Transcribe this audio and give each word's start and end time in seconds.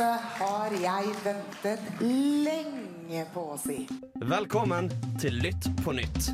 har 0.00 0.72
jeg 0.80 1.10
ventet 1.24 1.80
lenge 2.00 3.24
på 3.34 3.42
å 3.52 3.56
si. 3.60 3.82
Velkommen 4.24 4.88
til 5.20 5.36
Lytt 5.42 5.68
på 5.84 5.92
nytt. 5.92 6.30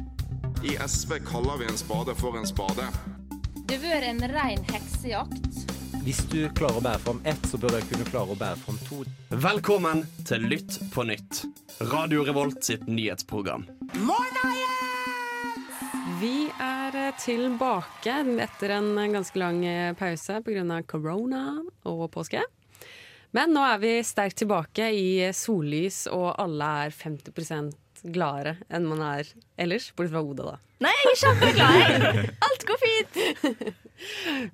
I 0.63 0.77
SV 0.79 1.19
kaller 1.27 1.59
vi 1.59 1.67
en 1.67 1.79
spade 1.79 2.15
for 2.19 2.39
en 2.39 2.47
spade. 2.47 2.87
Det 3.69 3.81
har 3.81 3.83
vært 3.83 4.09
en 4.13 4.23
rein 4.31 4.63
heksejakt. 4.71 5.65
Hvis 6.05 6.23
du 6.31 6.47
klarer 6.57 6.79
å 6.79 6.85
bære 6.85 7.03
fram 7.03 7.19
ett, 7.27 7.49
så 7.51 7.59
bør 7.61 7.81
jeg 7.81 7.89
kunne 7.91 8.07
klare 8.09 8.35
å 8.35 8.39
bære 8.39 8.61
fram 8.63 8.79
to. 8.87 9.01
Velkommen 9.35 10.05
til 10.29 10.47
Lytt 10.47 10.79
på 10.95 11.05
nytt. 11.09 11.43
Radio 11.91 12.23
Revolt 12.29 12.63
sitt 12.65 12.87
nyhetsprogram. 12.87 13.67
Morna 13.99 14.53
igjen! 14.53 14.69
Vi 16.19 16.49
er 16.63 16.97
eh, 16.99 17.11
tilbake 17.21 18.15
etter 18.43 18.73
en 18.79 18.95
ganske 19.13 19.39
lang 19.39 19.61
eh, 19.67 19.93
pause 19.99 20.41
pga. 20.47 20.83
korona 20.87 21.43
og 21.87 22.09
påske. 22.15 22.43
Men 23.37 23.53
nå 23.53 23.65
er 23.67 23.81
vi 23.83 23.91
sterkt 24.07 24.39
tilbake 24.41 24.89
i 24.97 25.09
sollys, 25.37 26.07
og 26.13 26.31
alle 26.41 26.71
er 26.87 26.95
50% 26.97 27.77
gladere 28.15 28.57
enn 28.71 28.87
man 28.89 29.03
er 29.05 29.29
ellers. 29.61 29.91
Bortsett 29.97 30.15
fra 30.15 30.23
Oda, 30.23 30.55
da. 30.55 30.57
Nei, 30.87 30.95
jeg 30.95 31.11
er 31.11 31.21
kjempeglad. 31.25 32.19
Alt 32.49 32.65
går 32.69 32.81
fint. 32.85 33.21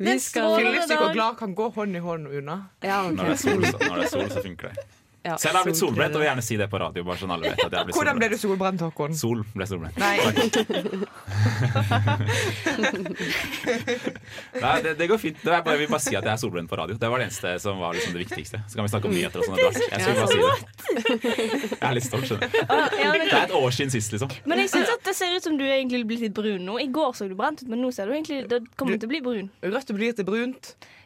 Vi 0.00 0.16
skal 0.24 0.54
Fyllesyk 0.56 0.96
og 0.96 1.10
glad 1.12 1.36
kan 1.36 1.52
gå 1.56 1.68
hånd 1.74 1.98
i 1.98 2.00
hånd 2.00 2.30
unna. 2.30 2.58
ja, 2.80 3.02
okay. 3.04 3.16
Når 3.18 3.24
det, 3.24 3.34
er 3.34 3.42
sol, 3.42 3.66
så, 3.66 3.80
når 3.82 3.98
det 3.98 4.06
er 4.06 4.12
sol, 4.14 4.30
så 4.32 4.44
funker 4.46 4.70
det. 4.72 4.86
Ja, 5.24 5.38
Selv 5.40 5.56
har 5.56 5.62
jeg 5.62 5.72
blitt 5.72 5.80
solbrent, 5.80 6.12
og 6.12 6.20
vil 6.20 6.28
gjerne 6.28 6.42
si 6.44 6.52
det 6.60 6.66
på 6.68 6.76
radio. 6.82 7.00
Bare 7.08 7.16
sånn 7.16 7.32
alle 7.32 7.48
vet 7.48 7.56
at 7.64 7.72
jeg 7.72 7.88
ble 7.88 7.96
Hvordan 7.96 8.18
ble 8.20 8.28
du 8.28 8.36
solbrent. 8.36 8.76
Håkon? 8.84 9.16
Sol 9.16 9.40
ble 9.54 9.64
solbrent. 9.70 9.96
Nei, 9.96 10.20
Nei, 14.64 14.76
det, 14.84 14.92
det 14.98 15.06
går 15.08 15.18
fint. 15.22 15.38
Det 15.40 15.48
bare, 15.48 15.64
jeg 15.72 15.80
vil 15.80 15.88
bare 15.94 16.04
si 16.04 16.12
at 16.12 16.20
jeg 16.28 16.34
er 16.34 16.40
solbrent 16.42 16.68
på 16.68 16.76
radio. 16.76 16.92
Det 17.00 17.08
var 17.08 17.16
det 17.22 17.26
eneste 17.30 17.56
som 17.64 17.80
var 17.80 17.96
liksom 17.96 18.12
det 18.12 18.20
viktigste. 18.26 18.60
Så 18.68 18.76
kan 18.76 18.84
vi 18.84 18.90
snakke 18.92 19.08
om 19.08 19.14
nyheter 19.16 19.40
og 19.40 19.44
sånn 19.48 19.56
etter 19.56 19.72
hvert. 19.72 19.88
Jeg 19.88 19.96
skulle 20.04 20.20
bare 20.20 20.28
si 20.28 20.36
det. 20.44 20.52
Jeg 21.72 21.88
er 21.88 21.94
litt 21.98 22.04
stolt, 22.08 22.26
skjønner 22.28 22.44
du. 22.44 22.48
Det 23.24 23.32
er 23.32 23.40
et 23.46 23.56
år 23.62 23.70
siden 23.78 23.92
sist, 23.94 24.10
liksom. 24.14 24.28
men 24.44 24.56
jeg 24.64 24.68
syns 24.74 24.88
det 25.08 25.14
ser 25.16 25.30
ut 25.38 25.44
som 25.48 25.54
du 25.60 25.64
egentlig 25.64 26.00
blitt 26.08 26.22
litt 26.26 26.36
brun 26.36 26.62
nå. 26.68 26.74
I 26.84 26.88
går 26.92 27.10
så 27.16 27.22
du 27.30 27.34
brent 27.38 27.58
ut, 27.64 27.68
men 27.72 27.78
nå 27.80 27.88
ser 27.96 28.04
du 28.10 28.12
egentlig 28.16 28.38
det 28.52 28.58
kommer 28.76 28.96
til 29.00 29.08
å 29.08 29.12
bli 29.14 29.20
brun. 29.24 29.48
rødt 29.64 29.88
blir 29.96 30.12
til 30.16 30.26
brunt. 30.28 30.64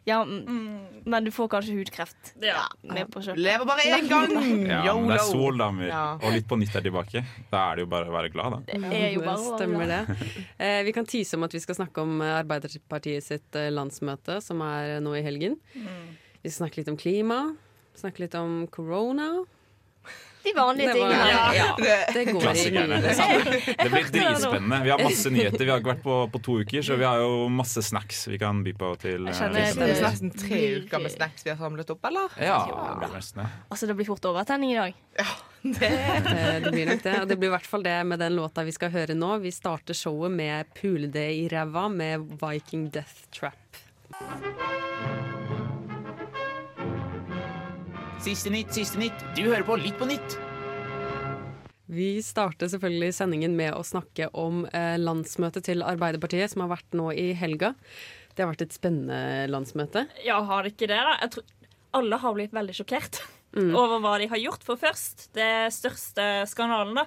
Ja, 0.08 0.22
mm, 0.24 1.04
Men 1.08 1.24
du 1.26 1.30
får 1.34 1.48
kanskje 1.52 1.74
hudkreft. 1.76 2.32
Ja, 2.44 2.64
med 2.82 3.10
på 3.12 3.20
kjøpet. 3.24 3.40
Lever 3.44 3.68
bare 3.68 3.84
én 3.86 4.08
gang! 4.08 4.32
Ja, 4.68 4.94
men 4.96 5.10
det 5.10 5.18
er 5.18 5.26
sol, 5.28 5.58
da. 5.60 5.68
Ja. 5.84 6.02
Og 6.16 6.32
Litt 6.34 6.48
på 6.48 6.56
nytt 6.60 6.76
er 6.76 6.84
tilbake. 6.84 7.22
Da 7.52 7.64
er 7.70 7.78
det 7.78 7.84
jo 7.86 7.90
bare 7.92 8.08
å 8.08 8.14
være 8.16 8.32
glad, 8.32 8.56
da. 8.56 8.60
Det 8.68 8.92
er 9.02 9.12
jo 9.16 9.24
bare 9.26 9.36
å 9.42 9.56
Stemmer 9.58 9.88
det. 9.90 10.00
Eh, 10.58 10.80
vi 10.86 10.92
kan 10.96 11.06
tyse 11.08 11.36
om 11.38 11.44
at 11.46 11.54
vi 11.56 11.60
skal 11.62 11.76
snakke 11.80 12.04
om 12.04 12.20
eh, 12.24 12.34
Arbeiderpartiet 12.40 13.24
sitt 13.26 13.58
eh, 13.58 13.68
landsmøte, 13.74 14.38
som 14.44 14.60
er 14.64 14.96
eh, 14.96 15.02
nå 15.04 15.14
i 15.18 15.22
helgen. 15.24 15.58
Vi 15.74 16.50
skal 16.50 16.58
snakke 16.64 16.82
litt 16.82 16.92
om 16.92 16.98
klima. 17.00 17.38
Snakke 17.98 18.24
litt 18.24 18.36
om 18.38 18.60
corona. 18.72 19.30
De 20.44 20.52
vanlige 20.56 20.92
tingene. 20.94 21.28
ja, 21.28 21.52
ja. 21.54 21.74
Det- 21.76 22.14
Det 22.14 22.24
går 22.32 22.40
Klassikerne. 22.40 23.00
det. 23.02 23.14
Det 23.82 23.90
blir 23.90 24.04
dritspennende. 24.14 24.78
Vi 24.84 24.90
har 24.90 24.98
masse 25.02 25.30
nyheter. 25.30 25.64
Vi 25.64 25.70
har 25.70 25.80
ikke 25.80 25.92
vært 25.94 26.02
på, 26.02 26.16
på 26.32 26.42
to 26.42 26.52
uker, 26.62 26.82
så 26.82 26.96
vi 26.96 27.04
har 27.04 27.18
jo 27.18 27.48
masse 27.48 27.82
snacks 27.82 28.26
vi 28.28 28.38
kan 28.38 28.62
by 28.64 28.72
på 28.78 28.92
til. 29.02 29.26
Jeg 29.26 29.34
eh, 29.34 29.40
kjenner 29.40 29.66
til- 29.66 29.78
Det 29.78 29.88
er 29.90 29.94
det- 29.94 30.06
nesten 30.08 30.30
tre 30.38 30.60
uker 30.82 30.98
med 31.02 31.12
snacks 31.12 31.44
vi 31.44 31.50
har 31.50 31.58
samlet 31.58 31.90
opp, 31.90 32.04
eller? 32.04 32.28
Ja, 32.40 32.58
det 32.66 32.98
blir 33.08 33.16
nesten 33.18 33.42
det. 33.42 33.48
Altså, 33.70 33.86
det 33.86 33.96
blir 33.96 34.06
fort 34.06 34.24
overtenning 34.24 34.72
i 34.72 34.78
dag. 34.80 34.94
Eh, 35.64 36.60
Det 36.62 36.70
blir 36.72 36.86
nok 36.86 37.02
det. 37.02 37.20
Og 37.20 37.28
det 37.28 37.36
blir 37.38 37.48
i 37.50 37.54
hvert 37.56 37.66
fall 37.66 37.82
det 37.82 38.06
med 38.06 38.20
den 38.20 38.36
låta 38.36 38.62
vi 38.64 38.70
skal 38.72 38.90
høre 38.94 39.14
nå. 39.18 39.40
Vi 39.42 39.50
starter 39.50 39.92
showet 39.92 40.30
med 40.30 40.66
'Pule 40.72 41.10
det 41.10 41.30
i 41.34 41.48
ræva' 41.50 41.90
med 41.92 42.38
Viking 42.40 42.88
Death 42.90 43.26
Trap. 43.32 43.58
Siste 48.18 48.50
nytt, 48.50 48.72
siste 48.74 48.98
nytt. 48.98 49.20
Du 49.36 49.44
hører 49.46 49.62
på 49.62 49.76
Litt 49.78 49.94
på 49.98 50.06
nytt. 50.08 50.34
Vi 51.86 52.18
starter 52.20 52.66
selvfølgelig 52.68 53.12
sendingen 53.14 53.54
med 53.56 53.76
å 53.76 53.84
snakke 53.86 54.26
om 54.36 54.64
eh, 54.74 54.96
landsmøtet 54.98 55.68
til 55.68 55.84
Arbeiderpartiet, 55.86 56.50
som 56.50 56.64
har 56.64 56.72
vært 56.72 56.96
nå 56.98 57.12
i 57.14 57.30
helga. 57.38 57.70
Det 58.34 58.42
har 58.42 58.50
vært 58.50 58.66
et 58.66 58.74
spennende 58.74 59.46
landsmøte. 59.52 60.08
Ja, 60.26 60.40
har 60.50 60.66
det 60.66 60.74
ikke 60.74 60.90
det, 60.90 60.98
da? 60.98 61.14
Jeg 61.22 61.32
tror 61.36 61.46
alle 62.00 62.18
har 62.24 62.34
blitt 62.36 62.58
veldig 62.58 62.74
sjokkert 62.80 63.22
over 63.84 64.02
hva 64.02 64.16
de 64.18 64.28
har 64.34 64.42
gjort. 64.42 64.66
For 64.66 64.82
først, 64.82 65.28
det 65.38 65.70
største 65.78 66.26
skandalen, 66.50 66.98
da, 66.98 67.06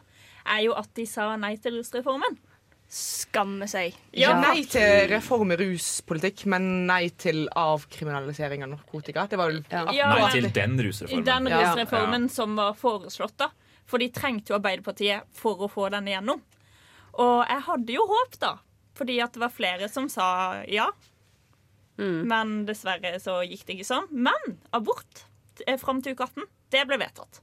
er 0.55 0.63
jo 0.69 0.79
at 0.79 0.89
de 0.95 1.05
sa 1.11 1.27
nei 1.35 1.57
til 1.61 1.75
rusreformen. 1.81 2.39
Skamme 2.91 3.67
seg. 3.71 3.93
Ikke 4.11 4.33
nei 4.41 4.63
til 4.67 5.05
reform 5.13 5.53
i 5.53 5.57
ruspolitikk, 5.61 6.43
men 6.51 6.65
nei 6.89 7.05
til 7.15 7.45
avkriminalisering 7.55 8.65
av 8.65 8.73
narkotika. 8.73 9.27
Det 9.31 9.37
var 9.39 9.47
vel 9.53 9.61
Ja. 9.71 9.85
Ja, 9.95 10.09
Nei 10.19 10.31
til 10.33 10.49
den 10.51 10.77
rusreformen. 10.77 11.23
den 11.23 11.47
Ja. 11.47 11.61
rusreformen 11.73 12.29
som 12.29 12.55
var 12.57 12.73
foreslått, 12.73 13.37
da. 13.37 13.47
For 13.85 13.97
de 13.97 14.09
trengte 14.09 14.49
jo 14.51 14.59
Arbeiderpartiet 14.59 15.23
for 15.33 15.55
å 15.57 15.69
få 15.71 15.89
den 15.91 16.05
igjennom. 16.07 16.41
Og 17.13 17.45
jeg 17.47 17.61
hadde 17.61 17.93
jo 17.93 18.05
håp, 18.07 18.37
da. 18.39 18.57
Fordi 18.95 19.21
at 19.23 19.31
det 19.33 19.39
var 19.39 19.49
flere 19.49 19.89
som 19.89 20.09
sa 20.09 20.63
ja. 20.67 20.89
Men 21.97 22.65
dessverre 22.65 23.19
så 23.21 23.39
gikk 23.47 23.65
det 23.67 23.75
ikke 23.79 23.85
sånn. 23.85 24.07
Men 24.11 24.57
abort 24.73 25.23
eh, 25.67 25.77
fram 25.77 26.01
til 26.01 26.13
uke 26.15 26.23
18, 26.27 26.43
det 26.71 26.87
ble 26.87 26.97
vedtatt. 26.97 27.39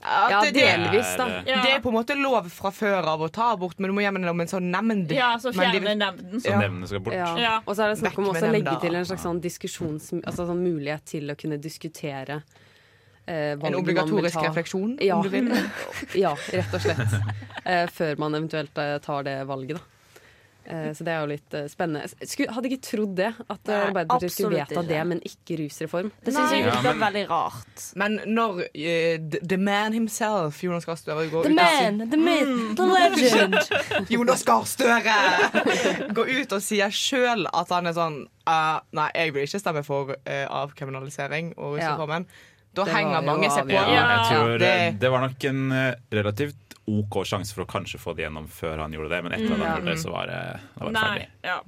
Ja, 0.00 0.40
det, 0.44 0.52
det, 0.54 0.60
delvis, 0.62 1.08
da. 1.18 1.24
Ja, 1.46 1.56
det 1.64 1.72
er 1.74 1.80
på 1.82 1.90
en 1.90 1.96
måte 1.96 2.14
lov 2.14 2.46
fra 2.54 2.70
før 2.70 3.02
av 3.10 3.20
å 3.20 3.28
ta 3.34 3.48
abort, 3.56 3.78
men 3.82 3.90
du 3.90 3.94
må 3.96 4.04
gjennom 4.04 4.40
en 4.44 4.46
sånn 4.46 4.68
nemnd. 4.70 5.10
ja 5.10 5.32
så 5.42 5.50
Men 5.50 5.72
de 5.72 5.80
fjerne 5.80 5.88
vil- 5.88 5.98
nevnden. 5.98 6.40
Så 6.44 6.52
Ja. 6.52 6.60
nevnene 6.60 6.86
skal 6.86 7.00
bort. 7.00 7.14
Ja. 7.14 7.32
Ja. 7.36 7.56
Og 7.66 7.74
så 7.76 7.82
er 7.84 7.88
det 7.94 7.98
snakk 7.98 8.18
om 8.18 8.28
å 8.30 8.52
legge 8.52 8.80
til 8.80 8.94
en 8.94 9.04
slags 9.04 9.22
sånn 9.26 9.40
diskusjons... 9.42 10.12
Altså 10.24 10.46
sånn 10.46 10.62
mulighet 10.62 11.04
til 11.04 11.28
å 11.30 11.34
kunne 11.36 11.58
diskutere 11.58 12.42
eh, 13.26 13.52
En 13.58 13.74
obligatorisk 13.74 14.38
refleksjon, 14.40 14.98
Ja. 15.02 15.16
om 15.16 15.22
du 15.22 15.28
vil. 15.30 15.50
Ja, 16.14 16.34
rett 16.52 16.72
og 16.74 16.80
slett. 16.80 17.18
Eh, 17.66 17.86
før 17.90 18.18
man 18.18 18.34
eventuelt 18.38 18.78
eh, 18.78 18.98
tar 18.98 19.22
det 19.24 19.46
valget, 19.46 19.76
da. 19.76 19.82
Eh, 20.68 20.90
så 20.92 21.04
det 21.06 21.12
er 21.14 21.22
jo 21.22 21.28
litt 21.30 21.54
eh, 21.56 21.64
spennende. 21.72 22.10
Skulle, 22.28 22.52
hadde 22.52 22.68
ikke 22.68 22.82
trodd 22.84 23.14
det, 23.16 23.30
at 23.40 23.70
eh, 23.70 23.72
Nei, 23.72 23.86
Arbeiderpartiet 23.88 24.34
skulle 24.34 24.58
vedta 24.60 24.82
det, 24.84 24.98
men 25.08 25.22
ikke 25.24 25.56
rusreform. 25.62 26.10
Det 26.26 26.34
syns 26.36 26.52
jeg 26.52 26.60
Ja, 26.66 26.74
virker 26.74 26.88
men- 26.90 27.00
veldig 27.06 27.22
rart. 27.30 27.84
Men 28.02 28.18
når 28.26 28.60
uh, 28.66 29.14
the, 29.32 29.40
the 29.48 29.56
man 29.56 29.96
himself, 29.96 30.60
Jonas 30.62 30.84
Gahr 30.84 31.00
Støre, 31.00 31.24
går 31.32 31.48
The 31.48 31.54
ut 31.54 31.56
man, 31.56 32.02
the 32.12 32.20
myth, 32.20 32.76
the 32.76 32.86
legend. 32.92 33.56
Jonas 34.12 34.44
Gahr 34.44 34.68
Støre 34.68 35.16
går 36.18 36.34
ut 36.42 36.52
og 36.58 36.62
sier 36.68 36.92
sjøl 36.92 37.48
at 37.48 37.72
han 37.72 37.88
er 37.88 37.96
sånn 37.96 38.20
uh, 38.28 38.78
Nei, 38.92 39.08
jeg 39.16 39.32
vil 39.38 39.48
ikke 39.48 39.62
stemme 39.64 39.82
for 39.88 40.12
uh, 40.18 40.46
avkriminalisering 40.62 41.54
og 41.56 41.78
rusreformen. 41.78 42.28
Da 42.76 42.84
Det 42.84 42.92
henger 42.92 43.24
mange 43.24 43.48
seg 43.50 43.64
på. 43.66 43.72
Ja, 43.74 43.86
Ja. 43.88 44.02
jeg 44.12 44.26
tror 44.36 44.58
Det- 44.60 45.00
det 45.00 45.10
var 45.10 45.24
nok 45.24 45.44
en 45.48 45.62
relativt 46.12 46.67
OK 46.88 47.20
sjanse 47.28 47.54
for 47.56 47.66
å 47.66 47.70
kanskje 47.70 48.00
få 48.00 48.14
det 48.16 48.24
gjennom 48.26 48.48
før 48.50 48.84
han 48.84 48.94
gjorde 48.94 49.12
det, 49.12 49.20
men 49.26 49.36
etter 49.36 49.52
at 49.52 49.60
han 49.60 49.76
gjorde 49.78 49.90
det, 49.92 49.98
så 50.02 50.14
var 50.14 50.30
det, 50.30 50.40
da 50.74 50.84
var 50.84 50.94
det 50.94 50.96
Nei. 50.96 51.08
ferdig. 51.08 51.28
Ja. 51.44 51.58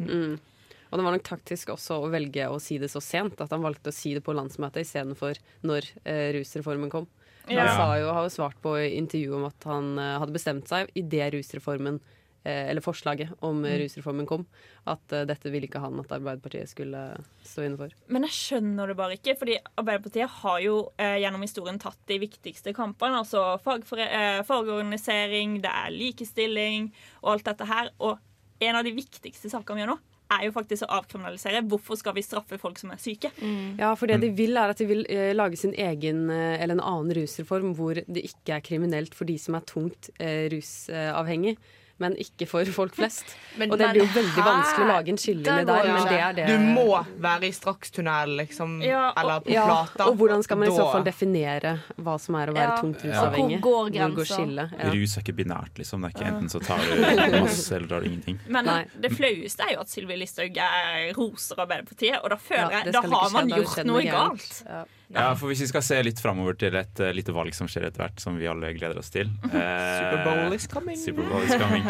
Og 0.90 0.98
det 0.98 1.06
var 1.06 1.14
nok 1.14 1.26
taktisk 1.26 1.70
også 1.76 2.00
å 2.02 2.10
velge 2.10 2.48
å 2.50 2.58
si 2.62 2.80
det 2.82 2.90
så 2.90 3.02
sent, 3.04 3.38
at 3.38 3.52
han 3.54 3.62
valgte 3.62 3.92
å 3.92 3.94
si 3.94 4.14
det 4.16 4.24
på 4.26 4.34
landsmøtet 4.34 4.82
istedenfor 4.82 5.38
når 5.66 5.86
eh, 6.02 6.30
rusreformen 6.34 6.90
kom. 6.90 7.06
Ja. 7.46 7.64
Han 7.64 7.76
sa 7.76 7.98
jo, 7.98 8.10
har 8.14 8.26
jo 8.26 8.32
svart 8.34 8.58
på 8.62 8.74
intervjuet 8.88 9.38
om 9.38 9.46
at 9.48 9.68
han 9.70 9.92
eh, 9.98 10.16
hadde 10.22 10.34
bestemt 10.34 10.70
seg 10.70 10.90
idet 10.98 11.30
rusreformen 11.36 12.00
eh, 12.00 12.16
eller 12.48 12.84
forslaget 12.84 13.34
om 13.46 13.64
eh, 13.68 13.76
rusreformen 13.82 14.28
kom, 14.28 14.46
at 14.88 15.12
eh, 15.12 15.26
dette 15.28 15.52
ville 15.52 15.68
ikke 15.68 15.82
han 15.82 15.98
at 16.00 16.14
Arbeiderpartiet 16.16 16.72
skulle 16.72 17.02
stå 17.44 17.66
inne 17.66 17.80
for. 17.80 17.94
Men 18.08 18.24
jeg 18.28 18.36
skjønner 18.36 18.90
det 18.90 18.98
bare 19.00 19.18
ikke, 19.18 19.36
fordi 19.40 19.58
Arbeiderpartiet 19.74 20.38
har 20.40 20.60
jo 20.64 20.76
eh, 20.96 21.18
gjennom 21.24 21.44
historien 21.44 21.80
tatt 21.82 22.00
de 22.10 22.20
viktigste 22.22 22.74
kampene. 22.76 23.20
Altså 23.20 23.58
fagfore 23.64 24.08
eh, 24.08 24.42
fagorganisering, 24.48 25.60
det 25.64 25.74
er 25.82 25.94
likestilling 25.94 26.92
og 27.24 27.34
alt 27.36 27.50
dette 27.52 27.68
her. 27.68 27.92
Og 28.00 28.16
en 28.60 28.80
av 28.80 28.86
de 28.86 28.96
viktigste 28.96 29.52
sakene 29.52 29.80
vi 29.80 29.84
gjør 29.84 29.94
nå, 29.94 30.00
er 30.30 30.46
jo 30.46 30.54
faktisk 30.54 30.86
å 30.86 31.00
avkriminalisere. 31.00 31.62
Hvorfor 31.70 31.98
skal 31.98 32.14
vi 32.16 32.24
straffe 32.24 32.58
folk 32.60 32.78
som 32.80 32.92
er 32.94 33.02
syke? 33.02 33.32
Ja, 33.80 33.92
for 33.98 34.10
det 34.10 34.20
de 34.22 34.30
vil 34.36 34.58
er 34.60 34.72
at 34.72 34.80
de 34.80 34.86
vil 34.88 35.02
eh, 35.10 35.32
lage 35.34 35.58
sin 35.60 35.74
egen 35.74 36.28
eh, 36.30 36.60
eller 36.60 36.78
en 36.78 36.84
annen 36.84 37.14
rusreform 37.18 37.74
hvor 37.78 37.98
det 38.00 38.24
ikke 38.30 38.58
er 38.58 38.64
kriminelt 38.66 39.16
for 39.16 39.28
de 39.28 39.36
som 39.42 39.58
er 39.58 39.66
tungt 39.68 40.12
eh, 40.18 40.46
rusavhengig. 40.52 41.56
Men 42.00 42.14
ikke 42.16 42.46
for 42.48 42.64
folk 42.72 42.94
flest. 42.96 43.34
Men- 43.60 43.70
og 43.72 43.78
det 43.78 43.88
blir 43.92 44.02
jo 44.04 44.08
veldig 44.14 44.32
her- 44.36 44.46
vanskelig 44.46 44.84
å 44.84 44.88
lage 44.90 45.08
en 45.12 45.18
skillelinje 45.20 45.66
der, 45.68 45.88
men 45.90 46.06
det 46.08 46.20
er 46.20 46.32
det 46.38 46.46
Du 46.48 46.58
må 46.74 47.04
være 47.20 47.48
i 47.48 47.52
strakstunnel, 47.52 48.36
liksom. 48.38 48.76
eller 48.82 49.40
på 49.44 49.50
ja, 49.52 49.64
plata. 49.66 50.06
Og 50.08 50.16
hvordan 50.20 50.42
skal 50.46 50.56
man 50.62 50.68
i 50.70 50.76
så 50.76 50.86
fall 50.92 51.04
definere 51.04 51.72
hva 52.00 52.14
som 52.20 52.34
er 52.40 52.52
å 52.52 52.54
være 52.56 52.68
Ja. 52.70 52.78
tungt 52.80 53.02
rusavhengig? 53.04 53.58
Ja. 53.58 53.60
hvor 53.60 53.90
går 53.90 53.90
går 53.90 54.28
grensa? 54.30 54.68
Ja. 54.78 54.90
Rus 54.94 55.16
er 55.16 55.20
ikke 55.26 55.36
binært, 55.42 55.74
liksom. 55.82 56.00
Det 56.00 56.10
er 56.10 56.16
ikke 56.16 56.28
enten 56.30 56.48
så 56.54 56.60
tar 56.64 56.78
du 56.78 57.40
masse 57.42 57.72
eller 57.76 57.88
tar 57.88 58.00
du 58.00 58.06
ingenting. 58.06 58.38
Men 58.46 58.64
Nei. 58.64 58.84
det 59.00 59.10
flaueste 59.12 59.60
er 59.68 59.74
jo 59.74 59.80
at 59.80 59.88
Sylvi 59.92 60.16
Listhaug 60.16 60.56
er- 60.56 61.12
roser 61.18 61.56
Arbeiderpartiet, 61.66 62.22
og 62.24 62.30
da 62.30 62.36
føler 62.36 62.70
jeg 62.70 62.92
Da 62.92 63.02
har 63.02 63.30
man 63.30 63.48
gjort 63.48 63.84
noe 63.84 64.02
gærent. 64.02 64.62
galt. 64.64 64.88
Ja. 65.10 65.32
For 65.34 65.50
Hvis 65.50 65.64
vi 65.64 65.66
skal 65.72 65.82
se 65.82 65.96
litt 66.06 66.20
framover 66.22 66.54
til 66.54 66.76
et 66.78 67.00
uh, 67.02 67.08
lite 67.16 67.32
valg 67.34 67.54
som 67.56 67.66
skjer 67.70 67.88
etter 67.88 68.04
hvert, 68.04 68.20
som 68.22 68.36
vi 68.38 68.46
alle 68.46 68.70
gleder 68.76 68.98
oss 69.00 69.10
til 69.10 69.26
uh, 69.44 69.50
Superbowl 69.50 70.54
is 70.54 70.66
coming. 70.70 70.98
Superbowl 71.00 71.42
is 71.48 71.54
coming. 71.58 71.86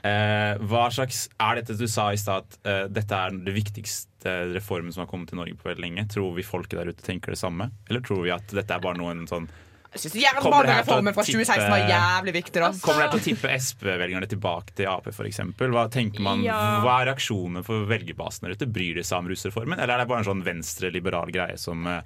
Uh, 0.00 0.56
hva 0.70 0.86
slags 0.94 1.26
Er 1.36 1.60
dette 1.60 1.76
du 1.76 1.84
sa 1.90 2.08
i 2.14 2.20
stad 2.20 2.46
at 2.46 2.56
eh, 2.68 2.86
dette 2.88 3.12
er 3.18 3.34
det 3.44 3.52
viktigste 3.54 4.32
reformen 4.54 4.92
som 4.94 5.02
har 5.04 5.10
kommet 5.10 5.28
til 5.28 5.36
Norge 5.40 5.54
på 5.58 5.68
veldig 5.68 5.84
lenge? 5.84 6.06
Tror 6.12 6.32
vi 6.36 6.44
folket 6.46 6.78
der 6.80 6.88
ute 6.94 7.04
tenker 7.04 7.34
det 7.34 7.38
samme, 7.42 7.68
eller 7.90 8.00
tror 8.04 8.22
vi 8.24 8.32
at 8.32 8.48
dette 8.56 8.72
er 8.72 8.82
bare 8.82 8.96
noen 9.00 9.26
sånn 9.28 9.48
Jeg 9.92 10.04
syns 10.06 10.16
Kommer 10.40 10.64
det 10.64 10.72
her 10.78 10.86
til 10.86 10.94
å 10.94 10.96
jernbanereformen 10.96 11.16
fra 11.18 11.24
2016 11.28 11.68
var 11.68 11.82
tippe- 11.82 11.92
jævlig 11.92 12.34
viktig, 12.38 12.62
da. 12.64 12.70
Kommer 12.86 13.02
det 13.04 13.10
til 13.12 13.20
å 13.20 13.26
tippe 13.28 13.52
SP-velgerne 13.58 14.28
tilbake 14.32 14.76
til 14.78 14.88
Ap, 14.88 15.10
f.eks.? 15.12 15.40
Hva 15.60 15.84
tenker 15.92 16.24
man, 16.24 16.40
Ja. 16.46 16.58
hva 16.86 16.94
er 17.02 17.10
reaksjonene 17.12 17.64
for 17.66 17.84
velgerbasen 17.90 18.46
der 18.48 18.56
ute? 18.56 18.70
Bryr 18.72 18.96
de 18.96 19.04
seg 19.04 19.18
om 19.20 19.28
rusreformen, 19.28 19.76
eller 19.78 19.98
er 19.98 20.04
det 20.06 20.08
bare 20.14 20.24
en 20.24 20.30
sånn 20.32 20.44
venstre-liberal 20.46 21.34
greie 21.34 21.58
som, 21.60 21.84
eh, 21.86 22.00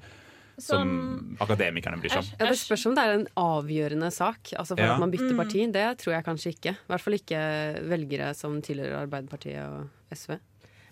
som 0.59 1.37
akademikerne 1.41 2.01
bryr 2.01 2.11
seg 2.15 2.19
om? 2.23 2.31
Ja, 2.41 2.47
Det 2.51 2.59
spørs 2.59 2.87
om 2.87 2.95
det 2.97 3.05
er 3.05 3.15
en 3.19 3.27
avgjørende 3.37 4.11
sak 4.13 4.53
altså 4.57 4.77
for 4.77 4.81
Ja. 4.85 4.95
at 4.95 5.01
man 5.01 5.11
bytter 5.11 5.33
Mm. 5.35 5.37
parti. 5.37 5.73
Det 5.73 5.99
tror 5.99 6.13
jeg 6.15 6.25
kanskje 6.25 6.53
ikke. 6.55 6.71
I 6.75 6.87
hvert 6.89 7.01
fall 7.01 7.15
ikke 7.15 7.89
velgere 7.89 8.35
som 8.35 8.61
tilhører 8.63 9.07
Arbeiderpartiet 9.07 9.63
og 9.69 9.89
SV. 10.13 10.39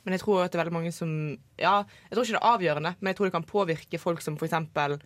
Men 0.05 0.13
jeg 0.13 0.21
tror 0.21 0.45
at 0.45 0.53
det 0.53 0.59
er 0.61 0.65
veldig 0.65 0.73
mange 0.73 0.93
som 0.93 1.39
Ja, 1.59 1.83
jeg 2.11 2.13
tror 2.13 2.25
ikke 2.25 2.37
det 2.37 2.43
er 2.43 2.59
avgjørende, 2.59 2.95
men 3.01 3.07
jeg 3.09 3.17
tror 3.17 3.25
det 3.25 3.33
kan 3.33 3.43
påvirke 3.45 3.99
folk 3.99 4.21
som 4.21 4.37
for 4.37 4.47
eksempel 4.47 5.01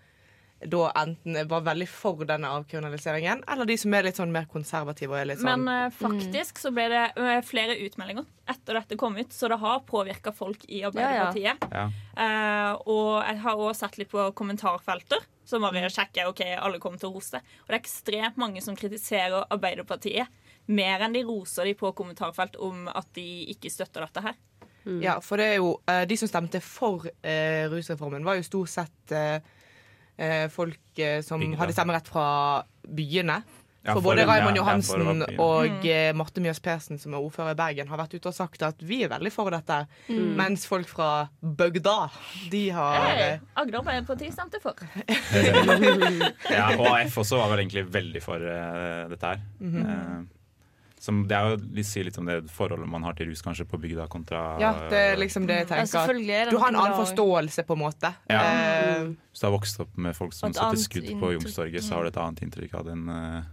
da 0.67 0.89
enten 0.99 1.39
var 1.49 1.63
veldig 1.67 1.87
for 1.91 2.25
denne 2.27 2.51
avkriminaliseringen, 2.51 3.45
eller 3.49 3.69
de 3.69 3.77
som 3.79 3.95
er 3.95 4.09
litt 4.09 4.19
sånn 4.19 4.33
mer 4.35 4.49
konservative 4.51 5.15
og 5.15 5.21
er 5.21 5.29
litt 5.31 5.43
sånn 5.43 5.65
Men 5.65 5.87
eh, 5.87 5.93
faktisk 5.95 6.59
så 6.59 6.73
ble 6.75 6.89
det 6.91 7.05
eh, 7.15 7.39
flere 7.47 7.77
utmeldinger 7.85 8.27
etter 8.51 8.81
dette 8.81 8.99
kom 8.99 9.19
ut, 9.21 9.31
så 9.35 9.51
det 9.53 9.61
har 9.63 9.85
påvirka 9.87 10.33
folk 10.35 10.65
i 10.67 10.83
Arbeiderpartiet. 10.89 11.69
Ja. 11.71 11.87
Eh, 12.19 12.73
og 12.91 13.13
jeg 13.23 13.43
har 13.45 13.61
også 13.61 13.85
sett 13.85 14.01
litt 14.01 14.11
på 14.11 14.25
kommentarfelter, 14.39 15.23
som 15.49 15.65
bare 15.65 15.93
sjekker 15.93 16.33
ok, 16.33 16.43
alle 16.59 16.81
kommer 16.83 17.01
til 17.01 17.13
å 17.13 17.17
rose. 17.19 17.39
Og 17.39 17.71
det 17.71 17.77
er 17.77 17.81
ekstremt 17.83 18.41
mange 18.41 18.65
som 18.65 18.77
kritiserer 18.77 19.47
Arbeiderpartiet 19.47 20.33
mer 20.69 21.01
enn 21.05 21.15
de 21.17 21.23
roser 21.25 21.69
de 21.69 21.77
på 21.79 21.93
kommentarfelt 21.97 22.59
om 22.61 22.89
at 22.93 23.09
de 23.17 23.25
ikke 23.55 23.71
støtter 23.73 24.05
dette 24.05 24.25
her. 24.27 24.37
Ja, 25.03 25.19
for 25.21 25.41
det 25.41 25.51
er 25.53 25.59
jo 25.59 25.73
eh, 25.91 26.05
De 26.09 26.17
som 26.17 26.31
stemte 26.31 26.61
for 26.65 27.05
eh, 27.21 27.67
rusreformen, 27.69 28.25
var 28.25 28.39
jo 28.39 28.47
stort 28.47 28.73
sett 28.73 29.13
eh, 29.13 29.37
eh, 29.37 29.57
folk 30.51 30.99
eh, 30.99 31.21
som 31.27 31.43
hadde 31.61 31.77
stemmerett 31.77 32.11
fra 32.11 32.29
byene. 32.83 33.43
Ja, 33.87 33.95
For 33.95 34.03
både 34.05 34.25
Raymond 34.27 34.59
Johansen 34.59 35.23
og 35.41 35.85
eh, 35.87 36.11
Marte 36.17 36.43
Mjøs 36.45 36.59
Persen, 36.61 36.99
som 37.01 37.15
er 37.15 37.23
ordfører 37.23 37.55
i 37.55 37.59
Bergen, 37.59 37.89
har 37.89 38.01
vært 38.01 38.17
ute 38.19 38.29
og 38.29 38.35
sagt 38.37 38.65
at 38.67 38.83
vi 38.85 39.01
er 39.07 39.13
veldig 39.13 39.31
for 39.33 39.55
dette. 39.55 39.79
Mens 40.11 40.67
folk 40.69 40.91
fra 40.91 41.29
bygda, 41.41 41.95
de 42.53 42.65
har 42.75 42.99
Hey, 43.07 43.23
eh, 43.23 43.47
Agder 43.63 43.81
Arbeiderparti 43.81 44.33
stemte 44.35 44.61
for. 44.63 44.77
Ja, 46.59 46.73
og 46.75 46.89
AF 46.91 47.17
også 47.23 47.39
var 47.39 47.53
vel 47.53 47.63
egentlig 47.63 47.87
veldig 47.93 48.21
for 48.25 48.43
uh, 48.43 49.07
dette 49.11 49.31
her. 49.31 49.41
Eh, 49.63 50.19
som, 51.03 51.21
det 51.31 51.37
er 51.37 51.53
jo 51.53 51.59
vi 51.79 51.85
sier 51.87 52.07
litt 52.09 52.17
om 52.21 52.27
det 52.29 52.41
forholdet 52.53 52.89
man 52.91 53.05
har 53.07 53.15
til 53.19 53.31
rus 53.31 53.43
kanskje 53.45 53.67
på 53.71 53.79
bygda 53.81 54.09
kontra 54.11 54.43
Ja, 54.63 54.73
det 54.91 55.03
er 55.13 55.21
liksom 55.21 55.47
det 55.49 55.61
jeg 55.63 55.69
tenker. 55.71 55.95
Ja, 55.95 56.05
er 56.09 56.51
det 56.51 56.57
du 56.57 56.59
har 56.63 56.73
en 56.73 56.81
annen 56.81 56.99
forståelse, 56.99 57.65
på 57.69 57.77
en 57.77 57.83
måte. 57.85 58.13
Ja. 58.31 58.43
Uh, 58.43 59.15
Hvis 59.31 59.43
du 59.43 59.47
har 59.47 59.55
vokst 59.55 59.81
opp 59.85 59.95
med 59.97 60.17
folk 60.19 60.35
som 60.37 60.51
Et 60.51 60.59
setter 60.59 60.83
skudd 60.83 61.09
på. 61.21 61.33
Youngstorget, 61.37 61.85
så 61.87 61.99
har 61.99 62.07
du 62.07 62.13
et 62.13 62.21
annet 62.21 62.45
inntrykk 62.47 62.79
av 62.81 62.89
den 62.91 63.07
uh, 63.13 63.47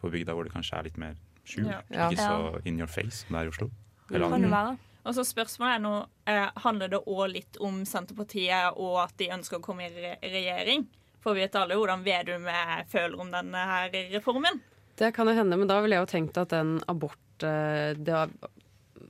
på 0.00 0.12
bygda, 0.12 0.36
hvor 0.36 0.48
det 0.48 0.54
kanskje 0.54 0.78
er 0.78 0.88
litt 0.88 1.00
mer 1.00 1.16
skjult. 1.46 1.70
Ja. 1.70 1.80
Ja. 1.90 2.10
Ikke 2.10 2.22
så 2.22 2.66
in 2.68 2.80
your 2.80 2.90
face 2.90 3.24
som 3.24 3.36
det 3.36 3.42
er 3.44 3.50
i 3.50 3.54
Oslo. 3.54 3.70
Eller 4.10 4.30
Kan 4.30 4.46
det 4.46 4.52
være. 4.52 4.76
Og 5.06 5.14
så 5.14 5.22
spørsmålet 5.26 5.76
er 5.76 5.82
nå 5.84 5.94
eh, 6.26 6.46
Handler 6.64 6.90
det 6.90 7.02
òg 7.06 7.26
litt 7.30 7.58
om 7.62 7.84
Senterpartiet 7.86 8.78
og 8.82 9.04
at 9.04 9.14
de 9.20 9.30
ønsker 9.36 9.60
å 9.60 9.62
komme 9.64 9.86
i 9.86 9.92
re 9.94 10.16
regjering? 10.22 10.86
For 11.22 11.34
vi 11.34 11.44
vet 11.44 11.58
alle 11.58 11.78
hvordan 11.78 12.02
Vedum 12.06 12.46
eh, 12.50 12.80
føler 12.90 13.20
om 13.22 13.30
denne 13.30 13.66
her 13.70 13.94
reformen. 14.14 14.60
Det 14.96 15.12
kan 15.14 15.28
jo 15.28 15.34
hende, 15.36 15.56
men 15.60 15.68
da 15.68 15.80
ville 15.84 15.96
jeg 15.98 16.06
jo 16.06 16.12
tenkt 16.12 16.38
at 16.40 16.48
den 16.54 16.78
abort 16.88 17.44
eh, 17.44 17.92
det 17.94 18.14
ab- 18.14 18.46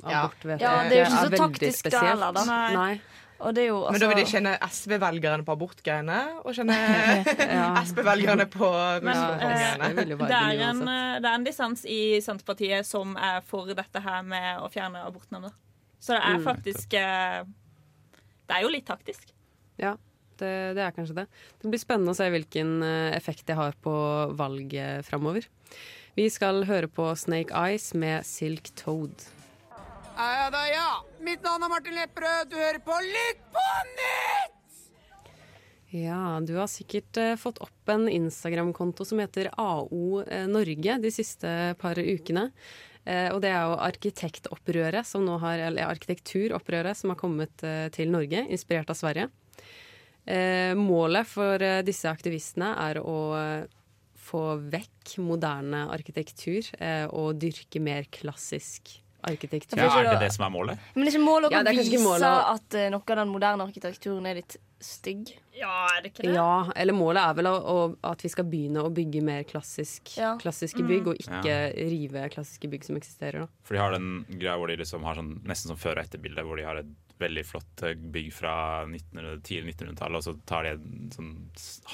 Ja. 0.07 0.25
abortvedtaket 0.27 0.61
Ja, 0.61 0.89
det 0.89 0.97
er 0.99 1.05
jo 1.05 1.11
ikke 1.11 1.23
så 1.31 1.37
taktisk 1.39 1.83
det 1.83 1.93
spesielt. 1.93 2.09
heller, 2.11 2.33
da. 2.33 2.45
Nei. 2.45 2.75
Nei. 2.75 3.01
Og 3.39 3.53
det 3.55 3.63
er 3.65 3.67
jo 3.69 3.91
Men 3.93 4.01
da 4.01 4.07
vil 4.09 4.17
de 4.17 4.23
altså 4.25 4.37
kjenne 4.39 4.53
SV-velgerne 4.65 5.45
på 5.45 5.53
abortgreiene, 5.53 6.19
og 6.45 6.55
kjenne 6.57 6.77
Ja. 7.59 7.83
SV-velgerne 7.85 8.47
på 8.49 8.71
Men, 9.03 9.13
rusreformgreiene. 9.13 9.91
være 9.93 10.07
Det 10.07 10.29
det 10.29 10.39
er, 10.41 10.71
en, 10.71 10.81
uansett. 10.81 10.89
eh, 10.89 11.21
det 11.21 11.31
er 11.31 11.35
en 11.35 11.45
dissens 11.45 11.85
i 11.85 12.01
Senterpartiet 12.25 12.87
som 12.87 13.17
er 13.17 13.41
for 13.45 13.67
dette 13.75 14.01
her 14.01 14.23
med 14.23 14.59
å 14.65 14.71
fjerne 14.73 15.05
abortnemnder. 15.07 15.53
Så 16.01 16.15
det 16.17 16.23
er 16.25 16.39
Mm. 16.39 16.45
faktisk 16.45 16.89
mm. 16.97 17.53
Det 18.49 18.57
er 18.57 18.63
jo 18.63 18.69
litt 18.69 18.87
taktisk. 18.87 19.33
Ja, 19.79 19.97
det, 20.43 20.55
det 20.79 20.85
er 20.85 20.95
kanskje 20.97 21.21
det. 21.21 21.27
Det 21.63 21.71
blir 21.73 21.83
spennende 21.83 22.15
å 22.15 22.19
se 22.19 22.29
hvilken 22.33 22.81
eh, 22.87 23.15
effekt 23.17 23.47
det 23.49 23.59
har 23.59 23.77
på 23.83 23.95
valget 24.39 25.07
framover. 25.09 25.49
Vi 26.17 26.29
skal 26.33 26.65
høre 26.65 26.89
på 26.89 27.11
Snake 27.19 27.53
Eyes 27.53 27.91
med 27.95 28.25
Silk 28.25 28.73
Toad. 28.79 29.27
Ja 30.17 30.49
da, 30.53 30.63
ja. 30.71 30.91
Mitt 31.21 31.43
navn 31.45 31.67
er 31.67 31.73
Martin 31.73 31.97
Lepperød. 31.99 32.53
Du 32.53 32.57
hører 32.57 32.81
på 32.85 32.97
Lytt 33.05 33.43
på 33.53 33.65
nytt! 33.93 34.53
Ja, 35.97 36.41
du 36.43 36.57
har 36.57 36.69
sikkert 36.73 37.17
eh, 37.21 37.37
fått 37.39 37.61
opp 37.65 37.93
en 37.93 38.09
Instagram-konto 38.11 39.05
som 39.07 39.21
heter 39.23 39.53
AO 39.55 40.23
eh, 40.25 40.49
Norge 40.51 40.99
de 41.03 41.13
siste 41.15 41.53
par 41.81 42.01
ukene. 42.01 42.51
Eh, 43.07 43.29
og 43.31 43.39
det 43.45 43.53
er 43.53 43.69
jo 43.69 43.77
arkitektopprøret 43.87 45.07
som 45.07 45.23
nå 45.27 45.37
har, 45.43 45.61
eller 45.69 45.87
arkitekturopprøret 45.87 46.99
som 46.99 47.13
har 47.13 47.21
kommet 47.21 47.63
eh, 47.63 47.87
til 47.95 48.11
Norge, 48.11 48.43
inspirert 48.51 48.91
av 48.91 48.99
Sverige. 48.99 49.29
Eh, 50.27 50.75
målet 50.75 51.27
for 51.31 51.63
eh, 51.63 51.83
disse 51.87 52.11
aktivistene 52.11 52.73
er 52.83 52.99
å 52.99 53.19
eh, 53.39 53.67
få 54.27 54.57
vekk 54.73 55.19
moderne 55.23 55.85
arkitektur 55.95 56.67
eh, 56.83 57.07
og 57.07 57.37
dyrke 57.39 57.79
mer 57.81 58.09
klassisk 58.11 58.97
arkitektur. 59.27 59.79
Ja, 59.79 59.91
er 60.01 60.09
det 60.13 60.27
det 60.27 60.33
som 60.35 60.45
er 60.47 60.51
målet? 60.55 60.79
Men 60.95 61.07
det 61.07 61.13
er 61.13 61.17
ikke 61.19 61.27
målet 61.27 61.55
Ja, 61.55 61.61
er 61.63 61.79
vise 61.79 61.99
målet 62.03 62.27
å- 62.27 62.55
at 62.57 62.75
eh, 62.79 62.89
noe 62.91 63.03
av 63.07 63.17
den 63.23 63.29
moderne 63.33 63.67
arkitekturen 63.67 64.27
er 64.27 64.35
litt 64.41 64.57
stygg? 64.83 65.31
Ja, 65.57 65.87
er 65.97 66.03
det 66.05 66.11
ikke 66.13 66.27
det? 66.27 66.35
Ja, 66.37 66.71
eller 66.77 66.93
målet 66.93 67.23
er 67.23 67.35
vel 67.39 67.47
å, 67.49 67.55
å, 67.57 67.77
at 68.05 68.21
vi 68.23 68.29
skal 68.29 68.45
begynne 68.51 68.83
å 68.85 68.91
bygge 68.93 69.23
mer 69.25 69.47
klassisk, 69.49 70.17
Ja. 70.19 70.35
klassiske 70.43 70.83
bygg, 70.87 71.07
og 71.09 71.17
ikke 71.23 71.55
Ja. 71.55 71.71
rive 71.89 72.27
klassiske 72.35 72.69
bygg 72.69 72.85
som 72.85 72.97
eksisterer. 72.99 73.47
Da. 73.47 73.49
For 73.63 73.75
de 73.75 73.81
har 73.81 73.93
den 73.97 74.27
greia 74.29 74.59
hvor 74.59 74.69
de 74.69 74.77
liksom 74.83 75.03
har 75.07 75.15
sånn, 75.17 75.41
nesten 75.47 75.69
som 75.73 75.77
før- 75.81 75.99
og 75.99 76.05
etterbilde, 76.05 76.45
hvor 76.45 76.57
de 76.61 76.67
har 76.67 76.77
et 76.83 76.87
veldig 77.19 77.43
flott 77.49 77.83
eh, 77.87 77.95
bygg 77.97 78.33
fra 78.35 78.53
1900, 78.85 79.41
tidlig 79.47 79.75
1900-tallet, 79.77 80.17
og 80.21 80.25
så 80.27 80.35
tar 80.49 80.67
de 80.67 80.73
et 80.77 81.17
sånn 81.17 81.31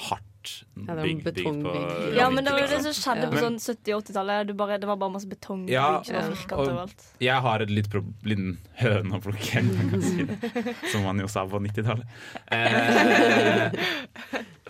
hardt 0.09 0.29
Ja, 0.75 0.95
det 0.97 0.99
er 0.99 1.05
bygg, 1.07 1.19
på 1.23 1.31
betongbygg. 1.31 2.17
Ja, 2.17 2.25
men 2.29 2.43
det 2.43 2.51
var 2.51 2.65
det 2.67 2.79
som 2.83 2.91
skjedde 2.97 3.23
Ja. 3.23 3.29
på 3.31 3.39
sånn 3.45 3.59
70-80-tallet. 3.63 4.47
Det 4.51 4.89
var 4.89 4.97
bare 4.99 5.13
masse 5.13 5.29
betongbygg 5.31 5.71
Ja, 5.71 6.01
som 6.03 6.15
var 6.15 6.21
ja. 6.27 6.57
Og- 6.57 6.63
overalt. 6.67 7.05
Jeg 7.23 7.41
har 7.47 7.61
et 7.63 7.69
litt 7.71 7.87
liten 8.27 8.57
høne 8.81 9.15
å 9.15 9.21
plukke, 9.23 9.63
si. 10.03 10.25
Som 10.91 11.03
man 11.07 11.19
jo 11.23 11.27
sa 11.31 11.45
på 11.47 11.61
90-tallet. 11.63 12.03
Eh, 12.51 13.77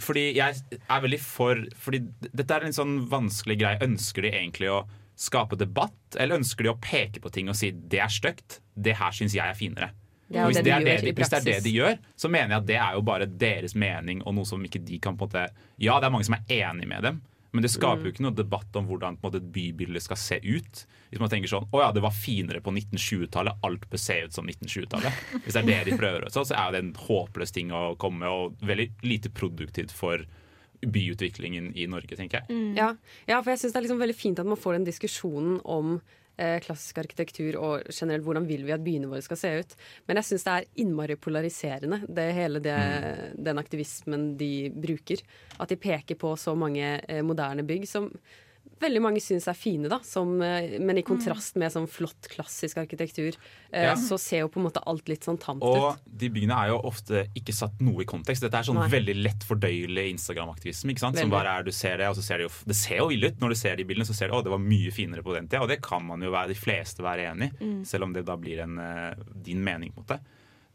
fordi 0.04 0.28
jeg 0.38 0.62
er 0.90 1.02
veldig 1.04 1.20
for 1.22 1.56
Fordi 1.80 2.00
dette 2.34 2.52
er 2.56 2.66
en 2.68 2.76
sånn 2.76 2.96
vanskelig 3.10 3.58
greie. 3.62 3.82
Ønsker 3.82 4.22
de 4.28 4.32
egentlig 4.38 4.70
å 4.70 4.84
skape 5.16 5.58
debatt, 5.58 5.94
eller 6.18 6.38
ønsker 6.40 6.66
de 6.66 6.72
å 6.72 6.80
peke 6.82 7.22
på 7.22 7.32
ting 7.32 7.50
og 7.50 7.56
si 7.56 7.70
'det 7.72 8.00
er 8.02 8.10
stygt', 8.10 8.60
'det 8.76 8.96
her 8.98 9.12
syns 9.12 9.34
jeg 9.34 9.46
er 9.46 9.54
finere'? 9.54 9.92
Det 10.34 10.42
Og 10.42 10.50
hvis, 10.50 10.58
det 10.58 10.64
det 10.66 10.72
de 10.72 10.74
er 10.74 10.88
det, 10.88 10.96
de, 11.06 11.14
hvis 11.20 11.30
det 11.30 11.38
er 11.40 11.46
det 11.46 11.60
de 11.68 11.76
gjør, 11.78 12.00
så 12.18 12.30
mener 12.34 12.56
jeg 12.56 12.62
at 12.64 12.66
det 12.72 12.80
er 12.82 12.96
jo 12.98 13.04
bare 13.06 13.28
deres 13.30 13.76
mening, 13.78 14.24
og 14.26 14.34
noe 14.34 14.50
som 14.50 14.64
ikke 14.66 14.82
de 14.82 14.98
kan 15.04 15.14
på 15.20 15.28
en 15.28 15.30
måte 15.30 15.46
Ja, 15.78 16.00
det 16.02 16.10
er 16.10 16.14
mange 16.16 16.26
som 16.26 16.36
er 16.40 16.58
enig 16.58 16.88
med 16.90 17.06
dem, 17.06 17.22
men 17.54 17.62
det 17.62 17.70
skaper 17.70 18.02
Mm. 18.02 18.06
jo 18.08 18.12
ikke 18.16 18.24
noe 18.26 18.34
debatt 18.34 18.76
om 18.80 18.88
hvordan 18.90 19.20
måte, 19.22 19.38
et 19.38 19.52
bybilde 19.54 20.02
skal 20.02 20.18
se 20.18 20.40
ut. 20.42 20.86
Hvis 21.12 21.20
man 21.22 21.30
tenker 21.30 21.52
sånn 21.52 21.68
Å 21.70 21.82
ja, 21.84 21.92
det 21.94 22.02
var 22.02 22.10
finere 22.18 22.62
på 22.66 22.74
1920-tallet, 22.74 23.60
alt 23.62 23.86
bør 23.92 24.02
se 24.02 24.16
ut 24.26 24.34
som 24.34 24.48
1920-tallet. 24.50 25.14
Hvis 25.46 25.54
det 25.54 25.62
er 25.62 25.68
det 25.70 25.92
de 25.92 25.98
prøver, 26.02 26.26
så, 26.34 26.42
så 26.50 26.58
er 26.58 26.72
det 26.74 26.80
en 26.82 26.94
håpløs 26.98 27.54
ting 27.54 27.70
å 27.72 27.94
komme 28.02 28.26
med, 28.26 28.30
og 28.34 28.66
veldig 28.66 28.88
lite 29.06 29.30
produktivt 29.30 29.94
for 29.94 30.26
byutviklingen 30.84 31.72
i 31.78 31.86
Norge, 31.88 32.16
tenker 32.18 32.42
jeg. 32.42 32.50
Mm. 32.50 32.74
Ja, 32.76 32.90
ja, 33.30 33.38
for 33.42 33.54
jeg 33.54 33.62
syns 33.62 33.74
det 33.76 33.80
er 33.80 33.86
liksom 33.88 34.02
veldig 34.02 34.18
fint 34.18 34.42
at 34.42 34.50
man 34.50 34.60
får 34.60 34.80
den 34.80 34.88
diskusjonen 34.90 35.60
om 35.64 36.00
klassisk 36.36 36.98
arkitektur 36.98 37.58
og 37.62 37.90
generelt 37.94 38.26
hvordan 38.26 38.48
vil 38.50 38.64
vi 38.66 38.74
at 38.74 38.82
byene 38.84 39.10
våre 39.12 39.22
skal 39.22 39.38
se 39.38 39.52
ut. 39.62 39.76
Men 40.08 40.20
jeg 40.20 40.30
syns 40.30 40.46
det 40.48 40.54
er 40.54 40.70
innmari 40.82 41.18
polariserende, 41.22 42.02
det 42.10 42.30
hele 42.34 42.62
det, 42.64 42.78
den 43.38 43.62
aktivismen 43.62 44.32
de 44.40 44.72
bruker. 44.74 45.22
At 45.62 45.70
de 45.70 45.78
peker 45.78 46.18
på 46.20 46.34
så 46.40 46.56
mange 46.58 46.96
eh, 47.08 47.22
moderne 47.26 47.66
bygg 47.68 47.86
som 47.90 48.10
veldig 48.82 49.02
mange 49.02 49.22
syns 49.22 49.48
er 49.48 49.54
fine, 49.54 49.88
da. 49.90 50.00
Som, 50.04 50.42
eh, 50.42 50.78
men 50.80 50.98
i 50.98 51.04
kontrast 51.04 51.56
med 51.56 51.72
sånn 51.72 51.88
flott, 51.88 52.28
klassisk 52.30 52.78
arkitektur, 52.78 53.36
eh, 53.72 53.84
Ja. 53.84 53.94
så 53.96 54.18
ser 54.20 54.40
jo 54.42 54.48
på 54.50 54.58
en 54.60 54.66
måte 54.70 54.82
alt 54.86 55.08
litt 55.08 55.22
sånn 55.24 55.38
tamt 55.40 55.62
Og 55.64 55.94
ut. 55.96 56.02
de 56.18 56.30
byggene 56.30 56.52
er 56.58 56.68
jo 56.70 56.80
ofte 56.82 57.28
ikke 57.36 57.54
satt 57.54 57.80
noe 57.82 58.02
i 58.02 58.06
kontekst. 58.06 58.42
Dette 58.42 58.54
er 58.56 58.64
sånn 58.64 58.76
Nei. 58.76 58.88
veldig 58.90 59.16
lett 59.24 59.40
fordøyelig 59.44 60.14
Instagram-aktivisme. 60.16 60.92
ikke 60.92 61.00
sant? 61.00 61.18
Som 61.18 61.30
bare 61.30 61.60
er, 61.60 61.64
du 61.64 61.72
ser 61.72 61.98
Det 61.98 62.08
og 62.08 62.16
så 62.16 62.24
ser 62.24 62.38
det 62.38 62.50
jo 62.50 62.54
Det 62.66 62.76
ser 62.76 62.98
jo 62.98 63.10
ille 63.10 63.28
ut 63.28 63.40
når 63.40 63.50
du 63.50 63.56
ser 63.56 63.76
de 63.76 63.84
bildene. 63.86 64.06
Så 64.06 64.14
ser 64.16 64.28
du 64.28 64.34
å, 64.34 64.44
det 64.44 64.52
var 64.52 64.60
mye 64.60 64.92
finere 64.92 65.24
på 65.24 65.34
den 65.34 65.48
tida. 65.48 65.62
Og 65.62 65.68
det 65.70 65.82
kan 65.82 66.04
man 66.06 66.20
jo 66.22 66.32
være 66.32 66.48
de 66.50 66.56
fleste 66.56 66.98
være 67.04 67.32
enig 67.32 67.52
i, 67.62 67.84
selv 67.86 68.04
om 68.04 68.14
det 68.14 68.26
da 68.26 68.36
blir 68.36 68.60
en, 68.62 68.78
eh, 68.80 69.14
din 69.44 69.64
mening. 69.64 69.92
på 69.94 70.06
det. 70.08 70.20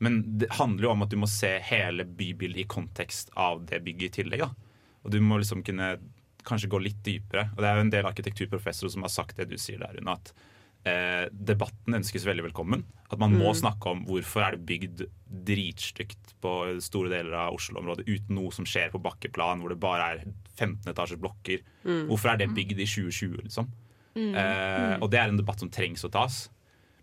Men 0.01 0.39
det 0.39 0.49
handler 0.51 0.83
jo 0.85 0.91
om 0.91 1.03
at 1.03 1.09
du 1.11 1.17
må 1.17 1.27
se 1.29 1.59
hele 1.59 2.05
bybildet 2.05 2.61
i 2.61 2.65
kontekst 2.65 3.31
av 3.37 3.67
det 3.67 3.83
bygget 3.85 4.17
i 4.19 4.23
tillegg. 4.23 4.39
da. 4.39 4.51
Og 5.05 5.11
du 5.11 5.21
må 5.21 5.39
liksom 5.39 5.65
kunne 5.65 5.99
kanskje 6.49 6.71
gå 6.73 6.81
litt 6.83 7.03
dypere. 7.05 7.51
Og 7.55 7.61
det 7.63 7.69
er 7.71 7.77
jo 7.79 7.87
en 7.87 7.93
del 7.95 8.09
arkitekturprofessorer 8.09 8.91
som 8.97 9.05
har 9.07 9.13
sagt 9.13 9.37
det 9.37 9.49
du 9.51 9.59
sier 9.61 9.79
der, 9.83 9.95
Rune, 9.99 10.15
at 10.17 10.33
eh, 10.89 11.27
debatten 11.35 11.97
ønskes 11.99 12.25
veldig 12.25 12.47
velkommen. 12.49 12.85
At 13.13 13.19
man 13.21 13.35
må 13.37 13.51
Mm. 13.53 13.59
snakke 13.61 13.91
om 13.91 14.05
hvorfor 14.07 14.41
er 14.47 14.57
det 14.57 14.65
bygd 14.67 15.03
dritstygt 15.45 16.35
på 16.41 16.53
store 16.85 17.11
deler 17.13 17.35
av 17.35 17.57
Oslo-området 17.59 18.07
uten 18.09 18.37
noe 18.39 18.53
som 18.55 18.65
skjer 18.69 18.91
på 18.95 19.01
bakkeplan, 19.03 19.61
hvor 19.61 19.73
det 19.75 19.81
bare 19.83 20.07
er 20.15 20.23
15 20.57 20.89
etasjers 20.93 21.21
blokker. 21.21 21.61
Mm. 21.85 22.07
Hvorfor 22.09 22.33
er 22.33 22.37
det 22.41 22.55
bygd 22.57 22.79
i 22.79 22.87
2020, 22.87 23.43
liksom? 23.49 23.69
Mm. 24.17 24.35
Eh, 24.35 24.97
Mm. 24.97 25.03
og 25.03 25.11
det 25.11 25.21
er 25.21 25.29
en 25.29 25.37
debatt 25.37 25.61
som 25.61 25.71
trengs 25.71 26.05
å 26.05 26.11
tas. 26.11 26.49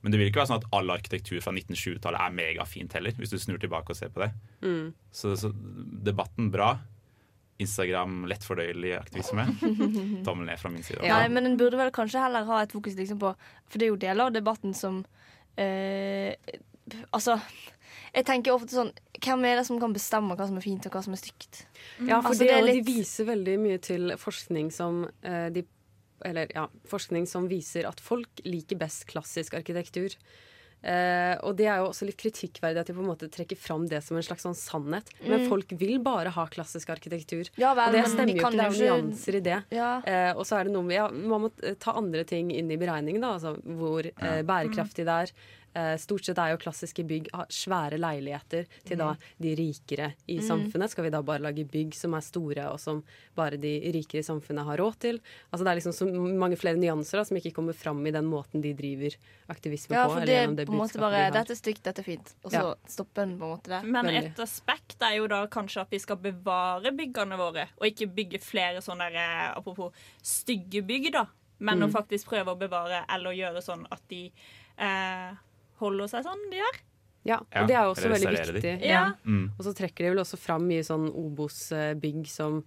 Men 0.01 0.11
det 0.11 0.19
vil 0.19 0.29
ikke 0.31 0.41
være 0.43 0.51
sånn 0.53 0.63
at 0.63 0.69
all 0.73 0.89
arkitektur 0.93 1.41
fra 1.41 1.51
1920-tallet 1.51 2.19
er 2.21 2.35
megafint 2.37 2.93
heller, 2.93 3.11
hvis 3.17 3.31
du 3.31 3.37
snur 3.37 3.57
tilbake 3.57 3.89
og 3.89 3.95
ser 3.97 4.09
på 4.09 4.21
det. 4.21 4.31
Mm. 4.61 4.93
Så, 5.11 5.33
så 5.35 5.49
debatten 6.03 6.51
bra. 6.51 6.79
Instagram 7.63 8.25
lettfordøyelig 8.27 8.93
aktivisme. 8.97 9.45
Tommel 10.27 10.49
ned 10.49 10.59
fra 10.59 10.71
min 10.73 10.83
side. 10.83 11.01
Nei, 11.07 11.27
men 11.31 11.45
en 11.47 11.57
burde 11.59 11.77
vel 11.79 11.91
kanskje 11.95 12.19
heller 12.25 12.43
ha 12.49 12.61
et 12.65 12.73
fokus 12.75 12.97
liksom 12.99 13.21
på 13.21 13.31
For 13.69 13.79
det 13.79 13.87
er 13.87 13.93
jo 13.93 13.99
deler 14.01 14.27
av 14.27 14.33
debatten 14.35 14.73
som 14.75 15.03
eh, 15.57 16.33
Altså, 17.15 17.37
jeg 18.13 18.25
tenker 18.27 18.53
ofte 18.53 18.75
sånn 18.75 18.91
Hvem 19.17 19.45
er 19.49 19.55
det 19.61 19.63
som 19.69 19.79
kan 19.81 19.93
bestemme 19.95 20.35
hva 20.37 20.45
som 20.49 20.59
er 20.59 20.65
fint, 20.65 20.85
og 20.85 20.93
hva 20.97 21.01
som 21.05 21.15
er 21.15 21.21
stygt? 21.21 21.63
Ja, 22.03 22.19
for 22.19 22.33
Altså, 22.33 22.43
det, 22.43 22.51
er 22.53 22.65
litt- 22.67 22.81
de 22.83 22.91
viser 22.99 23.29
veldig 23.31 23.55
mye 23.63 23.79
til 23.81 24.11
forskning 24.21 24.69
som 24.75 25.05
eh, 25.23 25.47
de 25.55 25.63
Eller 26.27 26.51
ja, 26.55 26.67
forskning 26.91 27.25
som 27.29 27.47
viser 27.51 27.87
at 27.89 28.03
folk 28.03 28.43
liker 28.45 28.77
best 28.79 29.07
klassisk 29.09 29.53
arkitektur. 29.57 30.13
Eh, 30.85 31.33
og 31.41 31.55
det 31.57 31.65
er 31.65 31.79
jo 31.81 31.87
også 31.89 32.05
litt 32.05 32.17
kritikkverdig 32.21 32.77
at 32.83 32.87
de 32.91 32.93
på 32.93 33.01
en 33.01 33.09
måte 33.09 33.25
trekker 33.33 33.57
fram 33.57 33.87
det 33.89 34.03
som 34.05 34.17
en 34.19 34.23
slags 34.25 34.45
sånn 34.45 34.53
sannhet. 34.53 35.09
Men 35.25 35.41
Mm. 35.41 35.49
folk 35.49 35.73
vil 35.79 35.97
bare 35.99 36.29
ha 36.29 36.45
klassisk 36.45 36.89
arkitektur. 36.93 37.49
Ja 37.57 37.73
vel, 37.73 37.87
og 37.89 37.93
det 37.97 38.05
stemmer 38.11 38.35
jo 38.35 38.45
ikke. 38.45 38.51
Det 38.51 38.65
er 38.65 39.01
nyanser 39.01 39.35
i 39.35 39.43
det. 39.49 39.63
Ja. 39.71 39.89
Eh, 40.05 40.31
og 40.37 40.45
så 40.45 40.59
er 40.59 40.65
det 40.69 40.73
noe 40.73 40.83
med 40.85 40.95
ja, 40.95 41.07
Man 41.09 41.41
må 41.47 41.51
ta 41.79 41.91
andre 41.97 42.23
ting 42.23 42.51
inn 42.51 42.69
i 42.69 42.77
beregningen, 42.77 43.21
da. 43.21 43.33
Altså 43.39 43.55
hvor 43.65 44.05
eh, 44.05 44.41
bærekraftig 44.45 45.05
det 45.05 45.17
er. 45.25 45.31
Eh, 45.75 45.97
stort 45.99 46.23
sett 46.23 46.37
er 46.39 46.53
jo 46.53 46.57
klassiske 46.57 47.03
bygg 47.05 47.25
svære 47.51 47.97
leiligheter 47.99 48.65
til 48.85 48.97
da 48.97 49.09
de 49.41 49.55
rikere 49.59 50.13
i 50.25 50.37
Mm. 50.39 50.47
samfunnet. 50.47 50.89
Skal 50.89 51.03
vi 51.03 51.09
da 51.09 51.21
bare 51.21 51.39
lage 51.43 51.65
bygg 51.67 51.93
som 51.93 52.13
er 52.13 52.21
store, 52.21 52.69
og 52.71 52.79
som 52.79 53.03
bare 53.35 53.57
de 53.59 53.73
rikere 53.91 54.19
i 54.19 54.23
samfunnet 54.23 54.63
har 54.63 54.77
råd 54.77 54.97
til? 54.99 55.19
Altså 55.51 55.65
Det 55.65 55.67
er 55.67 55.75
liksom 55.81 55.91
så 55.93 56.05
mange 56.39 56.55
flere 56.55 56.77
nyanser 56.79 57.17
da, 57.17 57.23
som 57.25 57.35
ikke 57.35 57.51
kommer 57.53 57.73
fram 57.75 57.99
i 58.07 58.11
den 58.11 58.23
måten 58.23 58.61
de 58.61 58.73
driver 58.73 59.17
aktivisme 59.49 59.91
Ja, 59.97 60.07
på. 60.07 60.13
for 60.13 60.21
eller 60.21 60.55
det 60.55 60.59
er 60.61 60.65
på 60.65 60.71
en 60.71 60.79
måte 60.79 60.97
bare 60.99 61.29
de. 61.31 61.37
Dette 61.39 61.51
er 61.51 61.55
stygt, 61.59 61.83
dette 61.83 61.99
er 61.99 62.03
fint. 62.03 62.33
Og 62.45 62.51
så 62.51 62.63
Ja. 62.63 62.73
stopper 62.87 63.23
en 63.23 63.37
på 63.37 63.43
en 63.43 63.57
måte 63.57 63.63
der. 63.67 63.83
Men 63.83 64.05
et 64.07 64.35
aspekt 64.39 65.01
er 65.01 65.17
jo 65.17 65.27
da 65.27 65.45
kanskje 65.47 65.81
at 65.81 65.89
vi 65.91 65.99
skal 65.99 66.15
bevare 66.15 66.95
byggene 66.95 67.35
våre, 67.37 67.67
og 67.81 67.85
ikke 67.91 68.07
bygge 68.15 68.39
flere 68.39 68.77
sånne 68.79 69.11
der, 69.11 69.15
eh, 69.17 69.53
apropos 69.57 69.91
stygge 70.23 70.81
bygg, 70.87 71.11
da. 71.11 71.25
Men 71.59 71.79
Mm. 71.79 71.89
å 71.89 71.91
faktisk 71.91 72.27
prøve 72.27 72.47
å 72.55 72.57
bevare 72.57 73.03
eller 73.09 73.31
gjøre 73.31 73.61
sånn 73.61 73.85
at 73.91 74.01
de 74.07 74.31
eh, 74.77 75.31
holder 75.85 76.11
seg 76.11 76.25
sånn 76.27 76.43
de 76.51 76.59
gjør. 76.63 76.81
Ja, 77.25 77.39
og 77.41 77.69
det 77.69 77.73
er 77.79 77.87
også 77.89 78.09
veldig 78.11 78.33
viktig. 78.35 78.73
Ja. 78.85 79.05
Mm. 79.25 79.47
Og 79.57 79.63
så 79.65 79.71
trekker 79.73 80.05
de 80.05 80.11
vel 80.13 80.21
også 80.21 80.37
fram 80.37 80.67
mye 80.69 80.83
sånn 80.85 81.07
Obos-bygg 81.09 82.27
som 82.29 82.59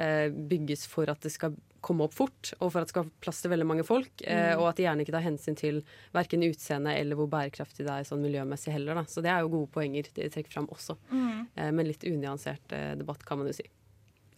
eh, 0.00 0.26
bygges 0.32 0.86
for 0.90 1.06
at 1.12 1.22
det 1.22 1.30
skal 1.34 1.54
komme 1.82 2.06
opp 2.06 2.14
fort, 2.14 2.52
og 2.62 2.70
for 2.72 2.80
at 2.80 2.86
det 2.88 2.92
skal 2.94 3.04
ha 3.06 3.12
plass 3.22 3.40
til 3.42 3.50
veldig 3.52 3.66
mange 3.66 3.84
folk. 3.86 4.10
Eh, 4.24 4.52
Mm. 4.54 4.60
og 4.60 4.68
at 4.72 4.76
de 4.78 4.84
gjerne 4.88 5.02
ikke 5.06 5.14
tar 5.14 5.24
hensyn 5.26 5.56
til 5.58 5.80
verken 6.14 6.42
utseende 6.46 6.96
eller 6.98 7.18
hvor 7.18 7.28
bærekraftig 7.30 7.86
det 7.86 7.94
er 7.94 8.06
sånn 8.08 8.22
miljømessig 8.22 8.72
heller. 8.74 8.94
Da. 8.98 9.04
Så 9.10 9.22
det 9.22 9.30
er 9.34 9.40
jo 9.46 9.48
gode 9.54 9.70
poenger 9.74 10.06
de 10.14 10.28
trekker 10.30 10.50
fram 10.56 10.66
også. 10.70 10.96
Mm. 11.10 11.46
Eh, 11.54 11.70
men 11.70 11.86
litt 11.86 12.02
unyansert 12.06 12.72
eh, 12.74 12.94
debatt, 12.98 13.22
kan 13.26 13.38
man 13.38 13.50
jo 13.50 13.56
si. 13.58 13.66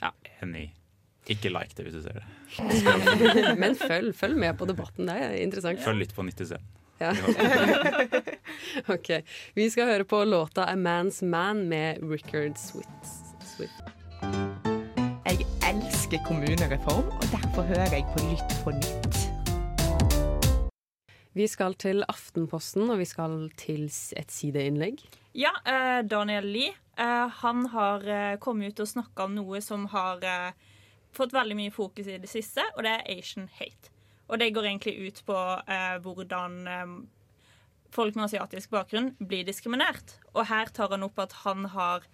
Ja. 0.02 0.12
Enig. 0.42 0.70
Ikke 1.32 1.48
like 1.48 1.72
det 1.76 1.86
hvis 1.86 1.94
du 1.96 2.02
ser 2.04 2.20
det. 2.20 3.56
men 3.62 3.76
følg, 3.80 4.12
følg 4.16 4.36
med 4.36 4.58
på 4.60 4.68
debatten, 4.68 5.08
det 5.08 5.14
er 5.24 5.38
interessant. 5.40 5.80
Følg 5.80 6.02
litt 6.04 6.12
på 6.16 6.24
90 6.26 6.58
Ja. 6.98 7.10
ok. 8.94 9.10
Vi 9.54 9.70
skal 9.70 9.86
høre 9.86 10.04
på 10.04 10.24
låta 10.24 10.64
'A 10.64 10.76
Man's 10.76 11.22
Man' 11.24 11.68
med 11.68 11.98
Rickard 12.10 12.56
Swift. 12.56 13.10
Swift. 13.56 13.84
Jeg 15.26 15.46
elsker 15.70 16.18
kommunereform, 16.26 17.06
og 17.08 17.26
derfor 17.32 17.62
hører 17.62 17.90
jeg 17.92 18.06
på 18.14 18.24
Lytt 18.30 18.56
på 18.64 18.70
nytt. 18.70 19.18
Vi 21.34 21.46
skal 21.46 21.74
til 21.74 22.04
Aftenposten, 22.08 22.90
og 22.90 22.98
vi 22.98 23.04
skal 23.04 23.50
til 23.58 23.84
et 24.16 24.30
sideinnlegg. 24.30 25.02
Ja, 25.34 25.50
eh, 25.66 26.04
Daniel 26.10 26.46
Lie 26.46 26.70
eh, 26.98 27.28
han 27.28 27.66
har 27.66 28.06
eh, 28.06 28.36
kommet 28.38 28.72
ut 28.72 28.84
og 28.84 28.88
snakka 28.88 29.26
om 29.26 29.34
noe 29.34 29.60
som 29.60 29.88
har 29.90 30.22
eh, 30.22 30.52
fått 31.14 31.34
veldig 31.34 31.56
mye 31.58 31.74
fokus 31.74 32.06
i 32.06 32.20
det 32.22 32.30
siste, 32.30 32.62
og 32.76 32.86
det 32.86 32.92
er 32.94 33.18
Asian 33.18 33.50
hate. 33.58 33.93
Og 34.28 34.40
det 34.40 34.52
går 34.56 34.70
egentlig 34.70 34.94
ut 35.08 35.20
på 35.28 35.38
eh, 35.68 35.96
hvordan 36.04 36.54
eh, 36.70 36.94
folk 37.94 38.16
med 38.16 38.28
asiatisk 38.28 38.72
bakgrunn 38.74 39.12
blir 39.20 39.44
diskriminert. 39.46 40.16
Og 40.34 40.48
her 40.50 40.72
tar 40.74 40.94
han 40.94 41.06
opp 41.06 41.20
at 41.22 41.36
han 41.44 41.68
har 41.74 42.06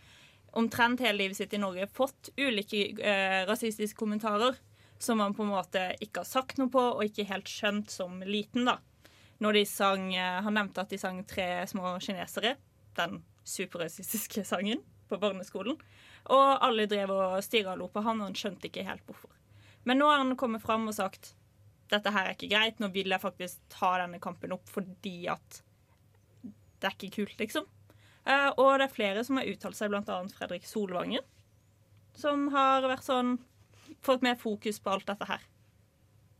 omtrent 0.58 1.02
hele 1.04 1.22
livet 1.22 1.38
sitt 1.38 1.54
i 1.54 1.62
Norge 1.62 1.86
fått 1.94 2.32
ulike 2.36 2.90
eh, 2.98 3.46
rasistiske 3.48 3.98
kommentarer 3.98 4.58
som 5.00 5.20
han 5.22 5.34
på 5.34 5.46
en 5.46 5.54
måte 5.54 5.84
ikke 6.04 6.20
har 6.20 6.28
sagt 6.28 6.58
noe 6.60 6.68
på, 6.72 6.80
og 6.80 7.06
ikke 7.06 7.28
helt 7.30 7.48
skjønt 7.48 7.92
som 7.92 8.20
liten, 8.26 8.66
da. 8.68 8.76
Når 9.40 9.56
de 9.56 9.62
sang 9.64 10.10
eh, 10.12 10.42
Han 10.44 10.58
nevnte 10.58 10.82
at 10.82 10.90
de 10.92 10.98
sang 11.00 11.22
Tre 11.24 11.64
små 11.70 11.94
kinesere, 12.04 12.58
den 12.98 13.22
superrasistiske 13.48 14.44
sangen, 14.44 14.82
på 15.08 15.18
barneskolen. 15.18 15.78
Og 16.30 16.48
alle 16.62 16.84
drev 16.86 17.10
og 17.14 17.38
stirra 17.42 17.72
og 17.72 17.80
lo 17.80 17.88
på 17.90 18.02
han, 18.04 18.20
og 18.20 18.28
han 18.28 18.36
skjønte 18.36 18.68
ikke 18.68 18.84
helt 18.86 19.06
hvorfor. 19.08 19.32
Men 19.88 19.98
nå 19.98 20.10
har 20.10 20.20
han 20.20 20.36
kommet 20.38 20.62
fram 20.62 20.84
og 20.90 20.94
sagt 20.94 21.32
dette 21.90 22.12
her 22.14 22.28
er 22.28 22.36
ikke 22.36 22.50
greit, 22.52 22.80
nå 22.80 22.90
vil 22.94 23.12
jeg 23.12 23.22
faktisk 23.22 23.60
ta 23.72 23.96
denne 24.02 24.20
kampen 24.22 24.54
opp 24.56 24.70
fordi 24.70 25.24
at 25.32 25.60
det 26.80 26.88
er 26.88 26.96
ikke 26.96 27.14
kult, 27.20 27.36
liksom. 27.42 27.68
Uh, 28.24 28.50
og 28.60 28.78
det 28.80 28.86
er 28.86 28.94
flere 28.94 29.22
som 29.26 29.40
har 29.40 29.48
uttalt 29.48 29.78
seg, 29.78 29.92
bl.a. 29.92 30.18
Fredrik 30.36 30.66
Solvangen, 30.68 31.24
som 32.16 32.48
har 32.54 32.86
vært 32.88 33.06
sånn 33.06 33.38
Fått 34.06 34.22
mer 34.22 34.36
fokus 34.38 34.78
på 34.80 34.92
alt 34.92 35.08
dette 35.08 35.26
her. 35.26 35.42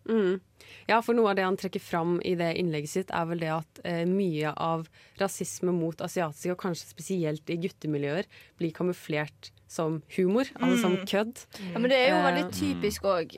Mm. 0.09 0.40
Ja, 0.88 1.00
for 1.02 1.19
noe 1.19 1.33
av 1.33 1.37
det 1.38 1.45
han 1.45 1.59
trekker 1.61 1.83
fram 1.83 2.19
i 2.25 2.37
det 2.38 2.52
innlegget 2.61 2.92
sitt, 2.92 3.11
er 3.11 3.26
vel 3.28 3.42
det 3.42 3.50
at 3.52 3.80
eh, 3.85 4.04
mye 4.09 4.52
av 4.54 4.87
rasisme 5.21 5.75
mot 5.76 6.00
asiatiske, 6.00 6.54
og 6.54 6.62
kanskje 6.62 6.92
spesielt 6.92 7.52
i 7.52 7.59
guttemiljøer, 7.61 8.28
blir 8.61 8.75
kamuflert 8.76 9.50
som 9.70 10.00
humor, 10.16 10.48
altså 10.58 10.80
som 10.82 10.96
Mm. 10.96 11.04
kødd. 11.06 11.44
Ja, 11.72 11.78
men 11.78 11.90
det 11.92 11.98
er 12.00 12.08
jo 12.10 12.20
veldig 12.26 12.44
Eh, 12.44 12.54
typisk 12.58 13.02
òg. 13.06 13.36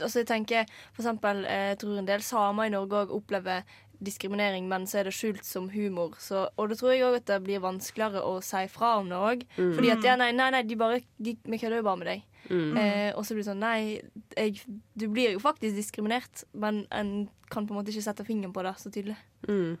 Altså, 0.00 0.18
jeg 0.22 0.26
tenker 0.26 0.64
for 0.94 1.02
eksempel, 1.02 1.44
eh, 1.44 1.68
jeg 1.74 1.78
tror 1.82 1.98
en 1.98 2.06
del 2.08 2.20
samer 2.24 2.64
i 2.70 2.72
Norge 2.72 3.02
òg 3.04 3.10
opplever 3.12 3.62
diskriminering, 4.02 4.66
men 4.66 4.86
så 4.86 4.98
er 5.00 5.04
det 5.04 5.12
skjult 5.14 5.44
som 5.44 5.68
humor. 5.70 6.16
Så, 6.18 6.48
og 6.58 6.68
da 6.70 6.74
tror 6.74 6.90
jeg 6.94 7.04
òg 7.06 7.16
at 7.20 7.26
det 7.26 7.44
blir 7.44 7.60
vanskeligere 7.62 8.22
å 8.24 8.40
si 8.42 8.64
fra 8.72 8.96
om 8.98 9.08
det 9.12 9.18
òg. 9.18 9.44
Mm. 9.58 9.74
Fordi 9.76 9.90
at 9.92 10.02
ja, 10.08 10.16
nei, 10.16 10.32
nei, 10.32 10.50
nei, 10.50 10.62
de 10.62 10.74
bare 10.76 11.02
de, 11.20 11.36
Vi 11.44 11.58
kødder 11.58 11.76
jo 11.76 11.82
bare 11.86 11.96
med 12.00 12.06
deg. 12.08 12.22
Mm. 12.50 12.76
Eh, 12.76 13.12
og 13.14 13.22
så 13.24 13.34
blir 13.36 13.44
det 13.44 13.50
sånn 13.52 13.60
Nei, 13.62 14.00
jeg, 14.36 14.62
du 14.98 15.06
blir 15.08 15.36
jo 15.36 15.38
faktisk 15.38 15.76
diskriminert, 15.76 16.44
men 16.54 16.86
en 16.90 17.28
kan 17.50 17.66
på 17.68 17.70
en 17.76 17.78
måte 17.84 17.92
ikke 17.94 18.02
sette 18.08 18.24
fingeren 18.26 18.52
på 18.52 18.64
det 18.64 18.74
så 18.80 18.90
tydelig. 18.90 19.16
Mm. 19.46 19.76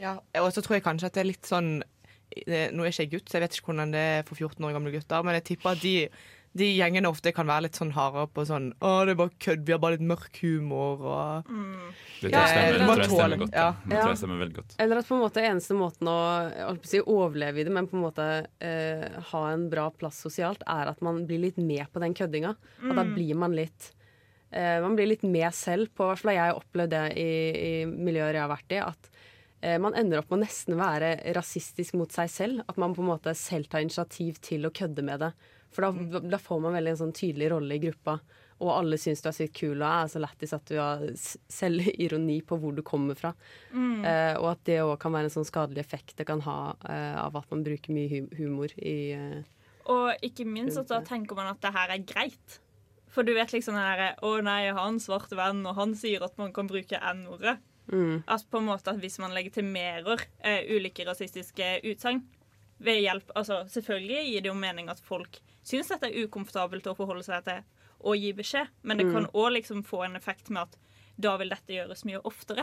Ja, 0.00 0.18
og 0.40 0.52
så 0.52 0.62
tror 0.62 0.76
jeg 0.76 0.84
kanskje 0.84 1.06
at 1.10 1.14
det 1.16 1.20
er 1.20 1.30
litt 1.32 1.46
sånn 1.48 1.82
Nå 2.46 2.82
er 2.84 2.90
ikke 2.90 3.04
jeg 3.06 3.12
gutt, 3.12 3.28
så 3.30 3.38
jeg 3.38 3.46
vet 3.46 3.54
ikke 3.60 3.70
hvordan 3.72 3.92
det 3.94 4.00
er 4.18 4.24
for 4.26 4.34
14 4.36 4.64
år 4.66 4.72
gamle 4.76 4.90
gutter, 4.92 5.22
men 5.24 5.34
jeg 5.38 5.44
tipper 5.52 5.70
at 5.76 5.80
de, 5.80 5.92
de 6.56 6.66
gjengene 6.76 7.08
ofte 7.08 7.32
kan 7.36 7.46
være 7.48 7.66
litt 7.66 7.76
sånn 7.78 7.92
hardere 7.94 8.26
på 8.34 8.44
sånn 8.48 8.70
Å, 8.80 8.90
det 9.06 9.12
er 9.14 9.18
bare 9.20 9.34
kødd, 9.44 9.62
vi 9.68 9.72
har 9.72 9.80
bare 9.80 9.96
litt 9.96 10.04
mørk 10.08 10.40
humor 10.42 11.04
og 11.06 11.50
Det 12.20 12.30
tror 12.32 12.36
jeg 12.36 12.50
stemmer, 12.50 12.78
det 12.78 12.86
tror 12.86 13.00
jeg 13.02 13.08
stemmer 13.08 13.22
tåle- 13.22 13.38
godt. 13.44 13.54
ja. 13.56 13.66
Ja. 13.68 13.74
Det 13.86 13.98
tror 14.00 14.10
jeg 14.12 14.20
stemmer 14.22 14.40
veldig 14.42 14.56
godt. 14.58 14.76
Eller 14.84 15.00
at 15.02 15.08
på 15.08 15.16
en 15.16 15.22
måte 15.22 15.44
eneste 15.46 15.76
måten 15.78 16.10
å 16.12 16.16
jeg 16.56 16.90
si, 16.92 17.00
overleve 17.06 17.60
i 17.62 17.66
det, 17.68 17.74
men 17.78 17.88
på 17.90 17.96
en 18.00 18.04
måte 18.06 18.28
eh, 18.60 19.20
ha 19.32 19.42
en 19.52 19.68
bra 19.72 19.86
plass 19.90 20.20
sosialt, 20.26 20.64
er 20.66 20.92
at 20.92 21.00
man 21.06 21.22
blir 21.28 21.44
litt 21.46 21.58
med 21.60 21.86
på 21.92 22.02
den 22.02 22.14
køddinga. 22.16 22.56
Og 22.82 22.94
da 22.96 23.04
Mm. 23.04 23.14
blir 23.14 23.34
man 23.36 23.52
litt 23.56 23.92
eh, 24.52 24.80
Man 24.80 24.96
blir 24.96 25.06
litt 25.10 25.22
med 25.22 25.52
selv 25.54 25.88
på 25.94 26.04
I 26.04 26.08
hvert 26.14 26.22
fall 26.24 26.34
har 26.36 26.50
jeg 26.52 26.60
opplevd 26.62 26.90
det 26.90 27.04
i, 27.20 27.30
i 27.68 27.72
miljøer 27.86 28.32
jeg 28.34 28.42
har 28.44 28.52
vært 28.56 28.72
i. 28.72 28.80
At 28.82 29.10
man 29.80 29.96
ender 29.98 30.20
opp 30.20 30.28
med 30.30 30.36
å 30.36 30.44
nesten 30.44 30.76
være 30.78 31.14
rasistisk 31.34 31.96
mot 31.98 32.12
seg 32.12 32.28
selv. 32.30 32.64
At 32.68 32.76
man 32.78 32.92
på 32.94 33.02
en 33.02 33.08
måte 33.08 33.32
selv 33.34 33.70
tar 33.72 33.82
initiativ 33.82 34.36
til 34.44 34.68
å 34.68 34.72
kødde 34.74 35.04
med 35.06 35.24
det. 35.24 35.30
For 35.74 35.86
da, 35.86 36.20
da 36.20 36.38
får 36.40 36.60
man 36.62 36.76
veldig 36.76 36.92
en 36.94 37.00
sånn 37.00 37.14
tydelig 37.16 37.50
rolle 37.52 37.76
i 37.76 37.82
gruppa. 37.82 38.18
Og 38.64 38.70
alle 38.72 38.96
syns 38.96 39.20
du 39.20 39.28
er 39.28 39.36
sykt 39.36 39.58
kul 39.58 39.74
og 39.74 39.86
er 39.86 40.06
så 40.08 40.20
lættis 40.22 40.54
at 40.56 40.64
du 40.70 40.78
har 40.80 41.02
selv 41.20 41.50
selvironi 41.52 42.38
på 42.46 42.56
hvor 42.60 42.72
du 42.72 42.80
kommer 42.86 43.18
fra. 43.18 43.34
Mm. 43.72 44.00
Eh, 44.00 44.32
og 44.38 44.48
at 44.54 44.62
det 44.68 44.78
òg 44.84 44.94
kan 45.02 45.12
være 45.12 45.28
en 45.28 45.34
sånn 45.34 45.48
skadelig 45.48 45.82
effekt 45.84 46.16
det 46.16 46.28
kan 46.28 46.40
ha 46.46 46.60
eh, 46.88 47.18
av 47.20 47.36
at 47.36 47.52
man 47.52 47.64
bruker 47.66 47.92
mye 47.92 48.08
hu 48.08 48.22
humor 48.38 48.72
i 48.80 48.96
eh, 49.12 49.42
Og 49.92 50.24
ikke 50.24 50.48
minst 50.48 50.80
at 50.80 50.88
da 50.88 51.02
tenker 51.04 51.36
man 51.36 51.52
at 51.52 51.60
det 51.60 51.74
her 51.76 51.92
er 51.92 52.06
greit. 52.08 52.60
For 53.12 53.28
du 53.28 53.34
vet 53.36 53.52
liksom 53.52 53.76
den 53.76 53.84
derre 53.84 54.08
Å 54.24 54.32
nei, 54.44 54.62
jeg 54.66 54.76
har 54.78 54.88
en 54.88 55.02
svart 55.04 55.36
venn, 55.36 55.60
og 55.68 55.76
han 55.76 55.92
sier 55.98 56.24
at 56.24 56.40
man 56.40 56.56
kan 56.56 56.68
bruke 56.70 57.00
N-ordet. 57.12 57.58
Mm. 57.92 58.24
At 58.26 58.44
på 58.50 58.58
en 58.58 58.66
måte 58.66 58.90
at 58.90 58.98
hvis 58.98 59.18
man 59.22 59.30
legitimerer 59.36 60.24
eh, 60.42 60.64
ulike 60.74 61.04
rasistiske 61.06 61.80
utsagn 61.84 62.24
ved 62.82 62.98
hjelp 63.04 63.30
altså 63.36 63.60
Selvfølgelig 63.70 64.24
gir 64.32 64.40
det 64.42 64.50
jo 64.50 64.54
mening 64.58 64.88
at 64.90 64.98
folk 65.00 65.38
syns 65.66 65.88
dette 65.88 66.10
er 66.10 66.26
ukomfortabelt 66.26 66.86
å 66.90 66.96
forholde 66.98 67.22
seg 67.24 67.44
til 67.46 67.62
og 68.06 68.16
gi 68.20 68.32
beskjed, 68.36 68.68
men 68.82 68.98
det 68.98 69.06
Mm. 69.06 69.12
kan 69.14 69.26
òg 69.32 69.52
liksom 69.56 69.82
få 69.82 70.04
en 70.04 70.16
effekt 70.16 70.50
med 70.50 70.62
at 70.62 70.76
da 71.18 71.36
vil 71.38 71.48
dette 71.48 71.72
gjøres 71.72 72.04
mye 72.04 72.20
oftere. 72.28 72.62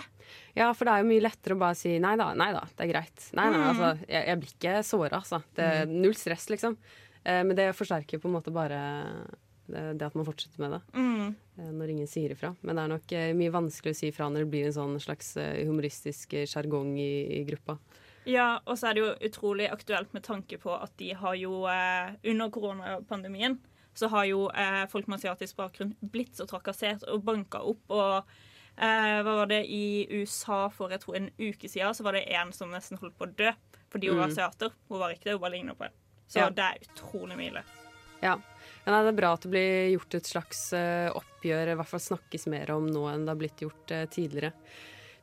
Ja, 0.56 0.72
for 0.74 0.86
det 0.86 0.94
er 0.94 1.00
jo 1.02 1.10
mye 1.10 1.24
lettere 1.26 1.56
å 1.56 1.60
bare 1.60 1.76
si 1.76 1.98
nei 2.00 2.16
da, 2.16 2.34
nei 2.38 2.52
da, 2.54 2.62
det 2.78 2.86
er 2.86 2.92
greit. 2.94 3.30
Nei, 3.34 3.50
nei, 3.50 3.58
Mm. 3.60 3.70
altså, 3.72 4.08
jeg, 4.08 4.28
jeg 4.28 4.40
blir 4.40 4.54
ikke 4.54 4.84
såra, 4.86 5.10
altså. 5.24 5.42
Det 5.56 5.64
er 5.66 5.86
null 5.88 6.14
stress, 6.14 6.46
liksom. 6.54 6.78
Eh, 7.26 7.42
men 7.44 7.56
det 7.56 7.72
forsterker 7.76 8.20
på 8.22 8.30
en 8.30 8.36
måte 8.38 8.54
bare 8.54 9.26
det, 9.68 9.98
det 9.98 10.06
at 10.06 10.16
man 10.16 10.26
fortsetter 10.28 10.60
med 10.60 10.72
det. 10.76 10.82
Mm. 10.94 11.36
eh, 11.58 11.72
Når 11.72 11.90
ingen 11.94 12.08
sier 12.08 12.32
ifra. 12.36 12.56
Men 12.62 12.76
det 12.76 12.84
er 12.84 12.88
nok 12.94 13.12
eh, 13.12 13.34
mye 13.34 13.52
vanskelig 13.54 13.94
å 13.96 14.00
si 14.00 14.08
ifra 14.12 14.30
når 14.30 14.44
det 14.46 14.52
blir 14.52 14.66
en 14.68 14.74
sånn 14.76 15.00
slags 15.00 15.36
eh, 15.38 15.64
humoristisk 15.68 16.34
eh, 16.34 16.46
sjargong 16.46 16.98
i, 17.00 17.40
i 17.40 17.44
gruppa. 17.48 17.78
Ja, 18.26 18.60
og 18.66 18.78
så 18.80 18.88
er 18.90 18.94
det 18.96 19.02
jo 19.04 19.12
utrolig 19.28 19.66
aktuelt 19.72 20.14
med 20.16 20.24
tanke 20.24 20.58
på 20.58 20.72
at 20.76 20.92
de 20.98 21.10
har 21.20 21.36
jo 21.36 21.66
eh, 21.68 22.14
Under 22.32 22.50
koronapandemien 22.56 23.60
så 23.94 24.08
har 24.10 24.26
jo 24.26 24.48
eh, 24.50 24.86
folk 24.90 25.06
med 25.08 25.20
asiatisk 25.20 25.56
bakgrunn 25.60 25.92
blitt 26.02 26.36
så 26.40 26.48
trakassert 26.50 27.04
og 27.12 27.22
banka 27.28 27.60
opp. 27.62 27.84
Og 27.94 28.16
eh, 28.80 29.20
hva 29.22 29.36
var 29.44 29.52
det 29.52 29.60
i 29.70 30.08
USA 30.10 30.64
for 30.74 30.90
jeg 30.90 31.04
tror 31.04 31.20
en 31.20 31.28
uke 31.38 31.70
siden, 31.70 31.94
så 31.94 32.02
var 32.08 32.18
det 32.18 32.24
en 32.34 32.52
som 32.58 32.72
nesten 32.74 32.98
holdt 32.98 33.18
på 33.20 33.28
å 33.28 33.36
dø 33.38 33.52
fordi 33.94 34.10
hun 34.10 34.18
var 34.18 34.32
Mm. 34.32 34.34
asiater. 34.34 34.72
Hun 34.90 34.98
var 35.04 35.12
ikke 35.14 35.28
det, 35.30 35.34
hun 35.36 35.42
bare 35.44 35.54
ligna 35.54 35.76
på 35.78 35.86
en. 35.86 35.94
Så 36.28 36.40
Ja. 36.40 36.50
det 36.50 36.64
er 36.66 36.80
utrolig 36.88 37.38
mye. 37.38 37.62
Ja. 38.24 38.40
Men 38.84 38.92
nei, 38.92 39.04
det 39.06 39.12
er 39.14 39.20
bra 39.22 39.30
at 39.38 39.46
det 39.46 39.52
blir 39.54 39.94
gjort 39.94 40.16
et 40.18 40.28
slags 40.28 40.62
eh, 40.76 41.08
oppgjør, 41.16 41.72
i 41.72 41.76
hvert 41.80 41.88
fall 41.88 42.04
snakkes 42.04 42.50
mer 42.52 42.74
om 42.76 42.90
nå 42.92 43.06
enn 43.08 43.24
det 43.24 43.32
har 43.32 43.40
blitt 43.40 43.64
gjort 43.64 43.94
eh, 43.96 44.04
tidligere. 44.12 44.52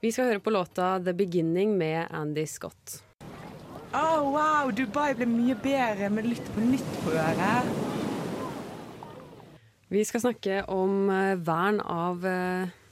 Vi 0.00 0.12
skal 0.16 0.30
høre 0.30 0.40
på 0.40 0.54
låta 0.54 0.94
'The 0.98 1.12
Beginning' 1.12 1.76
med 1.76 2.08
Andy 2.08 2.46
Scott. 2.48 3.02
Oh, 3.92 4.32
wow, 4.32 4.70
Dubai 4.72 5.12
ble 5.18 5.26
mye 5.28 5.56
bedre 5.60 6.08
med 6.08 6.30
Lytt 6.30 6.46
på 6.54 6.64
nytt 6.64 6.92
på 7.04 7.12
øret. 7.12 7.68
Vi 9.90 10.04
skal 10.08 10.24
snakke 10.24 10.62
om 10.72 11.10
eh, 11.12 11.36
vern 11.36 11.82
av 11.84 12.24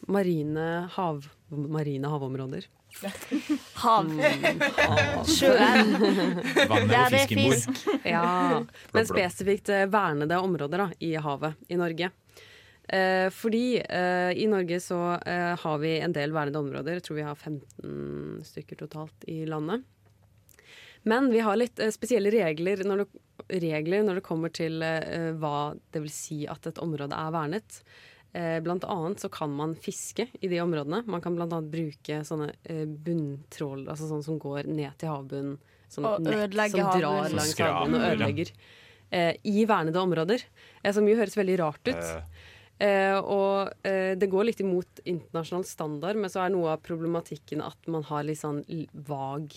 marine, 0.09 0.69
hav, 0.93 1.31
marine 1.49 2.13
havområder. 2.13 2.69
Hav. 3.83 4.09
Mm. 4.09 4.63
Sjøen. 5.29 5.93
Vannet 6.71 6.93
Der 6.93 7.13
det 7.13 7.21
er 7.21 7.33
fisk. 7.33 7.85
Ja, 8.09 8.63
men 8.95 9.09
spesifikt 9.09 9.71
eh, 9.73 9.87
vernede 9.91 10.41
områder 10.43 10.85
da, 10.85 10.89
i 11.05 11.15
havet 11.21 11.69
i 11.69 11.79
Norge. 11.79 12.11
Eh, 12.89 13.29
fordi 13.35 13.83
eh, 13.85 14.33
i 14.33 14.49
Norge 14.49 14.81
så 14.81 15.01
eh, 15.21 15.55
har 15.61 15.79
vi 15.83 15.99
en 16.01 16.17
del 16.17 16.33
vernede 16.35 16.63
områder. 16.63 16.99
Jeg 16.99 17.07
tror 17.09 17.21
vi 17.21 17.29
har 17.29 17.39
15 17.39 18.43
stykker 18.49 18.83
totalt 18.87 19.29
i 19.29 19.43
landet. 19.47 19.85
Men 21.09 21.31
vi 21.33 21.41
har 21.45 21.59
litt 21.59 21.79
eh, 21.79 21.93
spesielle 21.95 22.33
regler 22.33 22.83
når, 22.89 23.05
det, 23.05 23.61
regler 23.63 24.05
når 24.07 24.21
det 24.21 24.27
kommer 24.27 24.53
til 24.55 24.83
eh, 24.85 25.31
hva 25.39 25.75
det 25.95 26.03
vil 26.05 26.13
si 26.13 26.43
at 26.51 26.67
et 26.71 26.81
område 26.83 27.17
er 27.17 27.35
vernet. 27.35 27.83
Eh, 28.37 28.59
blant 28.61 28.85
annet 28.85 29.23
så 29.25 29.31
kan 29.33 29.53
man 29.57 29.73
fiske 29.79 30.29
i 30.41 30.51
de 30.51 30.61
områdene. 30.61 31.03
Man 31.09 31.25
kan 31.25 31.37
blant 31.39 31.55
annet 31.57 31.73
bruke 31.73 32.21
sånne 32.29 32.51
eh, 32.65 32.85
bunntrål, 32.85 33.87
altså 33.89 34.11
sånne 34.11 34.27
som 34.27 34.43
går 34.43 34.69
ned 34.69 34.99
til 35.01 35.13
havbunnen. 35.13 35.57
Sånne 35.89 36.13
Og 36.19 36.29
nett 36.29 36.53
som 36.53 36.77
drar 36.77 37.09
havbunnen. 37.09 37.39
langs 37.41 37.59
havbunnen 37.63 37.99
og 37.99 38.07
ødelegger. 38.13 38.53
Eh, 39.09 39.33
I 39.49 39.65
vernede 39.69 40.05
områder. 40.05 40.45
Som 40.93 41.09
jo 41.09 41.17
høres 41.17 41.39
veldig 41.39 41.59
rart 41.63 41.89
ut. 41.89 41.97
Eh, 41.97 42.47
Eh, 42.79 43.17
og 43.19 43.73
uh, 43.83 44.13
det 44.15 44.29
går 44.31 44.47
litt 44.47 44.61
imot 44.63 45.01
internasjonal 45.03 45.65
standard, 45.67 46.19
men 46.19 46.31
så 46.31 46.45
er 46.45 46.53
noe 46.55 46.77
av 46.77 46.85
problematikken 46.87 47.63
at 47.65 47.89
man 47.91 48.07
har 48.07 48.23
litt 48.27 48.39
sånn 48.39 48.63
vag 49.09 49.57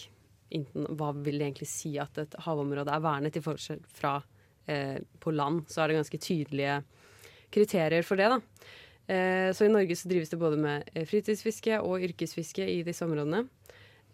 Hva 0.51 1.11
vil 1.21 1.37
det 1.37 1.45
egentlig 1.45 1.69
si 1.69 1.93
at 2.01 2.17
et 2.17 2.33
havområde 2.47 2.91
er 2.91 3.03
vernet, 3.03 3.37
i 3.37 3.43
forskjell 3.45 3.83
fra 3.85 4.17
uh, 4.25 4.97
på 5.21 5.35
land? 5.35 5.67
Så 5.69 5.83
er 5.83 5.91
det 5.91 5.99
ganske 6.01 6.21
tydelige 6.25 6.81
kriterier 7.53 8.05
for 8.07 8.19
det, 8.19 8.31
da. 8.31 8.39
Eh, 9.11 9.53
så 9.53 9.65
i 9.65 9.71
Norge 9.71 9.95
så 9.95 10.09
drives 10.09 10.29
det 10.31 10.39
både 10.39 10.59
med 10.61 10.91
eh, 10.93 11.05
fritidsfiske 11.07 11.81
og 11.83 12.03
yrkesfiske 12.05 12.63
i 12.63 12.81
disse 12.87 13.03
områdene. 13.05 13.43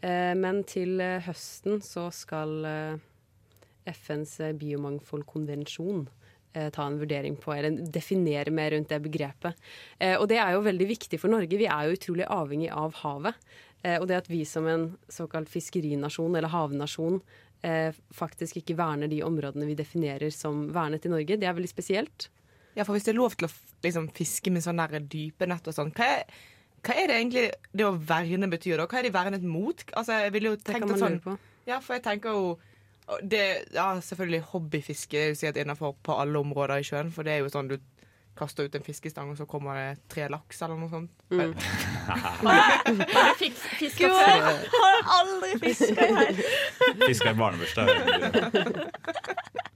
Eh, 0.02 0.34
men 0.38 0.64
til 0.68 1.02
høsten 1.26 1.82
så 1.86 2.08
skal 2.14 2.56
FNs 3.88 4.40
biomangfoldkonvensjon 4.60 6.08
ta 6.74 6.88
en 6.90 6.96
vurdering 6.98 7.36
på, 7.38 7.52
eller 7.54 7.76
definere 7.94 8.50
mer 8.50 8.72
rundt 8.74 8.90
det 8.90 8.98
begrepet. 9.04 9.60
Og 10.18 10.24
det 10.32 10.40
er 10.42 10.56
jo 10.56 10.64
veldig 10.66 10.88
viktig 10.90 11.20
for 11.22 11.30
Norge. 11.30 11.60
Vi 11.60 11.68
er 11.70 11.86
jo 11.86 11.98
utrolig 12.00 12.26
avhengig 12.34 12.72
av 12.74 12.96
havet. 13.04 13.38
Og 14.00 14.08
det 14.10 14.18
at 14.18 14.30
vi 14.32 14.40
som 14.48 14.66
en 14.66 14.88
såkalt 15.14 15.52
fiskerinasjon 15.54 16.34
eller 16.34 16.50
havnasjon 16.50 17.20
faktisk 18.18 18.58
ikke 18.64 18.78
verner 18.80 19.12
de 19.12 19.22
områdene 19.28 19.70
vi 19.70 19.78
definerer 19.78 20.34
som 20.34 20.66
vernet 20.74 21.06
i 21.06 21.14
Norge, 21.14 21.38
det 21.38 21.46
er 21.46 21.60
veldig 21.60 21.70
spesielt. 21.76 22.32
Ja, 22.78 22.86
for 22.86 22.94
hvis 22.94 23.08
det 23.08 23.16
er 23.16 23.20
lov 23.20 23.34
til 23.36 23.50
å 23.50 23.52
liksom, 23.84 24.12
fiske 24.16 24.54
med 24.54 24.64
sånn 24.66 24.82
dype 25.10 25.50
nett 25.50 25.68
og 25.68 25.76
sånn, 25.76 25.92
hva 25.98 26.22
hva 26.86 26.94
er 26.94 27.10
det 27.10 27.16
egentlig 27.18 27.46
det 27.74 27.86
å 27.88 27.96
verne 28.08 28.48
betyr 28.52 28.78
da? 28.80 28.86
Hva 28.88 29.00
er 29.00 29.08
de 29.08 29.14
vernet 29.16 29.44
mot? 29.44 29.82
Altså, 29.98 30.20
jeg 30.24 30.34
ville 30.36 30.54
jo 30.54 30.58
Det 30.60 30.68
tenkt 30.70 30.86
kan 30.86 30.92
man 30.92 31.02
at 31.02 31.24
sånn. 31.26 31.40
Ja, 31.68 31.80
for 31.84 31.98
jeg 31.98 32.04
tenker 32.06 32.38
jo 32.38 32.52
det, 33.24 33.44
Ja, 33.76 33.90
selvfølgelig 34.04 34.44
hobbyfiske 34.52 35.20
er 35.20 35.30
jo 35.32 35.40
sikkert 35.40 35.62
innenfor 35.64 35.96
på 36.04 36.16
alle 36.22 36.40
områder 36.40 36.84
i 36.84 36.88
sjøen, 36.88 37.12
for 37.12 37.28
det 37.28 37.34
er 37.34 37.44
jo 37.44 37.52
sånn 37.52 37.72
du 37.72 37.78
kaster 38.38 38.68
ut 38.68 38.76
en 38.78 38.86
fiskestang, 38.86 39.32
og 39.34 39.40
så 39.40 39.48
kommer 39.50 39.78
det 39.78 40.08
tre 40.14 40.28
laks 40.32 40.62
eller 40.66 40.80
noe 40.80 40.92
sånt. 40.92 41.12
Mm. 41.32 41.54
Har 42.08 43.34
du 43.34 43.42
fiska 43.42 44.08
Gud, 44.08 44.14
før? 44.14 44.32
jeg 44.32 44.72
har 44.74 45.12
aldri 45.18 45.52
fiska 45.66 46.08
her. 46.20 46.42
Fiska 47.06 47.34
i 47.34 47.40
barnebursdag. 47.42 47.86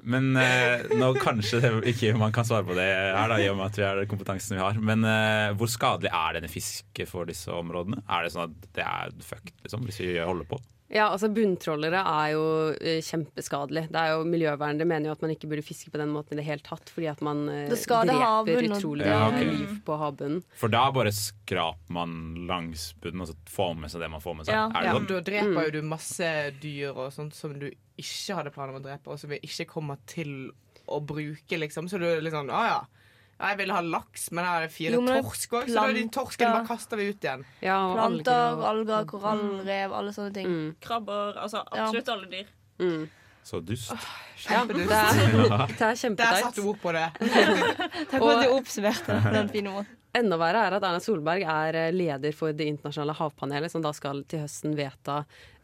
Men 0.02 0.32
eh, 0.39 0.88
nå 0.97 1.12
kanskje 1.21 1.60
det 1.62 1.71
ikke 1.93 2.15
man 2.17 2.34
kan 2.34 2.47
svare 2.47 2.65
på 2.65 2.76
det 2.78 2.88
her, 2.88 3.28
da, 3.30 3.38
i 3.38 3.50
og 3.52 3.60
med 3.60 3.69
at 3.69 3.78
vi 3.78 3.86
har 3.86 4.00
den 4.00 4.10
kompetansen 4.10 4.58
vi 4.58 4.63
har. 4.63 4.80
Men 4.82 5.06
eh, 5.08 5.52
hvor 5.58 5.69
skadelig 5.69 6.10
er 6.10 6.39
denne 6.39 6.52
fiske 6.52 7.06
for 7.10 7.30
disse 7.30 7.54
områdene? 7.54 8.02
Er 8.10 8.26
det 8.26 8.34
sånn 8.34 8.50
at 8.50 8.69
det 8.78 8.86
er 8.88 9.13
fucked, 9.26 9.54
liksom, 9.65 9.86
hvis 9.88 10.02
vi 10.02 10.15
holder 10.17 10.50
på? 10.50 10.62
Ja, 10.91 11.06
altså 11.13 11.30
Bunntrålere 11.32 12.01
er 12.04 12.32
jo 12.34 12.41
uh, 12.75 12.97
kjempeskadelig. 13.08 13.86
Det 13.93 13.95
er 14.01 14.10
jo 14.12 14.25
Miljøvernere 14.27 14.86
mener 14.89 15.08
jo 15.08 15.13
at 15.15 15.21
man 15.23 15.32
ikke 15.32 15.47
burde 15.47 15.63
fiske 15.63 15.91
på 15.93 15.97
den 16.01 16.12
måten 16.12 16.36
i 16.36 16.41
det 16.41 16.45
hele 16.49 16.63
tatt, 16.65 16.89
fordi 16.91 17.08
at 17.08 17.21
man 17.23 17.45
uh, 17.47 17.69
dreper 17.71 18.67
utrolig 18.67 19.08
Ja, 19.08 19.21
okay. 19.30 19.45
liv 19.47 19.77
på 19.88 19.97
havbunnen. 20.01 20.43
For 20.60 20.67
da 20.73 20.84
bare 20.91 21.13
skraper 21.15 21.95
man 21.95 22.17
langs 22.49 22.89
bunnen 23.01 23.21
og 23.23 23.32
så 23.32 23.38
får 23.49 23.75
med 23.80 23.93
seg 23.93 24.04
det 24.04 24.12
man 24.12 24.21
får 24.23 24.36
med 24.41 24.45
seg. 24.49 24.56
Ja. 24.58 24.65
Er 24.67 24.82
det 24.82 24.89
Ja, 24.91 24.97
sånn? 24.99 25.08
da 25.13 25.21
dreper 25.32 25.51
Mm. 25.51 25.63
jo 25.63 25.71
du 25.71 25.82
masse 25.88 26.32
dyr 26.62 26.91
og 26.95 27.12
sånt 27.15 27.34
som 27.36 27.54
du 27.60 27.69
ikke 27.97 28.36
hadde 28.36 28.51
planer 28.51 28.75
om 28.75 28.82
å 28.82 28.86
drepe, 28.86 29.08
og 29.12 29.19
som 29.19 29.30
vi 29.30 29.39
ikke 29.47 29.67
kommer 29.71 29.97
til 30.08 30.51
å 30.91 30.99
bruke, 30.99 31.56
liksom. 31.58 31.88
Så 31.88 31.99
du 31.99 32.06
er 32.06 32.21
litt 32.21 32.34
sånn 32.34 32.49
Å 32.51 32.63
ja. 32.67 32.82
Jeg 33.41 33.58
ville 33.62 33.75
ha 33.77 33.82
laks, 33.86 34.27
men 34.32 34.45
her 34.45 34.60
er 34.60 34.67
det 34.67 34.73
fire 34.75 34.93
Jo, 34.95 35.01
men 35.06 35.23
torsk 35.23 35.56
òg, 35.58 35.69
så 35.69 35.80
da 35.80 35.95
de 35.97 36.04
torskene 36.13 36.51
bare 36.54 36.67
kaster 36.69 36.99
vi 36.99 37.08
ut 37.12 37.25
igjen. 37.25 37.45
Ja, 37.63 37.77
og 37.88 37.95
Planter, 37.97 38.62
alger 38.71 39.08
korallrev, 39.10 39.95
alle 39.97 40.13
sånne 40.15 40.36
ting. 40.36 40.51
Mm, 40.51 40.69
Krabber, 40.84 41.39
altså 41.41 41.63
absolutt 41.65 42.13
alle 42.15 42.30
dyr. 42.32 42.54
mm. 42.84 43.10
Så 43.43 43.58
dust. 43.65 43.89
Ja, 44.49 44.63
det 44.65 44.84
er, 44.86 44.88
det 44.89 45.82
er 45.86 46.15
Der 46.17 46.38
satte 46.41 46.62
du 46.62 46.67
ord 46.71 46.80
på 46.82 46.91
det. 46.95 47.04
Takk 48.10 48.15
for 48.15 48.32
at 48.32 48.39
du 48.41 48.54
oppsummerte 48.56 49.17
den 49.34 49.49
fine 49.54 49.73
måten. 49.73 49.97
Enda 50.17 50.38
verre 50.41 50.63
er 50.65 50.75
at 50.75 50.84
Erna 50.84 50.99
Solberg 50.99 51.45
er 51.45 51.77
eh, 51.77 51.91
leder 51.93 52.34
for 52.36 52.51
Det 52.58 52.65
internasjonale 52.67 53.13
havpanelet, 53.19 53.71
som 53.71 53.84
da 53.86 53.93
skal 53.95 54.23
til 54.30 54.41
høsten 54.43 54.73
vedta 54.75 55.21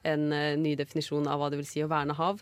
en 0.08 0.28
eh, 0.32 0.54
ny 0.62 0.76
definisjon 0.80 1.26
av 1.28 1.42
hva 1.42 1.50
det 1.52 1.60
vil 1.60 1.68
si 1.70 1.82
å 1.84 1.90
verne 1.92 2.16
hav. 2.18 2.40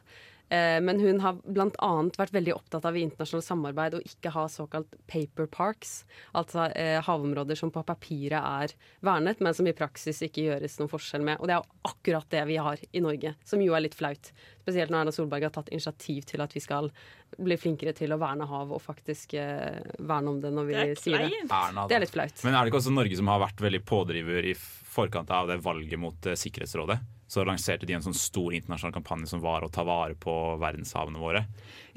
Eh, 0.55 0.79
Men 0.81 0.99
hun 0.99 1.19
har 1.23 1.37
bl.a. 1.43 1.91
vært 2.17 2.33
veldig 2.35 2.53
opptatt 2.55 2.85
av 2.87 2.95
i 2.97 3.03
internasjonalt 3.05 3.47
samarbeid 3.47 3.97
å 3.97 4.01
ikke 4.05 4.31
ha 4.35 4.45
såkalt 4.51 4.95
paper 5.11 5.47
parks. 5.51 5.93
Altså 6.37 6.69
eh, 6.75 6.99
havområder 7.05 7.57
som 7.59 7.71
på 7.73 7.83
papiret 7.87 8.39
er 8.39 8.75
vernet, 9.05 9.41
men 9.43 9.55
som 9.57 9.67
i 9.67 9.75
praksis 9.75 10.21
ikke 10.25 10.45
gjøres 10.49 10.77
noen 10.79 10.91
forskjell 10.91 11.25
med. 11.25 11.39
Og 11.41 11.49
det 11.49 11.57
er 11.57 11.63
jo 11.63 11.91
akkurat 11.91 12.29
det 12.33 12.43
vi 12.49 12.59
har 12.61 12.81
i 12.91 13.03
Norge, 13.03 13.35
som 13.47 13.63
jo 13.63 13.75
er 13.77 13.85
litt 13.85 13.97
flaut. 13.97 14.31
Spesielt 14.65 14.93
når 14.93 15.03
Erna 15.05 15.15
Solberg 15.15 15.47
har 15.49 15.55
tatt 15.55 15.71
initiativ 15.73 16.25
til 16.29 16.43
at 16.45 16.55
vi 16.55 16.63
skal 16.63 16.89
bli 17.35 17.57
flinkere 17.59 17.91
til 17.97 18.13
å 18.15 18.19
verne 18.21 18.47
hav, 18.47 18.71
og 18.71 18.81
faktisk 18.83 19.35
eh, 19.39 19.81
verne 19.99 20.31
om 20.35 20.39
det 20.43 20.53
når 20.55 20.69
vi 20.69 20.77
Det 20.77 20.85
er 20.85 21.01
sier 21.01 21.25
det. 21.25 21.43
Erna, 21.49 21.87
Det 21.89 21.97
er 21.99 22.05
litt 22.05 22.15
flaut. 22.15 22.45
Men 22.47 22.55
er 22.55 22.63
det 22.63 22.71
ikke 22.73 22.81
også 22.83 22.95
Norge 22.95 23.19
som 23.19 23.33
har 23.33 23.43
vært 23.43 23.65
veldig 23.65 23.83
pådriver 23.85 24.51
i 24.51 24.55
forkant 24.95 25.31
av 25.35 25.49
det 25.51 25.59
valget 25.65 25.99
mot 25.99 26.31
Sikkerhetsrådet? 26.39 27.01
Så 27.27 27.41
lanserte 27.43 27.87
de 27.89 27.93
en 27.97 28.03
sånn 28.05 28.13
stor 28.13 28.53
internasjonal 28.53 28.93
kampanje 28.93 29.25
som 29.31 29.39
var 29.41 29.63
å 29.65 29.69
ta 29.73 29.81
vare 29.83 30.13
på 30.13 30.33
verdenshavene 30.61 31.17
våre. 31.17 31.39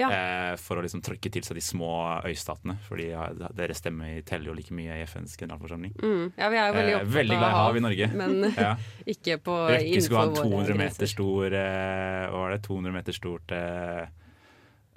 Ja. 0.00 0.08
Eh, 0.08 0.54
for 0.56 0.80
å 0.80 0.82
liksom 0.82 1.02
trykke 1.04 1.28
til 1.34 1.44
seg 1.44 1.58
de 1.58 1.60
små 1.60 1.90
øystatene. 2.24 2.78
Fordi 2.86 3.10
deres 3.58 3.82
stemme 3.82 4.22
teller 4.24 4.48
jo 4.48 4.54
like 4.56 4.72
mye 4.72 4.96
i 4.96 5.02
FNs 5.04 5.36
generalforsamling. 5.36 5.92
Mm. 6.00 6.32
Ja, 6.38 6.48
vi 6.48 6.56
er 6.56 6.70
jo 6.70 6.78
veldig 6.78 6.94
Eh, 6.96 7.04
veldig 7.18 7.36
glad 7.36 7.50
i 7.52 7.58
hav 7.58 7.76
i 7.76 7.84
Norge. 7.84 8.08
Men 8.16 8.38
Ja. 8.56 8.70
ikke 9.14 9.36
på 9.44 9.58
Røkke 9.68 10.00
skulle 10.00 10.22
ha 10.22 10.24
en 10.24 10.32
innenfor 10.32 10.48
våre 10.48 10.64
200 10.64 10.72
grenser. 10.72 10.80
meter 10.84 11.12
stor 11.12 11.58
eh, 11.60 12.24
Hva 12.32 12.40
var 12.46 12.56
det? 12.56 12.62
200 12.64 12.96
meter 12.96 13.12
stort 13.20 13.52
eh, 13.52 14.06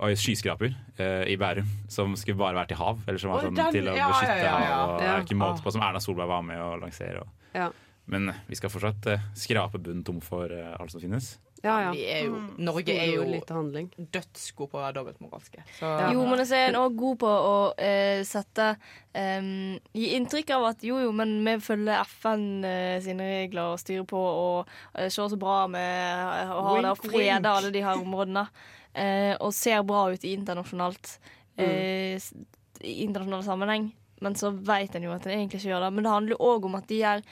Oi, 0.02 0.15
skyskraper 0.17 0.72
eh, 0.98 1.28
i 1.30 1.36
Bærum 1.38 1.67
som 1.91 2.15
skulle 2.17 2.39
bare 2.39 2.56
være 2.58 2.72
til 2.72 2.80
hav. 2.80 3.04
Eller 3.06 3.20
som 3.22 3.36
var 3.36 3.44
sånn 3.44 3.60
den- 3.60 3.76
til 3.76 3.91
å 3.91 3.94
ja, 4.00 4.08
beskytte 4.10 4.39
ja, 4.39 4.56
ja, 4.63 4.76
hav. 4.80 4.96
Og 4.96 5.02
er 5.12 5.22
ikke 5.28 5.38
måte 5.44 5.62
på 5.62 5.72
Som 5.76 5.84
Erna 5.86 6.00
Solberg 6.02 6.32
var 6.32 6.41
med 6.41 6.58
å 6.58 6.72
lansere. 6.82 7.20
Og, 7.22 7.28
Ja. 7.54 7.67
Men 8.08 8.32
vi 8.48 8.56
skal 8.56 8.70
fortsatt 8.74 9.06
eh, 9.08 9.20
skrape 9.38 9.80
bunnen 9.80 10.04
tom 10.04 10.20
for 10.22 10.52
eh, 10.52 10.74
alt 10.80 10.92
som 10.92 11.02
finnes. 11.02 11.38
Ja, 11.64 11.76
ja. 11.84 11.92
Vi 11.94 12.02
er 12.10 12.24
jo, 12.26 12.32
Mm. 12.42 12.56
Norge 12.66 12.90
er 12.98 13.12
jo 13.14 13.22
og 13.22 13.30
lite 13.30 13.54
handling. 13.54 13.90
dødsgod 14.12 14.70
på 14.72 14.80
å 14.80 14.82
være 14.82 14.96
dobbeltmoralske. 14.98 15.62
Så 15.78 15.92
Jo, 16.12 16.24
men 16.26 16.40
så 16.50 16.56
er 16.58 16.70
en 16.72 16.80
òg 16.82 16.96
god 16.98 17.20
på 17.22 17.28
å 17.30 17.74
eh, 17.78 18.24
sette 18.26 18.72
um, 19.14 19.78
Gi 19.94 20.08
inntrykk 20.18 20.50
av 20.58 20.66
at 20.72 20.82
jo, 20.84 20.98
jo, 21.04 21.12
men 21.14 21.36
vi 21.46 21.54
følger 21.62 22.02
FN 22.02 22.66
eh, 22.66 22.98
sine 23.06 23.28
regler 23.30 23.76
og 23.76 23.80
styrer 23.80 24.08
på 24.10 24.18
og 24.18 24.66
uh, 24.98 25.06
ser 25.08 25.30
så 25.30 25.38
bra 25.38 25.68
vi 25.70 25.78
å 25.78 26.66
har 26.66 26.82
det 26.82 26.92
og 26.96 26.98
frede 27.06 27.14
freder 27.14 27.52
alle 27.54 27.72
de 27.72 27.82
her 27.86 28.02
områdene. 28.02 28.48
eh, 28.96 29.36
og 29.40 29.54
ser 29.54 29.84
bra 29.84 30.08
ut 30.12 30.24
i 30.26 30.34
internasjonalt 30.36 31.20
Mm. 31.62 32.16
s- 32.18 32.34
i 32.82 33.04
internasjonal 33.04 33.44
sammenheng. 33.46 33.92
Men 34.21 34.36
så 34.38 34.51
vet 34.53 34.95
en 34.95 35.05
jo 35.07 35.13
at 35.15 35.25
en 35.25 35.34
egentlig 35.34 35.62
ikke 35.62 35.71
gjør 35.71 35.88
det. 35.88 35.93
Men 35.95 36.05
det 36.05 36.12
handler 36.13 36.36
jo 36.36 36.49
òg 36.51 36.67
om 36.67 36.75
at 36.77 36.89
de 36.89 36.99
gjør 36.99 37.23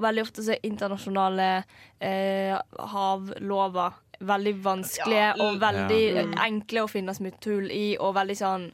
veldig 0.00 0.22
ofte 0.24 0.44
så 0.46 0.54
er 0.54 0.64
internasjonale 0.68 1.48
eh, 2.00 2.54
havlover 2.94 3.98
veldig 4.20 4.54
vanskelige 4.64 5.28
Ja, 5.28 5.36
og 5.40 5.60
veldig 5.60 6.00
ja. 6.00 6.24
mm. 6.28 6.34
enkle 6.44 6.84
å 6.84 6.90
finne 6.90 7.14
smutthull 7.16 7.70
i, 7.72 7.84
og 8.00 8.14
veldig 8.18 8.36
sånn 8.36 8.66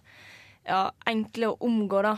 ja, 0.67 0.89
enkle 1.07 1.53
å 1.53 1.59
omgå, 1.67 2.03
da. 2.03 2.17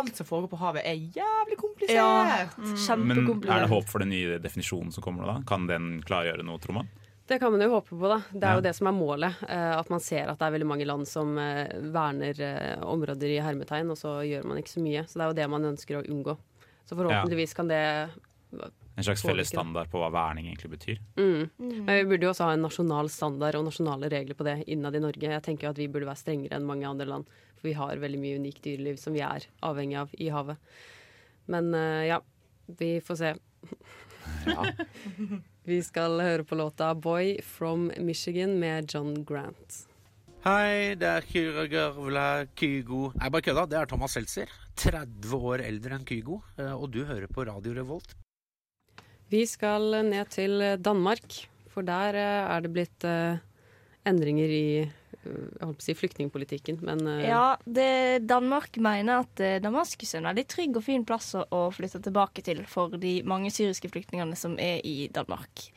alt 0.00 0.16
som 0.16 0.28
foregår 0.28 0.48
på 0.54 0.60
havet, 0.62 0.86
er 0.88 0.96
jævlig 0.96 1.58
komplisert. 1.60 1.98
Ja, 1.98 2.96
Men 2.96 3.26
er 3.28 3.66
det 3.66 3.68
håp 3.68 3.90
for 3.90 4.00
den 4.00 4.12
nye 4.14 4.38
definisjonen 4.40 4.92
som 4.94 5.04
kommer 5.04 5.24
nå, 5.24 5.28
da? 5.34 5.44
Kan 5.48 5.68
den 5.68 5.98
klargjøre 6.08 6.46
noe, 6.48 6.60
tror 6.62 6.80
man? 6.80 6.88
Det 7.32 7.38
kan 7.40 7.52
man 7.54 7.62
jo 7.64 7.70
håpe 7.72 7.96
på, 7.96 8.08
da. 8.10 8.18
Det 8.28 8.44
er 8.44 8.50
Ja. 8.52 8.56
jo 8.58 8.64
det 8.66 8.74
som 8.76 8.86
er 8.90 8.92
målet. 8.92 9.38
eh, 9.48 9.76
At 9.78 9.88
man 9.88 10.00
ser 10.04 10.28
at 10.28 10.38
det 10.38 10.44
er 10.44 10.52
veldig 10.58 10.66
mange 10.68 10.84
land 10.84 11.06
som 11.08 11.30
eh, 11.40 11.70
verner 11.94 12.36
eh, 12.44 12.82
områder 12.84 13.24
i 13.32 13.38
hermetegn, 13.40 13.88
og 13.90 13.96
så 13.96 14.18
gjør 14.20 14.44
man 14.50 14.58
ikke 14.60 14.74
så 14.74 14.82
mye. 14.84 15.06
Så 15.08 15.16
det 15.16 15.22
er 15.24 15.30
jo 15.30 15.38
det 15.40 15.46
man 15.50 15.64
ønsker 15.70 15.96
å 15.96 16.04
unngå. 16.12 16.34
Så 16.84 16.92
forhåpentligvis 16.98 17.54
kan 17.56 17.68
det 17.72 18.10
En 18.98 19.02
slags 19.06 19.22
felles 19.24 19.48
standard 19.48 19.88
på 19.88 19.96
hva 20.02 20.10
verning 20.12 20.50
egentlig 20.50 20.70
betyr? 20.76 20.98
mm. 21.16 21.48
Mm. 21.58 21.84
Men 21.86 21.94
vi 21.96 22.04
burde 22.10 22.26
jo 22.28 22.32
også 22.34 22.44
ha 22.44 22.52
en 22.52 22.60
nasjonal 22.66 23.08
standard 23.08 23.54
og 23.56 23.64
nasjonale 23.64 24.10
regler 24.12 24.34
på 24.36 24.44
det 24.44 24.58
innad 24.68 24.94
i 24.94 25.00
Norge. 25.00 25.22
Jeg 25.32 25.42
tenker 25.42 25.64
jo 25.64 25.70
at 25.72 25.78
vi 25.80 25.88
burde 25.88 26.04
være 26.10 26.20
strengere 26.20 26.58
enn 26.58 26.66
mange 26.68 26.84
andre 26.84 27.06
land, 27.08 27.24
for 27.56 27.68
vi 27.70 27.72
har 27.72 27.96
veldig 27.96 28.20
mye 28.20 28.36
unikt 28.42 28.60
dyreliv 28.62 28.98
som 29.00 29.14
vi 29.16 29.20
er 29.24 29.46
avhengig 29.62 29.96
av 30.02 30.10
i 30.20 30.28
havet. 30.28 30.58
Men 31.48 31.72
ja, 32.04 32.20
vi 32.68 33.00
får 33.00 33.16
se. 33.16 33.32
vi 35.64 35.78
skal 35.82 36.18
høre 36.20 36.44
på 36.44 36.56
låta 36.58 36.94
'Boy 36.94 37.40
from 37.42 37.90
Michigan' 37.98 38.58
med 38.58 38.90
John 38.94 39.24
Grant. 39.24 39.86
Hei, 40.44 40.94
det 40.98 41.06
er 41.06 41.20
Kyra 41.22 41.66
Gørvla 41.70 42.46
Kygo. 42.58 43.12
Nei, 43.14 43.28
bare 43.30 43.42
kødda. 43.46 43.66
Det 43.70 43.78
er 43.78 43.86
Thomas 43.86 44.12
Seltzer. 44.16 44.48
30 44.76 45.36
år 45.38 45.62
eldre 45.62 45.94
enn 45.94 46.04
Kygo. 46.04 46.40
eh, 46.58 46.72
Og 46.74 46.90
du 46.90 47.04
hører 47.04 47.28
på 47.28 47.44
Radio 47.46 47.72
Revolt. 47.74 48.14
Vi 49.30 49.46
skal 49.46 50.02
ned 50.04 50.26
til 50.30 50.58
Danmark, 50.82 51.46
for 51.70 51.82
der 51.82 52.14
eh, 52.14 52.56
er 52.56 52.60
det 52.60 52.72
blitt 52.72 53.04
eh, 53.04 53.38
endringer 54.04 54.48
i 54.50 54.90
jeg 55.22 55.62
holdt 55.62 55.78
på 55.78 55.84
å 55.84 55.86
si 55.86 55.94
flyktningpolitikken, 55.96 56.80
men 56.86 57.02
uh... 57.06 57.22
Ja, 57.24 57.44
det, 57.64 58.24
Danmark 58.30 58.78
mener 58.82 59.22
at 59.26 59.42
uh, 59.42 59.58
Damaskus 59.62 60.14
er 60.14 60.22
en 60.22 60.30
veldig 60.30 60.46
trygg 60.50 60.78
og 60.80 60.86
fin 60.86 61.06
plass 61.08 61.32
å, 61.38 61.62
flytte 61.74 62.02
tilbake 62.04 62.44
til 62.46 62.64
for 62.68 62.96
de 63.00 63.18
mange 63.28 63.52
syriske 63.54 63.90
flyktningene 63.92 64.38
som 64.38 64.58
er 64.60 64.80
i 64.88 65.08
Danmark. 65.12 65.68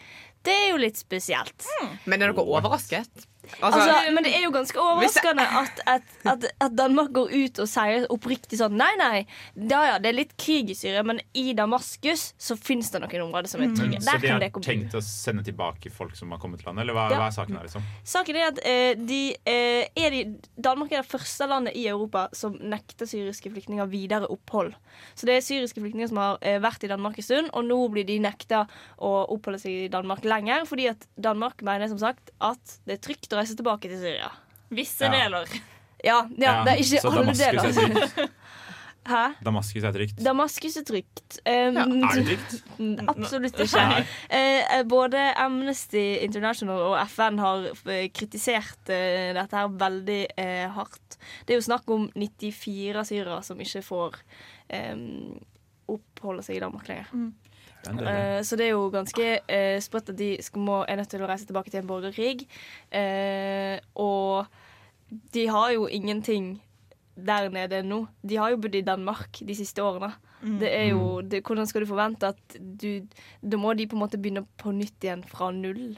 Det 0.46 0.54
er 0.54 0.68
jo 0.74 0.82
litt 0.82 1.00
spesielt. 1.00 1.66
Men 2.06 2.22
er 2.22 2.32
dere 2.32 2.46
overrasket? 2.46 3.26
Altså, 3.60 4.12
men 4.16 4.26
det 4.26 4.34
er 4.38 4.46
jo 4.46 4.52
ganske 4.54 4.80
overraskende 4.82 5.46
at, 5.62 5.82
at, 5.90 6.16
at, 6.28 6.48
at 6.66 6.76
Danmark 6.78 7.12
går 7.16 7.34
ut 7.34 7.62
og 7.64 7.70
sier 7.70 8.08
oppriktig 8.14 8.60
sånn 8.60 8.76
Nei, 8.76 8.92
nei, 9.00 9.24
da 9.56 9.82
ja, 9.90 9.96
det 10.02 10.12
er 10.12 10.18
litt 10.18 10.34
krig 10.42 10.72
i 10.74 10.78
Syria, 10.78 11.04
men 11.08 11.22
i 11.38 11.54
Damaskus 11.58 12.28
så 12.42 12.58
fins 12.60 12.92
det 12.94 13.02
noen 13.04 13.28
områder 13.28 13.52
som 13.52 13.64
er 13.64 13.72
trygge. 13.76 14.02
Mm. 14.02 14.06
Så 14.06 14.18
de 14.22 14.32
har 14.34 14.42
det 14.44 14.52
tenkt 14.66 14.98
å 14.98 15.04
sende 15.06 15.46
tilbake 15.46 15.92
folk 15.94 16.16
som 16.18 16.34
har 16.36 16.42
kommet 16.42 16.62
til 16.62 16.70
landet, 16.70 16.86
eller 16.86 16.98
hva, 16.98 17.08
Ja. 17.14 17.22
hva 17.22 17.30
er 17.30 17.36
saken 17.38 17.58
her, 17.58 17.68
liksom? 17.68 17.86
Saken 18.16 18.40
er 18.40 18.48
at 18.50 18.62
eh, 18.66 18.94
de, 19.00 19.22
eh, 19.48 19.88
er 19.96 20.16
de, 20.16 20.24
Danmark 20.58 20.92
er 20.92 21.04
det 21.04 21.12
første 21.12 21.48
landet 21.50 21.78
i 21.78 21.86
Europa 21.92 22.28
som 22.36 22.58
nekter 22.60 23.10
syriske 23.10 23.52
flyktninger 23.54 23.88
videre 23.92 24.30
opphold. 24.32 24.74
Så 25.16 25.28
det 25.30 25.38
er 25.38 25.46
syriske 25.46 25.82
flyktninger 25.82 26.12
som 26.12 26.22
har 26.22 26.40
eh, 26.42 26.60
vært 26.64 26.86
i 26.88 26.92
Danmark 26.92 27.20
en 27.20 27.28
stund, 27.28 27.52
og 27.54 27.68
nå 27.68 27.80
blir 27.94 28.08
de 28.08 28.18
nekta 28.24 28.66
å 28.98 29.14
oppholde 29.36 29.62
seg 29.62 29.86
i 29.86 29.92
Danmark 29.92 30.26
lenger, 30.28 30.66
fordi 30.70 30.90
at 30.92 31.08
Danmark 31.16 31.64
mener 31.66 31.92
som 31.92 32.02
sagt 32.02 32.32
at 32.44 32.78
det 32.88 32.98
er 32.98 33.04
trygt 33.10 33.35
å 33.36 33.42
reise 33.42 33.58
tilbake 33.60 33.92
til 33.92 34.00
Syria. 34.02 34.32
Visse 34.76 35.06
Ja. 35.06 35.12
deler. 35.14 35.52
Ja, 36.06 36.18
ja, 36.38 36.64
det 36.66 36.74
er 36.74 36.82
ikke 36.82 37.02
så 37.02 37.12
alle 37.12 37.26
Damaskus 37.26 37.42
er 37.46 37.74
trygt. 37.74 38.42
Hæ? 39.06 39.24
Damaskus 39.46 39.84
er 39.86 39.94
trygt. 39.94 40.22
Damaskus 40.26 40.78
er 40.80 40.86
trygt. 40.86 41.36
Um, 41.46 41.78
Er 41.78 42.16
det 42.16 42.26
trygt? 42.26 42.56
Absolutt 43.14 43.60
ikke. 43.62 43.84
Eh, 44.34 44.82
både 44.90 45.22
Amnesty 45.38 46.18
International 46.26 46.82
og 46.88 46.96
FN 47.14 47.38
har 47.42 47.68
eh, 47.86 48.08
kritisert 48.10 48.90
uh, 48.90 49.30
dette 49.38 49.60
her 49.60 49.70
veldig 49.70 50.22
uh, 50.42 50.66
hardt. 50.80 51.20
Det 51.46 51.54
er 51.54 51.62
jo 51.62 51.68
snakk 51.68 51.90
om 51.94 52.08
94 52.18 53.06
syrere 53.12 53.42
som 53.46 53.62
ikke 53.62 53.84
får 53.86 54.18
um, 54.74 55.38
oppholde 55.94 56.46
seg 56.48 56.58
i 56.58 56.64
Danmark 56.66 56.90
lenger. 56.90 57.12
Det 57.14 57.45
Eh, 57.88 58.42
så 58.44 58.58
det 58.58 58.66
er 58.68 58.74
jo 58.74 58.90
ganske 58.94 59.28
uh, 59.46 59.80
sprøtt 59.84 60.10
at 60.14 60.18
de 60.18 60.30
skal, 60.42 60.62
må, 60.62 60.84
er 60.88 60.96
nødt 61.00 61.10
til 61.10 61.24
å 61.24 61.30
reise 61.30 61.46
tilbake 61.46 61.72
til 61.72 61.82
en 61.84 61.90
borgerkrig. 61.90 62.46
Uh, 62.94 63.78
og 63.96 64.46
de 65.34 65.48
har 65.48 65.72
jo 65.76 65.88
ingenting 65.88 66.56
der 67.16 67.50
nede 67.50 67.84
nå. 67.88 68.08
De 68.28 68.36
har 68.42 68.52
jo 68.52 68.58
bodd 68.58 68.76
i 68.76 68.82
Danmark 68.86 69.40
de 69.46 69.56
siste 69.56 69.84
årene. 69.84 70.12
Mm. 70.42 70.58
Det 70.60 70.72
er 70.74 70.90
jo, 70.92 71.22
det, 71.22 71.44
hvordan 71.48 71.68
skal 71.70 71.86
du 71.86 71.88
forvente 71.90 72.28
at 72.28 72.58
du 72.60 73.08
Da 73.42 73.58
må 73.58 73.72
de 73.74 73.88
på 73.88 73.96
en 73.96 74.04
måte 74.04 74.20
begynne 74.22 74.44
på 74.60 74.74
nytt 74.76 75.06
igjen 75.06 75.24
fra 75.26 75.52
null. 75.56 75.96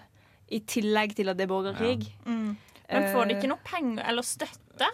I 0.48 0.60
tillegg 0.64 1.16
til 1.18 1.28
at 1.30 1.40
det 1.40 1.48
er 1.48 1.52
borgerkrig. 1.52 2.12
Mm. 2.26 2.56
Men 2.88 3.10
får 3.12 3.28
de 3.28 3.36
ikke 3.36 3.50
noe 3.52 3.64
penger 3.68 4.06
eller 4.08 4.24
støtte? 4.24 4.88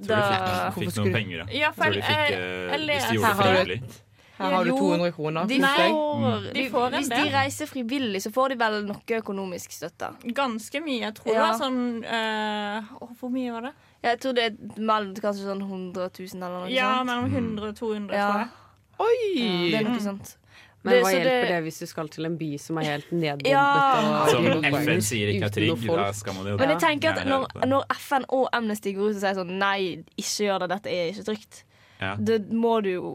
Tror 0.00 0.16
de 0.16 0.20
fikk, 0.24 0.78
fikk 0.78 0.96
noen 0.96 1.12
penger, 1.12 1.42
da. 1.42 1.46
Ja, 1.52 1.70
for 1.76 1.84
Tror 1.84 1.92
de 1.92 2.00
fikk, 2.00 2.16
jeg- 2.16 2.32
eh, 2.32 2.70
jeg 2.70 2.80
hvis 2.86 3.04
de 3.10 3.16
gjorde 3.18 3.28
det 3.28 3.36
frivillig. 3.42 4.00
Her 4.40 4.54
har 4.56 4.64
du 4.64 4.70
200 4.72 5.12
kroner. 5.12 5.46
De 5.50 5.58
får, 5.60 6.42
De 6.46 6.52
de, 6.56 6.64
får 6.72 6.86
en 6.86 6.94
hvis 6.98 7.08
de 7.12 7.30
reiser 7.34 7.66
frivillig, 7.70 8.22
så 8.24 8.32
får 8.32 8.48
de 8.54 8.56
vel 8.62 8.78
noe 8.88 9.18
økonomisk 9.20 9.70
støtte. 9.76 10.10
Ganske 10.34 10.80
mye. 10.84 11.00
Jeg 11.04 11.14
tror 11.20 11.32
Ja. 11.34 11.38
det 11.40 11.46
var 11.50 11.58
sånn 11.60 11.80
øh, 12.04 13.14
Hvor 13.20 13.30
mye 13.30 13.52
var 13.52 13.60
det? 13.68 13.72
Jeg 14.02 14.20
tror 14.20 14.32
det 14.34 14.44
er 14.48 14.80
mellom 14.80 15.14
kanskje 15.14 15.44
sånn 15.44 15.60
100 15.62 16.10
000 16.18 16.42
eller 16.42 16.58
noe 16.64 16.70
Ja, 16.72 16.90
sånt. 16.98 17.06
mellom 17.06 17.30
100 17.34 17.68
og 17.68 17.76
200, 17.76 18.14
Ja. 18.16 18.28
tror 18.32 18.38
jeg. 18.40 18.48
Oi! 19.00 19.70
Det 19.70 19.80
er 19.80 19.88
noe 19.90 20.00
sånt. 20.00 20.36
Men 20.82 20.94
Det- 20.94 21.02
hva 21.04 21.10
hjelper 21.12 21.24
det- 21.24 21.48
det 21.48 21.62
hvis 21.64 21.78
du 21.80 21.86
skal 21.86 22.08
til 22.08 22.24
en 22.24 22.36
by 22.38 22.56
som 22.56 22.78
er 22.78 22.84
helt 22.84 23.10
nedbombet? 23.12 23.46
Ja. 23.50 24.26
Som 24.30 24.44
FN 24.64 25.00
sier 25.04 25.28
ikke 25.28 25.44
er 25.44 25.50
trygg, 25.50 25.86
da 25.86 26.12
skal 26.12 26.32
man 26.34 26.46
jo 26.46 26.56
Men 26.56 26.68
jeg 26.70 26.78
tenker 26.80 27.10
at 27.18 27.26
når, 27.26 27.46
når 27.66 27.84
FN 27.98 28.24
og 28.30 28.48
Amnesty 28.54 28.94
går 28.94 29.10
ut 29.10 29.16
og 29.16 29.20
sier 29.20 29.34
sånn 29.34 29.58
Nei, 29.58 30.02
ikke 30.16 30.48
gjør 30.48 30.58
det, 30.60 30.68
dette 30.70 30.86
er 30.88 31.12
ikke 31.12 31.24
trygt. 31.28 31.64
Ja. 32.00 32.14
Det 32.16 32.38
må 32.56 32.78
du 32.80 32.88
jo 32.88 33.08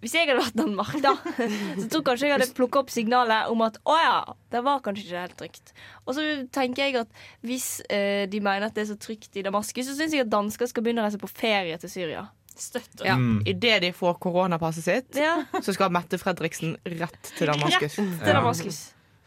Hvis 0.00 0.14
jeg 0.16 0.24
hadde 0.24 0.38
vært 0.40 0.56
Danmark, 0.56 0.94
da, 1.04 1.12
så 1.80 1.88
tror 1.92 2.04
kanskje 2.06 2.30
jeg 2.30 2.36
hadde 2.38 2.50
plukka 2.56 2.80
opp 2.80 2.92
signalet 2.92 3.50
om 3.52 3.64
at 3.66 3.76
å 3.84 3.96
ja, 4.00 4.18
det 4.54 4.62
var 4.64 4.80
kanskje 4.84 5.04
ikke 5.06 5.24
helt 5.26 5.36
trygt. 5.42 5.74
Og 6.06 6.16
så 6.16 6.24
tenker 6.54 6.86
jeg 6.88 7.00
at 7.02 7.24
hvis 7.44 7.66
eh, 7.92 8.24
de 8.32 8.40
mener 8.40 8.68
at 8.70 8.76
det 8.78 8.86
er 8.86 8.92
så 8.94 8.98
trygt 9.00 9.36
i 9.36 9.44
Damaskus, 9.44 9.90
så 9.90 9.98
syns 9.98 10.16
jeg 10.16 10.24
at 10.24 10.32
dansker 10.32 10.70
skal 10.70 10.86
begynne 10.86 11.04
å 11.04 11.08
reise 11.08 11.20
på 11.20 11.30
ferie 11.30 11.76
til 11.82 11.92
Syria. 11.92 12.24
Støtter. 12.52 13.06
Ja. 13.08 13.18
Mm. 13.20 13.42
Idet 13.48 13.78
de 13.84 13.92
får 13.96 14.18
koronapasset 14.22 14.84
sitt, 14.84 15.20
Ja, 15.20 15.38
så 15.60 15.72
skal 15.76 15.92
Mette 15.92 16.20
Fredriksen 16.20 16.76
rett 16.84 17.32
til 17.36 17.48
Damaskus. 17.52 17.96
Rett 18.00 18.18
til 18.20 18.32
Ja. 18.32 18.40
Damaskus. 18.40 18.82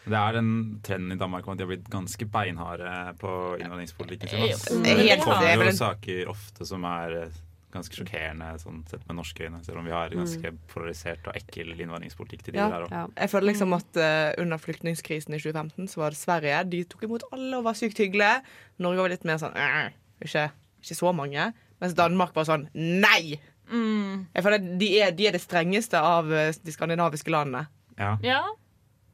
Det 0.06 0.14
er 0.14 0.36
den 0.38 0.50
trenden 0.86 1.16
i 1.16 1.18
Danmark 1.18 1.48
om 1.48 1.56
at 1.56 1.58
de 1.58 1.66
har 1.66 1.72
blitt 1.72 1.88
ganske 1.90 2.28
beinharde 2.30 2.92
på 3.18 3.32
innvandringspolitikken 3.58 4.52
sin. 4.54 4.84
Det 4.86 5.18
kommer 5.24 5.66
jo 5.66 5.72
saker 5.74 6.30
ofte 6.30 6.68
som 6.70 6.86
er 6.86 7.16
eh, 7.24 7.40
ganske 7.76 7.96
sjokkerende 8.00 8.48
sånn 8.62 8.82
sett 8.90 9.04
med 9.08 9.18
norske 9.20 9.46
øyne, 9.46 9.60
selv 9.66 9.80
om 9.82 9.86
vi 9.88 9.94
har 9.94 10.10
ganske 10.16 10.52
polarisert 10.72 11.28
og 11.30 11.36
ekkel 11.38 11.74
innvandringspolitikk 11.76 12.44
til 12.48 12.54
de 12.56 12.60
Ja. 12.64 12.70
der 12.72 12.86
òg. 12.88 12.92
Ja. 12.96 13.06
Jeg 13.22 13.30
føler 13.34 13.50
liksom 13.52 13.74
at 13.78 14.00
uh, 14.02 14.42
Under 14.42 14.58
flyktningkrisen 14.58 15.36
i 15.36 15.40
2015 15.40 15.88
så 15.92 16.02
var 16.02 16.10
det 16.16 16.18
Sverige. 16.20 16.64
De 16.72 16.84
tok 16.84 17.04
imot 17.08 17.24
alle 17.32 17.58
og 17.60 17.64
var 17.68 17.74
sykt 17.78 18.00
hyggelige. 18.02 18.42
Norge 18.80 19.04
var 19.06 19.10
litt 19.14 19.26
mer 19.26 19.38
sånn 19.42 19.56
«Øh, 19.56 19.92
ikke, 20.26 20.50
ikke 20.84 20.96
så 20.98 21.14
mange. 21.16 21.52
Mens 21.82 21.94
Danmark 21.98 22.34
var 22.36 22.48
sånn 22.48 22.68
nei! 22.74 23.40
Mm. 23.70 24.28
Jeg 24.36 24.44
føler 24.46 24.66
De 24.80 24.90
er, 25.02 25.12
de 25.12 25.26
er 25.28 25.32
det 25.34 25.42
strengeste 25.42 25.98
av 25.98 26.28
eh, 26.32 26.52
de 26.64 26.72
skandinaviske 26.72 27.32
landene. 27.34 27.68
Ja, 27.98 28.18
Ja. 28.24 28.44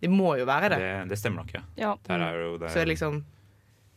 De 0.02 0.10
må 0.10 0.32
jo 0.39 0.45
være 0.50 0.69
det. 0.74 0.78
det, 0.82 1.10
det 1.12 1.17
stemmer 1.19 1.43
nok, 1.43 1.52
ja. 1.54 1.62
Ja. 1.78 1.91
Der 2.08 2.19
er 2.26 2.38
jo 2.41 2.58
det 2.58 2.71
Så 2.74 2.80
er 2.82 2.88
liksom 2.89 3.19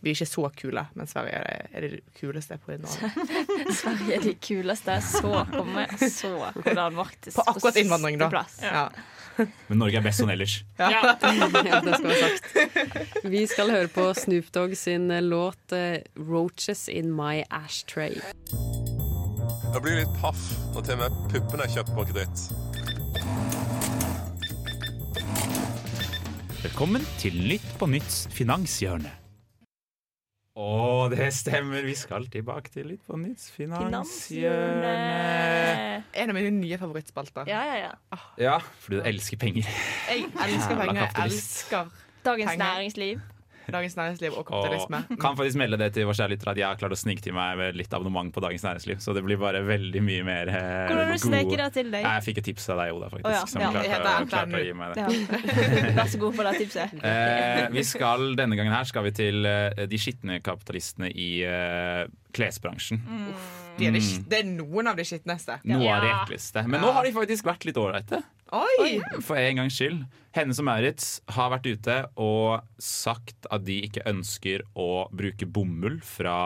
Vi 0.04 0.10
er 0.10 0.18
ikke 0.18 0.28
så 0.28 0.50
kule, 0.52 0.82
men 0.92 1.08
Sverige 1.08 1.38
er, 1.40 1.68
er 1.72 1.80
det 1.80 2.00
kuleste 2.18 2.58
på 2.60 2.74
innvandring. 2.74 3.12
Sverige 3.80 4.18
er 4.18 4.26
de 4.26 4.34
kuleste. 4.36 4.98
Så 5.00 5.30
kommer 5.48 5.94
så 6.12 6.32
hvor 6.52 6.76
Danmark 6.76 7.14
til 7.24 7.32
På 7.32 7.46
akkurat 7.48 7.78
innvandring, 7.80 8.20
da. 8.20 8.42
Ja. 8.60 8.82
Men 9.70 9.80
Norge 9.80 9.96
er 9.98 10.04
best 10.04 10.20
sånn 10.20 10.34
ellers. 10.34 10.58
Ja. 10.78 10.90
Ja. 10.92 11.14
ja, 11.24 11.80
det 11.80 11.96
skal 11.96 12.10
være 12.10 12.28
sagt. 12.28 13.24
Vi 13.32 13.42
skal 13.48 13.72
høre 13.72 13.88
på 13.96 14.04
Snoop 14.20 14.52
Dogg 14.54 14.76
sin 14.76 15.08
eh, 15.10 15.24
låt 15.24 15.72
eh, 15.72 16.04
'Roaches 16.20 16.84
In 16.92 17.08
My 17.16 17.40
Ashtray'. 17.48 18.20
Jeg 19.72 19.82
blir 19.82 19.98
litt 20.04 20.14
paff 20.20 20.44
når 20.76 20.84
til 20.84 21.00
og 21.00 21.02
med 21.06 21.18
puppene 21.32 21.64
er 21.64 21.72
kjøpt 21.78 21.96
på 21.96 22.06
kreditt. 22.12 22.46
Velkommen 26.60 27.12
til 27.18 27.40
Nytt 27.48 27.76
på 27.80 27.88
Nytts 27.88 28.26
finanshjørne. 28.36 29.23
Å, 30.54 31.08
det 31.10 31.32
stemmer. 31.34 31.82
Vi 31.82 31.96
skal 31.98 32.28
tilbake 32.30 32.70
til 32.70 32.86
litt 32.92 33.00
på 33.08 33.16
Nytts 33.18 33.48
finanshjørne. 33.56 34.92
En 36.14 36.30
av 36.30 36.36
mine 36.36 36.52
nye 36.54 36.78
favorittspalter. 36.78 37.48
Ja, 37.50 37.64
ja, 37.66 37.88
ja. 37.88 38.18
Ja, 38.38 38.52
fordi 38.84 39.00
du 39.00 39.08
elsker 39.10 39.40
penger. 39.42 39.66
Jeg 40.12 40.28
elsker 40.30 40.78
penger. 40.78 41.00
Jeg 41.02 41.24
elsker 41.26 41.90
Dagens 42.24 42.52
penger. 42.52 42.62
næringsliv. 42.64 43.24
Dagens 43.72 43.96
Næringsliv 43.96 44.32
og 44.36 44.38
Og 44.38 44.46
kapitalisme. 44.50 45.18
kan 45.20 45.36
faktisk 45.36 45.56
melde 45.56 45.78
det 45.80 45.92
til 45.94 46.04
vår 46.06 46.16
kjære 46.18 46.30
lytter 46.34 46.50
at 46.50 46.56
jeg 46.60 46.66
har 46.66 46.76
klart 46.76 46.92
å 46.92 46.98
snike 47.00 47.22
til 47.24 47.32
meg 47.32 47.56
med 47.58 47.76
litt 47.78 47.92
abonnement 47.96 48.32
på 48.34 48.40
Dagens 48.44 48.62
Næringsliv. 48.66 48.98
Så 49.00 49.14
det 49.14 49.22
blir 49.24 49.36
bare 49.40 49.62
veldig 49.64 50.02
mye 50.04 50.24
mer 50.26 50.48
eh, 50.48 50.88
Hvordan 50.90 51.12
du 51.12 51.18
sneket 51.24 51.58
det 51.62 51.70
til 51.78 51.90
deg? 51.94 52.02
Jeg 52.04 52.22
fikk 52.28 52.38
et 52.42 52.48
tips 52.50 52.68
av 52.74 52.82
deg, 52.82 52.92
Oda, 52.94 53.08
faktisk. 53.08 53.30
Oh, 53.30 53.32
ja, 53.32 53.46
Som 53.46 53.62
ja. 53.62 53.70
klarte, 53.72 54.28
klarte 54.34 54.60
å 54.60 54.64
gi 54.64 54.74
meg 54.74 54.94
det. 54.94 55.06
Ja. 55.06 55.94
Vær 56.00 56.12
så 56.12 56.20
god 56.22 56.34
for 56.36 56.44
det 56.50 56.54
tipset. 56.60 56.94
Eh, 57.04 57.64
vi 57.74 57.84
skal, 57.88 58.34
Denne 58.36 58.56
gangen 58.58 58.74
her 58.74 58.84
skal 58.84 59.04
vi 59.08 59.14
til 59.16 59.44
eh, 59.46 59.84
de 59.88 59.98
skitne 60.00 60.40
kapitalistene 60.44 61.08
i 61.14 61.30
eh, 61.48 62.04
klesbransjen. 62.34 63.00
De 63.78 63.86
er 63.88 63.90
de, 63.96 63.98
Mm. 64.04 64.24
det 64.30 64.38
er 64.38 64.44
noen 64.46 64.86
av 64.86 64.96
de 64.96 65.02
skitneste. 65.02 65.56
Noe 65.66 65.88
av 65.90 66.02
de 66.04 66.10
ekleste. 66.12 66.62
Men 66.68 66.80
nå 66.84 66.92
har 66.94 67.02
de 67.06 67.10
faktisk 67.16 67.44
vært 67.48 67.64
litt 67.66 67.76
ålreite. 67.80 68.20
Oi! 68.52 69.00
For 69.24 69.38
en 69.40 69.62
gangs 69.62 69.78
skyld. 69.78 70.04
Hennes 70.34 70.58
og 70.60 70.66
Maurits 70.68 71.08
har 71.32 71.52
vært 71.52 71.68
ute 71.70 71.96
og 72.20 72.64
sagt 72.82 73.48
at 73.54 73.64
de 73.66 73.78
ikke 73.86 74.04
ønsker 74.10 74.64
å 74.76 75.06
bruke 75.14 75.46
bomull 75.46 76.00
fra 76.04 76.36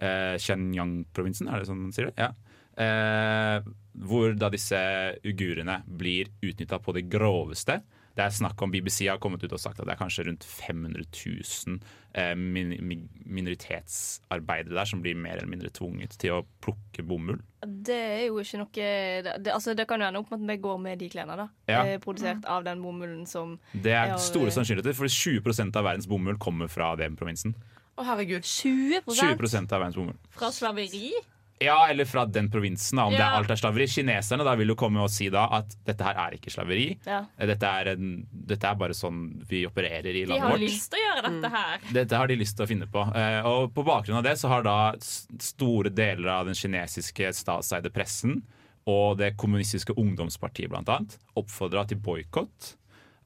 eh, 0.00 0.34
Shenyang-provinsen, 0.40 1.50
er 1.50 1.60
det 1.60 1.68
sånn 1.68 1.84
man 1.84 1.94
sier 1.94 2.10
det? 2.10 2.26
Ja. 2.26 2.32
Eh, 2.78 3.68
hvor 4.08 4.34
da 4.38 4.50
disse 4.52 4.80
ugurene 5.26 5.80
blir 5.86 6.30
utnytta 6.44 6.78
på 6.82 6.94
det 6.96 7.06
groveste. 7.12 7.80
Det 8.18 8.24
er 8.26 8.32
snakk 8.34 8.58
om 8.66 8.72
BBC 8.74 9.06
har 9.06 9.20
kommet 9.22 9.44
ut 9.46 9.52
og 9.54 9.60
sagt 9.62 9.78
at 9.78 9.86
det 9.86 9.92
er 9.94 10.00
kanskje 10.00 10.24
rundt 10.26 10.42
500 10.42 11.04
000 11.06 11.76
eh, 12.18 12.32
min 12.34 12.72
mi- 12.82 13.04
minoritetsarbeidere 13.30 14.74
der 14.74 14.88
som 14.90 15.02
blir 15.04 15.14
mer 15.14 15.36
eller 15.38 15.50
mindre 15.50 15.70
tvunget 15.70 16.16
til 16.18 16.34
å 16.34 16.40
plukke 16.64 17.04
bomull. 17.06 17.38
Det 17.62 17.94
er 17.94 18.24
jo 18.28 18.40
ikke 18.42 18.58
noe 18.60 18.72
Det, 18.74 19.36
det, 19.44 19.52
altså, 19.54 19.74
det 19.78 19.86
kan 19.90 20.00
jo 20.02 20.08
ende 20.08 20.18
opp 20.22 20.30
med 20.34 20.40
at 20.42 20.50
vi 20.50 20.58
går 20.66 20.78
med 20.82 20.98
de 20.98 21.08
klærne. 21.14 21.36
da 21.36 21.48
Ja. 21.70 21.84
eh, 21.84 21.98
Produsert 22.02 22.44
av 22.46 22.64
den 22.64 22.82
bomullen 22.82 23.26
som 23.26 23.58
Det 23.72 23.92
er 23.92 24.14
er 24.14 24.18
store 24.18 24.50
sannsynligheter, 24.50 24.94
for 24.94 25.06
20% 25.06 25.76
av 25.76 25.84
verdens 25.84 26.06
bomull 26.10 26.36
kommer 26.38 26.68
fra 26.68 26.94
den 26.96 27.16
provinsen. 27.16 27.54
Å, 27.98 28.04
herregud. 28.04 28.42
20 28.42 29.02
20 29.06 29.72
av 29.72 29.80
verdens 29.80 29.96
bomull. 29.96 30.16
Fra 30.30 30.50
slaveri? 30.50 31.12
Ja, 31.60 31.88
eller 31.90 32.04
fra 32.06 32.22
den 32.24 32.46
provinsen, 32.50 32.96
da, 33.00 33.04
om 33.08 33.12
det 33.12 33.18
Ja. 33.18 33.32
er 33.32 33.38
alt 33.40 33.50
er 33.50 33.56
slaveri. 33.58 33.86
Kineserne 33.90 34.44
da 34.44 34.54
vil 34.54 34.68
jo 34.68 34.76
komme 34.78 35.00
og 35.02 35.10
si 35.10 35.28
da 35.28 35.46
at 35.58 35.74
dette 35.84 36.04
her 36.04 36.14
er 36.14 36.36
ikke 36.36 36.52
slaveri. 36.54 36.98
Ja. 37.06 37.24
Dette, 37.38 37.66
er 37.66 37.88
en, 37.96 38.26
dette 38.30 38.64
er 38.64 38.74
bare 38.78 38.94
sånn 38.94 39.44
vi 39.48 39.64
opererer 39.66 40.06
i 40.14 40.24
landet 40.24 40.28
vårt. 40.28 40.38
De 40.38 40.40
har 40.40 40.50
vårt. 40.50 40.60
lyst 40.60 40.90
til 40.92 41.00
å 41.00 41.06
gjøre 41.08 41.28
Mm. 41.32 41.40
dette 41.42 41.50
her. 41.56 41.78
Dette 41.92 42.16
har 42.16 42.26
de 42.28 42.36
lyst 42.36 42.56
til 42.56 42.66
å 42.66 42.68
finne 42.68 42.86
på. 42.86 43.16
Eh, 43.16 43.42
og 43.44 43.74
på 43.74 43.84
bakgrunn 43.84 44.18
av 44.18 44.22
det 44.22 44.36
så 44.38 44.48
har 44.48 44.62
da 44.62 44.92
store 45.38 45.90
deler 45.90 46.28
av 46.28 46.46
den 46.46 46.54
kinesiske 46.54 47.32
statseide 47.34 47.90
pressen 47.90 48.42
og 48.86 49.18
det 49.18 49.36
kommunistiske 49.36 49.94
ungdomspartiet 49.98 50.72
annet 50.72 51.18
oppfordra 51.36 51.86
til 51.88 51.98
boikott 51.98 52.74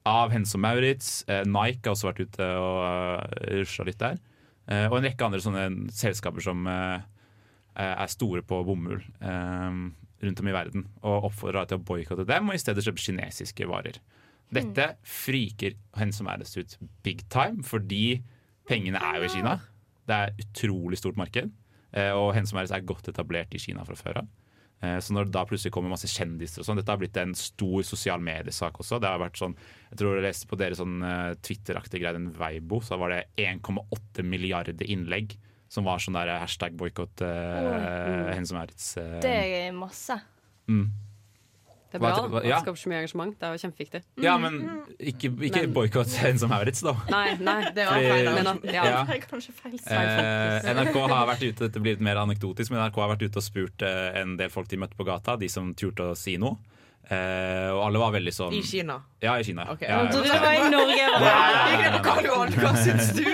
av 0.07 0.31
Hense 0.33 0.55
og 0.57 0.61
Maurits. 0.65 1.25
Eh, 1.29 1.45
Nike 1.45 1.85
har 1.87 1.95
også 1.95 2.09
vært 2.13 2.25
ute 2.27 2.41
og 2.59 3.29
rusla 3.53 3.85
litt 3.87 3.99
der. 3.99 4.19
Eh, 4.69 4.87
og 4.89 4.97
en 4.99 5.05
rekke 5.05 5.25
andre 5.27 5.41
sånne 5.41 5.91
selskaper 5.93 6.41
som 6.43 6.67
eh, 6.67 7.01
er 7.81 8.07
store 8.13 8.43
på 8.43 8.59
bomull 8.67 9.01
eh, 9.21 9.77
rundt 10.23 10.41
om 10.41 10.49
i 10.49 10.53
verden. 10.55 10.85
Og 11.03 11.31
oppfordra 11.31 11.65
til 11.67 11.79
å 11.81 11.85
boikotte 11.85 12.27
dem 12.29 12.49
og 12.49 12.55
i 12.55 12.61
stedet 12.63 12.85
kjøpe 12.85 13.03
kinesiske 13.03 13.67
varer. 13.71 13.99
Dette 14.53 14.91
friker 15.09 15.75
Hennes 15.97 16.19
som 16.21 16.27
Maurits 16.29 16.57
ut 16.59 16.77
big 17.03 17.23
time, 17.33 17.63
fordi 17.65 18.21
pengene 18.69 19.01
er 19.01 19.17
jo 19.23 19.25
i 19.25 19.33
Kina. 19.33 19.55
Det 20.07 20.13
er 20.19 20.29
et 20.35 20.45
utrolig 20.45 20.99
stort 21.01 21.17
marked. 21.17 21.51
eh, 21.95 22.11
Og 22.13 22.35
Hennes 22.35 22.51
som 22.51 22.57
Maurits 22.59 22.73
er 22.77 22.85
godt 22.85 23.09
etablert 23.09 23.55
i 23.55 23.59
Kina 23.59 23.85
fra 23.85 23.95
før 23.97 24.19
av. 24.21 24.29
Eh, 24.83 24.99
Så 25.01 25.15
når 25.15 25.25
det 25.25 25.33
da 25.33 25.45
plutselig 25.47 25.73
kommer 25.73 25.89
masse 25.89 26.07
kjendiser 26.11 26.61
og 26.61 26.67
sånn 26.67 26.77
Dette 26.77 26.91
har 26.93 26.99
blitt 26.99 27.17
en 27.17 27.33
stor 27.35 27.83
sosial 27.83 28.21
mediesak 28.21 28.75
også. 28.83 29.01
Det 29.01 29.09
har 29.09 29.19
vært 29.19 29.39
sånn 29.41 29.57
Jeg 29.91 29.99
tror 29.99 30.17
jeg 30.17 30.25
leste 30.27 30.47
på 30.51 30.59
deres 30.59 30.79
sånn 30.79 31.03
eh, 31.03 31.35
Twitter-aktige 31.41 32.01
greie, 32.03 32.13
den 32.13 32.33
Weibo, 32.37 32.81
så 32.83 32.99
var 32.99 33.09
det 33.11 33.27
1,8 33.39 34.23
milliarder 34.23 34.85
innlegg 34.85 35.37
som 35.73 35.87
var 35.89 36.03
sånn 36.05 36.19
der 36.19 36.35
hashtag 36.43 36.75
boikott 36.77 37.23
uh, 37.25 38.35
og 38.37 38.53
Maurits. 38.53 38.91
Uh, 39.01 39.17
Det 39.25 39.33
er 39.33 39.73
masse. 39.77 40.19
mm. 40.69 40.85
Det 41.93 41.99
er 41.99 42.01
bra 42.07 42.11
Hva- 42.17 42.29
hva- 42.33 42.41
ja. 42.41 42.57
det 42.57 42.65
skaper 42.65 42.81
så 42.81 42.89
mye 42.89 42.99
engasjement. 43.03 43.33
Det 43.37 43.45
er 43.45 43.53
jo 43.53 43.61
kjempeviktig. 43.67 43.99
Ja, 44.25 44.39
men 44.41 44.55
ikke, 44.97 45.29
ikke 45.45 45.61
Men- 45.67 45.75
boikott 45.77 46.15
Hennes 46.23 46.43
og 46.47 46.49
Maurits, 46.49 46.81
da. 46.81 46.95
Nei, 47.13 47.35
nei. 47.37 47.57
Det 47.77 47.85
var 47.85 47.99
feil. 48.01 48.31
Men 48.39 48.61
ja. 48.65 48.85
Ja. 48.87 49.03
Kanskje 49.29 49.53
feil 49.53 49.75
Eh, 49.93 50.71
NRK 50.73 50.97
har 51.13 51.27
vært 51.29 51.45
ute 51.45 51.67
Dette 51.69 51.83
blir 51.85 51.93
litt 51.99 52.01
mer 52.01 52.17
anekdotisk, 52.17 52.71
men 52.73 52.81
NRK 52.81 52.97
har 53.05 53.13
vært 53.13 53.27
ute 53.29 53.37
og 53.37 53.45
spurt 53.45 53.85
eh, 53.85 54.21
en 54.23 54.39
del 54.41 54.49
folk 54.49 54.69
de 54.73 54.79
møtte 54.81 54.97
på 54.97 55.05
gata, 55.05 55.37
de 55.37 55.51
som 55.53 55.75
turte 55.77 56.01
å 56.01 56.17
si 56.17 56.39
noe. 56.41 56.57
Eh, 57.13 57.69
og 57.75 57.81
alle 57.87 58.01
var 58.01 58.13
veldig 58.15 58.33
sånn 58.33 58.55
I 58.57 58.63
Kina. 58.65 58.97
Ja, 59.23 59.35
i 59.37 59.45
Kina. 59.45 59.67
Okay. 59.75 59.89
Ja, 59.91 60.05
Jeg 60.07 60.15
ja. 60.15 60.37
det 60.37 60.39
var 60.45 60.55
i 60.55 60.71
Norge. 60.73 61.09
Nei, 61.25 62.01
Karl 62.07 62.29
Johan? 62.29 62.55
Hva 62.57 62.73
syns 62.79 63.11
du? 63.19 63.27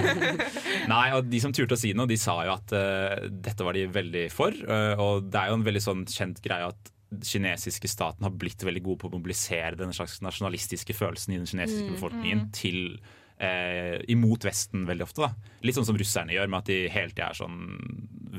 Nei, 0.92 1.06
og 1.16 1.30
de 1.30 1.40
som 1.42 1.54
turte 1.56 1.78
å 1.78 1.80
si 1.80 1.94
noe, 1.96 2.10
de 2.10 2.18
sa 2.20 2.36
jo 2.46 2.52
at 2.56 2.74
uh, 2.76 3.24
dette 3.30 3.64
var 3.66 3.78
de 3.78 3.86
veldig 3.90 4.26
for. 4.34 4.54
Uh, 4.66 4.92
og 5.02 5.30
det 5.32 5.40
er 5.40 5.52
jo 5.52 5.60
en 5.60 5.66
veldig 5.66 5.82
sånn 5.82 6.04
kjent 6.10 6.42
greie 6.44 6.68
at 6.68 6.92
kinesiske 7.22 7.88
staten 7.88 8.26
har 8.26 8.34
blitt 8.34 8.64
veldig 8.66 8.82
gode 8.84 9.00
på 9.04 9.08
å 9.08 9.14
mobilisere 9.14 9.78
den 9.78 9.94
slags 9.96 10.18
nasjonalistiske 10.26 10.96
følelsen 10.96 11.36
i 11.36 11.38
den 11.38 11.48
kinesiske 11.48 11.94
befolkningen 11.94 12.48
til 12.54 12.98
eh, 13.38 14.02
imot 14.10 14.44
Vesten 14.44 14.82
veldig 14.88 15.06
ofte. 15.06 15.22
da. 15.22 15.52
Litt 15.62 15.78
sånn 15.78 15.86
som 15.86 15.98
russerne 15.98 16.34
gjør, 16.34 16.50
med 16.50 16.64
at 16.64 16.72
de 16.72 16.80
hele 16.90 17.14
tida 17.14 17.30
er 17.30 17.38
sånn 17.38 17.60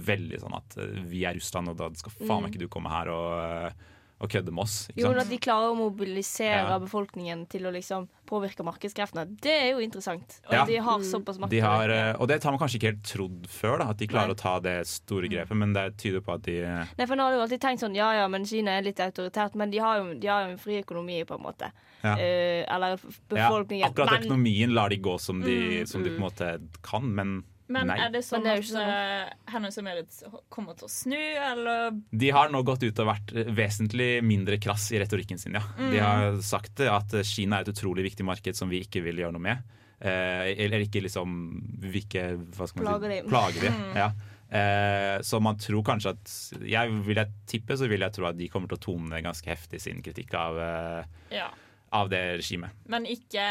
veldig 0.08 0.42
sånn 0.44 0.58
at 0.60 0.76
vi 1.10 1.24
er 1.26 1.40
Russland, 1.40 1.72
og 1.72 1.80
da 1.80 1.88
skal 1.98 2.18
faen 2.20 2.44
meg 2.44 2.52
ikke 2.52 2.66
du 2.66 2.74
komme 2.76 2.92
her 2.92 3.14
og, 3.16 3.88
og 4.20 4.30
kødde 4.30 4.52
med 4.52 4.64
oss. 4.64 4.88
Jo, 4.98 5.08
sant? 5.12 5.20
at 5.22 5.30
de 5.30 5.38
klarer 5.38 5.70
å 5.72 5.76
mobilisere 5.78 6.64
Ja. 6.70 6.80
befolkningen 6.80 7.48
til 7.50 7.68
å 7.68 7.72
liksom 7.72 8.08
påvirke 8.28 8.64
markedskreftene. 8.66 9.38
Det 9.40 9.52
er 9.52 9.72
jo 9.72 9.78
interessant. 9.80 10.40
Og 10.48 10.54
Ja. 10.54 10.66
de 10.66 10.76
har 10.78 11.00
såpass 11.00 11.38
makt. 11.38 11.50
De 11.52 11.60
har, 11.60 11.90
eh, 11.90 12.16
og 12.20 12.28
det 12.28 12.44
har 12.44 12.52
man 12.52 12.60
kanskje 12.60 12.80
ikke 12.80 12.92
helt 12.92 13.04
trodd 13.04 13.48
før, 13.48 13.78
da, 13.80 13.90
at 13.92 13.98
de 13.98 14.08
klarer 14.08 14.28
Nei. 14.28 14.34
å 14.34 14.38
ta 14.38 14.60
det 14.60 14.88
store 14.88 15.30
grepet, 15.30 15.56
men 15.56 15.72
det 15.74 15.98
tyder 15.98 16.22
på 16.22 16.34
at 16.34 16.42
de 16.44 16.62
Nei, 16.98 17.06
for 17.06 17.16
nå 17.16 17.22
har 17.22 17.32
du 17.32 17.40
alltid 17.42 17.62
tenkt 17.62 17.80
sånn 17.80 17.96
Ja, 17.96 18.12
ja, 18.14 18.28
men 18.28 18.44
Kina 18.44 18.72
er 18.78 18.82
litt 18.82 18.98
autoritært, 18.98 19.56
men 19.56 19.70
de 19.72 19.78
har 19.78 20.00
jo, 20.00 20.14
de 20.20 20.28
har 20.28 20.46
jo 20.46 20.52
en 20.52 20.58
fri 20.58 20.82
økonomi, 20.84 21.24
på 21.26 21.36
en 21.38 21.44
måte. 21.46 21.72
Ja. 22.04 22.14
Uh, 22.16 22.76
eller 22.76 22.98
befolkningen. 23.30 23.80
ja. 23.82 23.90
Akkurat 23.90 24.12
men, 24.12 24.24
økonomien 24.24 24.74
lar 24.74 24.90
de 24.90 24.98
gå 24.98 25.20
som 25.20 25.42
de, 25.42 25.82
Mm, 25.84 25.88
som 25.88 26.04
de 26.04 26.10
på 26.10 26.16
en 26.16 26.22
måte 26.30 26.62
kan, 26.84 27.04
men, 27.16 27.44
Men 27.68 27.88
nei. 27.92 27.98
er 28.00 28.12
det 28.14 28.22
sånn 28.24 28.46
det 28.46 28.54
er 28.54 28.62
at 28.64 29.32
uh, 29.36 29.52
Hennes 29.52 29.78
og 29.78 29.84
Merits 29.84 30.22
kommer 30.54 30.78
til 30.80 30.88
å 30.88 30.92
snu, 30.92 31.18
eller 31.18 31.98
De 32.16 32.30
har 32.32 32.50
nå 32.54 32.62
gått 32.68 32.86
ut 32.88 33.00
og 33.04 33.10
vært 33.10 33.34
vesentlig 33.58 34.22
mindre 34.24 34.60
krass 34.64 34.90
i 34.96 35.02
retorikken 35.02 35.38
sin, 35.42 35.58
ja. 35.60 35.64
Mm. 35.78 35.90
De 35.92 36.00
har 36.00 36.38
sagt 36.48 36.80
at 36.80 37.18
Kina 37.28 37.60
er 37.60 37.68
et 37.68 37.74
utrolig 37.76 38.08
viktig 38.08 38.24
marked 38.28 38.56
som 38.56 38.72
vi 38.72 38.84
ikke 38.86 39.04
vil 39.04 39.20
gjøre 39.24 39.36
noe 39.36 39.44
med. 39.50 39.76
Eh, 40.00 40.54
eller 40.64 40.84
ikke 40.86 41.02
liksom 41.02 41.38
vi 41.82 42.04
ikke, 42.06 42.28
hva 42.56 42.68
skal 42.70 42.84
man 42.84 42.88
Plager 42.88 43.12
si, 43.12 43.16
de. 43.22 43.30
plager 43.32 43.64
de. 43.66 43.72
Mm. 43.74 43.96
Ja. 43.98 44.10
Eh, 44.48 45.22
så 45.28 45.40
man 45.44 45.58
tror 45.60 45.84
kanskje 45.84 46.14
at 46.14 46.34
jeg 46.64 46.92
Vil 47.04 47.18
jeg 47.20 47.34
tippe, 47.52 47.76
så 47.76 47.90
vil 47.92 48.00
jeg 48.06 48.14
tro 48.16 48.30
at 48.30 48.38
de 48.40 48.48
kommer 48.48 48.70
til 48.72 48.78
å 48.78 48.84
tone 48.86 49.20
ganske 49.26 49.50
heftig 49.52 49.82
sin 49.84 50.00
kritikk 50.06 50.38
av, 50.40 50.60
eh, 50.62 51.04
Ja. 51.36 51.50
av 51.92 52.08
det 52.14 52.22
regimet. 52.40 52.72
Men 52.88 53.04
ikke 53.10 53.44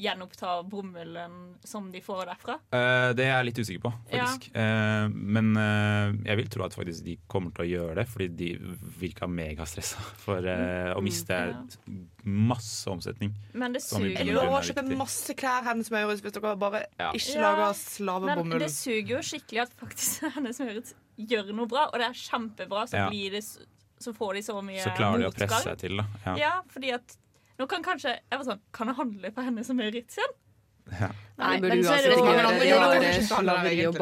gjenoppta 0.00 0.62
bomullen 0.68 1.36
som 1.64 1.90
de 1.92 2.00
får 2.04 2.24
derfra? 2.30 2.56
Uh, 2.72 3.10
det 3.16 3.26
er 3.26 3.34
jeg 3.34 3.48
litt 3.50 3.60
usikker 3.60 3.84
på, 3.84 3.92
faktisk. 4.10 4.48
Eh, 4.56 5.06
men 5.10 5.52
uh, 5.58 6.14
jeg 6.26 6.40
vil 6.40 6.50
tro 6.52 6.64
at 6.66 6.76
faktisk 6.76 7.04
de 7.06 7.16
kommer 7.30 7.54
til 7.56 7.66
å 7.66 7.68
gjøre 7.68 7.98
det, 8.00 8.06
fordi 8.10 8.28
de 8.40 8.50
virka 9.00 9.28
megastressa 9.30 10.02
for 10.22 10.46
eh, 10.48 10.92
å 10.94 11.02
miste 11.04 11.36
masse 12.24 12.90
omsetning. 12.90 13.32
Men 13.52 13.76
det 13.76 13.82
suger 13.84 14.28
jo. 14.28 14.40
å 14.42 14.60
kjøpe 14.64 14.84
masse 14.98 15.36
klær 15.38 15.64
Hennes 15.68 15.90
Maurits 15.92 16.24
hvis 16.24 16.36
dere 16.36 16.56
bare 16.60 16.84
Ja. 17.00 17.12
ikke 17.16 17.36
Ja, 17.40 17.72
lager 18.06 18.44
Men 18.44 18.58
det 18.60 18.70
suger 18.74 19.16
jo 19.16 19.22
skikkelig 19.24 19.64
at 19.66 19.76
faktisk 19.80 20.26
Hennes 20.36 20.60
Maurits 20.60 20.94
gjør 21.20 21.52
noe 21.56 21.68
bra, 21.70 21.88
og 21.90 22.00
det 22.00 22.10
er 22.10 22.16
kjempebra, 22.16 22.86
så, 22.88 22.96
Ja. 23.04 23.08
blir 23.12 23.36
det, 23.36 23.44
så 24.00 24.14
får 24.16 24.38
de 24.38 24.42
så 24.46 24.56
mye 24.60 24.78
motgang. 24.80 24.86
Så 24.86 24.96
klarer 24.96 25.24
de 25.24 25.28
å 25.28 25.34
presse 25.34 25.64
seg 25.66 25.82
til, 25.82 26.00
da. 26.00 26.06
Ja. 26.26 26.36
Ja, 26.40 26.54
fordi 26.72 26.94
at 26.96 27.16
nå 27.60 27.66
kan 27.68 27.84
kanskje 27.84 28.14
Jeg 28.16 28.38
var 28.40 28.46
sånn 28.48 28.62
Kan 28.72 28.88
jeg 28.90 28.96
handle 28.98 29.30
på 29.36 29.44
Hennes 29.44 29.68
og 29.72 29.76
Maurits 29.78 30.16
igjen? 30.18 30.38
Nei, 30.90 31.54
men 31.62 31.70
så 31.84 31.92
er 31.94 32.02
uansett 32.02 32.06
det 32.10 32.16
ikke 32.18 32.32
gjøre 32.34 32.48
det. 32.58 32.70
Har 32.74 32.90
det 32.90 33.00
kanskje 33.04 33.26
sånn, 33.28 33.44
slaveri 33.44 33.84
og. 33.86 33.98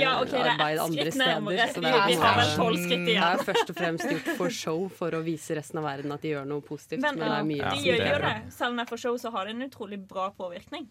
Ja, 0.00 0.12
er 0.14 0.30
barnearbeid 0.30 0.78
andre 0.84 1.04
steder. 1.12 1.34
Så 1.36 1.50
det 1.50 1.60
er, 1.60 1.72
sånn- 1.74 3.06
det 3.06 3.16
er 3.18 3.42
først 3.44 3.72
og 3.74 3.76
fremst 3.76 4.06
gjort 4.08 4.30
for 4.38 4.50
show 4.50 4.88
for 4.88 5.10
å 5.18 5.20
vise 5.26 5.58
resten 5.58 5.78
av 5.82 5.84
verden 5.84 6.14
at 6.16 6.24
de 6.24 6.32
gjør 6.32 6.48
noe 6.48 6.64
positivt. 6.64 7.02
Men, 7.04 7.18
Men, 7.20 7.28
det 7.28 7.38
er 7.38 7.48
mye 7.50 7.60
Ja, 7.60 7.70
de 7.70 7.76
som 7.76 7.84
gjør 7.90 7.98
det 8.00 8.08
er 8.08 8.16
jo 8.16 8.22
det. 8.24 8.52
Selv 8.56 8.70
om 8.72 8.78
jeg 8.82 8.88
får 8.94 9.02
show, 9.04 9.18
så 9.20 9.30
har 9.36 9.44
det 9.44 9.54
en 9.54 9.68
utrolig 9.68 10.00
bra 10.08 10.30
påvirkning. 10.30 10.88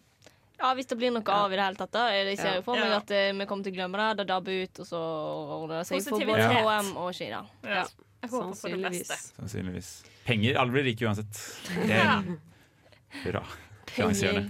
Ja, 0.62 0.72
Hvis 0.74 0.86
det 0.86 0.96
blir 0.98 1.10
noe 1.10 1.34
av 1.34 1.52
i 1.52 1.56
det 1.56 1.64
hele 1.64 1.76
tatt. 1.82 1.90
da 1.90 2.08
Jeg 2.14 2.38
ser 2.38 2.46
Ja. 2.46 2.54
jo 2.54 2.62
for 2.62 2.76
meg 2.76 2.92
at 2.92 3.10
eh, 3.10 3.32
vi 3.32 3.44
kommer 3.46 3.64
til 3.64 3.72
å 3.72 3.76
glemme 3.76 3.98
det. 3.98 4.16
Det 4.18 4.26
dabber 4.28 4.62
ut, 4.62 4.80
og 4.80 4.86
så 4.86 5.00
ordner 5.58 5.78
det 5.82 5.86
seg 5.86 6.02
for 6.08 6.18
både 6.20 6.46
HM 6.46 6.96
og 6.96 7.12
Kina. 7.12 7.44
Ja. 7.64 7.84
Jeg 8.24 8.32
håper 8.32 8.60
på 8.60 8.70
det 8.72 8.90
beste. 8.90 9.18
Sannsynligvis. 9.18 9.34
Sannsynligvis. 9.36 9.90
Penger. 10.24 10.56
Alle 10.60 10.72
blir 10.72 10.88
rike 10.88 11.06
uansett. 11.06 11.42
Det 11.84 11.98
Ja. 11.98 12.22
Hurra. 13.24 13.44
Penger. 13.94 14.48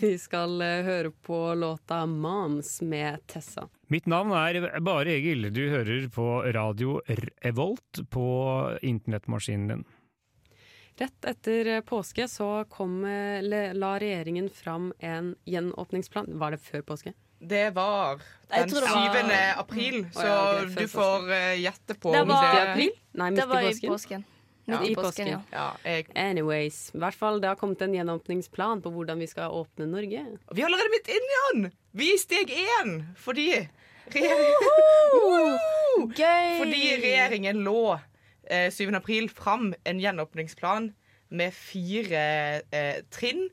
Vi 0.00 0.18
skal 0.18 0.60
eh, 0.62 0.82
høre 0.86 1.10
på 1.10 1.54
låta 1.54 2.06
'Moms' 2.06 2.82
med 2.82 3.26
Tessa. 3.26 3.68
Mitt 3.86 4.06
navn 4.06 4.32
er 4.32 4.80
Bare 4.80 5.12
Egil. 5.14 5.52
Du 5.54 5.68
hører 5.70 6.08
på 6.10 6.42
radio 6.54 7.00
Revolt 7.44 8.00
på 8.10 8.26
internettmaskinen 8.82 9.68
din. 9.68 9.84
Rett 10.98 11.28
etter 11.28 11.66
eh, 11.66 11.80
påske 11.86 12.26
så 12.28 12.64
kom, 12.72 13.04
eh, 13.04 13.42
la 13.74 13.98
regjeringen 14.00 14.48
fram 14.50 14.92
en 14.98 15.34
gjenåpningsplan. 15.44 16.38
Var 16.38 16.56
det 16.56 16.62
før 16.64 16.82
påske? 16.82 17.12
Det 17.40 17.70
var 17.74 18.20
den 18.48 18.68
7. 18.70 18.74
det 18.74 18.82
var- 18.82 19.58
april, 19.60 19.94
Mm. 20.04 20.12
så 20.12 20.26
ja, 20.26 20.62
okay, 20.62 20.74
du 20.74 20.88
får 20.88 21.28
uh, 21.30 21.60
gjette 21.60 21.94
på 22.00 22.12
Det 22.12 22.20
om 22.22 22.28
var- 22.28 22.54
det 22.54 22.70
april? 22.72 22.90
Nei, 23.12 23.30
midt 23.30 23.40
Det 23.40 23.46
var 23.48 23.60
i 23.60 23.66
påsken. 23.72 23.90
påsken. 23.90 24.24
Ja. 24.68 24.80
I 24.82 24.94
påsken, 24.94 25.26
ja. 25.28 25.40
Ja, 25.52 25.70
jeg, 25.84 26.06
Anyways, 26.16 26.90
i 26.94 26.98
hvert 26.98 27.14
fall 27.14 27.40
det 27.40 27.48
har 27.48 27.54
kommet 27.56 27.82
en 27.82 27.92
gjenåpningsplan 27.94 28.82
på 28.82 28.90
hvordan 28.90 29.18
vi 29.18 29.26
skal 29.26 29.50
åpne 29.50 29.86
Norge. 29.86 30.24
vi 30.52 30.60
er 30.62 30.66
allerede 30.66 30.90
midt 30.90 31.08
inni 31.08 31.62
den! 31.62 31.72
Vi 31.92 32.08
er 32.10 32.14
i 32.14 32.18
steg 32.18 32.50
én 32.50 33.04
fordi 33.16 33.68
Gøy! 36.16 36.58
fordi 36.58 36.82
regjeringen 37.02 37.62
lå 37.64 37.98
eh, 38.50 38.70
7. 38.70 38.90
april 38.96 39.28
fram 39.28 39.72
en 39.84 40.00
gjenåpningsplan 40.00 40.92
med 41.30 41.52
fire 41.54 42.62
eh, 42.72 43.00
trinn 43.10 43.48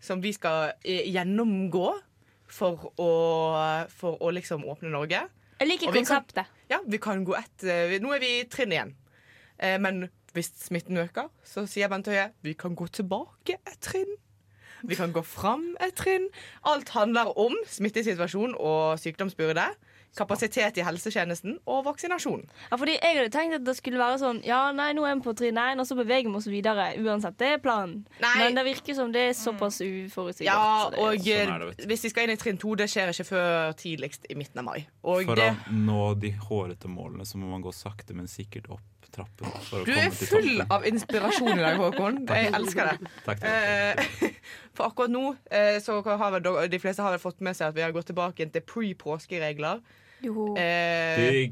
som 0.00 0.20
vi 0.24 0.32
skal 0.32 0.72
eh, 0.84 1.04
gjennomgå 1.12 1.90
for 2.50 2.90
å, 3.00 3.10
for 3.94 4.18
å 4.20 4.30
liksom 4.34 4.64
åpne 4.68 4.90
Norge. 4.92 5.22
Jeg 5.60 5.68
liker 5.68 5.88
Og 5.90 5.94
vi 5.94 6.02
kan- 6.04 6.20
konseptet. 6.24 6.46
Ja, 6.70 6.78
vi 6.86 6.98
kan 7.02 7.24
gå 7.26 7.34
ett 7.38 7.64
eh, 7.64 7.98
Nå 8.00 8.12
er 8.14 8.20
vi 8.22 8.30
i 8.40 8.44
trinn 8.50 8.72
igjen. 8.72 8.94
Eh, 9.58 9.76
men 9.78 10.08
hvis 10.34 10.52
smitten 10.56 10.96
øker, 11.02 11.28
så 11.44 11.66
sier 11.68 11.88
Bent 11.92 12.06
Høie 12.08 12.30
vi 12.42 12.54
kan 12.54 12.74
gå 12.78 12.86
tilbake 12.88 13.58
et 13.66 13.80
trinn. 13.80 14.16
Vi 14.82 14.96
kan 14.96 15.12
gå 15.12 15.20
fram 15.26 15.74
et 15.84 15.94
trinn. 15.98 16.28
Alt 16.64 16.88
handler 16.94 17.34
om 17.38 17.52
smittesituasjon 17.68 18.54
og 18.56 18.96
sykdomsbyrde. 19.02 19.66
Kapasitet 20.18 20.78
i 20.80 20.84
helsetjenesten 20.84 21.58
og 21.70 21.84
vaksinasjon. 21.86 22.42
Ja, 22.70 22.76
fordi 22.76 22.96
Jeg 22.96 23.16
hadde 23.16 23.30
tenkt 23.30 23.54
at 23.60 23.64
det 23.64 23.76
skulle 23.78 24.00
være 24.00 24.18
sånn 24.18 24.40
Ja, 24.46 24.72
nei, 24.74 24.90
nå 24.96 25.04
er 25.06 25.14
vi 25.14 25.24
på 25.24 25.34
trinn 25.38 25.58
1, 25.60 25.80
og 25.80 25.86
så 25.86 25.96
beveger 25.98 26.28
vi 26.28 26.36
oss 26.40 26.48
videre. 26.50 26.90
Uansett, 26.98 27.38
det 27.38 27.52
er 27.54 27.62
planen. 27.62 28.04
Men 28.20 28.58
det 28.58 28.66
virker 28.66 28.98
som 28.98 29.12
det 29.14 29.28
er 29.30 29.32
såpass 29.38 29.80
uforutsigbart. 29.84 30.46
Ja, 30.46 30.90
så 30.90 31.06
og 31.06 31.22
Sånn 31.30 31.54
er 31.54 31.64
det, 31.64 31.72
eh, 31.78 31.86
hvis 31.92 32.04
vi 32.04 32.12
skal 32.12 32.26
inn 32.26 32.34
i 32.34 32.40
trinn 32.40 32.58
to, 32.58 32.74
det 32.74 32.90
skjer 32.90 33.14
ikke 33.14 33.28
før 33.30 33.72
tidligst 33.78 34.26
i 34.30 34.38
midten 34.38 34.62
av 34.62 34.70
mai. 34.72 34.86
Og 35.04 35.24
For 35.30 35.38
det, 35.38 35.50
å 35.54 35.74
nå 35.86 36.14
de 36.20 36.32
hårete 36.32 36.90
målene 36.90 37.26
så 37.28 37.38
må 37.38 37.50
man 37.52 37.62
gå 37.62 37.72
sakte, 37.74 38.16
men 38.16 38.26
sikkert 38.30 38.70
opp 38.74 38.86
trappen. 39.10 39.50
Du 39.86 39.92
er 39.94 40.10
full 40.14 40.62
av 40.70 40.84
inspirasjon 40.86 41.58
i 41.58 41.62
dag, 41.62 41.78
Håkon. 41.80 42.20
Jeg 42.28 42.52
elsker 42.54 42.92
det. 42.92 43.10
Takk, 43.26 43.40
takk. 43.40 43.50
Eh, 43.50 44.29
For 44.74 44.88
akkurat 44.90 45.10
nå 45.10 45.24
eh, 45.50 45.78
så 45.84 46.00
har 46.04 46.30
vel 46.36 46.42
de- 46.42 46.68
de 46.68 46.78
fleste 46.82 47.02
har 47.02 47.10
vel 47.16 47.22
fått 47.22 47.40
med 47.40 47.56
seg 47.56 47.68
at 47.68 47.74
vi 47.78 47.82
har 47.86 47.92
gått 47.92 48.06
tilbake 48.12 48.50
til 48.52 48.62
pre-påskeregler. 48.62 49.80
Eh, 50.56 51.50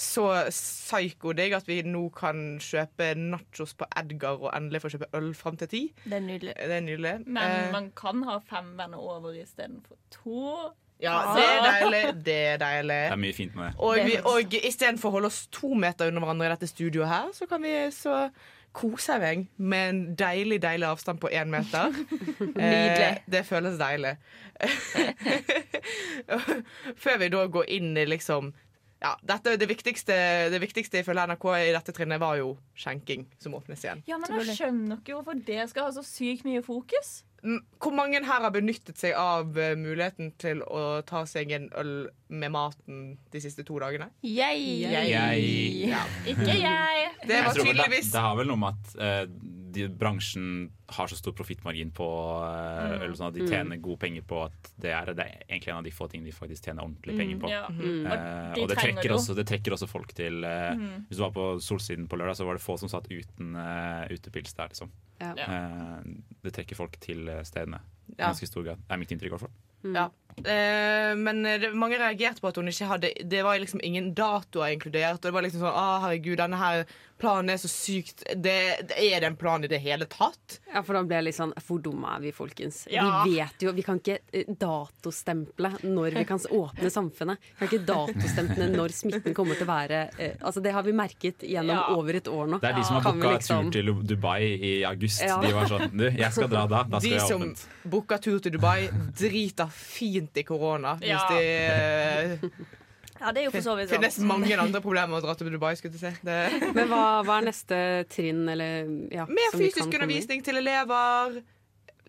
så 0.00 0.24
psyko-digg 0.48 1.52
at 1.58 1.66
vi 1.68 1.82
nå 1.84 2.06
kan 2.16 2.58
kjøpe 2.62 3.10
nachos 3.20 3.74
på 3.76 3.84
Edgar 4.00 4.38
og 4.40 4.50
endelig 4.56 4.80
få 4.84 4.90
kjøpe 4.94 5.08
øl 5.18 5.32
fram 5.36 5.58
til 5.60 5.68
ti. 5.68 5.80
Det 6.06 6.16
er 6.16 6.24
nydelig. 6.24 6.54
Det 6.56 6.76
er 6.78 6.84
nydelig. 6.86 7.14
Men 7.26 7.50
Eh, 7.66 7.72
man 7.74 7.90
kan 7.96 8.22
ha 8.28 8.38
fem 8.48 8.70
venner 8.78 8.98
over 8.98 9.34
istedenfor 9.36 9.96
to. 10.10 10.72
ja, 11.00 11.18
det 11.36 11.44
er 11.44 11.60
deilig. 11.66 12.24
Det 12.24 12.38
er 12.54 12.56
deilig. 12.60 13.00
Det 13.08 13.12
er 13.12 13.16
mye 13.26 13.32
fint 13.36 13.54
med 13.56 13.64
det. 13.70 13.74
Og, 13.78 14.00
vi, 14.06 14.16
og 14.24 14.56
istedenfor 14.64 15.08
å 15.08 15.12
holde 15.18 15.26
oss 15.32 15.46
to 15.52 15.74
meter 15.74 16.08
under 16.08 16.20
hverandre 16.24 16.46
i 16.48 16.54
dette 16.54 16.68
studioet 16.68 17.08
her, 17.08 17.28
så 17.36 17.46
kan 17.48 17.62
vi 17.62 17.74
så 17.92 18.30
kose 18.76 19.16
meg 19.18 19.46
med 19.56 19.90
en 19.90 20.00
deilig, 20.18 20.60
deilig 20.62 20.88
avstand 20.88 21.20
på 21.22 21.30
én 21.34 21.50
meter. 21.50 21.94
Nydelig. 22.40 23.10
Eh, 23.10 23.22
det 23.30 23.44
føles 23.48 23.78
deilig. 23.80 24.16
Før 27.04 27.22
vi 27.22 27.30
da 27.32 27.46
går 27.50 27.70
inn 27.78 27.94
i 27.98 28.06
liksom 28.08 28.52
ja, 29.00 29.14
dette, 29.24 29.54
det, 29.56 29.64
viktigste, 29.70 30.14
det 30.52 30.58
viktigste 30.60 31.00
ifølge 31.00 31.22
NRK 31.30 31.44
i 31.56 31.72
dette 31.72 31.94
trinnet 31.96 32.20
var 32.20 32.36
jo 32.36 32.50
skjenking, 32.76 33.24
som 33.40 33.54
åpnes 33.56 33.84
igjen. 33.86 34.02
Ja, 34.08 34.18
men 34.20 34.34
jeg 34.42 34.58
skjønner 34.58 35.00
ikke 35.00 35.16
hvorfor 35.16 35.40
det 35.46 35.62
skal 35.70 35.88
ha 35.88 35.94
så 35.96 36.04
sykt 36.04 36.44
mye 36.44 36.60
fokus. 36.64 37.22
Mm, 37.40 37.62
Hvor 37.80 37.96
mange 37.96 38.20
her 38.20 38.44
har 38.44 38.52
benyttet 38.52 39.00
seg 39.00 39.16
av 39.16 39.56
eh, 39.56 39.72
muligheten 39.80 40.34
til 40.40 40.60
å 40.68 41.00
ta 41.08 41.24
seg 41.28 41.54
en 41.56 41.70
øl 41.80 41.94
med 42.30 42.52
maten 42.54 43.18
de 43.34 43.40
siste 43.42 43.64
to 43.66 43.78
dagene? 43.82 44.06
Jeg. 44.22 44.60
Jeg. 44.86 45.88
Ja. 45.90 46.02
Ikke 46.30 46.54
jeg. 46.56 47.08
Det 47.26 47.40
var 47.44 47.54
tydeligvis 47.58 48.06
det, 48.10 48.12
det 48.16 48.22
har 48.24 48.36
vel 48.38 48.46
noe 48.48 48.60
med 48.62 48.76
at 48.78 48.94
uh, 48.96 49.26
de, 49.70 49.84
bransjen 49.94 50.70
har 50.90 51.06
så 51.10 51.14
stor 51.18 51.34
profittmargin 51.38 51.92
på 51.94 52.06
eh, 52.42 53.04
øl, 53.04 53.12
sånn 53.14 53.28
at 53.28 53.36
de 53.36 53.44
Mm. 53.44 53.50
tjener 53.52 53.78
gode 53.82 54.00
penger 54.02 54.24
på 54.26 54.40
at 54.48 54.70
det 54.82 54.90
er, 54.90 55.12
det 55.14 55.22
er 55.22 55.44
egentlig 55.46 55.70
en 55.70 55.78
av 55.78 55.84
de 55.86 55.92
få 55.94 56.08
tingene 56.10 56.26
de 56.26 56.34
faktisk 56.34 56.64
tjener 56.66 56.82
ordentlig 56.82 57.14
Mm, 57.14 57.20
penger 57.20 57.38
på. 57.44 57.50
Ja. 57.52 57.60
Mm. 57.70 58.00
Uh, 58.06 58.10
Og 58.10 58.56
de 58.56 58.62
og 58.64 58.68
det 58.72 58.78
trekker, 58.80 59.14
også, 59.14 59.36
det 59.38 59.46
trekker 59.46 59.76
også 59.76 59.86
folk 59.90 60.10
til 60.18 60.40
Mm. 60.42 61.06
Hvis 61.06 61.20
du 61.20 61.22
var 61.22 61.30
på 61.36 61.46
Solsiden 61.62 62.08
på 62.10 62.18
lørdag, 62.18 62.36
så 62.40 62.44
var 62.48 62.58
det 62.58 62.62
få 62.66 62.76
som 62.82 62.88
satt 62.90 63.06
uten 63.10 63.54
uh, 63.54 64.06
utepils 64.10 64.54
der. 64.58 64.68
Liksom. 64.74 64.90
Ja. 65.20 65.34
Eh, 65.36 66.02
det 66.42 66.52
trekker 66.56 66.74
folk 66.76 66.98
til 67.00 67.28
stedene 67.44 67.78
i 68.10 68.14
Ja. 68.18 68.30
ganske 68.32 68.46
stor 68.50 68.64
grad. 68.64 68.78
Det 68.88 68.90
er 68.90 68.98
mitt 68.98 69.10
inntrykk. 69.12 69.30
i 69.30 69.36
hvert 69.36 69.40
fall. 69.46 69.54
Ja. 69.82 70.08
Eh, 70.40 71.12
men 71.18 71.42
det, 71.44 71.72
mange 71.76 71.98
reagerte 72.00 72.40
på 72.40 72.48
at 72.48 72.56
hun 72.56 72.70
ikke 72.70 72.86
hadde 72.88 73.10
Det 73.28 73.42
var 73.44 73.58
liksom 73.60 73.82
ingen 73.84 74.12
datoer 74.16 74.74
inkludert. 74.74 75.20
Og 75.20 75.28
det 75.28 75.34
var 75.36 75.44
liksom 75.44 75.64
sånn 75.64 75.76
Å, 75.76 75.86
herregud, 76.06 76.38
denne 76.40 76.60
her 76.60 76.84
planen 77.20 77.50
er 77.54 77.60
så 77.60 77.68
sykt 77.70 78.24
det, 78.36 78.56
det 78.88 78.96
Er 78.98 79.20
det 79.20 79.28
en 79.30 79.36
plan 79.36 79.62
i 79.64 79.68
det 79.70 79.78
hele 79.84 80.06
tatt? 80.10 80.58
Ja, 80.72 80.80
for 80.82 80.96
da 80.96 81.02
blir 81.04 81.20
jeg 81.20 81.26
litt 81.28 81.36
sånn 81.38 81.52
Hvor 81.66 81.80
dumme 81.84 82.08
er 82.16 82.20
vi, 82.24 82.32
folkens? 82.32 82.82
Ja. 82.90 83.22
Vi 83.26 83.36
vet 83.38 83.64
jo 83.66 83.72
Vi 83.76 83.84
kan 83.86 84.00
ikke 84.00 84.16
eh, 84.32 84.48
datostemple 84.60 85.70
når 85.84 86.16
vi 86.18 86.24
kan 86.28 86.40
åpne 86.50 86.90
samfunnet. 86.92 87.38
Vi 87.52 87.58
kan 87.60 87.68
ikke 87.70 87.86
datostemple 87.88 88.68
når 88.72 88.94
smitten 88.96 89.34
kommer 89.36 89.58
til 89.58 89.68
å 89.68 89.70
være 89.70 90.00
eh, 90.18 90.34
Altså, 90.40 90.62
det 90.64 90.72
har 90.74 90.82
vi 90.86 90.92
merket 90.96 91.44
gjennom 91.46 91.76
Ja. 91.76 91.86
over 91.96 92.16
et 92.18 92.28
år 92.28 92.46
nå. 92.50 92.58
Det 92.62 92.70
er 92.72 92.78
de 92.80 92.84
som 92.88 92.96
har 92.98 93.02
Kan 93.06 93.20
booka 93.20 93.34
liksom- 93.36 93.70
tur 93.70 93.78
til 93.78 93.94
Dubai 94.14 94.40
i 94.70 94.72
august. 94.88 95.22
Ja. 95.22 95.38
De 95.42 95.52
var 95.54 95.66
sånn 95.70 95.96
Du, 95.96 96.04
jeg 96.10 96.32
skal 96.32 96.48
dra 96.48 96.66
da. 96.66 96.82
Da 96.84 96.98
skal 97.00 97.10
De 97.10 97.16
jeg 97.16 97.28
som 97.28 97.42
åpent. 97.42 97.66
booka 97.88 98.18
tur 98.20 98.38
til 98.40 98.52
Dubai, 98.52 98.88
driter 99.18 99.68
fint 99.70 100.36
i 100.36 100.42
korona. 100.42 100.98
Ja. 101.02 101.18
Hvis 101.18 101.36
de 101.36 101.42
eh, 101.46 102.79
Ja, 103.20 103.32
det 103.36 103.42
er 103.42 103.48
jo 103.50 103.52
for 103.52 103.66
så 103.66 103.76
vidt 103.76 103.92
finnes 103.92 104.18
mange 104.24 104.56
andre 104.64 104.80
problemer 104.80 105.12
med 105.12 105.20
å 105.20 105.24
dra 105.28 105.36
til 105.36 105.52
Dubai. 105.52 105.74
skulle 105.76 105.92
du 105.94 106.00
si 106.00 106.12
det, 106.26 106.40
Men 106.72 106.88
hva, 106.88 107.04
hva 107.26 107.38
er 107.40 107.48
neste 107.50 107.80
trinn, 108.12 108.46
eller 108.48 108.88
ja, 109.12 109.28
Mer 109.28 109.52
som 109.52 109.60
vi 109.60 109.70
kan 109.70 109.84
fysisk 109.84 109.98
undervisning 110.00 110.44
til 110.46 110.62
elever. 110.62 111.40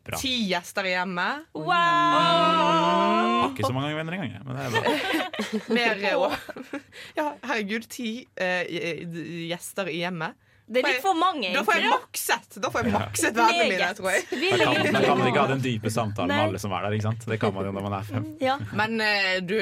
Bra. 0.02 0.18
Ti 0.18 0.32
gjester 0.50 0.88
i 0.90 0.96
hjemmet. 0.96 1.52
Wow 1.54 3.12
ikke 3.52 3.68
så 3.68 3.76
mange 3.76 3.96
venner 3.96 4.18
engang, 4.18 4.46
men 4.46 4.58
det 4.58 4.64
er 4.66 4.72
bra. 4.76 4.94
Mer 5.76 6.06
òg. 6.16 6.36
Ja, 7.20 7.28
herregud, 7.50 7.88
ti 7.92 8.12
eh, 8.40 9.04
gjester 9.50 9.92
i 9.92 10.02
hjemmet. 10.04 10.38
Det 10.72 10.80
er 10.82 10.88
litt 10.88 11.02
for 11.04 11.18
mange, 11.20 11.50
Da 11.52 11.62
får 11.68 11.78
jeg 11.82 11.90
makset 11.92 12.58
Da 12.64 12.70
får 12.72 12.86
jeg 12.88 12.94
makset 12.94 13.36
vennene 13.36 13.66
mine, 13.72 13.90
tror 13.98 14.10
jeg. 14.14 14.24
Da 14.32 14.58
kan, 14.72 14.94
da 14.96 15.02
kan 15.04 15.18
man 15.20 15.28
ikke 15.28 15.42
ha 15.44 15.48
den 15.52 15.64
dype 15.66 15.92
samtalen 15.92 16.32
med 16.32 16.44
alle 16.46 16.62
som 16.64 16.72
er 16.78 16.86
der. 16.88 16.96
ikke 16.96 17.08
sant? 17.10 17.26
Det 17.28 17.40
kan 17.42 17.54
man 17.54 17.68
jo 17.68 17.74
når 17.76 17.86
man 17.88 17.96
er 18.00 18.08
fem. 18.08 18.28
Ja. 18.40 18.56
Men 18.80 18.96
uh, 19.04 19.40
du 19.44 19.56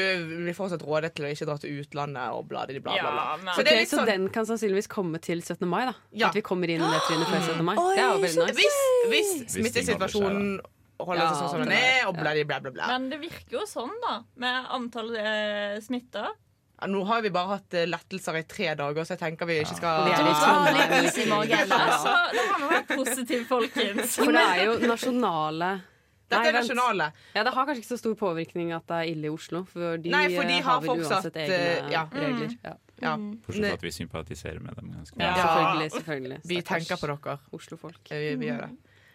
blir 0.46 0.54
fortsatt 0.58 0.84
rådet 0.86 1.14
til 1.18 1.26
å 1.26 1.32
ikke 1.34 1.48
dra 1.50 1.58
til 1.64 1.80
utlandet 1.82 2.36
og 2.38 2.46
bla, 2.52 2.66
bla, 2.70 2.80
bla. 2.80 2.94
bla. 2.94 2.98
Ja, 3.00 3.38
men- 3.44 3.54
Så 3.56 3.64
det 3.66 3.74
er 3.74 3.80
Ok, 3.80 3.84
litt 3.86 3.94
så 3.94 4.00
sånn 4.02 4.12
den 4.14 4.28
kan 4.30 4.46
sannsynligvis 4.46 4.88
komme 4.92 5.22
til 5.22 5.42
17. 5.42 5.66
mai, 5.68 5.86
da? 5.90 5.96
Ja. 6.14 6.28
At 6.30 6.36
vi 6.38 6.44
kommer 6.46 6.70
inn 6.70 6.82
det 6.86 7.02
trinnet 7.08 7.28
før 7.32 7.42
17. 7.54 7.66
mai? 7.66 7.76
Oi, 7.76 7.96
det 7.96 8.04
er 8.04 8.12
jo 8.14 8.20
veldig 8.28 8.46
nice. 8.46 8.60
Hvis, 8.60 8.78
hvis 9.10 9.32
Hvis 9.40 9.56
smittesituasjonen 9.58 10.60
holder 11.00 11.24
Ja, 11.24 11.30
seg 11.32 11.40
sånn 11.40 11.50
som 11.56 11.62
den 11.64 11.72
er, 11.72 12.06
og 12.10 12.14
bla, 12.20 12.34
bla, 12.44 12.60
bla, 12.60 12.72
bla. 12.76 12.88
Men 12.92 13.10
det 13.10 13.20
virker 13.22 13.58
jo 13.62 13.66
sånn, 13.66 13.94
da, 14.04 14.20
med 14.36 14.66
antall 14.76 15.14
eh, 15.16 15.80
smitta. 15.82 16.28
Ja, 16.82 16.88
nå 16.88 17.04
har 17.04 17.22
vi 17.22 17.30
bare 17.36 17.58
hatt 17.58 17.74
eh, 17.76 17.86
lettelser 17.90 18.38
i 18.40 18.44
tre 18.48 18.74
dager, 18.80 19.04
så 19.04 19.16
jeg 19.18 19.20
tenker 19.20 19.46
vi 19.50 19.58
ikke 19.60 19.76
skal 19.76 20.06
Vi 20.08 20.12
er 20.16 20.24
litt 20.24 20.40
sånn- 20.40 20.78
litt 20.78 21.08
is 21.10 21.18
i 21.18 21.30
magen. 21.30 21.72
Altså, 21.76 22.14
det 22.32 22.44
har 22.48 22.60
nå 22.62 22.70
vært 22.72 22.92
positivt, 22.96 23.48
folkens. 23.50 24.16
For 24.16 24.32
det 24.32 24.44
er 24.48 24.66
jo 24.66 24.78
nasjonale 24.88 25.72
Dette 26.30 26.44
Nei, 26.44 26.50
er 26.52 26.54
nasjonale. 26.60 27.06
Ja, 27.34 27.44
Det 27.44 27.54
har 27.56 27.66
kanskje 27.66 27.82
ikke 27.82 27.90
så 27.90 27.98
stor 27.98 28.14
påvirkning 28.16 28.72
at 28.76 28.86
det 28.88 28.98
er 29.00 29.08
ille 29.10 29.26
i 29.26 29.30
Oslo, 29.34 29.64
for 29.66 29.98
de, 29.98 30.12
Nei, 30.14 30.28
for 30.30 30.46
de 30.46 30.60
har, 30.60 30.68
har 30.68 30.82
vel 30.84 30.90
fortsatt, 30.92 31.26
uansett 31.26 31.40
eh, 31.42 31.54
egne 31.80 31.92
ja. 31.92 32.04
regler. 32.14 32.54
Ja. 32.64 32.74
Ja. 33.02 33.14
Bortsett 33.18 33.66
fra 33.66 33.74
at 33.80 33.82
vi 33.88 33.92
sympatiserer 33.96 34.60
med 34.62 34.76
dem. 34.78 34.92
ganske 34.94 35.18
Ja, 35.20 35.34
selvfølgelig. 35.40 35.92
selvfølgelig 35.96 36.40
Vi 36.52 36.62
tenker 36.62 37.02
på 37.02 37.08
dere. 37.10 37.38
Oslo-folk. 37.52 38.00
Eh, 38.12 38.20
Vi, 38.20 38.36
vi 38.36 38.46
gjør 38.52 38.62
det. 38.68 38.70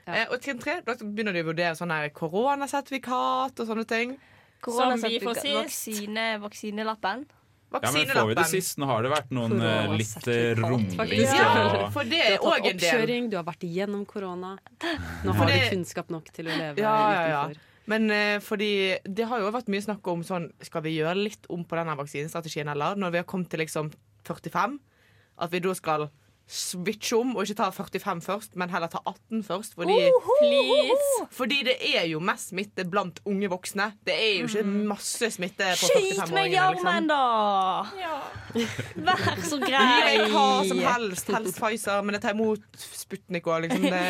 Ja. 0.09 0.15
Eh, 0.15 0.27
og 0.33 0.41
trinn 0.43 0.59
tre, 0.61 0.81
da 0.85 0.95
begynner 1.01 1.33
de 1.33 1.45
å 1.45 1.49
vurdere 1.53 1.77
sånne 1.79 2.01
koronasertifikat 2.13 3.61
og 3.63 3.67
sånne 3.71 3.87
ting. 3.87 4.19
Som 4.65 4.99
vi 5.01 5.21
får 5.21 5.39
sist. 5.39 5.55
Vaksine, 5.55 6.27
vaksinelappen. 6.41 7.27
Ja, 7.75 7.91
men 7.91 8.07
får 8.07 8.27
vi 8.29 8.35
det 8.39 8.45
sist? 8.47 8.79
Nå 8.79 8.87
har 8.87 9.03
det 9.03 9.11
vært 9.11 9.31
noen 9.35 9.51
Korona, 9.59 9.97
litt 9.99 10.27
rumling. 10.61 11.23
Ja, 11.25 11.89
for 11.91 12.05
det 12.07 12.11
Du 12.11 12.17
er 12.23 12.37
har 12.37 12.39
tatt 12.39 12.47
òg 12.53 12.67
en 12.71 12.77
del. 12.79 12.91
oppkjøring, 12.95 13.31
du 13.33 13.37
har 13.37 13.45
vært 13.49 13.65
igjennom 13.67 14.05
korona. 14.07 14.53
Nå 15.25 15.33
har 15.35 15.47
du 15.51 15.57
kunnskap 15.73 16.11
nok 16.15 16.31
til 16.33 16.47
å 16.47 16.55
leve 16.55 16.79
Ja, 16.85 16.95
ja, 17.13 17.25
ja. 17.33 17.43
utenfor. 17.49 17.71
Men 17.87 18.11
eh, 18.11 18.39
fordi 18.41 18.71
det 19.05 19.27
har 19.29 19.41
jo 19.43 19.51
vært 19.53 19.67
mye 19.69 19.83
snakk 19.85 20.07
om 20.09 20.23
sånn 20.25 20.47
Skal 20.65 20.81
vi 20.87 20.95
gjøre 20.97 21.19
litt 21.21 21.45
om 21.53 21.65
på 21.69 21.77
denne 21.77 21.93
vaksinestrategien, 21.99 22.71
eller? 22.73 22.95
Når 22.97 23.11
vi 23.13 23.19
har 23.21 23.27
kommet 23.29 23.51
til 23.53 23.61
liksom 23.61 23.91
45, 24.25 24.79
at 25.45 25.51
vi 25.53 25.61
da 25.61 25.75
skal 25.77 26.07
switche 26.47 27.17
om 27.17 27.31
og 27.37 27.47
ikke 27.47 27.57
ta 27.57 27.71
45 27.73 28.21
først, 28.25 28.57
men 28.61 28.69
heller 28.71 28.91
ta 28.93 29.01
18 29.09 29.43
først. 29.47 29.75
Fordi, 29.79 29.95
Please. 30.41 31.27
fordi 31.33 31.63
det 31.65 31.77
er 31.97 32.05
jo 32.11 32.21
mest 32.21 32.53
smitte 32.53 32.85
blant 32.85 33.21
unge 33.25 33.49
voksne. 33.49 33.91
Det 34.05 34.15
er 34.15 34.41
jo 34.43 34.51
ikke 34.51 34.65
masse 34.93 35.31
smitte 35.35 35.71
på 35.81 35.89
Skyt 35.89 36.33
meg 36.35 36.53
i 36.53 36.59
45-åringene. 36.59 36.85
armen, 36.85 37.09
da! 37.09 38.25
Vær 39.09 39.43
så 39.49 39.59
Gi 39.65 39.73
meg 39.73 40.29
hva 40.35 40.47
som 40.69 40.85
helst. 40.85 41.33
Helst 41.35 41.59
Pfizer, 41.59 42.05
men 42.05 42.19
jeg 42.19 42.27
tar 42.27 42.37
imot 42.37 42.63
Sputnik 42.77 43.49
òg, 43.49 43.65
liksom. 43.67 43.89
Det. 43.89 44.05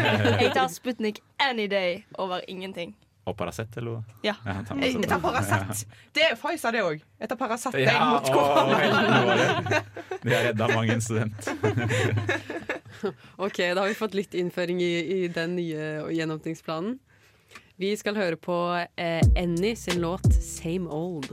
Jeg 0.44 0.52
tar 0.54 0.68
Sputnik 0.72 1.20
any 1.42 1.66
day 1.70 2.04
over 2.18 2.40
ingenting. 2.48 2.94
Og 3.28 3.36
Paracet, 3.36 3.76
eller? 3.76 4.02
Ja. 4.24 4.34
ta 4.44 4.76
Jeg, 4.80 5.08
tar. 5.08 5.20
Paracet. 5.20 5.86
Det 6.14 6.22
er 6.30 6.36
Pfizer, 6.40 6.72
det 6.72 6.82
òg. 6.82 7.02
Jeg 7.20 7.28
tar 7.28 7.36
Paracet 7.36 7.76
Ja, 7.78 7.98
mot 8.14 8.30
korona. 8.32 8.78
det. 9.68 9.82
De 10.22 10.34
har 10.34 10.48
redda 10.48 10.68
mange 10.74 10.96
en 10.96 11.00
student. 11.04 11.50
Ok, 13.40 13.56
da 13.56 13.80
har 13.80 13.88
vi 13.88 13.94
fått 13.94 14.14
litt 14.14 14.34
innføring 14.36 14.80
i, 14.82 15.22
i 15.24 15.28
den 15.32 15.54
nye 15.56 16.10
gjenåpningsplanen. 16.12 16.98
Vi 17.80 17.94
skal 17.96 18.18
høre 18.18 18.36
på 18.36 18.56
eh, 18.76 19.22
Annie 19.40 19.76
sin 19.76 20.02
låt 20.02 20.26
'Same 20.26 20.90
Old'. 20.90 21.32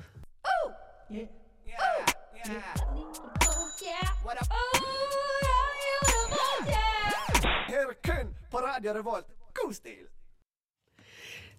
Her 7.68 7.94
kun 8.04 8.36
på 8.52 8.58
Radio 8.58 8.94
Revolt. 8.94 9.28
God 9.54 9.76
stil! 9.76 10.08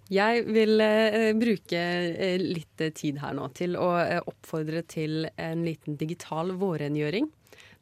Jeg 0.09 0.47
vil 0.49 0.81
eh, 0.81 1.35
bruke 1.37 1.81
eh, 1.81 2.39
litt 2.41 2.81
eh, 2.81 2.95
tid 2.97 3.19
her 3.21 3.35
nå 3.37 3.51
til 3.57 3.77
å 3.77 3.91
eh, 4.01 4.23
oppfordre 4.25 4.81
til 4.89 5.27
en 5.37 5.67
liten 5.67 5.99
digital 6.01 6.55
vårrengjøring, 6.57 7.29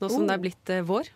nå 0.01 0.11
som 0.11 0.25
Oh. 0.25 0.27
det 0.27 0.35
er 0.35 0.43
blitt 0.43 0.75
eh, 0.75 0.83
vår. 0.87 1.13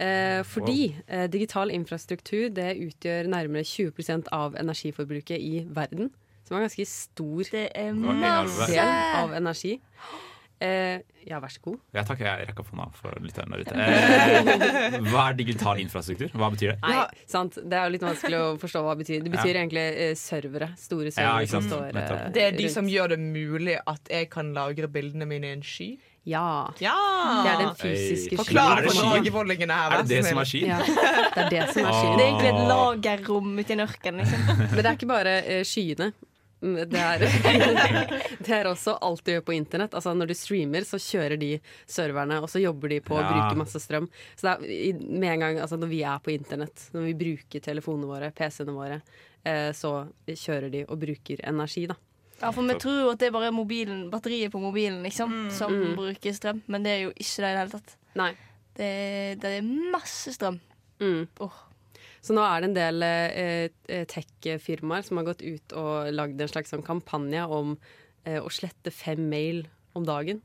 Eh, 0.00 0.40
fordi 0.46 0.94
eh, 1.08 1.26
digital 1.28 1.72
infrastruktur 1.74 2.48
det 2.56 2.70
utgjør 2.78 3.26
nærmere 3.28 3.66
20% 3.66 4.30
av 4.32 4.54
energiforbruket 4.56 5.36
i 5.36 5.64
verden. 5.68 6.12
Som 6.46 6.56
er 6.56 6.62
en 6.62 6.68
ganske 6.68 6.86
stor 6.88 7.50
masse! 7.98 8.70
del 8.70 8.94
av 9.20 9.34
energi. 9.36 9.76
Eh, 10.60 11.00
ja, 11.24 11.38
vær 11.40 11.48
så 11.48 11.60
god. 11.64 11.78
Ja, 11.96 12.02
takk, 12.04 12.20
jeg 12.20 12.46
rekker 12.50 12.60
opp 12.60 12.68
hånda 12.74 12.86
for 12.92 13.14
lytterne 13.24 13.56
der 13.56 13.62
ute. 13.64 13.74
Eh, 13.80 14.98
hva 15.08 15.22
er 15.30 15.36
digital 15.38 15.78
infrastruktur? 15.80 16.28
Hva 16.36 16.50
betyr 16.52 16.74
det? 16.74 16.78
Nei, 16.84 17.06
sant. 17.30 17.56
Det 17.64 17.78
er 17.78 17.86
jo 17.88 17.94
litt 17.94 18.04
vanskelig 18.04 18.36
å 18.40 18.50
forstå 18.60 18.82
hva 18.84 18.92
det 18.94 19.04
betyr. 19.06 19.22
Det 19.24 19.32
betyr 19.32 19.54
Ja. 19.54 19.62
egentlig 19.62 19.86
eh, 20.04 20.12
servere. 20.20 20.68
Store 20.80 21.08
Ja, 21.08 21.14
servere 21.16 21.46
ikke 21.46 21.54
som 21.54 21.62
sant. 21.64 21.72
står 21.72 21.96
Nettopp. 21.96 22.20
eh, 22.26 22.30
Det 22.36 22.42
er 22.44 22.50
de 22.58 22.64
rundt. 22.66 22.74
som 22.76 22.86
gjør 22.92 23.08
det 23.14 23.18
mulig 23.24 23.78
at 23.86 24.12
jeg 24.12 24.30
kan 24.30 24.52
lagre 24.56 24.88
bildene 24.92 25.26
mine 25.30 25.48
i 25.48 25.52
en 25.56 25.62
sky. 25.64 25.88
Ja. 26.28 26.68
Ja. 26.84 26.92
Det 27.46 27.50
er 27.54 27.58
den 27.64 27.74
fysiske 27.80 28.36
skyen. 28.36 28.40
Forklar 28.44 28.76
det 28.76 28.90
for 28.90 28.98
sky? 29.00 29.30
her. 29.72 29.92
Er 29.96 30.02
det 30.02 30.08
det 30.12 30.24
som 30.28 30.38
er 30.38 30.44
skyen? 30.44 30.68
Ja, 30.68 30.78
det 30.84 31.44
er 31.46 31.48
det 31.56 31.62
som 31.72 31.86
er 31.88 31.94
skyen. 31.96 32.16
Det 32.18 32.24
er 32.24 32.28
egentlig 32.28 32.50
et 32.52 32.68
lagerrom 32.68 33.54
ute 33.58 33.72
i 33.72 33.80
ørkenen. 33.86 34.20
Liksom. 34.20 34.58
Men 34.60 34.76
det 34.76 34.84
er 34.90 34.98
ikke 35.00 35.08
bare 35.08 35.34
eh, 35.46 35.62
skyene. 35.64 36.10
Mm, 36.62 36.74
Det 36.92 37.00
er, 37.00 37.18
det 38.44 38.50
er 38.52 38.68
også 38.68 38.98
alt 39.00 39.24
du 39.24 39.30
gjør 39.32 39.44
på 39.46 39.54
internett. 39.56 39.94
Altså 39.96 40.12
Når 40.16 40.28
du 40.28 40.34
streamer, 40.36 40.84
så 40.84 40.98
kjører 41.00 41.38
de 41.40 41.54
serverne, 41.88 42.40
og 42.42 42.50
så 42.52 42.60
jobber 42.60 42.88
de 42.92 42.98
på 43.00 43.16
å 43.16 43.22
Ja. 43.22 43.30
bruke 43.32 43.56
masse 43.62 43.80
strøm. 43.80 44.08
Så 44.36 44.44
det 44.44 44.52
er 44.68 45.00
med 45.00 45.32
en 45.32 45.40
gang, 45.40 45.58
altså 45.64 45.78
når 45.80 45.88
vi 45.88 46.02
er 46.04 46.18
på 46.20 46.34
internett, 46.34 46.90
når 46.92 47.06
vi 47.08 47.14
bruker 47.24 47.60
telefonene 47.64 48.06
våre, 48.10 48.30
PC-ene 48.36 48.74
våre, 48.76 49.00
eh, 49.44 49.70
så 49.72 49.94
kjører 50.28 50.70
de 50.70 50.84
og 50.88 51.00
bruker 51.00 51.40
energi, 51.48 51.86
da. 51.88 51.96
Ja, 52.42 52.50
for 52.52 52.62
Vi 52.64 52.74
tror 52.80 53.00
jo 53.02 53.08
at 53.12 53.18
det 53.20 53.28
er 53.28 53.32
bare 53.36 53.50
mobilen, 53.52 54.10
batteriet 54.10 54.50
på 54.52 54.60
mobilen 54.60 55.02
liksom, 55.04 55.50
som 55.52 55.72
Mm. 55.72 55.96
bruker 55.96 56.32
strøm, 56.32 56.62
men 56.68 56.82
det 56.82 56.90
er 56.92 57.02
jo 57.04 57.10
ikke 57.12 57.36
det 57.36 57.50
i 57.50 57.52
det 57.52 57.58
hele 57.58 57.70
tatt. 57.70 57.96
Nei. 58.16 58.30
Det, 58.74 59.40
det 59.40 59.50
er 59.58 59.62
masse 59.92 60.32
strøm. 60.32 60.58
Mm. 61.00 61.28
Så 62.20 62.34
nå 62.36 62.42
er 62.44 62.60
det 62.60 62.68
en 62.70 62.76
del 62.76 63.02
eh, 63.06 63.68
eh, 63.88 64.04
tech-firmaer 64.10 65.06
som 65.06 65.20
har 65.20 65.28
gått 65.30 65.42
ut 65.42 65.72
og 65.80 66.10
lagd 66.12 66.40
en 66.40 66.50
slags 66.52 66.72
sånn 66.74 66.84
kampanje 66.84 67.46
om 67.48 67.76
eh, 68.28 68.40
å 68.42 68.50
slette 68.52 68.92
fem 68.92 69.22
mail 69.30 69.62
om 69.96 70.04
dagen. 70.04 70.42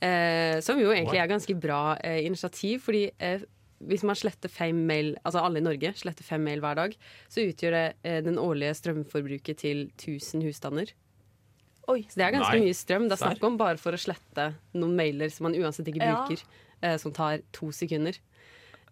Eh, 0.00 0.60
som 0.64 0.78
jo 0.80 0.92
egentlig 0.94 1.18
er 1.20 1.28
ganske 1.28 1.56
bra 1.60 1.96
eh, 1.98 2.22
initiativ, 2.24 2.78
fordi 2.86 3.08
eh, 3.18 3.42
hvis 3.90 4.04
man 4.06 4.16
sletter 4.16 4.52
fem 4.52 4.76
mail, 4.86 5.14
altså 5.24 5.42
alle 5.42 5.60
i 5.60 5.64
Norge 5.66 5.90
sletter 5.98 6.24
fem 6.24 6.42
mail 6.46 6.62
hver 6.62 6.78
dag, 6.78 6.94
så 7.32 7.42
utgjør 7.42 7.76
det 7.76 7.84
eh, 8.06 8.20
den 8.24 8.38
årlige 8.40 8.76
strømforbruket 8.78 9.60
til 9.64 9.86
1000 9.98 10.46
husstander. 10.46 10.94
Så 11.90 12.20
det 12.20 12.22
er 12.22 12.34
ganske 12.36 12.54
Nei. 12.54 12.66
mye 12.68 12.74
strøm. 12.76 13.08
Det 13.10 13.16
er 13.16 13.22
snakk 13.24 13.44
om 13.48 13.56
bare 13.58 13.80
for 13.80 13.96
å 13.96 13.98
slette 13.98 14.44
noen 14.78 14.92
mailer 14.94 15.32
som 15.34 15.48
man 15.48 15.56
uansett 15.58 15.88
ikke 15.90 16.04
Ja. 16.06 16.20
bruker, 16.22 16.44
eh, 16.86 16.96
som 17.02 17.10
tar 17.10 17.40
to 17.56 17.72
sekunder. 17.74 18.14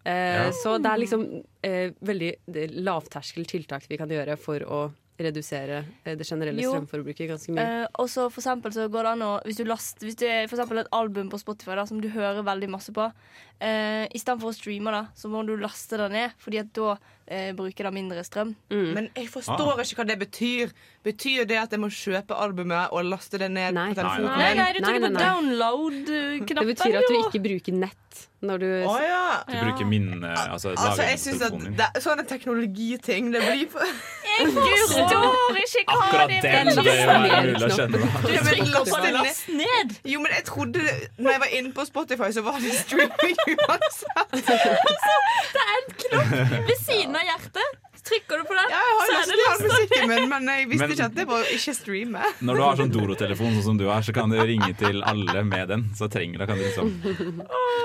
Eh, 0.05 0.45
Ja. 0.45 0.51
Så 0.55 0.77
det 0.81 0.89
er 0.89 1.01
liksom 1.03 1.43
eh, 1.63 1.91
veldig 2.01 2.33
er 2.55 2.73
lavterskel 2.81 3.45
tiltak 3.45 3.83
vi 3.89 3.97
kan 3.97 4.09
gjøre 4.09 4.37
for 4.39 4.63
å 4.63 4.81
redusere 5.19 5.83
eh, 6.03 6.15
det 6.15 6.23
generelle 6.27 6.61
Jo. 6.63 6.71
strømforbruket 6.73 7.27
ganske 7.29 7.51
mye. 7.51 7.65
Eh, 7.83 7.87
og 7.99 8.07
så 8.11 8.29
for 8.31 8.41
eksempel 8.41 8.71
så 8.71 8.87
går 8.91 9.03
det 9.03 9.11
an 9.17 9.25
å 9.25 9.31
Hvis 9.43 9.59
du 9.59 9.65
last, 9.67 9.99
Hvis 9.99 10.15
det 10.15 10.29
er 10.29 10.47
for 10.47 10.57
eksempel 10.57 10.79
et 10.79 10.91
album 10.95 11.29
på 11.29 11.39
Spotify 11.41 11.75
da 11.75 11.85
som 11.89 11.99
du 12.01 12.07
hører 12.13 12.43
veldig 12.47 12.69
masse 12.71 12.93
på, 12.95 13.09
uh, 13.11 14.05
istedenfor 14.15 14.51
å 14.51 14.55
streame 14.55 14.93
da, 14.95 15.01
så 15.15 15.27
må 15.31 15.43
du 15.45 15.57
laste 15.59 15.99
det 15.99 16.09
ned, 16.13 16.31
Fordi 16.39 16.61
at 16.63 16.71
da 16.73 16.95
eh, 17.27 17.51
bruker 17.53 17.83
det 17.89 17.93
mindre 17.93 18.23
strøm. 18.23 18.55
Men 18.71 19.09
jeg 19.15 19.27
forstår 19.29 19.83
ikke 19.83 19.99
hva 20.01 20.07
det 20.07 20.19
betyr. 20.23 20.71
Betyr 20.99 21.45
det 21.47 21.55
at 21.55 21.71
jeg 21.71 21.79
må 21.79 21.87
kjøpe 21.95 22.35
albumet 22.35 22.91
og 22.91 23.05
laste 23.07 23.39
det 23.39 23.47
ned 23.55 23.71
på 23.71 24.01
telefonen? 24.01 24.33
Nei, 24.35 24.49
nei, 24.57 24.71
du 24.75 24.81
Nei, 24.83 24.89
trykker 24.89 25.05
på 25.05 25.21
download-knappen. 25.21 26.57
Det 26.59 26.65
betyr 26.73 26.97
at 26.99 27.07
du 27.07 27.15
ikke 27.21 27.41
bruker 27.45 27.77
nett 27.79 28.25
når 28.43 28.61
du 28.61 28.67
Å 28.87 28.93
ja. 29.03 29.23
Du 29.47 29.55
bruker 29.63 29.87
min 29.87 30.23
altså, 30.23 30.71
Altså, 30.71 31.03
jeg 31.07 31.19
synes 31.19 31.41
at 31.47 31.57
det, 31.79 31.87
Sånne 32.03 32.23
teknologiting, 32.27 33.33
det 33.33 33.41
blir 33.43 33.65
for 33.71 33.83
Jeg 33.83 34.53
forstår 34.55 35.59
ikke 35.81 35.97
hva 35.97 36.05
Akkurat 36.05 36.31
det 36.31 36.39
den, 36.45 36.71
er 36.71 37.09
jo 37.09 37.41
mulig 37.49 37.67
å 37.67 37.71
skjønne. 37.75 37.99
da. 37.99 38.21
Trykker 38.23 39.11
last 39.17 39.51
ned. 39.51 39.97
Jo, 40.07 40.23
men 40.23 40.35
jeg 40.37 40.47
trodde 40.47 40.85
Når 41.19 41.35
jeg 41.35 41.43
var 41.43 41.57
inne 41.59 41.75
på 41.75 41.87
Spotify, 41.89 42.31
så 42.35 42.45
var 42.47 42.59
det 42.63 42.75
streaming 42.79 43.37
uansett. 43.55 44.39
Det 45.53 45.61
er 45.65 45.75
en 45.75 45.93
knopp 46.05 46.33
ved 46.69 46.75
siden 46.83 47.15
av 47.19 47.27
hjertet. 47.27 47.88
Trykker 48.05 48.39
du 48.39 48.43
på 48.47 48.55
den, 48.55 48.69
Ja, 48.71 48.79
jeg 48.79 48.95
har 48.95 49.05
så 49.05 49.13
er 49.13 49.19
å 49.19 49.29
det 49.29 49.37
ned 49.39 49.49
all 49.49 49.63
musikken 49.65 50.07
min, 50.09 50.29
men 50.29 50.47
jeg 50.47 50.67
visste 50.69 50.87
Men- 50.87 50.91
ikke 50.95 51.05
at 51.09 51.15
det 51.15 51.25
var 51.27 51.43
ikke 51.55 51.73
streame. 51.75 52.23
Når 52.41 52.55
du 52.55 52.61
har 52.63 52.75
sånn 52.79 52.93
Doro-telefon 52.93 53.51
sånn 53.57 53.63
som 53.63 53.77
du 53.77 53.85
har, 53.89 54.01
så 54.01 54.13
kan 54.13 54.29
du 54.29 54.37
ringe 54.39 54.71
til 54.77 55.03
alle 55.03 55.43
med 55.43 55.67
den. 55.67 55.83
Så 55.95 56.09
trenger, 56.09 56.39
da 56.39 56.45
kan 56.49 56.57
du 56.57 56.63
liksom 56.63 56.93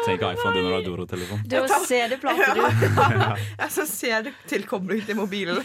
Trenger 0.04 0.18
ikke 0.18 0.32
iPhone 0.34 0.54
du 0.54 0.60
når 0.62 0.68
du 0.68 0.74
har 0.76 0.86
Doro-telefon. 0.88 1.42
Du 1.48 1.56
har 1.56 1.86
CD-plate, 1.88 2.54
du. 2.54 2.62
Ja, 3.58 3.68
så 3.78 3.86
ser 3.88 4.22
det 4.28 4.34
tilkobling 4.50 5.04
til 5.06 5.18
mobilen. 5.18 5.60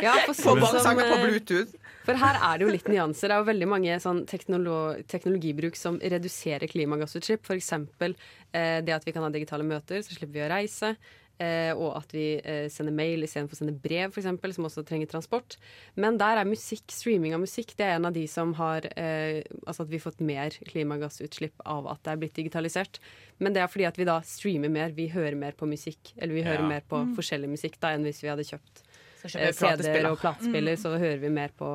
Ja, 0.00 0.16
for 0.26 0.34
sånn 0.34 0.60
bare 0.60 0.82
som, 0.82 0.98
på 0.98 1.06
eh, 1.06 1.24
Bluetooth. 1.26 1.78
For 2.02 2.18
her 2.18 2.38
er 2.42 2.58
det 2.58 2.66
jo 2.66 2.72
litt 2.74 2.88
nyanser. 2.90 3.30
Det 3.30 3.36
er 3.36 3.42
jo 3.44 3.48
veldig 3.52 3.68
mange 3.70 3.96
sånn 4.02 4.24
teknolo 4.26 4.78
teknologibruk 5.10 5.76
som 5.78 6.00
reduserer 6.02 6.66
klimagassutslipp. 6.70 7.46
F.eks. 7.46 7.72
Eh, 7.78 8.80
det 8.82 8.94
at 8.96 9.06
vi 9.06 9.14
kan 9.14 9.22
ha 9.22 9.30
digitale 9.30 9.66
møter, 9.66 10.02
så 10.02 10.16
slipper 10.16 10.34
vi 10.40 10.42
å 10.46 10.50
reise. 10.50 10.96
Eh, 11.40 11.72
og 11.74 11.96
at 11.96 12.12
vi 12.14 12.36
eh, 12.38 12.68
sender 12.70 12.92
mail 12.94 13.24
istedenfor 13.24 13.56
å 13.56 13.58
sende 13.58 13.72
brev, 13.82 14.12
for 14.12 14.20
eksempel, 14.20 14.52
som 14.54 14.64
også 14.68 14.84
trenger 14.86 15.08
transport. 15.10 15.56
Men 15.96 16.18
der 16.20 16.36
er 16.38 16.44
musikk, 16.46 16.84
streaming 16.92 17.34
av 17.34 17.40
musikk 17.42 17.72
det 17.76 17.86
er 17.88 17.96
en 17.96 18.06
av 18.06 18.12
de 18.14 18.26
som 18.30 18.52
har 18.54 18.86
eh, 18.96 19.42
Altså 19.66 19.82
at 19.82 19.88
vi 19.90 19.98
har 19.98 20.04
fått 20.04 20.20
mer 20.20 20.50
klimagassutslipp 20.68 21.64
av 21.66 21.88
at 21.90 22.02
det 22.04 22.12
er 22.12 22.16
blitt 22.22 22.34
digitalisert. 22.38 23.00
Men 23.40 23.52
det 23.56 23.62
er 23.62 23.66
fordi 23.72 23.86
at 23.88 23.98
vi 23.98 24.04
da 24.06 24.20
streamer 24.22 24.70
mer, 24.70 24.92
vi 24.94 25.08
hører 25.08 25.34
mer 25.36 25.52
på 25.58 25.66
musikk. 25.66 26.12
Eller 26.18 26.34
vi 26.34 26.42
hører 26.46 26.62
Ja. 26.62 26.68
mer 26.68 26.80
på 26.86 27.00
Mm. 27.02 27.16
forskjellig 27.16 27.48
musikk 27.50 27.80
da 27.80 27.88
enn 27.96 28.04
hvis 28.04 28.22
vi 28.22 28.28
hadde 28.28 28.44
kjøpt. 28.46 28.82
CD-er 29.22 30.10
og 30.10 30.18
platespiller. 30.18 30.74
Mm. 30.74 30.82
Så 30.82 30.98
hører 30.98 31.18
vi 31.20 31.28
mer 31.30 31.48
på 31.58 31.66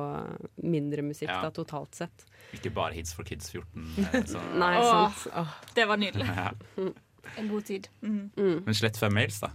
mindre 0.62 1.02
musikk 1.02 1.28
Ja. 1.30 1.42
da, 1.42 1.50
totalt 1.50 1.94
sett. 1.94 2.24
Ikke 2.52 2.72
bare 2.72 2.92
Hits 2.94 3.12
for 3.14 3.24
Kids 3.24 3.50
14. 3.50 3.84
eh, 4.12 4.22
Så. 4.24 4.38
Nei, 4.56 4.76
Åh. 4.76 5.48
Det 5.74 5.86
var 5.88 5.96
nydelig. 5.96 6.28
Ja. 7.36 7.42
En 7.42 7.48
god 7.52 7.64
tid. 7.68 7.88
Men 8.00 8.74
slett 8.74 8.96
fem 8.96 9.14
mails, 9.14 9.40
da. 9.40 9.50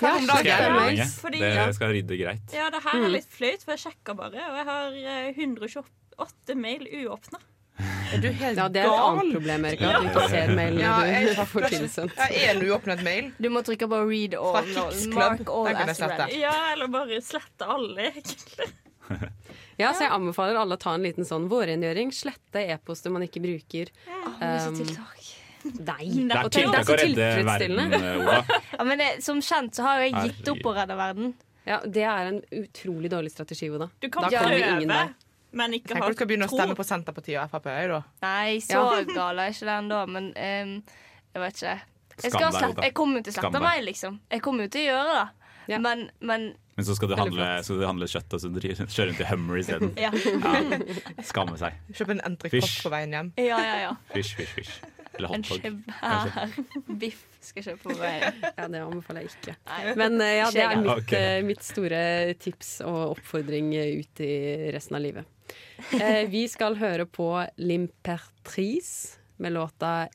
Ja, 0.00 0.14
Det 0.16 0.24
skal 0.30 0.44
jeg 0.46 1.06
fordi- 1.20 1.40
Det 1.40 1.74
skal 1.76 1.90
rydde 1.92 2.16
greit. 2.16 2.52
Ja, 2.56 2.70
det 2.70 2.82
her 2.82 2.94
Mm. 2.98 3.04
er 3.04 3.08
litt 3.10 3.28
flaut, 3.28 3.62
for 3.62 3.72
jeg 3.76 3.80
sjekka 3.84 4.14
bare, 4.16 4.40
og 4.48 4.56
jeg 4.56 4.64
har 4.64 4.92
eh, 4.92 5.32
128 5.36 6.54
mail 6.56 6.86
uåpna. 7.04 7.38
Er 8.12 8.18
du 8.20 8.28
helt 8.32 8.56
Ja, 8.58 8.68
det 8.68 8.80
er 8.82 8.88
et 8.88 9.00
annet 9.00 9.32
problem, 9.32 9.64
Erika. 9.64 9.84
At 9.90 10.02
du 10.02 10.08
ikke 10.08 10.28
ser 10.28 10.48
mailene 10.56 10.80
Ja, 10.80 10.96
du 11.28 11.34
har 11.34 11.46
fått 11.46 11.68
tilsendt. 11.70 12.16
Ja, 12.16 12.52
det 12.52 12.68
uåpnet 12.68 13.02
mail? 13.02 13.32
Du 13.40 13.48
må 13.48 13.62
trykke 13.64 13.88
på 13.88 14.00
read 14.08 14.34
all. 14.34 14.52
Mark 15.14 15.48
all 15.48 15.66
as 15.68 16.00
well 16.00 16.10
read. 16.18 16.32
Ja, 16.40 16.72
eller 16.72 16.88
bare 16.88 17.20
slette 17.22 17.66
alle, 17.66 18.10
egentlig. 18.12 18.70
Ja, 19.80 19.92
så 19.94 20.00
jeg 20.04 20.10
anbefaler 20.12 20.58
alle 20.60 20.76
å 20.76 20.78
ta 20.78 20.92
en 20.94 21.02
liten 21.02 21.24
sånn 21.24 21.48
vårrengjøring. 21.48 22.10
Slette 22.12 22.60
e-poster 22.68 23.10
man 23.10 23.22
ikke 23.22 23.40
bruker. 23.40 23.88
masse 24.38 24.68
Um, 24.68 24.76
tiltak. 24.76 25.39
Nei, 25.64 26.06
Det 26.30 26.36
er 26.38 26.48
tiltak 26.54 26.88
å 26.90 26.96
redde 27.00 27.28
verden, 27.44 27.94
Ola. 28.22 28.36
Ja, 28.78 28.84
men 28.88 28.98
det, 29.02 29.08
som 29.24 29.40
kjent 29.44 29.76
så 29.76 29.84
har 29.86 30.00
jo 30.00 30.08
jeg 30.10 30.30
gitt 30.30 30.48
opp 30.54 30.68
å 30.70 30.74
redde 30.76 30.96
verden. 30.96 31.34
Ja, 31.68 31.80
det 31.84 32.04
er 32.08 32.30
en 32.30 32.38
utrolig 32.62 33.10
dårlig 33.12 33.32
strategi, 33.34 33.68
Oda. 33.70 33.90
Du 34.00 34.08
kan 34.08 34.24
da 34.24 34.30
kommer 34.40 34.56
ingen 34.56 34.88
vei. 34.88 35.02
men 35.52 35.76
ikke 35.76 35.92
Tenk 35.92 36.00
ha 36.00 36.06
om 36.08 36.14
du 36.14 36.18
skal 36.18 36.30
begynne 36.30 36.48
å 36.48 36.52
stemme 36.54 36.76
på 36.78 36.86
Senterpartiet 36.86 37.42
og 37.42 37.50
Frp. 37.52 37.68
da. 37.92 38.00
Nei, 38.24 38.58
så 38.64 38.80
Ja. 38.80 39.02
gal 39.12 39.38
er 39.44 39.52
ikke 39.52 39.68
den 39.68 39.88
da, 39.92 40.04
men 40.06 40.30
um, 40.36 40.72
jeg 41.34 41.42
vet 41.44 41.60
ikke. 41.60 41.76
Jeg, 42.20 42.32
skal 42.32 42.52
slett, 42.52 42.80
jeg 42.84 42.94
kommer 42.94 43.20
jo 43.20 43.22
til 43.28 43.32
å 43.32 43.40
slette 43.40 43.60
meg, 43.64 43.84
liksom. 43.84 44.18
Jeg 44.30 44.42
kommer 44.44 44.66
jo 44.66 44.72
til 44.74 44.88
å 44.88 44.88
gjøre 44.92 45.12
det. 45.20 45.28
Men, 45.78 46.10
men 46.20 46.54
Men 46.76 46.84
så 46.84 46.94
skal 46.96 47.08
du 47.12 47.14
handle, 47.16 47.46
skal 47.62 47.78
du 47.78 47.86
handle 47.86 48.06
kjøtt 48.10 48.34
og 48.34 48.40
så 48.40 48.48
kjøre 48.50 49.10
rundt 49.10 49.20
i 49.20 49.28
Hummer 49.28 49.60
isteden. 49.60 49.92
Ja. 50.00 50.10
Skamme 51.28 51.58
seg. 51.60 51.76
Kjøpe 51.92 52.16
en 52.16 52.24
entrecôte 52.32 52.82
på 52.82 52.92
veien 52.92 53.14
hjem. 53.14 53.30
Ja, 53.38 53.60
ja, 53.60 53.76
ja. 53.84 53.92
Fish, 54.14 54.34
fish, 54.38 54.56
fish. 54.56 54.80
Eller 55.20 55.34
En 55.36 55.44
svær 55.44 56.54
biff 57.00 57.26
skal 57.40 57.62
jeg 57.62 57.74
kjøpe 57.74 57.90
på 57.90 57.96
vei. 58.00 58.16
Ja, 58.20 58.66
det 58.68 58.80
anbefaler 58.80 59.26
jeg 59.26 59.34
ikke. 59.34 59.54
Men 59.98 60.16
eh, 60.20 60.36
ja, 60.38 60.48
det 60.54 60.64
er 60.64 60.80
mitt, 60.80 61.04
okay. 61.04 61.20
eh, 61.20 61.44
mitt 61.44 61.64
store 61.64 62.00
tips 62.40 62.72
og 62.86 63.16
oppfordring 63.18 63.72
eh, 63.76 64.00
ut 64.00 64.24
i 64.24 64.32
resten 64.74 64.98
av 64.98 65.04
livet. 65.04 65.28
Eh, 65.96 66.24
vi 66.30 66.44
skal 66.52 66.78
høre 66.80 67.06
på 67.08 67.30
L'Impertrice 67.60 69.20
med 69.40 69.56
låta 69.56 70.08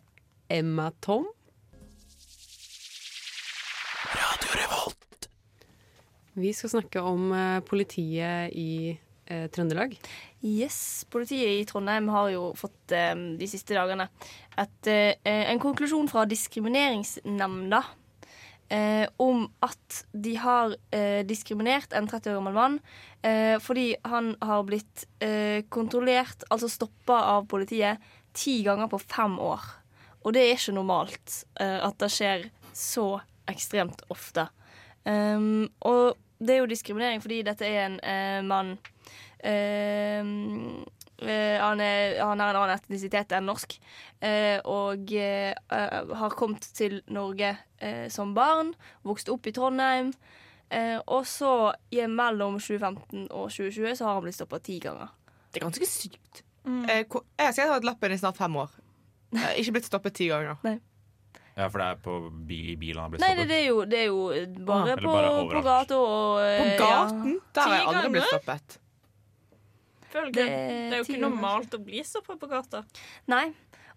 Emma 0.49 0.91
Tom. 1.01 1.30
Vi 6.36 6.49
skal 6.51 6.70
snakke 6.74 6.99
om 6.99 7.30
politiet 7.64 8.51
i 8.60 8.91
eh, 9.26 9.45
Trøndelag. 9.49 9.95
Yes, 10.45 11.05
Politiet 11.09 11.61
i 11.61 11.65
Trondheim 11.65 12.09
har 12.13 12.29
jo 12.29 12.49
fått 12.53 12.93
eh, 12.93 13.15
de 13.39 13.47
siste 13.49 13.73
dagene 13.73 14.05
et, 14.61 14.87
eh, 14.91 15.45
en 15.49 15.61
konklusjon 15.61 16.05
fra 16.11 16.27
Diskrimineringsnemnda 16.29 17.79
eh, 18.69 19.07
om 19.17 19.47
at 19.65 20.03
de 20.13 20.35
har 20.37 20.75
eh, 20.93 21.23
diskriminert 21.25 21.95
en 21.97 22.05
30 22.11 22.29
år 22.29 22.37
gammel 22.37 22.57
mann 22.59 22.77
eh, 23.25 23.57
fordi 23.63 23.87
han 24.05 24.35
har 24.41 24.67
blitt 24.69 25.07
eh, 25.17 25.65
kontrollert, 25.73 26.45
altså 26.53 26.69
stoppa 26.69 27.23
av 27.33 27.49
politiet, 27.49 28.03
ti 28.35 28.59
ganger 28.67 28.91
på 28.91 29.01
fem 29.01 29.39
år. 29.41 29.65
Og 30.25 30.33
det 30.35 30.43
er 30.43 30.57
ikke 30.57 30.75
normalt 30.75 31.43
at 31.61 31.95
det 32.01 32.09
skjer 32.11 32.47
så 32.75 33.21
ekstremt 33.47 34.01
ofte. 34.11 34.47
Um, 35.05 35.69
og 35.85 36.17
det 36.41 36.55
er 36.55 36.63
jo 36.63 36.67
diskriminering 36.67 37.21
fordi 37.21 37.43
dette 37.45 37.69
er 37.69 37.85
en 37.85 38.49
mann 38.49 38.73
han, 41.61 41.81
er, 41.81 42.19
han 42.21 42.39
har 42.39 42.49
en 42.53 42.61
annen 42.61 42.75
etnisitet 42.75 43.31
enn 43.36 43.45
norsk. 43.47 43.77
eh, 44.19 44.59
og 44.63 45.11
eh, 45.13 45.53
eh, 45.53 46.15
har 46.19 46.36
kommet 46.38 46.65
til 46.75 47.01
Norge 47.07 47.57
eh, 47.79 48.07
som 48.09 48.33
barn. 48.36 48.73
Vokst 49.03 49.29
opp 49.29 49.47
i 49.47 49.53
Trondheim. 49.55 50.13
eh, 50.69 50.97
og 51.07 51.25
så 51.29 51.73
i 51.91 52.01
mellom 52.07 52.59
2015 52.59 53.27
og 53.31 53.49
2020 53.51 53.95
så 53.95 54.05
har 54.05 54.13
han 54.17 54.23
blitt 54.25 54.36
stoppa 54.39 54.59
ti 54.59 54.79
ganger. 54.79 55.13
Det 55.51 55.61
er 55.61 55.67
ganske 55.67 55.88
sykt. 55.88 56.43
Mm. 56.65 56.88
jeg 56.89 57.53
skal 57.53 57.67
ha 57.69 57.75
hatt 57.77 57.86
lappen 57.86 58.11
i 58.11 58.17
snart 58.17 58.38
fem 58.38 58.55
år. 58.55 58.69
Eh, 59.36 59.57
ikke 59.59 59.73
blitt 59.75 59.88
stoppet 59.89 60.13
ti 60.15 60.29
ganger. 60.31 60.55
Nei. 60.63 60.77
Ja, 61.57 61.65
for 61.71 61.79
det 61.81 61.86
er 61.88 61.97
på 62.03 62.13
bil, 62.47 62.75
bilen 62.79 62.99
han 63.01 63.05
har 63.05 63.11
blitt 63.11 63.21
Nei, 63.23 63.31
det, 63.36 63.43
Nei, 63.43 63.47
det, 63.49 63.57
er 63.57 63.67
jo, 63.67 63.77
det 63.88 63.99
er 63.99 64.05
jo 64.07 64.63
bare 64.67 64.93
ah. 64.93 64.99
på, 64.99 65.11
bare 65.11 65.31
på 65.51 65.61
gata 65.65 65.97
og 65.99 66.39
eh, 66.43 66.59
På 66.61 66.86
gaten? 66.86 67.33
ja. 67.33 67.51
Der 67.55 67.61
har 67.67 67.75
jeg 67.75 67.88
aldri 67.91 68.11
blitt 68.15 68.27
stoppet. 68.29 68.77
Følger. 70.16 70.34
Det 70.34 70.47
Det, 70.47 70.55
er 70.55 70.95
er 70.95 71.01
jo 71.01 71.07
ikke 71.09 71.24
normalt 71.24 71.76
å 71.76 71.82
bli 71.84 72.03
stoppa 72.07 72.38
på 72.39 72.49
gata. 72.51 72.86
Nei. 73.32 73.49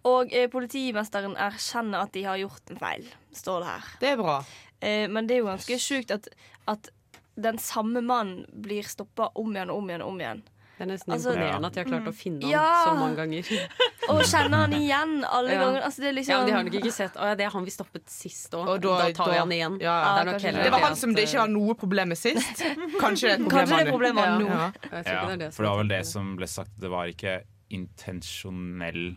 Og 0.08 0.34
eh, 0.34 0.46
politimesteren 0.50 1.34
erkjenner 1.38 2.06
at 2.06 2.14
de 2.14 2.22
har 2.26 2.38
gjort 2.38 2.70
en 2.70 2.78
feil, 2.80 3.08
står 3.34 3.64
det 3.64 3.72
her. 3.72 3.88
Det 4.02 4.12
er 4.12 4.20
bra. 4.20 4.36
Eh, 4.78 5.06
men 5.10 5.26
det 5.26 5.36
er 5.36 5.42
jo 5.42 5.50
ganske 5.50 5.78
sjukt 5.82 6.14
at, 6.14 6.28
at 6.70 6.92
den 7.38 7.58
samme 7.62 8.02
mannen 8.02 8.46
blir 8.50 8.86
stoppa 8.86 9.30
om 9.38 9.54
igjen 9.54 9.72
og 9.74 9.82
om 9.82 9.90
igjen 9.90 10.06
og 10.06 10.14
om 10.14 10.22
igjen. 10.22 10.44
Det 10.78 10.84
er 10.86 10.90
nesten 10.92 11.12
Altså- 11.12 11.32
imponerende 11.34 11.66
at 11.66 11.72
de 11.74 11.80
har 11.82 11.88
klart 11.90 12.06
å 12.06 12.14
finne 12.14 12.42
ham 12.42 12.50
Ja. 12.52 12.84
så 12.86 12.92
mange 12.94 13.16
ganger. 13.18 13.44
Og 14.14 14.20
kjenner 14.22 14.56
han 14.62 14.72
igjen 14.72 15.24
alle 15.26 15.50
Ja. 15.52 15.58
ganger. 15.64 15.80
Altså, 15.82 15.98
det 15.98 16.08
er 16.08 16.12
liksom 16.14 16.30
Ja, 16.30 16.38
men 16.38 16.46
De 16.46 16.52
har 16.54 16.62
nok 16.64 16.76
ikke 16.78 16.92
sett 16.94 17.14
Å 17.18 17.24
ja, 17.28 17.34
det 17.34 17.44
er 17.44 17.50
han 17.50 17.64
vi 17.66 17.70
stoppet 17.74 18.06
sist 18.08 18.52
òg. 18.54 18.68
Og 18.68 18.80
Da, 18.80 18.94
da- 19.02 19.12
tar 19.12 19.32
vi 19.32 19.38
han 19.38 19.50
igjen. 19.50 19.80
Ja, 19.82 19.96
det, 20.24 20.28
er 20.28 20.32
nok 20.32 20.62
Det 20.64 20.70
var 20.70 20.80
han 20.86 20.96
som 20.96 21.12
det 21.14 21.26
ikke 21.28 21.38
var 21.42 21.48
noe 21.48 21.74
problem 21.74 22.08
med 22.08 22.18
sist. 22.18 22.62
Kanskje 23.02 23.36
det 23.36 23.52
er 23.52 23.82
et 23.82 23.90
problem 23.90 24.14
det 24.16 24.24
er 24.24 24.30
Ja. 24.30 24.38
nå. 24.38 24.48
Ja. 24.48 25.36
Det 25.36 25.52
for 25.54 25.62
det 25.64 25.70
var 25.70 25.76
vel 25.82 25.88
det 25.88 26.06
som 26.06 26.36
ble 26.36 26.46
sagt. 26.46 26.70
Det 26.78 26.88
var 26.90 27.06
ikke 27.10 27.42
intensjonell 27.70 29.16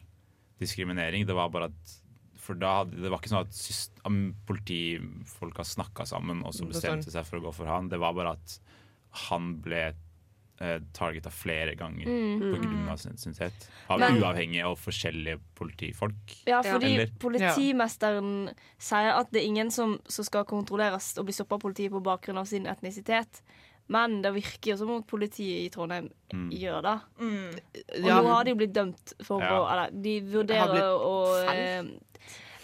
diskriminering. 0.60 1.26
Det 1.26 1.34
var 1.36 1.50
bare 1.50 1.66
at 1.72 1.98
For 2.42 2.56
da 2.58 2.80
hadde, 2.84 2.98
det 3.00 3.10
var 3.12 3.20
ikke 3.22 3.30
sånn 3.30 3.46
at 3.46 3.54
politifolka 4.48 5.64
snakka 5.64 6.06
sammen 6.10 6.42
og 6.44 6.54
så 6.58 6.66
bestemte 6.68 7.06
sånn. 7.08 7.20
seg 7.22 7.28
for 7.30 7.38
å 7.40 7.44
gå 7.46 7.54
for 7.54 7.70
han. 7.70 7.88
Det 7.92 8.00
var 8.02 8.14
bare 8.18 8.34
at 8.34 8.56
han 9.28 9.56
ble 9.62 9.92
eh, 10.62 10.80
targeta 10.94 11.32
flere 11.34 11.76
ganger 11.76 12.06
Mm. 12.06 12.40
på 12.54 12.62
grunn 12.62 12.90
av 12.90 12.98
sin 13.02 13.18
synlighet. 13.18 13.68
Av 13.90 14.00
Men- 14.00 14.20
uavhengige 14.22 14.66
og 14.70 14.78
forskjellige 14.78 15.40
politifolk. 15.58 16.36
Ja, 16.48 16.62
fordi 16.62 16.94
Eller- 16.96 17.12
politimesteren 17.20 18.50
sier 18.80 19.16
at 19.18 19.32
det 19.32 19.42
er 19.42 19.48
ingen 19.48 19.72
som, 19.72 20.00
som 20.08 20.26
skal 20.26 20.46
kontrolleres 20.46 21.18
og 21.18 21.26
bli 21.26 21.34
stoppa 21.34 21.56
av 21.56 21.62
politiet 21.62 21.92
på 21.92 22.02
bakgrunn 22.04 22.38
av 22.38 22.46
sin 22.48 22.66
etnisitet. 22.68 23.42
Men 23.92 24.22
det 24.22 24.32
virker 24.34 24.72
jo 24.72 24.78
som 24.78 24.90
om 24.92 25.04
politiet 25.04 25.66
i 25.66 25.70
Trondheim 25.70 26.10
Mm. 26.34 26.50
gjør 26.52 26.82
det. 26.82 27.02
Mm. 27.20 27.60
Og 28.04 28.08
Ja. 28.08 28.22
nå 28.22 28.28
har 28.28 28.44
de 28.46 28.52
jo 28.52 28.56
blitt 28.56 28.74
dømt 28.74 29.14
for 29.24 29.42
Ja. 29.42 29.50
å 29.60 29.72
Eller 29.72 29.92
de 30.02 30.22
vurderer 30.22 31.00
å 31.00 31.50
eh, 31.50 31.84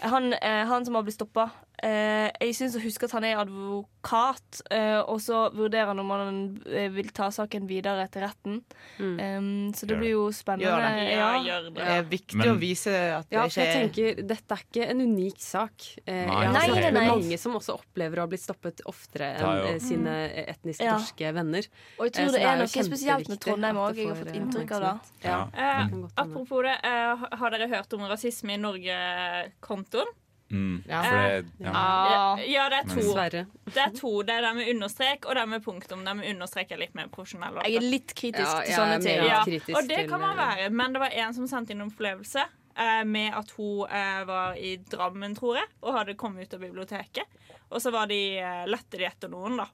han, 0.08 0.32
eh, 0.32 0.64
han 0.64 0.84
som 0.84 0.94
har 0.94 1.02
blitt 1.02 1.18
stoppa 1.18 1.50
eh, 1.82 2.30
Jeg 2.40 2.54
syns 2.58 2.76
å 2.76 2.82
huske 2.82 3.04
at 3.08 3.12
han 3.12 3.24
er 3.24 3.36
advokat, 3.40 4.60
eh, 4.70 4.98
og 5.00 5.20
så 5.20 5.48
vurderer 5.54 5.86
han 5.92 5.98
om 6.02 6.10
han 6.10 6.38
eh, 6.66 6.88
vil 6.94 7.10
ta 7.14 7.28
saken 7.34 7.66
videre 7.68 8.06
til 8.12 8.22
retten. 8.24 8.60
Mm. 8.98 9.16
Um, 9.18 9.72
så 9.74 9.86
det 9.86 9.94
Gjør 9.96 10.00
blir 10.02 10.10
jo 10.14 10.24
spennende. 10.32 10.68
Gjør 10.68 10.84
det. 10.84 11.06
Ja, 11.12 11.28
gjør 11.44 11.62
det. 11.68 11.74
Det 11.78 11.88
er 11.96 12.02
viktig 12.10 12.36
Men- 12.40 12.48
å 12.52 12.58
vise 12.58 12.94
at 13.18 13.28
det 13.30 13.36
Ja, 13.36 13.42
for 13.42 13.48
ikke 13.48 13.64
jeg 13.64 13.68
er 13.68 13.80
tenker 13.88 14.26
Dette 14.28 14.54
er 14.58 14.62
ikke 14.64 14.88
en 14.90 15.00
unik 15.00 15.38
sak. 15.40 15.88
Eh, 16.06 16.12
Nei, 16.12 16.24
jeg 16.24 16.28
har 16.28 16.52
nei, 16.52 16.66
snakket 16.68 16.92
nei, 16.92 16.92
med 17.00 17.08
mange 17.14 17.38
som 17.38 17.52
også 17.54 17.78
opplever 17.78 18.16
å 18.16 18.20
ha 18.20 18.26
blitt 18.26 18.44
stoppet 18.44 18.80
oftere 18.86 19.30
er 19.36 19.44
enn 19.44 19.74
eh, 19.74 19.78
sine 19.78 20.16
etnisk 20.48 20.80
Ja. 20.82 20.96
norske 20.98 21.32
venner. 21.34 21.66
Og 21.98 22.06
jeg 22.06 22.14
Eh, 22.14 22.18
tror 22.24 22.32
det 22.32 22.42
er 22.42 22.56
jo 22.56 22.62
noe 22.64 22.86
spesielt 22.88 23.28
med 23.28 23.40
Trondheim 23.40 23.76
òg. 23.76 23.96
Jeg 23.96 24.08
har 24.08 24.16
fått 24.24 24.34
inntrykk 24.34 24.72
av 24.72 24.80
det. 24.82 24.94
Ja. 25.24 25.40
Eh, 25.54 25.88
apropos 26.16 26.62
det, 26.62 26.76
har 26.82 27.50
dere 27.50 27.68
hørt 27.68 27.92
om 27.94 28.00
rasisme 28.08 28.54
i 28.54 28.56
Norge-kontoen? 28.56 30.06
Mm. 30.50 30.82
Ja. 30.88 31.02
Det, 31.02 31.46
ja. 31.58 31.72
Ah. 31.74 32.40
Ja, 32.40 32.68
det 32.72 32.76
er 32.78 32.86
to. 32.88 33.00
Dessverre. 33.00 33.46
Det 33.68 33.82
er 33.82 33.90
to. 33.96 34.12
Det 34.24 34.34
er 34.34 34.46
det 34.46 34.52
med 34.56 34.70
understrek 34.72 35.26
og 35.28 35.36
det 35.36 35.44
med 35.48 35.64
punktum. 35.64 36.04
Det 36.06 36.14
med 36.16 36.30
understrek 36.30 36.72
er 36.72 36.80
litt 36.80 36.94
mer 36.96 37.10
profesjonell. 37.12 37.58
Jeg 37.66 37.80
er 37.80 37.88
litt 37.96 38.14
kritisk 38.16 38.46
Ja, 38.46 38.62
til 38.64 38.78
sånne 38.78 39.00
ting. 39.04 39.26
Ja, 39.28 39.42
og 39.76 39.90
det 39.90 40.06
kan 40.08 40.22
man 40.24 40.32
eh, 40.32 40.44
være. 40.44 40.70
Men 40.80 40.96
det 40.96 41.02
var 41.04 41.16
en 41.24 41.36
som 41.36 41.50
sendte 41.50 41.74
inn 41.74 41.82
en 41.84 41.90
opplevelse 41.92 42.44
eh, 42.44 43.02
med 43.04 43.36
at 43.36 43.52
hun 43.58 43.84
eh, 43.92 44.22
var 44.28 44.56
i 44.56 44.76
Drammen, 44.88 45.36
tror 45.36 45.60
jeg, 45.60 45.68
og 45.82 45.98
hadde 45.98 46.16
kommet 46.20 46.48
ut 46.48 46.56
av 46.56 46.64
biblioteket. 46.64 47.36
Og 47.68 47.84
så 47.84 47.92
var 47.92 48.08
de, 48.08 48.22
eh, 48.40 48.64
lette 48.70 48.96
de 48.96 49.04
etter 49.10 49.32
noen, 49.32 49.60
da. 49.60 49.68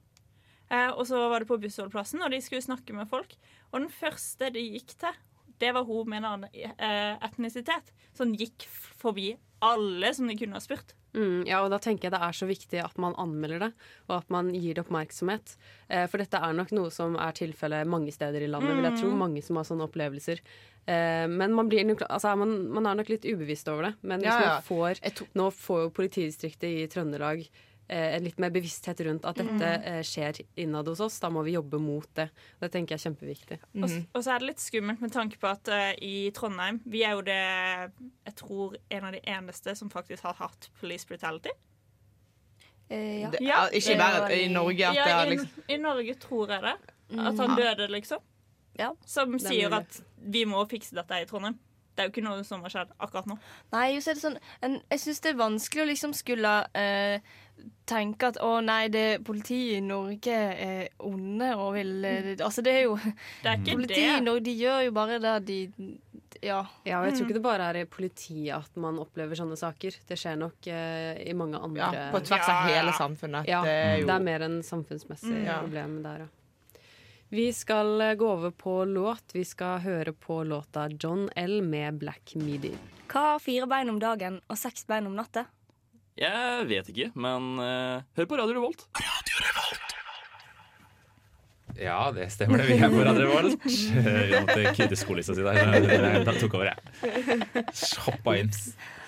Eh, 0.65 0.89
og 0.91 1.05
så 1.07 1.23
var 1.31 1.39
det 1.39 1.47
på 1.47 1.59
bussholdeplassen, 1.61 2.25
og 2.25 2.35
de 2.35 2.41
skulle 2.43 2.65
snakke 2.65 2.97
med 2.97 3.07
folk. 3.07 3.37
Og 3.71 3.79
den 3.79 3.91
første 3.93 4.51
de 4.51 4.67
gikk 4.75 4.97
til, 4.99 5.23
det 5.61 5.71
var 5.71 5.87
hun 5.87 6.09
med 6.11 6.19
en 6.19 6.31
annen 6.33 7.19
etnisitet. 7.23 7.93
Som 8.15 8.33
gikk 8.35 8.65
forbi 8.99 9.29
alle 9.65 10.13
som 10.15 10.29
de 10.29 10.35
kunne 10.39 10.57
ha 10.57 10.63
spurt. 10.63 10.93
Mm, 11.15 11.45
ja, 11.47 11.61
og 11.63 11.69
da 11.71 11.77
tenker 11.79 12.09
jeg 12.09 12.13
det 12.15 12.21
er 12.27 12.35
så 12.35 12.47
viktig 12.49 12.79
at 12.83 12.97
man 12.99 13.15
anmelder 13.21 13.61
det, 13.67 13.69
og 14.09 14.17
at 14.17 14.31
man 14.33 14.49
gir 14.53 14.75
det 14.75 14.83
oppmerksomhet. 14.83 15.53
Eh, 15.87 16.05
for 16.11 16.19
dette 16.19 16.41
er 16.43 16.55
nok 16.57 16.73
noe 16.75 16.91
som 16.91 17.15
er 17.15 17.35
tilfellet 17.37 17.87
mange 17.87 18.11
steder 18.15 18.43
i 18.43 18.49
landet, 18.51 18.75
vil 18.75 18.89
jeg 18.89 18.99
tro. 18.99 19.11
Mange 19.15 19.43
som 19.45 19.59
har 19.61 19.67
sånne 19.67 19.87
opplevelser. 19.87 20.41
Eh, 20.85 21.23
men 21.31 21.55
man, 21.55 21.69
blir, 21.71 21.87
altså, 22.09 22.35
man, 22.37 22.57
man 22.75 22.89
er 22.91 22.99
nok 22.99 23.13
litt 23.13 23.25
ubevisst 23.25 23.71
over 23.71 23.89
det. 23.89 23.93
Men 24.03 24.19
hvis 24.25 24.33
Ja, 24.33 24.41
ja. 24.43 24.57
man 24.59 24.67
får 24.67 25.31
Nå 25.39 25.47
får 25.55 25.85
jo 25.87 25.93
politidistriktet 26.01 26.67
i 26.83 26.85
Trøndelag 26.91 27.47
litt 28.23 28.39
mer 28.41 28.49
bevissthet 28.49 28.99
rundt 29.05 29.25
at 29.29 29.37
dette 29.37 29.67
eh, 29.85 29.99
skjer 30.05 30.39
innad 30.57 30.87
hos 30.89 30.99
oss. 31.05 31.19
Da 31.21 31.29
må 31.29 31.43
vi 31.45 31.53
jobbe 31.53 31.77
mot 31.81 32.07
det. 32.17 32.29
Det 32.61 32.71
tenker 32.73 32.95
jeg 32.95 33.01
er 33.01 33.05
kjempeviktig. 33.09 33.59
Og, 33.77 33.85
s- 33.89 33.99
og 34.13 34.23
så 34.25 34.33
er 34.35 34.41
det 34.41 34.49
litt 34.53 34.63
skummelt 34.63 35.03
med 35.05 35.13
tanke 35.13 35.37
på 35.41 35.49
at 35.51 35.69
uh, 35.69 35.91
i 36.01 36.31
Trondheim 36.33 36.79
Vi 36.89 37.03
er 37.05 37.13
jo 37.17 37.21
det 37.27 37.37
jeg 37.37 38.35
tror 38.41 38.75
en 38.89 39.05
av 39.09 39.13
de 39.13 39.21
eneste 39.29 39.75
som 39.77 39.91
faktisk 39.93 40.23
har 40.25 40.33
hatt 40.39 40.69
police 40.81 41.05
brutality. 41.07 41.53
Eh, 42.89 43.21
ja. 43.21 43.29
det, 43.31 43.37
Ja. 43.41 43.67
Ikke 43.73 43.95
i 44.33 44.43
i 44.45 44.47
Norge 44.53 44.87
at 44.87 44.93
det 44.95 45.05
Ja, 45.09 45.21
er 45.21 45.29
liksom 45.29 45.69
I 45.69 45.77
Norge 45.77 46.15
tror 46.21 46.49
jeg 46.49 46.61
det. 46.61 46.75
Mm. 47.11 47.27
At 47.27 47.37
han 47.37 47.55
døde, 47.57 47.87
liksom. 47.91 48.19
Ja. 48.79 48.91
Som 49.05 49.33
er 49.35 49.39
sier 49.39 49.73
at 49.73 50.01
vi 50.17 50.45
må 50.45 50.65
fikse 50.69 50.95
dette 50.97 51.21
i 51.21 51.25
Trondheim. 51.29 51.57
Det 51.95 52.03
er 52.03 52.09
jo 52.09 52.11
ikke 52.11 52.25
noe 52.25 52.43
som 52.43 52.61
har 52.65 52.73
skjedd 52.73 52.89
akkurat 52.99 53.27
nå. 53.29 53.37
Nei, 53.71 53.85
er 53.95 54.01
det 54.17 54.19
sånn 54.19 54.35
en, 54.61 54.73
Jeg 54.91 54.99
syns 54.99 55.21
det 55.23 55.29
er 55.31 55.37
vanskelig 55.39 55.83
å 55.85 55.87
liksom 55.87 56.13
skulle 56.17 56.51
eh, 56.75 57.21
tenke 57.85 58.27
at 58.31 58.37
å 58.41 58.55
nei, 58.65 58.87
det 58.89 59.21
politiet 59.25 59.77
i 59.77 59.81
Norge 59.85 60.33
er 60.35 60.87
onde 61.05 61.51
og 61.55 61.73
vil 61.75 61.91
eh, 62.05 62.31
Altså, 62.41 62.63
det 62.65 62.73
er 62.73 62.83
jo 62.87 62.95
Det 62.97 63.45
er 63.51 63.59
ikke 63.61 63.75
Politiet 63.77 64.17
i. 64.17 64.23
Norge, 64.25 64.43
de 64.47 64.55
gjør 64.57 64.79
jo 64.87 64.93
bare 64.95 65.19
det 65.21 65.33
de 65.47 65.59
Ja. 66.43 66.59
Ja, 66.85 66.99
og 66.99 67.05
jeg 67.07 67.15
tror 67.15 67.25
ikke 67.27 67.37
det 67.37 67.43
bare 67.45 67.67
er 67.71 67.77
i 67.79 67.85
politiet 67.89 68.55
at 68.57 68.75
man 68.81 68.97
opplever 69.01 69.37
sånne 69.39 69.55
saker. 69.57 69.95
Det 70.09 70.17
skjer 70.19 70.35
nok 70.41 70.67
eh, 70.67 71.21
i 71.29 71.33
mange 71.37 71.57
andre 71.61 71.87
ja, 71.93 72.07
På 72.13 72.19
tvers 72.25 72.49
av 72.51 72.65
hele 72.69 72.91
samfunnet. 72.97 73.47
Ja, 73.49 73.61
det 73.65 73.75
er 73.83 73.93
jo 74.01 74.09
det 74.09 74.15
er 74.17 74.25
mer 74.31 74.47
en 74.49 74.57
samfunnsmessig 74.65 75.31
Mm. 75.35 75.45
Ja. 75.45 75.59
problem 75.63 75.95
der, 76.03 76.25
ja. 76.25 76.31
Vi 77.35 77.47
skal 77.53 78.01
eh, 78.01 78.15
gå 78.19 78.27
over 78.29 78.51
på 78.51 78.83
låt. 78.85 79.33
Vi 79.33 79.43
skal 79.47 79.79
høre 79.85 80.13
på 80.13 80.41
låta 80.45 80.89
John 81.01 81.29
L. 81.35 81.61
med 81.65 81.97
Black 82.03 82.35
Midi. 82.35 82.73
Hva 83.09 83.23
har 83.35 83.39
fire 83.41 83.65
bein 83.69 83.89
om 83.89 83.97
dagen 84.01 84.41
og 84.49 84.57
seks 84.59 84.85
bein 84.89 85.07
om 85.09 85.15
natta? 85.17 85.45
Jeg 86.15 86.67
vet 86.69 86.89
ikke, 86.93 87.09
men 87.19 87.57
uh, 87.59 88.03
hør 88.15 88.27
på 88.31 88.37
Radio 88.39 88.55
Revolt. 88.55 88.85
Ja, 91.75 92.11
det 92.15 92.29
stemmer 92.31 92.61
det. 92.61 92.69
Vi 92.69 92.77
er 92.79 92.93
på 92.93 93.01
Radio 93.03 93.25
Revolt. 93.27 93.65
Vi 94.29 94.39
måtte 94.39 94.71
kutte 94.77 94.95
skolissa 94.95 95.35
si 95.35 95.43
der. 95.43 96.21
Da 96.23 96.35
tok 96.39 96.55
over, 96.55 96.69
jeg. 96.71 97.65
Hoppa 98.05 98.37
inn. 98.39 98.53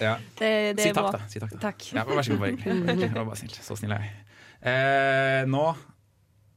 Ja. 0.03 0.17
Det, 0.35 0.51
det 0.75 0.89
si 0.89 0.91
takk, 0.97 1.13
da. 1.15 1.21
Si 1.31 1.39
takk, 1.39 1.53
da. 1.55 1.61
Takk. 1.69 1.87
Ja, 1.95 2.03
vær 2.09 2.27
så 2.27 2.35
god. 2.35 2.43
Bare 2.43 2.57
hyggelig. 2.59 3.11
Bare 3.15 3.39
snill. 3.39 3.55
Så 3.55 3.79
snill 3.79 3.95
er 3.95 4.03
jeg. 4.03 4.17
Eh, 4.67 5.41
nå, 5.47 5.63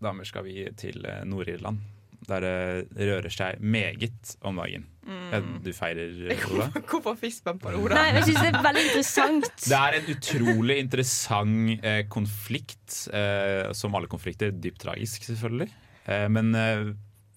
damer, 0.02 0.26
skal 0.26 0.48
vi 0.48 0.64
til 0.80 1.06
eh, 1.06 1.22
Nord-Irland. 1.30 1.78
Der 2.26 2.42
det 2.42 3.06
rører 3.06 3.30
seg 3.30 3.62
meget 3.62 4.34
om 4.42 4.58
dagen. 4.58 4.89
Mm. 5.06 5.20
Eh, 5.34 5.46
Du 5.64 5.70
feirer, 5.72 6.10
Oda? 6.50 6.66
Hvorfor 6.90 7.16
fiskbumper 7.18 7.72
Ola? 7.78 7.84
Oda? 7.86 7.94
Nei, 8.00 8.08
jeg 8.18 8.26
synes 8.28 8.40
det 8.44 8.50
er 8.50 8.64
veldig 8.66 8.82
interessant. 8.88 9.48
Det 9.64 9.78
er 9.78 9.96
en 10.00 10.10
utrolig 10.14 10.76
interessant 10.82 11.86
eh, 11.92 12.02
konflikt, 12.12 12.98
eh, 13.16 13.70
som 13.76 13.96
alle 13.96 14.10
konflikter. 14.12 14.52
Dypt 14.52 14.82
tragisk, 14.84 15.24
selvfølgelig. 15.30 15.70
Eh, 16.06 16.26
men 16.32 16.52
eh, 16.58 16.84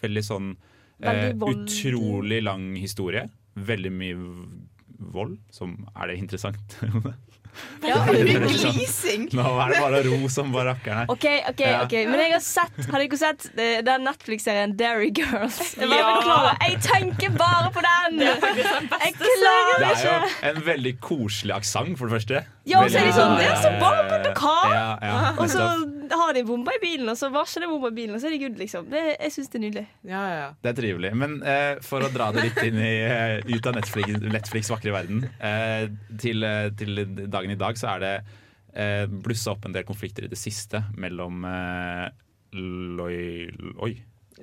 veldig 0.03 0.23
sånn 0.27 0.51
eh, 0.53 1.31
Veldig. 1.31 1.53
Utrolig 1.53 2.41
lang 2.43 2.67
historie. 2.79 3.27
Veldig 3.55 3.91
mye 3.93 4.19
vold, 5.13 5.37
som 5.51 5.75
Er 5.95 6.11
det 6.11 6.19
interessant? 6.21 6.77
Ja, 7.83 7.97
glising. 8.07 9.27
Nå 9.35 9.43
er 9.59 9.73
det 9.73 9.79
bare 9.83 10.01
ro 10.07 10.29
som 10.31 10.51
bare 10.53 10.71
rakker 10.73 10.93
her. 11.01 11.05
OK, 11.11 11.25
ok, 11.49 11.59
Ja. 11.63 11.81
ok 11.83 11.93
Men 12.09 12.19
jeg 12.19 12.31
har 12.33 12.43
sett 12.45 12.87
Har 12.91 12.99
dere 13.03 13.17
sett 13.19 13.45
eh, 13.57 13.81
den 13.85 14.05
Netflix-serien 14.07 14.75
Dairy 14.79 15.11
Girls? 15.15 15.59
Jeg, 15.77 15.89
Ja. 15.89 16.55
jeg 16.67 16.79
tenker 16.85 17.29
bare 17.37 17.71
på 17.75 17.83
den! 17.83 18.19
Det 18.19 18.27
er 18.27 18.39
faktisk 18.41 18.73
den 18.79 18.87
beste 18.93 19.03
Jeg 19.03 19.13
klarer 19.19 19.79
Det 19.83 20.43
er 20.43 20.49
jo 20.49 20.55
en 20.55 20.65
veldig 20.65 20.93
koselig 21.03 21.55
aksent, 21.55 21.97
for 21.97 22.07
det 22.07 22.13
første. 22.21 22.43
Ja, 22.65 22.79
og 22.83 22.89
så 22.91 22.99
er 23.01 23.09
de 23.09 23.13
sånn 23.17 23.35
Det 23.37 23.47
er 23.51 23.59
så 23.61 23.73
bare 23.81 24.21
på 24.23 24.33
hva? 24.39 24.57
Ja, 24.73 24.87
ja, 25.03 25.33
Og 25.37 25.49
så. 25.51 25.67
Har 26.11 26.33
de 26.35 26.43
bomba 26.47 26.73
i 26.75 26.81
bilen, 26.81 27.09
og 27.09 27.17
så 27.19 27.29
varsler 27.33 27.65
de 27.65 27.71
bomba 27.71 27.91
i 27.91 27.97
bilen, 27.97 28.15
og 28.15 28.21
så 28.21 28.29
er 28.29 28.35
de 28.35 28.41
good, 28.43 28.59
liksom. 28.59 28.87
Det, 28.91 29.01
jeg 29.13 29.33
syns 29.35 29.51
det 29.53 29.59
er 29.59 29.63
nydelig. 29.63 29.83
Ja, 30.03 30.21
ja, 30.21 30.37
ja. 30.39 30.47
Det 30.63 30.71
er 30.71 30.77
trivelig. 30.79 31.11
Men 31.19 31.35
eh, 31.47 31.81
for 31.85 32.05
å 32.05 32.11
dra 32.13 32.29
det 32.35 32.47
litt 32.47 32.61
inn 32.65 32.79
i, 32.81 32.93
eh, 33.07 33.35
ut 33.49 33.69
av 33.69 33.77
Netflix, 33.77 34.17
Netflix 34.23 34.71
vakre 34.73 34.95
verden 34.95 35.27
eh, 35.39 35.85
til, 36.21 36.47
eh, 36.47 36.69
til 36.79 37.03
dagen 37.27 37.53
i 37.53 37.59
dag, 37.59 37.79
så 37.79 37.93
er 37.95 38.03
det 38.03 38.13
eh, 38.73 39.05
blussa 39.07 39.53
opp 39.53 39.67
en 39.67 39.75
del 39.75 39.87
konflikter 39.87 40.27
i 40.27 40.31
det 40.31 40.39
siste 40.39 40.83
mellom 40.99 41.45
eh, 41.49 42.09
loj... 42.57 43.21
Oi. 43.87 43.93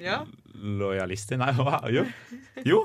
Ja. 0.00 0.22
Lojalister? 0.54 1.40
Nei, 1.40 1.52
hva? 1.58 1.82
Jo. 1.92 2.06
jo. 2.66 2.84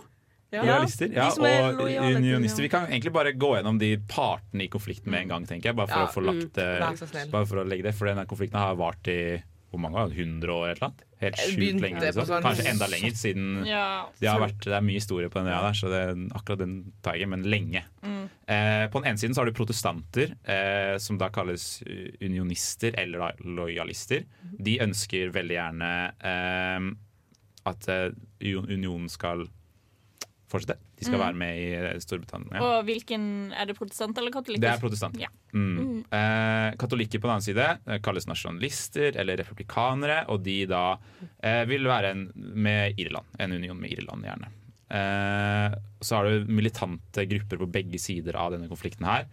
Ja. 0.53 0.61
Lojalister 0.61 1.09
ja, 1.11 1.29
og 1.33 1.81
lojale 1.81 2.19
unionister. 2.19 2.63
Vi 2.63 2.69
kan 2.71 2.85
egentlig 2.87 3.11
bare 3.15 3.33
gå 3.35 3.49
gjennom 3.57 3.79
de 3.81 3.95
partene 4.07 4.67
i 4.67 4.69
konflikten 4.71 5.11
med 5.11 5.25
en 5.25 5.33
gang, 5.33 5.49
tenker 5.49 5.71
jeg. 5.71 5.77
Bare 5.79 5.89
for 5.89 6.05
Ja, 6.05 6.07
å 6.07 6.13
få 6.13 6.23
lagt 6.23 6.61
mm. 6.61 7.01
Snill. 7.01 7.33
Bare 7.33 7.49
for 7.49 7.63
å 7.63 7.67
legge 7.67 7.89
det, 7.89 7.95
for 7.97 8.11
denne 8.11 8.27
konflikten 8.29 8.61
har 8.61 8.77
vart 8.79 9.09
i 9.11 9.19
hvor 9.75 9.81
mange 9.83 9.99
år? 9.99 10.13
100 10.15 10.53
år 10.55 10.69
eller 10.71 10.83
noe? 10.85 11.07
Helt 11.19 11.39
Jeg 11.41 11.51
sjukt 11.51 11.81
lenge. 11.83 11.99
Liksom. 11.99 12.27
sånn- 12.29 12.45
Kanskje 12.45 12.67
enda 12.71 12.87
lenger, 12.87 13.15
siden 13.19 13.47
Ja. 13.67 14.07
det, 14.19 14.29
har 14.29 14.39
vært, 14.39 14.61
det 14.63 14.75
er 14.77 14.85
mye 14.87 14.99
historie 15.01 15.31
på 15.31 15.41
den 15.41 15.51
øya 15.51 15.61
der, 15.65 15.75
så 15.79 15.91
det, 15.91 16.01
akkurat 16.37 16.61
den 16.61 16.75
tar 17.03 17.15
jeg 17.17 17.25
ikke, 17.25 17.31
men 17.33 17.43
lenge. 17.51 17.83
Mm. 18.05 18.23
Eh, 18.47 18.85
på 18.93 19.01
den 19.01 19.09
ene 19.11 19.19
siden 19.19 19.35
så 19.35 19.43
har 19.43 19.51
du 19.51 19.57
protestanter, 19.57 20.35
eh, 20.47 20.95
som 21.03 21.19
da 21.19 21.29
kalles 21.33 21.83
uh, 21.83 22.07
unionister 22.23 22.95
eller 23.01 23.25
da 23.25 23.31
lojalister. 23.43 24.23
De 24.55 24.77
ønsker 24.85 25.33
veldig 25.35 25.57
gjerne 25.59 25.91
eh, 26.31 26.89
at 27.65 27.89
eh, 27.91 28.09
unionen 28.45 29.09
skal 29.11 29.47
fortsette. 30.55 30.79
De 30.97 31.05
skal 31.05 31.19
Mm. 31.19 31.23
være 31.25 31.39
med 31.43 31.59
i 31.61 31.67
eh, 31.75 31.99
Storbritannia. 32.03 32.61
Og 32.63 32.85
hvilken 32.87 33.25
Er 33.53 33.65
det 33.69 33.75
protestant 33.77 34.17
eller 34.17 34.31
katolikk? 34.31 34.61
Det 34.63 34.71
er 34.73 34.81
protestant. 34.81 35.17
Ja. 35.21 35.29
Mm. 35.53 36.03
Eh, 36.09 36.75
katolikker 36.81 37.19
på 37.21 37.27
den 37.29 37.35
annen 37.37 37.45
side 37.47 37.67
eh, 37.87 37.99
kalles 38.03 38.27
nasjonalister 38.27 39.15
eller 39.21 39.37
republikanere, 39.43 40.23
og 40.29 40.43
de 40.43 40.65
da 40.71 40.97
eh, 41.43 41.63
vil 41.69 41.83
være 41.87 42.11
en, 42.15 42.25
med 42.35 42.97
Irland. 42.99 43.25
En 43.39 43.51
union 43.51 43.79
med 43.79 43.91
Irland, 43.95 44.23
gjerne. 44.25 44.51
Eh, 44.95 45.75
så 46.01 46.15
har 46.19 46.25
du 46.29 46.45
militante 46.51 47.25
grupper 47.27 47.57
på 47.63 47.67
begge 47.71 47.99
sider 47.99 48.35
av 48.37 48.51
denne 48.53 48.69
konflikten 48.69 49.05
her, 49.09 49.25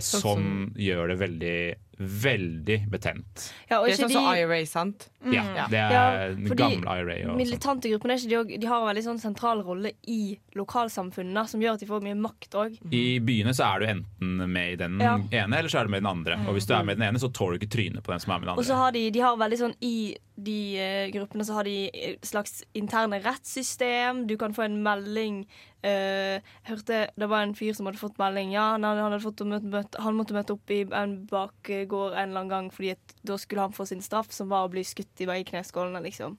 som 0.00 0.20
som- 0.20 0.74
gjør 0.76 1.08
det 1.08 1.18
veldig, 1.18 1.74
veldig 2.02 2.90
betent. 2.90 3.52
Ja, 3.70 3.78
og 3.80 3.86
Det 3.86 3.98
er 3.98 4.04
sånn 4.04 4.10
som 4.12 4.24
de- 4.24 4.38
IRA, 4.40 4.64
sant? 4.66 5.08
Ja, 5.24 5.42
Mm. 5.42 5.70
det 5.70 5.78
er 5.78 5.90
Ja, 5.92 6.54
gamle 6.54 6.86
IRA. 6.86 7.14
Og 7.14 7.30
sånn. 7.30 7.36
Militante 7.36 7.90
grupper 7.90 8.10
er 8.10 8.16
ikke 8.18 8.46
de, 8.48 8.58
de 8.58 8.66
har 8.66 8.80
en 8.88 8.96
veldig 8.96 9.04
sånn 9.04 9.20
sentral 9.20 9.62
rolle 9.64 9.92
i 10.08 10.38
lokalsamfunnene, 10.56 11.48
som 11.48 11.60
gjør 11.60 11.74
at 11.74 11.80
de 11.80 11.86
får 11.86 12.02
mye 12.02 12.16
makt 12.18 12.50
òg. 12.58 12.78
I 12.92 13.18
byene 13.20 13.50
så 13.54 13.74
er 13.74 13.78
du 13.80 13.86
enten 13.86 14.48
med 14.50 14.72
i 14.72 14.76
den 14.76 14.98
Ja. 15.00 15.16
ene, 15.18 15.54
eller 15.58 15.68
så 15.68 15.80
er 15.80 15.84
du 15.84 15.90
med 15.90 15.98
i 16.02 16.06
den 16.06 16.18
andre. 16.18 16.34
Og 16.48 16.54
hvis 16.56 16.66
du 16.66 16.74
er 16.74 16.82
med 16.84 16.96
i 16.96 17.00
den 17.00 17.08
ene, 17.14 17.18
så 17.18 17.32
tåler 17.32 17.58
du 17.58 17.66
ikke 17.66 17.70
trynet 17.76 18.02
på 18.02 18.10
den 18.12 18.20
som 18.20 18.32
er 18.32 18.38
med 18.38 18.48
i 18.48 18.50
den 18.50 18.58
Og 18.58 18.64
så 18.64 18.74
har 18.76 18.92
de, 18.92 19.10
de 19.10 19.20
har 19.20 19.36
veldig 19.36 19.58
sånn 19.58 19.74
I 19.80 20.16
de 20.42 20.78
uh, 20.78 21.10
gruppene 21.12 21.44
så 21.44 21.52
har 21.54 21.64
de 21.64 21.90
slags 22.22 22.64
interne 22.74 23.22
rettssystem. 23.22 24.26
Du 24.26 24.36
kan 24.36 24.52
få 24.54 24.64
en 24.64 24.82
melding 24.82 25.42
eh, 25.44 25.71
Jeg 25.82 26.42
hørte 26.68 26.98
det 27.18 27.26
var 27.30 27.42
en 27.42 27.56
fyr 27.58 27.74
som 27.74 27.88
hadde 27.88 27.98
fått 27.98 28.20
melding. 28.20 28.52
Ja, 28.54 28.72
han, 28.76 28.84
hadde, 28.86 29.02
han, 29.02 29.14
hadde 29.14 29.24
fått 29.24 29.42
å 29.42 29.48
møte, 29.50 29.70
møte, 29.72 30.02
han 30.04 30.18
måtte 30.18 30.36
møte 30.36 30.54
opp 30.54 30.70
i 30.70 30.82
en 30.86 31.16
bakgård 31.30 32.14
en 32.14 32.28
eller 32.28 32.44
annen 32.44 32.52
gang, 32.52 32.70
Fordi 32.74 32.92
at 32.94 33.16
da 33.26 33.38
skulle 33.40 33.66
han 33.66 33.74
få 33.74 33.88
sin 33.90 34.04
straff, 34.04 34.30
som 34.34 34.52
var 34.52 34.68
å 34.68 34.72
bli 34.72 34.84
skutt 34.86 35.24
i 35.24 35.28
begge 35.30 35.50
kneskålene, 35.50 36.04
liksom. 36.06 36.38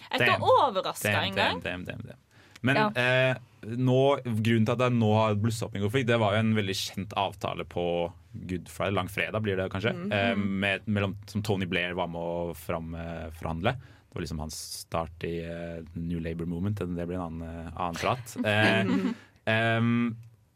Jeg 0.00 0.18
er 0.18 0.26
ikke 0.26 0.50
overraska 0.50 1.14
engang. 1.22 1.62
damn, 1.62 1.84
damn, 1.84 1.86
damn, 1.86 2.06
damn. 2.08 2.26
Men 2.62 2.76
Ja. 2.76 2.90
eh, 2.94 3.36
nå, 3.62 4.20
grunnen 4.24 4.66
til 4.66 4.72
at 4.72 4.78
det 4.78 4.92
nå 4.92 5.14
har 5.14 5.34
blussa 5.34 5.66
opp 5.66 5.74
en 5.76 5.82
konflikt, 5.82 6.06
det 6.08 6.18
var 6.20 6.32
jo 6.34 6.38
en 6.40 6.54
veldig 6.56 6.74
kjent 6.76 7.12
avtale 7.16 7.64
på 7.64 7.84
Good 8.46 8.68
Friday, 8.68 8.94
langfredag 8.94 9.42
blir 9.42 9.56
det 9.56 9.70
kanskje, 9.72 9.92
Mhm. 9.94 10.12
eh, 10.12 10.34
med, 10.36 10.86
mellom, 10.86 11.16
som 11.26 11.42
Tony 11.42 11.66
Blair 11.66 11.94
var 11.94 12.06
med 12.08 12.20
å 12.20 12.54
framforhandle. 12.56 13.72
Det 13.72 14.14
var 14.14 14.22
liksom 14.22 14.38
hans 14.40 14.54
start 14.80 15.24
i 15.24 15.38
eh, 15.44 15.82
New 15.94 16.20
Labour 16.20 16.46
Movement. 16.46 16.76
Det 16.78 17.06
blir 17.06 17.14
en 17.16 17.40
annen, 17.40 17.66
eh, 17.66 17.72
annen 17.76 17.94
prat. 17.94 18.36
Eh, 19.50 20.10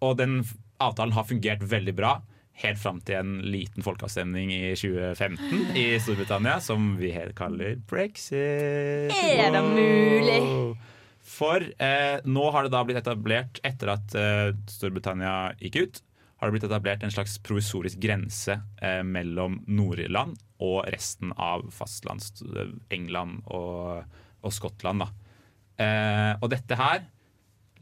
og 0.05 0.17
den 0.19 0.45
avtalen 0.79 1.13
har 1.17 1.25
fungert 1.25 1.63
veldig 1.67 1.95
bra. 1.97 2.21
Helt 2.63 2.79
fram 2.79 3.01
til 3.01 3.17
en 3.17 3.41
liten 3.43 3.83
folkeavstemning 3.83 4.53
i 4.53 4.75
2015 4.77 5.75
i 5.75 5.99
Storbritannia, 5.99 6.61
som 6.61 6.93
vi 7.01 7.11
helt 7.11 7.35
kaller 7.35 7.77
brexit. 7.91 9.11
Er 9.11 9.51
det 9.51 9.63
mulig? 9.65 10.77
For 11.25 11.65
eh, 11.65 12.19
nå 12.29 12.49
har 12.53 12.67
det 12.67 12.75
da 12.75 12.83
blitt 12.85 13.01
etablert, 13.01 13.61
etter 13.65 13.95
at 13.95 14.17
eh, 14.19 14.51
Storbritannia 14.69 15.55
gikk 15.63 15.79
ut, 15.81 16.03
har 16.37 16.51
det 16.51 16.57
blitt 16.59 16.67
etablert 16.69 17.05
en 17.07 17.15
slags 17.15 17.39
provisorisk 17.41 18.03
grense 18.03 18.59
eh, 18.85 19.01
mellom 19.07 19.63
Nord-Irland 19.65 20.37
og 20.65 20.85
resten 20.93 21.33
av 21.41 21.65
fastlands 21.73 22.31
England 22.93 23.41
og, 23.49 24.05
og 24.45 24.53
Skottland. 24.53 25.07
Eh, 25.81 26.33
og 26.37 26.51
dette 26.53 26.77
her 26.79 27.07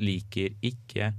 liker 0.02 0.54
ikke 0.62 1.10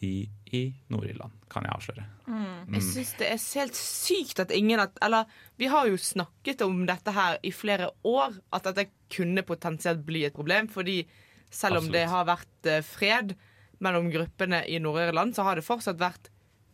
de 0.00 0.14
i 0.56 0.62
Nord-Irland, 0.88 1.36
kan 1.52 1.66
jeg 1.66 1.76
avsløre. 1.76 2.08
Mm. 2.28 2.74
Jeg 2.78 2.84
syns 2.86 3.14
det 3.20 3.28
er 3.28 3.40
helt 3.60 3.76
sykt 3.76 4.40
at 4.42 4.52
ingen 4.54 4.80
at, 4.80 4.96
Eller 5.04 5.28
vi 5.60 5.68
har 5.68 5.88
jo 5.88 5.96
snakket 6.00 6.62
om 6.64 6.82
dette 6.88 7.12
her 7.12 7.38
i 7.42 7.52
flere 7.52 7.90
år, 8.08 8.36
at 8.56 8.68
dette 8.70 8.88
kunne 9.12 9.44
potensielt 9.44 10.04
bli 10.06 10.24
et 10.28 10.36
problem. 10.36 10.68
Fordi 10.72 11.02
selv 11.50 11.78
om 11.80 11.84
Absolutt. 11.86 11.92
det 11.98 12.06
har 12.08 12.24
vært 12.28 12.66
eh, 12.72 12.82
fred 12.86 13.36
mellom 13.80 14.10
gruppene 14.10 14.64
i 14.66 14.80
Nord-Irland, 14.82 15.34
så 15.36 15.44
har 15.46 15.54
det 15.58 15.64
fortsatt 15.66 16.00
vært 16.00 16.28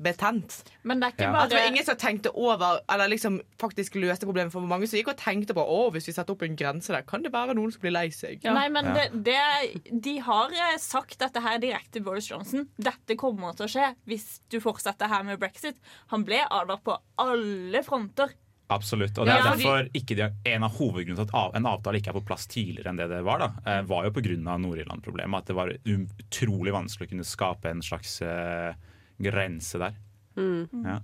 betent. 0.04 0.64
Men 0.82 0.98
det 0.98 1.06
er 1.06 1.12
ikke 1.14 1.26
Ja. 1.28 1.42
At 1.44 1.50
det 1.52 1.58
var 1.60 1.68
ingen 1.70 1.84
som 1.86 1.94
tenkte 1.96 2.32
over 2.34 2.80
Eller 2.90 3.06
liksom 3.12 3.36
faktisk 3.62 3.94
løste 3.94 4.26
problemet. 4.26 4.50
For 4.50 4.60
mange 4.60 4.88
som 4.90 4.98
gikk 4.98 5.12
og 5.12 5.16
tenkte 5.20 5.54
på 5.54 5.62
Å, 5.62 5.92
hvis 5.94 6.08
vi 6.08 6.12
setter 6.16 6.34
opp 6.34 6.42
en 6.42 6.56
grense 6.58 6.90
der, 6.90 7.02
kan 7.06 7.22
det 7.22 7.30
være 7.32 7.54
noen 7.54 7.70
som 7.70 7.80
blir 7.80 7.92
lei 7.94 8.08
seg. 8.10 8.42
Nei, 8.42 8.68
men 8.74 8.84
Ja. 8.90 8.94
det, 8.94 9.22
det, 9.22 10.00
de 10.02 10.18
har 10.18 10.50
eh, 10.50 10.76
sagt 10.82 11.18
dette 11.22 11.40
her 11.40 11.58
direkte 11.62 11.92
til 12.00 12.02
Boris 12.02 12.28
Johnson. 12.28 12.66
Dette 12.76 13.14
kommer 13.16 13.54
til 13.54 13.66
å 13.66 13.70
skje 13.70 13.94
hvis 14.10 14.40
du 14.50 14.58
fortsetter 14.60 15.06
her 15.08 15.22
med 15.22 15.38
brexit. 15.38 15.78
Han 16.10 16.24
ble 16.26 16.42
advart 16.50 16.82
på 16.82 16.98
alle 17.22 17.82
fronter. 17.86 18.34
Absolutt. 18.72 19.18
Og 19.18 19.26
det 19.26 19.34
er 19.34 19.42
Ja, 19.42 19.50
derfor 19.52 19.88
ikke 19.92 20.30
en 20.48 20.64
av 20.64 20.76
hovedgrunnene 20.78 21.26
til 21.28 21.36
at 21.36 21.56
en 21.58 21.66
avtale 21.68 22.00
ikke 22.00 22.14
er 22.14 22.16
på 22.16 22.24
plass 22.24 22.46
tidligere 22.48 22.90
enn 22.90 22.96
det 22.96 23.10
det 23.10 23.20
var, 23.26 23.38
da, 23.42 23.50
eh, 23.66 23.82
var 23.82 24.06
jo 24.06 24.14
pga. 24.16 24.56
Nord-Irland-problemet. 24.58 25.38
At 25.38 25.46
det 25.46 25.56
var 25.58 25.72
utrolig 25.84 26.72
vanskelig 26.72 27.08
å 27.08 27.12
kunne 27.12 27.28
skape 27.28 27.70
en 27.70 27.82
slags 27.84 28.22
eh, 28.22 28.72
grense 29.20 29.78
der. 29.78 29.94
Mm. 30.36 30.84
Ja. 30.84 31.00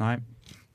Nei, 0.00 0.16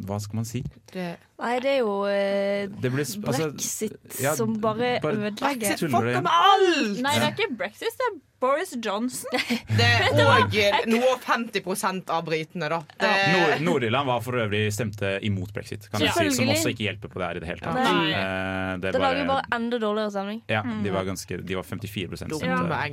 hva 0.05 0.17
skal 0.19 0.35
man 0.41 0.45
si? 0.47 0.59
Nei, 0.93 1.53
det 1.63 1.69
er 1.71 1.79
jo 1.79 1.93
eh, 2.11 2.67
Det 2.67 2.89
ble, 2.91 3.03
altså, 3.05 3.47
brexit 3.53 4.19
ja, 4.21 4.33
som 4.35 4.57
bare, 4.59 4.97
bare- 5.03 5.29
ødelegger. 5.31 5.77
Fuck 5.79 6.09
om 6.19 6.27
alt! 6.27 6.99
Nei, 7.03 7.13
det 7.19 7.29
er 7.29 7.33
ikke 7.35 7.55
brexit, 7.61 7.95
det 7.95 8.07
er 8.09 8.17
Boris 8.43 8.73
Johnson. 8.83 9.31
Det 9.71 9.87
er 10.03 10.19
òg 10.25 10.57
noe 10.91 11.13
50% 11.23 12.11
av 12.13 12.25
britene, 12.27 12.67
da. 12.69 12.81
Det, 12.99 13.11
Nord- 13.33 13.63
Nord-Irland 13.69 14.11
var 14.11 14.21
for 14.27 14.37
øvrig 14.43 14.65
stemte 14.75 15.15
imot 15.25 15.53
brexit, 15.55 15.87
kan 15.89 16.03
jeg 16.03 16.11
si, 16.13 16.27
som 16.41 16.51
også 16.53 16.73
ikke 16.75 16.85
hjelper 16.89 17.13
på 17.15 17.23
det 17.23 17.29
her 17.31 17.39
i 17.39 17.43
det 17.45 17.51
hele 17.53 17.63
tatt. 17.63 17.79
Nei. 17.79 18.11
Eh, 18.11 18.71
det 18.83 18.91
Det 18.91 18.93
er 18.99 19.05
lager 19.07 19.23
jo 19.23 19.29
bare 19.31 19.47
enda 19.57 19.79
dårligere 19.81 20.11
stemning. 20.17 20.43
ja, 20.51 20.61
de 20.83 20.93
var, 20.93 21.07
ganske, 21.07 21.39
de 21.41 21.55
var 21.61 21.63
54 21.71 22.11
Dumme 22.11 22.19
stemte. 22.19 22.41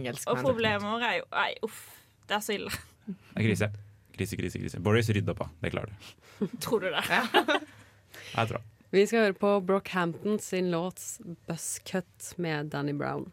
Ja. 0.06 0.14
Og 0.30 0.44
problemet 0.46 0.86
vårt 0.86 1.08
er 1.10 1.18
jo 1.18 1.26
Nei, 1.34 1.50
uff. 1.66 1.82
Det 2.30 2.38
er 2.38 2.44
så 2.46 2.54
ille. 2.54 2.70
Det 3.10 3.42
er 3.42 3.48
krise. 3.50 3.68
Krise, 4.12 4.36
krise, 4.36 4.60
krise. 4.60 4.80
Boris, 4.84 5.08
rydd 5.08 5.30
opp, 5.32 5.44
da. 5.44 5.48
Det 5.62 5.72
klarer 5.72 5.92
du. 5.92 6.48
Tror 6.64 6.84
du 6.84 6.90
det? 6.92 7.04
Jeg 8.36 8.48
tror 8.48 8.58
det. 8.58 8.64
Vi 8.92 9.06
skal 9.08 9.22
høre 9.24 9.36
på 9.40 9.50
Brockhampton 9.64 10.36
sin 10.38 10.68
låt 10.70 11.00
'Buzzcut' 11.48 12.34
med 12.36 12.68
Danny 12.74 12.92
Brown. 12.92 13.30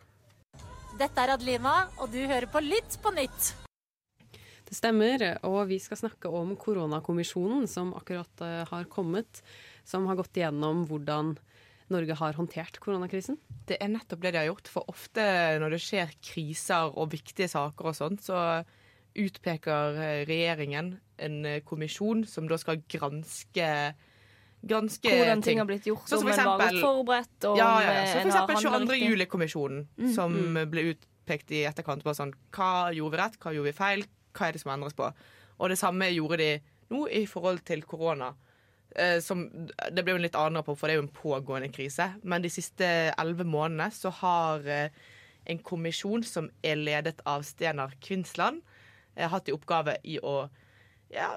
Dette 1.00 1.20
er 1.20 1.34
Adlina, 1.34 1.90
og 2.00 2.14
du 2.14 2.22
hører 2.24 2.48
på 2.48 2.62
Lytt 2.64 2.96
på 3.04 3.12
nytt. 3.12 3.50
Det 4.70 4.78
stemmer, 4.78 5.24
og 5.44 5.66
vi 5.68 5.82
skal 5.84 6.00
snakke 6.00 6.32
om 6.32 6.54
koronakommisjonen 6.60 7.68
som 7.68 7.92
akkurat 7.98 8.44
eh, 8.46 8.64
har 8.70 8.88
kommet. 8.88 9.42
Som 9.84 10.08
har 10.08 10.16
gått 10.20 10.38
igjennom 10.38 10.86
hvordan 10.88 11.34
Norge 11.90 12.16
har 12.20 12.38
håndtert 12.38 12.80
koronakrisen. 12.80 13.40
Det 13.68 13.80
er 13.82 13.92
nettopp 13.92 14.22
det 14.22 14.32
de 14.36 14.44
har 14.44 14.50
gjort. 14.52 14.70
For 14.72 14.92
ofte 14.92 15.26
når 15.60 15.76
det 15.76 15.82
skjer 15.84 16.14
kriser 16.24 16.94
og 16.94 17.12
viktige 17.16 17.50
saker 17.52 17.92
og 17.92 17.98
sånt, 17.98 18.24
så 18.24 18.62
utpeker 19.26 19.98
eh, 20.00 20.22
regjeringen 20.30 20.94
en 21.20 21.40
eh, 21.46 21.60
kommisjon 21.68 22.26
som 22.28 22.48
da 22.48 22.58
skal 22.62 22.82
granske 22.90 23.72
Granske 24.60 25.08
Hvordan 25.08 25.40
ting 25.42 25.60
har 25.62 25.68
blitt 25.70 25.86
gjort, 25.88 26.04
Sånn 26.12 26.26
om 26.26 26.32
en 26.34 26.48
var 26.60 26.74
forberedt, 26.82 27.46
og 27.48 27.56
ja, 27.56 27.68
ja, 27.80 27.92
ja. 27.96 28.02
Så 28.10 28.18
for 28.20 28.28
eksempel 28.28 28.58
22. 28.60 28.90
riktig. 28.92 29.06
juli-kommisjonen, 29.10 29.86
Mm. 29.98 30.10
som 30.16 30.34
Mm. 30.36 30.70
ble 30.70 30.82
utpekt 30.94 31.52
i 31.56 31.62
etterkant. 31.64 32.04
Bare 32.04 32.18
sånn, 32.20 32.34
hva 32.52 32.92
gjorde 32.92 33.12
vi 33.16 33.22
rett, 33.22 33.38
hva 33.40 33.54
gjorde 33.56 33.70
vi 33.72 33.78
feil, 33.78 34.04
hva 34.34 34.48
er 34.50 34.52
det 34.52 34.60
som 34.62 34.72
endres 34.74 34.94
på? 34.94 35.14
Og 35.62 35.70
det 35.70 35.78
samme 35.80 36.12
gjorde 36.12 36.38
de 36.38 36.60
nå 36.92 37.06
i 37.08 37.26
forhold 37.26 37.64
til 37.64 37.84
korona. 37.84 38.34
Eh, 38.98 39.20
som, 39.22 39.48
det 39.94 40.04
ble 40.04 40.12
jo 40.12 40.16
en 40.18 40.24
litt 40.28 40.36
annen 40.36 40.58
rapport, 40.60 40.78
for 40.78 40.88
det 40.88 40.98
er 40.98 41.02
jo 41.02 41.08
en 41.08 41.16
pågående 41.24 41.72
krise. 41.72 42.16
Men 42.24 42.42
de 42.42 42.50
siste 42.50 43.14
elleve 43.18 43.46
månedene 43.48 43.92
så 43.94 44.12
har 44.12 44.68
eh, 44.68 44.90
en 45.48 45.60
kommisjon 45.60 46.22
som 46.26 46.50
er 46.62 46.76
ledet 46.76 47.22
av 47.26 47.44
Stenar 47.44 47.94
Kvinsland, 48.02 48.62
hatt 49.18 49.50
i 49.50 49.56
oppgave 49.56 49.98
i 50.04 50.20
å 50.22 50.50
ja, 51.10 51.30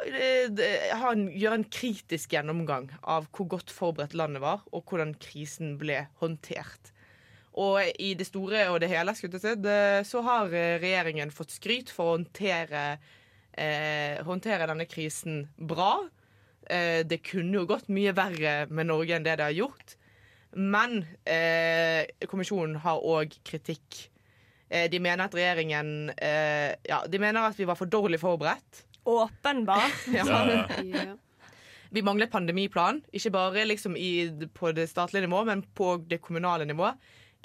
ha 1.01 1.13
en, 1.13 1.29
gjøre 1.33 1.61
en 1.61 1.69
kritisk 1.73 2.35
gjennomgang 2.35 2.91
av 3.01 3.29
hvor 3.33 3.49
godt 3.55 3.73
forberedt 3.73 4.17
landet 4.19 4.45
var, 4.45 4.65
og 4.73 4.85
hvordan 4.89 5.15
krisen 5.23 5.79
ble 5.81 6.05
håndtert. 6.21 6.93
Og 7.61 7.83
i 8.01 8.13
det 8.17 8.27
store 8.29 8.67
og 8.73 8.81
det 8.81 8.89
hele 8.93 9.13
så 9.17 10.23
har 10.25 10.53
eh, 10.57 10.79
regjeringen 10.81 11.33
fått 11.33 11.53
skryt 11.53 11.93
for 11.93 12.09
å 12.09 12.15
håndtere, 12.17 12.99
eh, 13.53 14.21
håndtere 14.25 14.69
denne 14.71 14.89
krisen 14.89 15.45
bra. 15.57 16.07
Eh, 16.71 17.03
det 17.05 17.21
kunne 17.27 17.61
jo 17.61 17.69
gått 17.69 17.91
mye 17.93 18.15
verre 18.17 18.67
med 18.71 18.89
Norge 18.89 19.19
enn 19.19 19.27
det 19.27 19.37
det 19.41 19.51
har 19.51 19.59
gjort. 19.59 19.97
Men 20.57 21.03
eh, 21.29 22.09
kommisjonen 22.29 22.81
har 22.85 23.05
òg 23.05 23.37
kritikk. 23.45 24.09
Eh, 24.73 24.89
de 24.91 25.01
mener 25.05 25.27
at 25.27 25.35
regjeringen 25.37 26.11
eh, 26.17 26.73
Ja, 26.89 27.03
de 27.09 27.21
mener 27.21 27.51
at 27.51 27.59
vi 27.61 27.69
var 27.69 27.77
for 27.77 27.91
dårlig 27.91 28.21
forberedt. 28.23 28.85
Åpenbart. 29.05 30.07
ja. 30.15 31.17
Vi 31.93 32.03
mangler 32.03 32.31
pandemiplan, 32.33 33.03
ikke 33.13 33.35
bare 33.35 33.67
liksom 33.69 33.97
i, 34.01 34.31
på 34.55 34.71
det 34.73 34.87
statlige 34.89 35.27
nivå, 35.27 35.43
men 35.45 35.63
på 35.77 35.99
det 36.09 36.23
kommunale 36.25 36.65
nivå. 36.65 36.89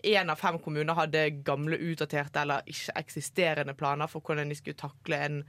Én 0.08 0.32
av 0.32 0.40
fem 0.40 0.60
kommuner 0.64 0.96
hadde 0.96 1.26
gamle, 1.44 1.76
utdaterte 1.90 2.46
eller 2.46 2.64
ikke 2.70 2.96
eksisterende 3.02 3.76
planer 3.76 4.08
for 4.08 4.24
hvordan 4.24 4.48
de 4.48 4.56
skulle 4.56 4.80
takle 4.80 5.20
en, 5.26 5.42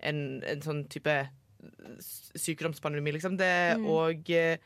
en, 0.00 0.22
en 0.48 0.64
sånn 0.64 0.84
type 0.88 1.18
sykdomspandemi, 2.38 3.18
liksom. 3.18 3.36
Det, 3.36 3.52
Mm. 3.76 3.86
Og 3.90 4.30
eh, 4.30 4.56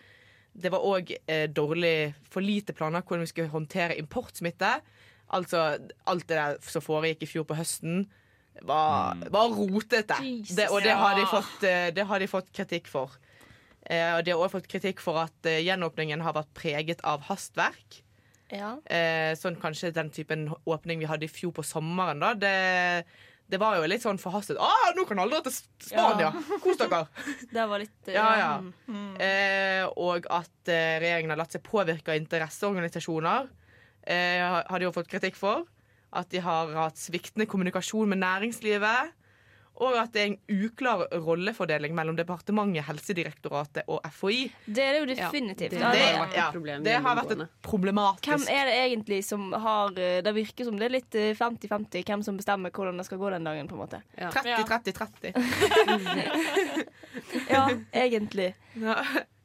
det 0.52 0.70
var 0.70 0.84
òg 0.84 1.10
eh, 1.26 1.48
dårlig, 1.50 2.14
for 2.30 2.44
lite 2.44 2.76
planer 2.76 3.02
hvordan 3.02 3.24
vi 3.24 3.32
skulle 3.32 3.48
håndtere 3.50 3.98
importsmitte. 3.98 4.76
Altså 5.32 5.62
alt 6.08 6.28
det 6.28 6.36
der 6.36 6.58
som 6.68 6.84
foregikk 6.84 7.24
i 7.24 7.30
fjor 7.30 7.46
på 7.48 7.56
høsten, 7.58 8.04
var, 8.68 9.16
var 9.32 9.54
rotete. 9.56 10.18
Jesus. 10.20 10.54
Det, 10.58 10.68
og 10.68 10.84
det 10.84 10.92
har, 10.92 11.16
de 11.16 11.24
fått, 11.30 11.62
eh, 11.64 11.88
det 11.96 12.04
har 12.06 12.20
de 12.20 12.28
fått 12.28 12.52
kritikk 12.54 12.90
for. 12.92 13.14
Eh, 13.88 14.12
og 14.18 14.22
de 14.26 14.34
har 14.34 14.38
også 14.38 14.58
fått 14.58 14.70
kritikk 14.70 15.00
for 15.02 15.18
at 15.24 15.48
eh, 15.48 15.62
gjenåpningen 15.64 16.22
har 16.22 16.36
vært 16.36 16.52
preget 16.54 17.00
av 17.08 17.24
hastverk. 17.30 18.02
Ja. 18.52 18.76
Eh, 18.84 19.32
sånn 19.40 19.56
kanskje 19.60 19.94
den 19.96 20.12
typen 20.12 20.50
åpning 20.68 21.00
vi 21.00 21.08
hadde 21.08 21.26
i 21.26 21.32
fjor 21.32 21.54
på 21.56 21.64
sommeren, 21.64 22.20
da. 22.20 22.34
Det, 22.36 22.52
det 23.52 23.60
var 23.60 23.78
jo 23.80 23.88
litt 23.88 24.04
sånn 24.04 24.20
forhastet. 24.20 24.60
Å, 24.60 24.92
nå 24.96 25.06
kan 25.08 25.22
alle 25.22 25.38
dra 25.38 25.46
til 25.48 25.56
Spania! 25.56 26.30
Spania! 26.32 26.60
Kos 26.62 26.78
dere! 26.80 27.02
Det 27.56 27.66
var 27.72 27.82
litt 27.82 28.08
uh, 28.08 28.14
Ja, 28.14 28.28
ja. 28.40 28.52
mm. 28.60 29.10
Eh, 29.20 29.82
og 30.00 30.28
at 30.32 30.72
eh, 30.72 31.00
regjeringen 31.02 31.34
har 31.34 31.40
latt 31.42 31.56
seg 31.56 31.64
påvirke 31.66 32.14
av 32.14 32.20
interesseorganisasjoner. 32.20 33.50
Eh, 34.06 34.40
har 34.42 34.64
har 34.68 34.78
de 34.78 34.84
jo 34.88 34.92
fått 34.94 35.08
kritikk 35.10 35.36
for. 35.38 35.64
At 36.12 36.28
de 36.30 36.38
har 36.44 36.68
hatt 36.76 36.96
sviktende 37.00 37.46
kommunikasjon 37.48 38.08
med 38.08 38.18
næringslivet. 38.20 39.12
Og 39.80 39.94
at 39.96 40.12
det 40.12 40.20
er 40.20 40.26
en 40.28 40.38
uklar 40.66 41.06
rollefordeling 41.24 41.94
mellom 41.96 42.16
departementet, 42.18 42.84
Helsedirektoratet 42.86 43.82
og 43.90 44.00
FHI. 44.12 44.50
Det 44.66 44.82
er 44.84 44.92
det 44.92 45.00
jo 45.00 45.06
definitivt. 45.08 45.70
det, 45.72 45.80
Ja, 45.80 45.90
det, 45.96 46.02
ja, 46.36 46.50
det 46.84 46.96
har 47.06 47.16
vært 47.16 47.32
et 47.32 47.48
problematisk 47.64 48.28
Hvem 48.28 48.44
er 48.52 48.64
det 48.68 48.74
egentlig 48.82 49.22
som 49.24 49.48
har 49.52 49.88
eh, 49.96 50.20
Det 50.24 50.34
virker 50.36 50.64
som 50.68 50.76
det 50.78 50.86
er 50.90 50.94
litt 50.98 51.14
eh, 51.18 51.32
50-50 51.38 52.04
hvem 52.04 52.22
som 52.26 52.36
bestemmer 52.38 52.70
hvordan 52.74 52.96
det 53.00 53.06
skal 53.08 53.18
gå 53.22 53.28
den 53.32 53.44
dagen. 53.48 53.66
på 53.70 53.74
en 53.78 53.82
måte 53.86 53.98
30-30-30. 54.20 55.32
Ja, 57.52 57.68
egentlig. 57.92 58.54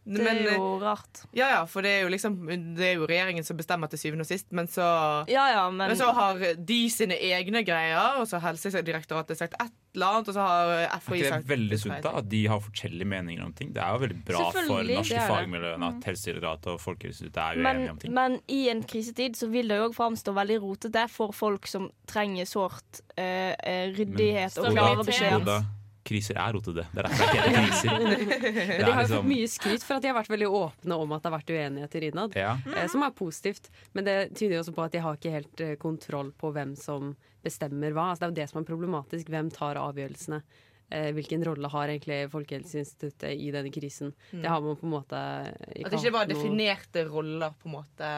Det 0.07 0.27
er 0.27 0.55
jo 0.55 0.77
rart. 0.81 1.23
Ja, 1.35 1.49
ja, 1.51 1.63
for 1.69 1.85
det 1.85 1.91
er 1.97 2.05
jo 2.05 2.11
liksom 2.13 2.37
Det 2.77 2.85
er 2.91 2.95
jo 2.95 3.07
regjeringen 3.09 3.43
som 3.43 3.57
bestemmer 3.59 3.91
til 3.91 3.99
syvende 4.01 4.23
og 4.23 4.29
sist, 4.29 4.47
men 4.55 4.69
så 4.71 4.85
Ja, 5.29 5.47
ja, 5.53 5.65
men, 5.69 5.91
Men 5.91 5.99
så 5.99 6.11
har 6.15 6.39
de 6.39 6.79
sine 6.93 7.17
egne 7.29 7.63
greier, 7.67 8.21
og 8.21 8.27
så 8.29 8.39
har 8.39 8.55
Helsedirektoratet 8.55 9.39
sagt 9.39 9.57
et 9.59 9.75
eller 9.97 10.19
annet, 10.19 10.29
og 10.29 10.37
så 10.37 10.45
har 10.45 10.73
Er 10.77 10.99
FHI 11.01 11.09
sagt 11.09 11.23
det 11.23 11.31
sagt 11.33 11.49
veldig 11.49 11.79
sunt 11.81 12.03
da, 12.05 12.13
at 12.21 12.29
de 12.29 12.41
har 12.47 12.61
forskjellige 12.61 13.09
meninger 13.09 13.45
om 13.45 13.53
ting? 13.57 13.73
Det 13.75 13.83
er 13.83 13.95
jo 13.95 14.03
veldig 14.05 14.19
bra 14.27 14.47
for 14.53 14.71
norske 14.91 15.17
er 15.17 15.31
fagmiljøene 15.31 15.91
at 15.91 16.09
Helsedirektoratet 16.11 16.71
og 16.73 16.81
Folkehelseinstituttet 16.83 17.43
er 17.43 17.61
men, 17.61 17.81
uenige 17.81 17.95
om 17.95 18.01
ting. 18.03 18.15
men 18.17 18.39
i 18.47 18.61
en 18.71 18.83
krisetid 18.87 19.39
så 19.39 19.49
vil 19.51 19.71
det 19.71 19.79
jo 19.81 19.89
òg 19.89 19.97
framstå 19.97 20.35
veldig 20.37 20.59
rotete 20.63 21.07
for 21.11 21.35
folk 21.35 21.67
som 21.69 21.89
trenger 22.09 22.47
sårt 22.49 23.01
uh, 23.17 23.53
ryddighet 23.97 24.07
ryddighet 24.17 24.57
og 24.61 24.73
klare 24.75 25.05
beskjeder. 25.05 25.65
Kriser 26.07 26.37
er 26.39 26.53
rotete. 26.55 26.85
Det 26.93 27.01
er 27.01 27.07
derfor 27.07 27.31
det 27.31 27.39
heter 27.41 27.55
kriser. 27.67 27.89
Det 28.47 28.77
de 28.79 28.91
har 28.91 29.01
liksom- 29.03 29.17
fått 29.17 29.29
mye 29.33 29.47
skryt 29.51 29.83
for 29.83 29.97
at 29.97 30.05
de 30.05 30.11
har 30.11 30.15
vært 30.21 30.31
veldig 30.31 30.47
åpne 30.61 30.99
om 31.03 31.11
at 31.17 31.23
det 31.25 31.29
har 31.31 31.37
vært 31.39 31.51
uenigheter 31.57 32.05
innad. 32.09 32.37
Ja. 32.39 32.53
eh, 32.75 32.87
Som 32.87 33.03
er 33.03 33.11
positivt. 33.17 33.67
Men 33.93 34.07
det 34.07 34.17
tyder 34.39 34.61
også 34.61 34.73
på 34.77 34.85
at 34.85 34.95
de 34.95 35.01
har 35.03 35.17
ikke 35.19 35.33
helt 35.35 35.61
eh, 35.65 35.75
kontroll 35.81 36.31
på 36.31 36.53
hvem 36.55 36.75
som 36.79 37.11
bestemmer 37.43 37.91
hva. 37.95 38.09
Altså, 38.13 38.23
det 38.23 38.27
er 38.27 38.33
jo 38.33 38.39
det 38.41 38.49
som 38.53 38.61
er 38.63 38.69
problematisk. 38.71 39.27
Hvem 39.35 39.51
tar 39.53 39.75
avgjørelsene? 39.83 40.41
Eh, 40.89 41.09
Hvilken 41.11 41.43
rolle 41.43 41.67
har 41.67 41.89
egentlig 41.91 42.29
Folkehelseinstituttet 42.31 43.35
i 43.35 43.51
denne 43.51 43.71
krisen? 43.75 44.13
Mm. 44.31 44.41
Det 44.45 44.47
har 44.53 44.61
man 44.63 44.77
på 44.79 44.87
en 44.87 44.93
måte 44.95 45.19
At 45.19 45.91
det 45.91 45.99
ikke 45.99 46.13
var 46.15 46.25
noe- 46.25 46.31
definerte 46.31 47.03
roller 47.11 47.51
på 47.59 47.67
en 47.67 47.75
måte 47.75 48.11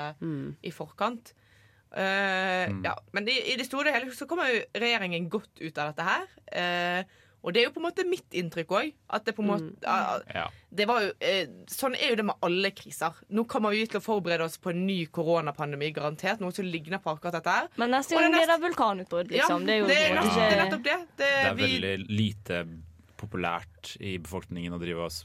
i 0.62 0.70
forkant. 0.72 1.34
Eh, 1.92 2.70
ja, 2.86 2.94
men 3.18 3.26
i, 3.28 3.34
i 3.54 3.56
det 3.58 3.66
store 3.66 3.90
og 3.90 3.96
hele 3.98 4.14
så 4.14 4.28
kommer 4.30 4.46
jo 4.54 4.60
regjeringen 4.78 5.26
godt 5.34 5.58
ut 5.58 5.80
av 5.82 5.90
dette 5.90 6.06
her. 6.06 6.28
Eh, 6.54 7.04
og 7.40 7.54
det 7.56 7.62
er 7.62 7.68
jo 7.70 7.74
på 7.76 7.80
en 7.80 7.88
måte 7.88 8.06
mitt 8.08 8.36
inntrykk 8.36 8.74
òg. 8.76 8.92
Det 9.26 9.34
på 9.38 9.44
en 9.46 9.50
måte 9.50 9.88
ah, 9.88 10.20
Ja. 10.36 10.48
det 10.76 10.88
jo, 10.90 10.98
eh, 11.24 11.48
Sånn 11.72 11.96
er 11.96 12.12
jo 12.12 12.20
det 12.20 12.26
med 12.28 12.36
alle 12.46 12.72
kriser. 12.76 13.16
Nå 13.32 13.46
kommer 13.48 13.72
vi 13.72 13.86
til 13.88 14.02
å 14.02 14.04
forberede 14.04 14.44
oss 14.44 14.58
på 14.58 14.74
en 14.74 14.86
ny 14.86 15.06
koronapandemi, 15.06 15.94
garantert. 15.96 16.44
Noe 16.44 16.52
som 16.56 16.68
ligner 16.68 17.00
på 17.00 17.16
akkurat 17.16 17.40
dette 17.40 17.56
her. 17.56 17.72
Men 17.78 17.96
neste 17.96 18.16
gang 18.18 18.32
det 18.32 18.42
blir 18.42 18.52
det 18.52 18.60
vulkanutbrudd, 18.68 19.32
liksom. 19.32 19.64
Ja, 19.64 19.66
det 19.66 19.74
er 19.74 19.80
jo 19.80 19.88
det 19.88 20.00
er 20.04 20.16
nest, 20.20 20.36
det 20.36 20.48
er 20.50 20.64
nettopp 20.66 20.84
det. 20.84 21.00
Det, 21.16 21.18
Det 21.18 21.30
er 21.48 21.56
vi, 21.56 21.70
veldig 21.80 22.10
lite 22.10 22.64
populært 23.20 23.96
i 24.00 24.18
befolkningen 24.18 24.76
å 24.76 24.82
drive 24.82 25.08
oss 25.08 25.24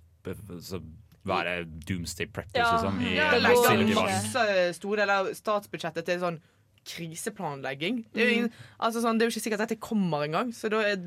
så 0.65 0.81
være 1.25 1.65
doomsday 1.89 2.27
practice 2.27 2.61
ja, 2.61 2.73
liksom, 2.73 3.01
i 3.01 3.15
ja, 3.17 3.31
det 3.33 3.95
går 3.95 3.95
masse 3.97 4.45
store 4.77 5.03
deler 5.03 5.23
av 5.23 5.31
statsbudsjettet 5.37 6.09
til 6.09 6.21
sånn 6.21 6.39
kriseplanlegging. 6.85 8.05
Det 8.13 8.23
er, 8.23 8.29
jo 8.29 8.37
ingen, 8.41 8.55
altså 8.79 9.03
sånn, 9.05 9.19
det 9.19 9.25
er 9.25 9.31
jo 9.31 9.35
ikke 9.35 9.47
sikkert 9.47 9.65
at 9.65 9.73
dette 9.73 9.83
kommer 9.83 10.27
engang, 10.27 10.53
så 10.55 10.71
da 10.73 10.83
er, 10.85 11.01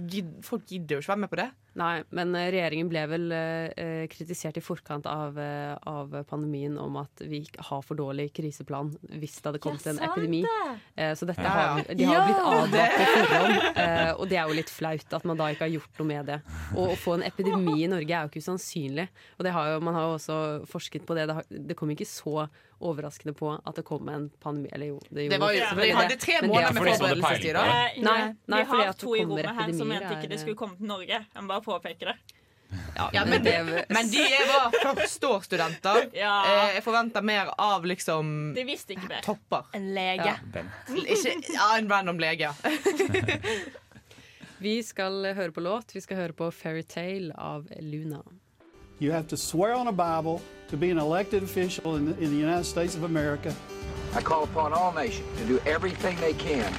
folk 0.46 0.68
gidder 0.70 0.98
jo 0.98 1.04
ikke 1.04 1.14
være 1.14 1.24
med 1.24 1.32
på 1.34 1.40
det. 1.42 1.48
Nei, 1.78 2.02
men 2.18 2.34
eh, 2.34 2.48
regjeringen 2.54 2.88
ble 2.90 3.04
vel 3.12 3.34
eh, 3.36 4.06
kritisert 4.10 4.58
i 4.58 4.64
forkant 4.66 5.06
av, 5.10 5.36
eh, 5.38 5.76
av 5.86 6.16
pandemien 6.30 6.74
om 6.82 6.98
at 7.04 7.22
vi 7.30 7.44
har 7.70 7.84
for 7.86 8.00
dårlig 8.00 8.32
kriseplan 8.34 8.90
hvis 9.12 9.38
det 9.38 9.52
hadde 9.52 9.62
kommet 9.62 9.86
Ja, 9.86 9.94
en 9.94 10.02
epidemi. 10.08 10.42
Eh, 10.96 11.14
så 11.18 11.28
dette 11.30 11.46
har, 11.46 11.84
de 11.86 12.08
har 12.10 12.26
blitt 12.26 12.42
advart 12.42 12.98
på 12.98 13.10
forhånd, 13.14 13.68
eh, 13.84 14.12
og 14.16 14.26
det 14.32 14.40
er 14.42 14.50
jo 14.50 14.58
litt 14.58 14.74
flaut 14.74 15.18
at 15.20 15.28
man 15.30 15.38
da 15.38 15.52
ikke 15.54 15.68
har 15.68 15.76
gjort 15.76 16.02
noe 16.02 16.10
med 16.10 16.32
det. 16.32 16.40
Og 16.74 16.96
å 16.96 16.98
få 16.98 17.20
en 17.20 17.28
epidemi 17.28 17.84
i 17.84 17.92
Norge 17.92 18.10
er 18.10 18.26
jo 18.26 18.32
ikke 18.32 18.46
usannsynlig. 18.48 19.06
Og 19.38 19.46
det 19.46 19.54
har 19.54 19.76
jo, 19.76 19.84
man 19.86 20.00
har 20.00 20.08
jo 20.08 20.18
også 20.18 20.40
forsket 20.72 21.06
på 21.06 21.20
det. 21.20 21.28
Det, 21.30 21.38
har, 21.38 21.52
det 21.70 21.78
kom 21.78 21.94
ikke 21.94 22.10
så 22.10 22.48
overraskende 22.82 23.34
på 23.38 23.52
at 23.66 23.76
det 23.76 23.84
kom 23.86 24.10
en 24.10 24.30
pandemi. 24.44 24.70
Eller 24.74 24.86
jo, 24.94 25.00
det, 25.10 25.30
Det 25.30 25.40
var 25.40 25.52
jo- 25.54 25.76
vi 25.76 25.90
hadde 25.92 26.16
tre 26.22 26.42
måneder 26.48 26.74
med 26.74 26.84
forberedelsestid, 26.98 27.54
da. 27.54 27.66
Eh, 27.66 28.02
Nei, 28.04 28.34
nei, 28.48 28.64
vi 28.64 28.70
har 28.72 28.88
at 28.88 28.98
to 29.00 29.16
i 29.16 29.24
rommet 29.26 29.46
her 29.46 29.74
som 29.74 29.88
mente 29.88 30.14
ikke 30.18 30.30
det 30.30 30.40
skulle 30.40 30.56
komme 30.56 30.78
til 30.78 30.86
Norge. 30.86 31.08
Jeg 31.34 31.42
må 31.44 31.48
bare 31.48 31.62
påpeke 31.62 32.00
det. 32.12 32.18
Ja, 32.98 33.24
men, 33.24 33.42
men 33.90 34.10
de 34.12 34.22
er 34.28 34.46
var 34.50 34.72
førsteårsstudenter. 34.84 36.10
Ja. 36.14 36.34
Eh, 36.68 36.74
Jeg 36.76 36.84
forventer 36.84 37.24
mer 37.24 37.54
av 37.58 37.86
liksom 37.86 38.54
De 38.54 38.64
visste 38.68 38.92
ikke 38.98 39.08
mer. 39.08 39.22
topper. 39.24 39.64
En 39.74 39.94
lege. 39.96 40.26
Ja. 40.26 40.64
Ikke, 40.94 41.54
ja, 41.54 41.78
en 41.78 41.88
random 41.90 42.20
lege. 42.20 42.50
ja. 42.50 42.54
Vi 44.60 44.82
skal 44.84 45.24
høre 45.38 45.52
på 45.54 45.62
låt. 45.62 45.92
Vi 45.96 46.02
skal 46.02 46.18
høre 46.18 46.34
på 46.34 46.48
'Fairytale' 46.52 47.32
av 47.38 47.68
Luna. 47.80 48.24
You 49.00 49.12
have 49.12 49.28
to 49.28 49.38
swear 49.38 49.74
on 49.74 49.88
a 49.88 49.91
Bible 49.91 50.41
to 50.70 50.78
be 50.78 50.89
an 50.89 50.98
elected 50.98 51.43
official 51.43 51.98
in 51.98 52.06
the, 52.06 52.18
in 52.18 52.32
the 52.32 52.38
United 52.38 52.64
States 52.64 52.95
of 52.95 53.04
America. 53.04 53.56
I 54.16 54.22
call 54.22 54.43
upon 54.43 54.74
all 54.74 54.91
nations 54.91 55.28
to 55.38 55.45
do 55.45 55.60
everything 55.68 56.18
they 56.20 56.34
can 56.34 56.74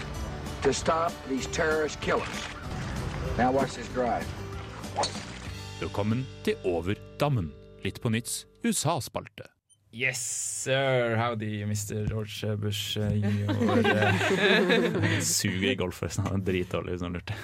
to 0.62 0.72
stop 0.72 1.12
these 1.28 1.46
terrorist 1.46 2.00
killers. 2.00 2.28
Now 3.36 3.52
watch 3.52 3.74
this 3.74 3.88
drive. 3.94 4.26
Velkommen 5.80 6.26
til 6.44 6.56
Over 6.64 6.94
dammen. 7.20 7.52
Litt 7.82 8.00
på 8.00 8.08
nytts 8.08 8.46
USA-spalte. 8.64 9.57
Yes, 9.90 10.20
sir. 10.62 11.16
Howdy, 11.16 11.64
Mr. 11.64 12.08
George 12.08 12.56
Bush 12.56 12.98
eh, 12.98 13.12
suger 15.20 15.70
i 15.70 15.74
golf, 15.74 15.96
forresten. 15.96 16.26
Han 16.26 16.42
er 16.42 16.44
dritdårlig, 16.44 16.92
hvis 16.92 17.04
noen 17.04 17.14
lurte. 17.16 17.36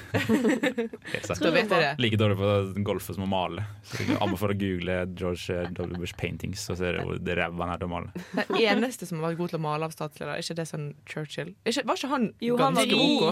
Like 2.05 2.19
dårlig 2.21 2.37
på 2.37 2.83
golfe 2.85 3.17
som 3.17 3.25
å 3.25 3.31
male. 3.31 3.65
Så 3.89 4.05
jeg 4.05 4.19
anbefaler 4.21 4.59
å 4.59 4.61
google 4.61 4.99
George 5.17 5.57
W. 5.73 5.97
Bush 6.03 6.17
paintings, 6.21 6.67
så 6.69 6.77
ser 6.77 6.99
du 6.99 7.09
hvor 7.09 7.17
ræva 7.41 7.65
han 7.65 7.75
er 7.75 7.81
til 7.81 7.89
å 7.89 7.95
male. 7.95 8.27
Den 8.37 8.61
eneste 8.61 9.09
som 9.09 9.23
har 9.23 9.31
vært 9.31 9.41
god 9.41 9.55
til 9.55 9.61
å 9.63 9.65
male 9.65 9.89
av 9.89 9.97
statsleder, 9.97 10.37
er 10.37 10.45
ikke 10.45 10.59
det 10.61 10.69
sånn 10.69 10.91
Churchill? 11.09 11.55
Ikke, 11.65 11.87
var 11.89 12.01
ikke 12.01 12.13
han 12.13 12.29
Jo, 12.45 12.61
han 12.61 12.77
var 12.77 12.85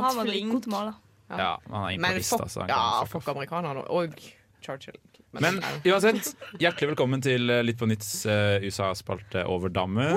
han 0.08 0.20
var 0.22 0.32
dritgod 0.32 0.64
til 0.64 0.72
å 0.72 0.76
male. 0.78 0.96
Ja, 1.32 1.52
han 1.68 1.84
er 1.84 1.98
imponist, 1.98 2.40
altså. 2.40 2.64
Han 2.64 2.72
ja, 2.72 3.04
fuck 3.12 3.28
amerikanerne 3.32 3.84
og 3.92 4.16
Churchill. 4.64 4.96
Men 5.40 5.62
uansett, 5.88 6.34
hjertelig 6.60 6.90
velkommen 6.92 7.22
til 7.24 7.48
eh, 7.48 7.62
Litt 7.64 7.78
på 7.80 7.88
nytts 7.88 8.10
uh, 8.28 8.60
USA-spalte 8.60 9.46
over 9.48 9.72
dammen. 9.72 10.12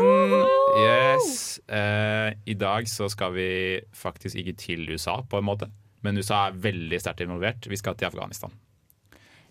Yes. 0.81 1.61
Uh, 1.71 2.35
I 2.43 2.55
dag 2.59 2.89
så 2.91 3.07
skal 3.11 3.31
vi 3.37 3.49
faktisk 3.95 4.41
ikke 4.41 4.57
til 4.59 4.89
USA, 4.91 5.21
på 5.23 5.39
en 5.39 5.47
måte. 5.47 5.71
Men 6.05 6.19
USA 6.19 6.49
er 6.49 6.59
veldig 6.67 6.99
sterkt 7.01 7.23
involvert. 7.25 7.65
Vi 7.71 7.79
skal 7.79 7.95
til 7.97 8.11
Afghanistan. 8.11 8.53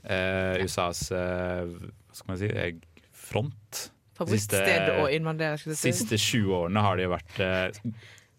Eh, 0.05 0.61
USAs 0.65 1.07
eh, 1.17 1.65
hva 1.65 2.19
skal 2.19 2.31
man 2.31 2.41
si 2.41 2.51
eh, 2.53 2.75
front. 3.17 3.87
Favorittsted 4.15 4.91
å 5.01 5.09
si. 5.09 5.75
siste 5.81 6.19
20 6.21 6.53
årene 6.61 6.83
har 6.85 7.01
de 7.01 7.07
jo 7.09 7.15
vært 7.17 7.41
eh, 7.43 7.81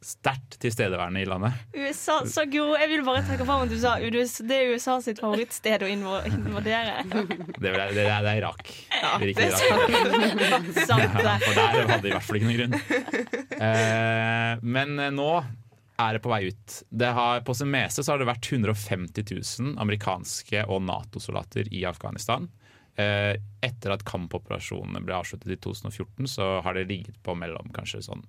sterkt 0.05 0.59
tilstedeværende 0.61 1.23
i 1.23 1.27
landet. 1.27 1.55
USA, 1.73 2.19
så 2.29 2.43
god. 2.45 2.75
Jeg 2.81 2.91
vil 2.91 3.03
bare 3.07 3.23
trekke 3.25 3.47
fram 3.47 3.63
at 3.65 3.71
du 3.73 3.77
sa 3.81 3.95
det 3.97 4.57
er 4.59 4.73
USA 4.75 4.99
sitt 5.01 5.21
favorittsted 5.23 5.85
å 5.85 5.89
invadere. 5.89 7.01
Det 7.09 7.71
er, 7.71 7.79
det 7.95 8.05
er, 8.05 8.21
det 8.21 8.31
er 8.35 8.39
Irak. 8.43 8.69
Ja, 8.93 9.15
Det 9.21 9.33
er 9.33 9.49
Irak. 9.49 10.69
sant, 10.85 11.17
det. 11.17 11.25
Ja, 11.25 11.35
for 11.41 11.57
der 11.57 11.77
hadde 11.89 12.01
de 12.05 12.11
i 12.11 12.15
hvert 12.15 12.27
fall 12.27 12.39
ikke 12.39 12.49
noen 12.51 12.59
grunn. 12.61 12.79
Eh, 13.55 14.51
men 14.61 14.99
eh, 14.99 15.13
nå 15.15 15.29
er 15.97 16.17
det 16.17 16.21
på 16.25 16.31
vei 16.31 16.41
ut. 16.51 16.77
Det 16.91 17.11
har, 17.17 17.41
på 17.47 17.55
sin 17.57 17.71
meste 17.71 18.03
så 18.03 18.13
har 18.13 18.21
det 18.21 18.27
vært 18.29 18.49
150 18.51 19.25
000 19.31 19.75
amerikanske 19.81 20.65
og 20.67 20.83
Nato-soldater 20.85 21.69
i 21.73 21.85
Afghanistan. 21.87 22.49
Eh, 22.99 23.33
etter 23.65 23.95
at 23.95 24.05
kampoperasjonene 24.07 25.01
ble 25.03 25.17
avsluttet 25.17 25.51
i 25.55 25.59
2014, 25.59 26.27
så 26.31 26.49
har 26.63 26.77
det 26.77 26.85
ligget 26.91 27.17
på 27.23 27.35
mellom 27.39 27.71
kanskje 27.75 28.03
sånn 28.05 28.25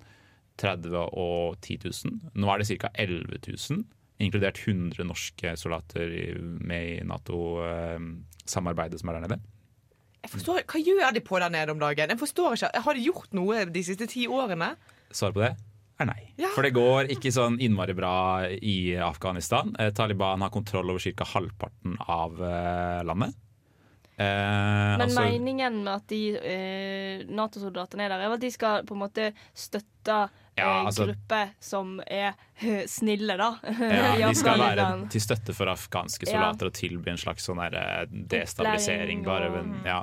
30 0.59 0.97
og 0.97 1.57
10 1.61 1.79
000. 1.85 2.33
Nå 2.35 2.51
er 2.53 2.59
det 2.63 2.69
ca. 2.81 2.91
11 2.95 3.39
000, 3.47 3.85
inkludert 4.25 4.59
100 4.63 5.05
norske 5.05 5.53
soldater 5.61 6.09
med 6.41 6.89
i 6.97 7.05
Nato-samarbeidet 7.05 9.01
som 9.01 9.11
er 9.13 9.19
der 9.19 9.27
nede. 9.29 9.41
Jeg 10.27 10.33
forstår, 10.33 10.65
hva 10.67 10.81
gjør 10.83 11.15
de 11.15 11.23
på 11.23 11.39
der 11.39 11.53
nede 11.55 11.71
om 11.71 11.79
dagen? 11.79 12.11
Jeg 12.11 12.19
forstår 12.19 12.57
ikke, 12.57 12.71
Har 12.83 12.95
de 12.99 13.05
gjort 13.05 13.33
noe 13.37 13.65
de 13.71 13.83
siste 13.87 14.09
ti 14.11 14.27
årene? 14.27 14.73
Svaret 15.15 15.37
på 15.37 15.45
det 15.45 15.53
er 16.03 16.09
nei. 16.11 16.23
Ja. 16.37 16.51
For 16.53 16.67
det 16.67 16.75
går 16.77 17.09
ikke 17.15 17.31
sånn 17.33 17.61
innmari 17.63 17.95
bra 17.97 18.45
i 18.51 18.97
Afghanistan. 19.01 19.71
Eh, 19.81 19.93
Taliban 19.97 20.43
har 20.45 20.51
kontroll 20.53 20.91
over 20.93 21.01
ca. 21.01 21.25
halvparten 21.25 21.97
av 22.05 22.43
eh, 22.43 23.05
landet. 23.07 23.37
Eh, 24.19 24.25
Men 24.27 25.07
altså- 25.07 25.25
meningen 25.25 25.85
med 25.85 25.95
at 25.95 26.07
de 26.09 26.21
eh, 26.37 27.25
Nato-soldatene 27.29 28.05
er 28.05 28.09
der, 28.09 28.21
er 28.27 28.35
at 28.35 28.41
de 28.41 28.51
skal 28.51 28.85
på 28.85 28.97
en 28.97 29.05
måte 29.05 29.31
støtte 29.55 30.19
Ja, 30.57 30.81
eh, 30.81 30.87
altså- 30.89 31.07
gruppe 31.11 31.41
som 31.61 32.01
er 32.07 32.35
eh, 32.63 32.85
snille, 32.89 33.37
da. 33.37 33.51
ja, 33.63 34.29
de 34.29 34.35
skal 34.35 34.59
være 34.59 35.09
til 35.13 35.21
støtte 35.21 35.55
for 35.55 35.67
afghanske 35.73 36.29
Ja. 36.33 36.49
og 36.51 36.73
tilby 36.73 37.11
en 37.13 37.21
slags 37.21 37.45
sånn 37.47 37.61
eh, 37.67 38.07
destabilisering. 38.11 39.25
Bare, 39.25 39.51
og- 39.51 39.67
men, 39.67 39.81
ja. 39.85 40.03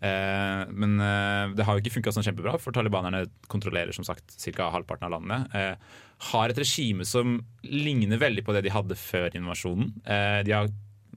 Eh, 0.00 0.64
men 0.70 1.00
eh, 1.02 1.54
det 1.58 1.64
har 1.66 1.74
jo 1.74 1.82
ikke 1.82 1.96
funka 1.98 2.12
sånn 2.14 2.22
kjempebra, 2.22 2.58
for 2.62 2.70
talibanerne 2.72 3.24
kontrollerer 3.50 3.92
som 3.92 4.04
sagt 4.06 4.36
ca. 4.54 4.70
halvparten 4.70 5.08
av 5.08 5.16
landet. 5.16 5.54
Eh, 5.54 5.74
har 6.30 6.48
et 6.50 6.58
regime 6.58 7.04
som 7.04 7.40
ligner 7.64 8.18
veldig 8.18 8.44
på 8.46 8.54
det 8.54 8.62
de 8.68 8.70
hadde 8.70 8.94
før 8.94 9.34
invasjonen. 9.34 9.92
Eh, 10.06 10.42
de 10.46 10.52
har 10.54 10.68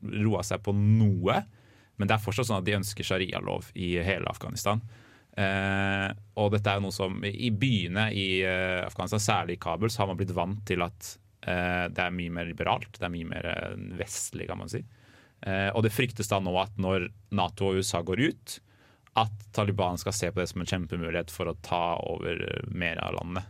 roa 0.02 0.42
seg 0.42 0.64
på 0.66 0.74
noe, 0.74 1.44
men 1.98 2.08
det 2.10 2.16
er 2.16 2.24
fortsatt 2.26 2.48
sånn 2.50 2.58
at 2.58 2.66
de 2.66 2.74
ønsker 2.80 3.06
sharialov 3.06 3.70
i 3.76 3.94
hele 4.02 4.26
Afghanistan. 4.26 4.82
Eh, 5.38 6.08
og 6.42 6.52
dette 6.52 6.68
er 6.74 6.80
jo 6.80 6.86
noe 6.88 6.96
som 6.96 7.22
I 7.24 7.50
byene 7.56 8.10
i 8.14 8.42
eh, 8.44 8.82
Afghanistan, 8.86 9.22
særlig 9.24 9.56
i 9.58 9.62
Kabul, 9.64 9.90
så 9.94 10.04
har 10.04 10.08
man 10.12 10.18
blitt 10.20 10.34
vant 10.36 10.64
til 10.68 10.84
at 10.84 11.14
eh, 11.48 11.86
det 11.94 12.04
er 12.04 12.12
mye 12.18 12.34
mer 12.36 12.50
liberalt. 12.50 12.92
Det 13.00 13.08
er 13.08 13.14
mye 13.14 13.30
mer 13.30 13.48
eh, 13.54 13.78
vestlig, 14.02 14.50
kan 14.52 14.60
man 14.60 14.70
si. 14.72 14.84
Eh, 15.42 15.70
og 15.74 15.84
det 15.86 15.94
fryktes 15.96 16.28
da 16.30 16.40
nå 16.44 16.52
at 16.62 16.76
når 16.78 17.08
Nato 17.38 17.72
og 17.72 17.80
USA 17.82 18.04
går 18.06 18.26
ut, 18.28 18.58
at 19.20 19.32
Taliban 19.56 19.98
skal 20.00 20.14
se 20.16 20.30
på 20.32 20.40
det 20.40 20.50
som 20.52 20.62
en 20.64 20.70
kjempemulighet 20.70 21.32
for 21.34 21.50
å 21.52 21.56
ta 21.66 21.98
over 22.08 22.38
mer 22.72 23.00
av 23.04 23.18
landet. 23.18 23.44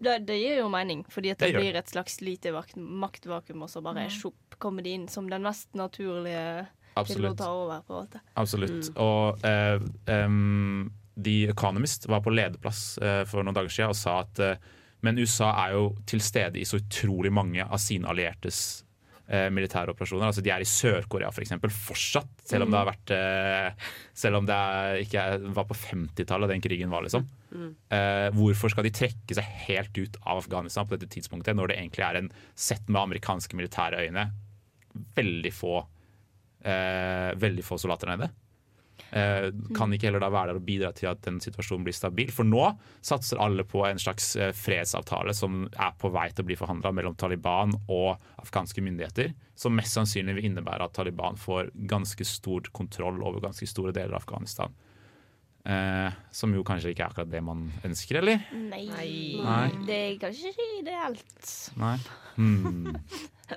Det, 0.00 0.14
det 0.26 0.38
gir 0.40 0.56
jo 0.62 0.70
mening, 0.72 1.02
fordi 1.12 1.30
at 1.34 1.42
det, 1.42 1.50
Det 1.52 1.60
blir 1.60 1.76
et 1.76 1.90
slags 1.92 2.20
lite 2.24 2.54
vakt, 2.56 2.74
maktvakuum, 2.78 3.66
og 3.66 3.68
så 3.70 3.82
bare 3.84 4.06
Mm. 4.08 4.14
sjopp, 4.16 4.56
kommer 4.58 4.82
de 4.82 4.94
inn 4.96 5.08
som 5.12 5.28
den 5.28 5.42
mest 5.44 5.68
naturlige 5.76 6.64
til 6.64 6.96
å 6.96 7.02
Absolutt. 7.02 7.36
ta 7.38 7.50
over. 7.52 7.82
på 7.86 7.92
en 7.98 8.06
måte. 8.06 8.20
Absolutt. 8.40 8.88
Og 8.96 9.44
eh, 9.44 9.78
em, 10.08 10.90
The 11.22 11.50
Economist 11.52 12.08
var 12.10 12.22
på 12.24 12.32
lederplass 12.34 12.98
eh, 12.98 13.22
for 13.28 13.44
noen 13.44 13.56
dager 13.56 13.72
siden 13.72 13.94
og 13.94 13.98
sa 13.98 14.20
at 14.24 14.42
eh, 14.44 14.70
men 15.04 15.18
USA 15.20 15.50
er 15.64 15.76
jo 15.76 15.90
til 16.08 16.22
stede 16.22 16.60
i 16.60 16.68
så 16.68 16.80
utrolig 16.80 17.32
mange 17.32 17.64
av 17.64 17.80
sine 17.80 18.08
alliertes 18.10 18.58
eh, 19.28 19.48
militære 19.52 19.94
operasjoner. 19.94 20.28
Altså 20.28 20.44
De 20.44 20.52
er 20.52 20.64
i 20.64 20.68
Sør-Korea 20.68 21.30
for 21.32 21.44
eksempel, 21.44 21.72
fortsatt, 21.72 22.32
selv 22.44 22.66
om 22.66 22.72
det 22.72 22.80
har 22.80 22.90
vært 22.90 23.12
eh, 23.16 23.86
Selv 24.20 24.40
om 24.42 24.48
det 24.48 24.58
ikke 25.06 25.24
var 25.56 25.68
på 25.70 25.78
50-tallet 25.86 26.52
den 26.52 26.64
krigen 26.64 26.92
var, 26.92 27.06
liksom. 27.06 27.24
Eh, 27.96 28.26
hvorfor 28.36 28.74
skal 28.74 28.86
de 28.86 28.92
trekke 28.94 29.38
seg 29.38 29.54
helt 29.64 29.96
ut 30.02 30.20
av 30.20 30.42
Afghanistan 30.42 30.88
på 30.88 30.98
dette 30.98 31.08
tidspunktet, 31.16 31.56
når 31.56 31.72
det 31.72 31.80
egentlig 31.80 32.06
er 32.06 32.20
en 32.20 32.30
sett 32.54 32.84
med 32.90 33.00
amerikanske 33.06 33.56
militære 33.58 34.04
øyne 34.06 34.30
veldig 35.16 35.54
få 35.54 35.80
veldig 36.60 37.62
få 37.64 37.78
soldater 37.80 38.10
nede? 38.10 38.26
Eh, 39.10 39.48
kan 39.74 39.90
ikke 39.90 40.06
heller 40.06 40.22
da 40.22 40.30
være 40.30 40.52
der 40.52 40.60
og 40.60 40.66
bidra 40.66 40.90
til 40.94 41.08
at 41.10 41.22
den 41.26 41.40
situasjonen 41.42 41.86
blir 41.86 41.96
stabil? 41.96 42.30
For 42.34 42.46
nå 42.46 42.66
satser 43.02 43.40
alle 43.42 43.64
på 43.66 43.82
en 43.88 43.98
slags 43.98 44.32
eh, 44.38 44.52
fredsavtale 44.56 45.34
som 45.36 45.64
er 45.70 45.96
på 45.98 46.12
vei 46.14 46.28
til 46.30 46.44
å 46.44 46.50
bli 46.50 46.58
forhandla 46.58 46.92
mellom 46.94 47.16
Taliban 47.18 47.74
og 47.88 48.20
afghanske 48.42 48.84
myndigheter, 48.86 49.34
som 49.58 49.74
mest 49.76 49.98
sannsynlig 49.98 50.38
vil 50.38 50.50
innebære 50.52 50.86
at 50.86 50.94
Taliban 50.96 51.40
får 51.40 51.72
ganske 51.90 52.26
stor 52.28 52.70
kontroll 52.76 53.18
over 53.24 53.42
ganske 53.48 53.66
store 53.68 53.94
deler 53.96 54.14
av 54.14 54.22
Afghanistan. 54.22 54.78
Eh, 55.60 56.12
som 56.32 56.54
jo 56.56 56.62
kanskje 56.64 56.94
ikke 56.94 57.04
er 57.04 57.10
akkurat 57.10 57.32
det 57.34 57.42
man 57.44 57.66
ønsker, 57.84 58.22
eller? 58.22 58.46
Nei. 58.56 58.86
Nei. 59.44 59.66
Det 59.84 59.98
er 59.98 60.16
kanskje 60.22 60.54
ikke 60.54 60.68
ideelt. 60.78 61.50
Nei. 61.80 61.96
Hmm. 62.38 62.94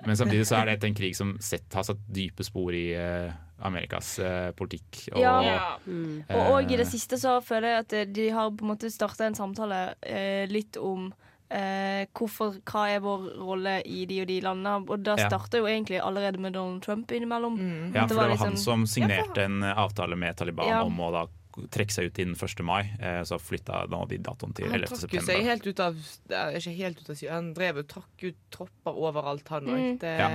Men 0.04 0.18
samtidig 0.18 0.48
så 0.50 0.58
er 0.60 0.74
det 0.74 0.90
en 0.90 0.98
krig 0.98 1.16
som 1.16 1.36
sett, 1.40 1.70
har 1.72 1.86
satt 1.88 2.02
dype 2.12 2.44
spor 2.44 2.76
i 2.76 2.90
eh, 2.98 3.32
Amerikas 3.64 4.20
eh, 4.20 4.52
politikk. 4.52 5.08
Og, 5.16 5.22
Ja. 5.22 5.78
eh, 5.88 6.24
Og, 6.36 6.52
og 6.54 6.72
i 6.72 6.76
det 6.78 6.88
siste 6.88 7.16
så 7.18 7.38
føler 7.44 7.68
jeg 7.70 7.80
at 8.06 8.14
de 8.14 8.30
har 8.30 8.50
på 8.52 8.64
en 8.66 8.72
måte 8.76 8.90
starta 8.92 9.26
en 9.26 9.36
samtale 9.36 9.96
eh, 10.04 10.46
litt 10.52 10.78
om 10.78 11.12
eh, 11.54 12.08
hvorfor, 12.18 12.56
hva 12.66 12.88
er 12.90 13.00
vår 13.04 13.26
rolle 13.38 13.76
i 13.86 14.06
de 14.10 14.22
og 14.24 14.28
de 14.28 14.40
landene. 14.42 14.90
Og 14.90 15.04
da 15.04 15.16
Ja. 15.20 15.30
jo 15.62 15.66
egentlig 15.70 16.00
allerede 16.02 16.40
med 16.40 16.54
Donald 16.54 16.82
Trump 16.82 17.12
innimellom. 17.12 17.58
Ja, 17.94 18.08
for 18.08 18.08
det 18.08 18.18
var 18.18 18.30
liksom- 18.30 18.48
han 18.48 18.58
som 18.58 18.80
Ja, 18.82 18.86
for- 18.86 18.94
signerte 18.94 19.44
en 19.44 19.62
avtale 19.64 20.16
med 20.18 20.36
Taliban 20.36 20.68
Ja. 20.68 20.82
om 20.84 20.98
å 20.98 21.12
da 21.12 21.28
trekke 21.72 21.94
seg 21.94 22.06
ut 22.10 22.20
innen 22.24 22.36
1. 22.36 22.64
mai. 22.66 22.82
Eh, 23.00 23.22
så 23.24 23.38
flytta 23.40 23.84
nå 23.92 24.08
de 24.10 24.18
datoen 24.18 24.54
til 24.58 24.66
Han 24.66 24.76
11. 24.80 24.88
trakk 24.88 24.98
Han 24.98 25.04
september. 25.04 25.34
seg 25.34 25.44
helt 25.50 25.68
ut 25.68 25.80
av 25.80 25.96
eh, 26.30 26.58
Ikke 26.60 26.76
helt 26.78 27.02
ut 27.02 27.10
av 27.14 27.24
Han 27.32 27.54
drev 27.54 27.78
og 27.84 27.88
trakk 27.88 28.24
ut 28.24 28.36
tropper 28.52 29.00
overalt, 29.08 29.48
han 29.54 29.66
òg. 29.66 29.80
Mm. 29.80 29.98
Det 30.00 30.14
Ja. 30.20 30.30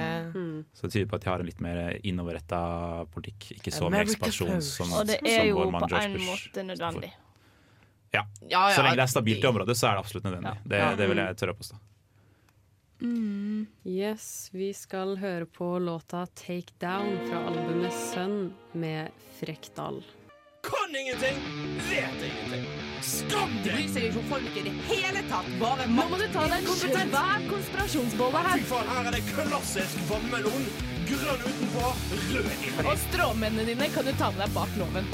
Så 0.74 0.82
det 0.88 0.92
tyder 0.92 1.06
på 1.10 1.16
at 1.16 1.22
de 1.22 1.30
har 1.30 1.40
en 1.40 1.46
litt 1.46 1.60
mer 1.60 1.98
innoverretta 2.02 3.06
politikk. 3.14 3.52
Ikke 3.58 3.70
så 3.72 3.88
mye 3.90 4.00
America 4.02 4.26
ekspansjon 4.26 4.62
som, 4.62 4.92
Og 4.92 5.06
det 5.06 5.20
er 5.24 5.44
jo 5.50 5.56
på 5.62 5.68
en 5.68 6.20
måte 6.20 6.64
nødvendig. 6.64 7.12
Ja. 8.12 8.24
Ja, 8.48 8.70
ja, 8.70 8.76
Så 8.76 8.82
lenge 8.82 8.96
det 8.96 9.04
er 9.04 9.12
stabilt 9.12 9.44
i 9.44 9.46
området, 9.46 9.76
så 9.76 9.88
er 9.90 9.98
det 9.98 10.04
absolutt 10.06 10.24
nødvendig. 10.24 10.56
Det, 10.64 10.78
Ja. 10.78 10.94
det 10.96 11.08
vil 11.08 11.16
jeg 11.18 11.36
tørre 11.36 11.52
å 11.52 11.58
påstå. 11.60 11.76
Yes, 13.84 14.50
vi 14.52 14.72
skal 14.72 15.16
høre 15.16 15.46
på 15.46 15.78
låta 15.78 16.26
'Take 16.34 16.72
Down' 16.80 17.28
fra 17.28 17.46
albumet 17.46 17.92
'Sønn' 17.92 18.52
med 18.74 19.10
Frekdal. 19.40 20.02
Kan 20.62 20.96
ingenting, 20.96 21.36
vet 21.90 22.22
ingenting. 22.28 22.64
Skam 23.02 23.50
De 23.62 23.70
deg! 23.70 23.74
bryr 23.76 23.88
seg 23.94 24.06
ikke 24.08 24.18
om 24.22 24.28
folk 24.32 24.56
i 24.58 24.62
det 24.66 24.72
hele 24.88 25.20
tatt. 25.30 25.48
Bare 25.60 25.86
Nå 25.90 26.06
må 26.10 26.18
du 26.18 26.24
ta 26.34 26.46
deg 26.50 26.66
en 26.66 27.12
svær 27.12 27.44
konspirasjonsbolle 27.48 28.42
Fy 28.58 28.64
faen, 28.72 28.90
her 28.94 29.10
er 29.10 29.14
det 29.16 29.22
klassisk 29.30 30.00
vannmelon. 30.10 30.66
Grønn 31.08 31.44
utenpå, 31.46 31.92
rød 32.34 32.48
inni. 32.56 32.72
Og 32.84 32.96
stråmennene 33.06 33.68
dine 33.70 33.90
kan 33.94 34.08
du 34.08 34.12
ta 34.18 34.32
med 34.34 34.42
deg 34.44 34.56
bak 34.56 34.74
loven. 34.80 35.06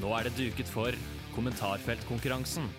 Nå 0.00 0.14
er 0.16 0.28
det 0.30 0.36
duket 0.38 0.70
for 0.72 0.94
kommentarfeltkonkurransen. 1.34 2.70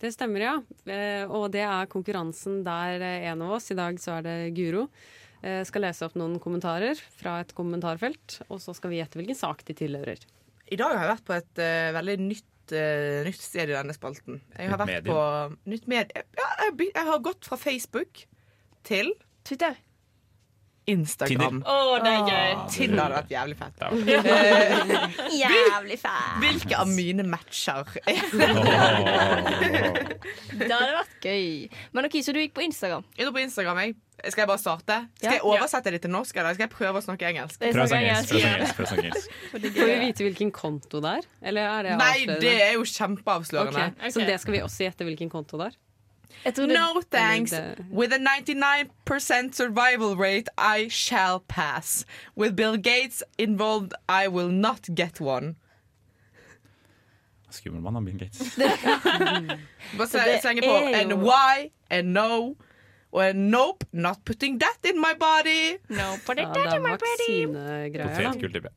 Det 0.00 0.14
stemmer, 0.14 0.40
ja. 0.46 0.54
Eh, 0.88 1.26
Og 1.28 1.50
det 1.52 1.60
er 1.66 1.90
konkurransen 1.92 2.62
der 2.64 3.02
eh, 3.04 3.26
en 3.34 3.42
av 3.44 3.58
oss, 3.58 3.68
i 3.70 3.76
dag 3.76 3.98
så 4.00 4.16
er 4.16 4.24
det 4.24 4.36
Guro, 4.56 4.86
eh, 5.42 5.62
skal 5.68 5.84
lese 5.86 6.06
opp 6.06 6.16
noen 6.20 6.38
kommentarer 6.42 6.98
fra 7.20 7.38
et 7.44 7.54
kommentarfelt. 7.56 8.40
Og 8.48 8.60
så 8.62 8.74
skal 8.76 8.92
vi 8.92 9.00
gjette 9.00 9.20
hvilken 9.20 9.38
sak 9.38 9.64
de 9.68 9.76
tilhører. 9.78 10.22
I 10.70 10.78
dag 10.78 10.94
har 10.94 11.02
jeg 11.04 11.12
vært 11.16 11.26
på 11.26 11.34
et 11.34 11.62
uh, 11.64 11.90
veldig 11.96 12.16
nytt, 12.22 12.74
uh, 12.76 13.20
nytt 13.26 13.42
sted 13.42 13.72
i 13.72 13.74
denne 13.74 13.94
spalten. 13.96 14.38
Jeg 14.54 14.70
har 14.70 14.78
Nytt 14.84 14.86
vært 14.86 15.08
på 15.10 15.20
nytt 15.72 15.86
medie. 15.90 16.24
ja, 16.38 16.48
jeg, 16.62 16.74
har 16.76 16.90
jeg 16.94 17.08
har 17.10 17.24
gått 17.26 17.48
fra 17.50 17.58
Facebook 17.58 18.26
til 18.86 19.10
Twitter. 19.42 19.74
Instagram. 20.90 21.60
Å, 21.68 21.74
det 22.02 22.10
er 22.10 22.22
gøy. 22.26 22.54
Tinder 22.72 23.02
hadde 23.04 23.18
vært 23.20 23.32
jævlig 23.34 23.56
fett. 23.60 23.76
Ja. 25.40 25.50
Jævlig 25.50 25.98
fett. 26.00 26.38
Hvilke 26.42 26.78
av 26.80 26.88
mine 26.90 27.26
matcher 27.30 27.86
Det 30.50 30.70
hadde 30.72 30.94
vært 30.96 31.26
gøy. 31.28 31.68
Men 31.94 32.08
ok, 32.08 32.16
Så 32.24 32.34
du 32.34 32.40
gikk 32.42 32.56
på 32.56 32.64
Instagram? 32.66 33.04
Jeg 33.16 33.28
gikk 33.28 33.36
på 33.36 33.44
Instagram, 33.44 33.82
jeg. 33.84 33.94
Skal 34.28 34.42
jeg 34.42 34.48
bare 34.48 34.58
starte? 34.60 34.96
Skal 35.16 35.32
jeg 35.38 35.44
oversette 35.46 35.90
det 35.94 36.00
til 36.04 36.12
norsk, 36.12 36.36
eller 36.36 36.56
skal 36.56 36.66
jeg 36.66 36.72
prøve 36.72 37.00
å 37.00 37.04
snakke 37.04 37.28
engelsk? 37.30 37.60
Prøv 37.60 37.84
å 37.84 37.90
snakke 37.90 38.08
engelsk. 38.10 38.32
Prøv 38.32 38.44
å 38.44 38.46
snakke 38.46 38.46
engelsk. 38.46 38.56
engelsk, 38.56 38.74
prøv 38.76 38.86
å 38.86 38.90
snakke 38.90 39.06
engelsk. 39.08 39.36
Får 39.80 39.92
vi 39.92 39.98
vite 40.04 40.26
hvilken 40.26 40.50
konto 40.54 41.00
det 41.04 41.12
er? 41.20 41.28
Eller 41.52 41.68
er 41.68 41.88
det 41.88 41.94
Nei, 42.00 42.16
det 42.42 42.56
er 42.66 42.74
jo 42.76 42.84
kjempeavslørende. 42.88 43.86
Ok, 43.96 44.12
Så 44.12 44.26
det 44.28 44.36
skal 44.42 44.56
vi 44.58 44.64
også 44.66 44.84
gjette 44.88 45.08
hvilken 45.08 45.32
konto 45.32 45.60
det 45.60 45.70
er? 45.72 45.78
No 46.56 47.02
thanks. 47.10 47.52
With 47.90 48.12
a 48.12 48.18
99% 48.18 49.54
survival 49.54 50.16
rate, 50.16 50.48
I 50.56 50.88
shall 50.88 51.40
pass. 51.40 52.04
With 52.36 52.54
Bill 52.56 52.76
Gates 52.76 53.22
involved, 53.36 53.94
I 54.08 54.28
will 54.28 54.48
not 54.48 54.88
get 54.94 55.20
one. 55.20 55.56
Skummel 57.50 57.82
mann, 57.82 57.94
han 57.94 58.04
Bill 58.04 58.16
Gates. 58.16 58.56
Bare 59.98 60.06
slenge 60.40 60.62
på 60.62 60.76
And 60.94 61.12
why, 61.22 61.72
And 61.90 62.14
no 62.14 62.56
og 63.12 63.36
nope. 63.36 63.86
Not 63.92 64.24
putting 64.24 64.60
that 64.60 64.86
in 64.86 65.00
my 65.00 65.14
body. 65.18 65.78
No, 65.88 66.14
put 66.26 66.38
Ja, 66.38 66.46
det 66.54 66.66
er 66.66 66.84
vaksinegreier, 66.86 68.04
da. 68.04 68.14
Potetgull, 68.14 68.52
tipper 68.52 68.70
jeg. 68.70 68.76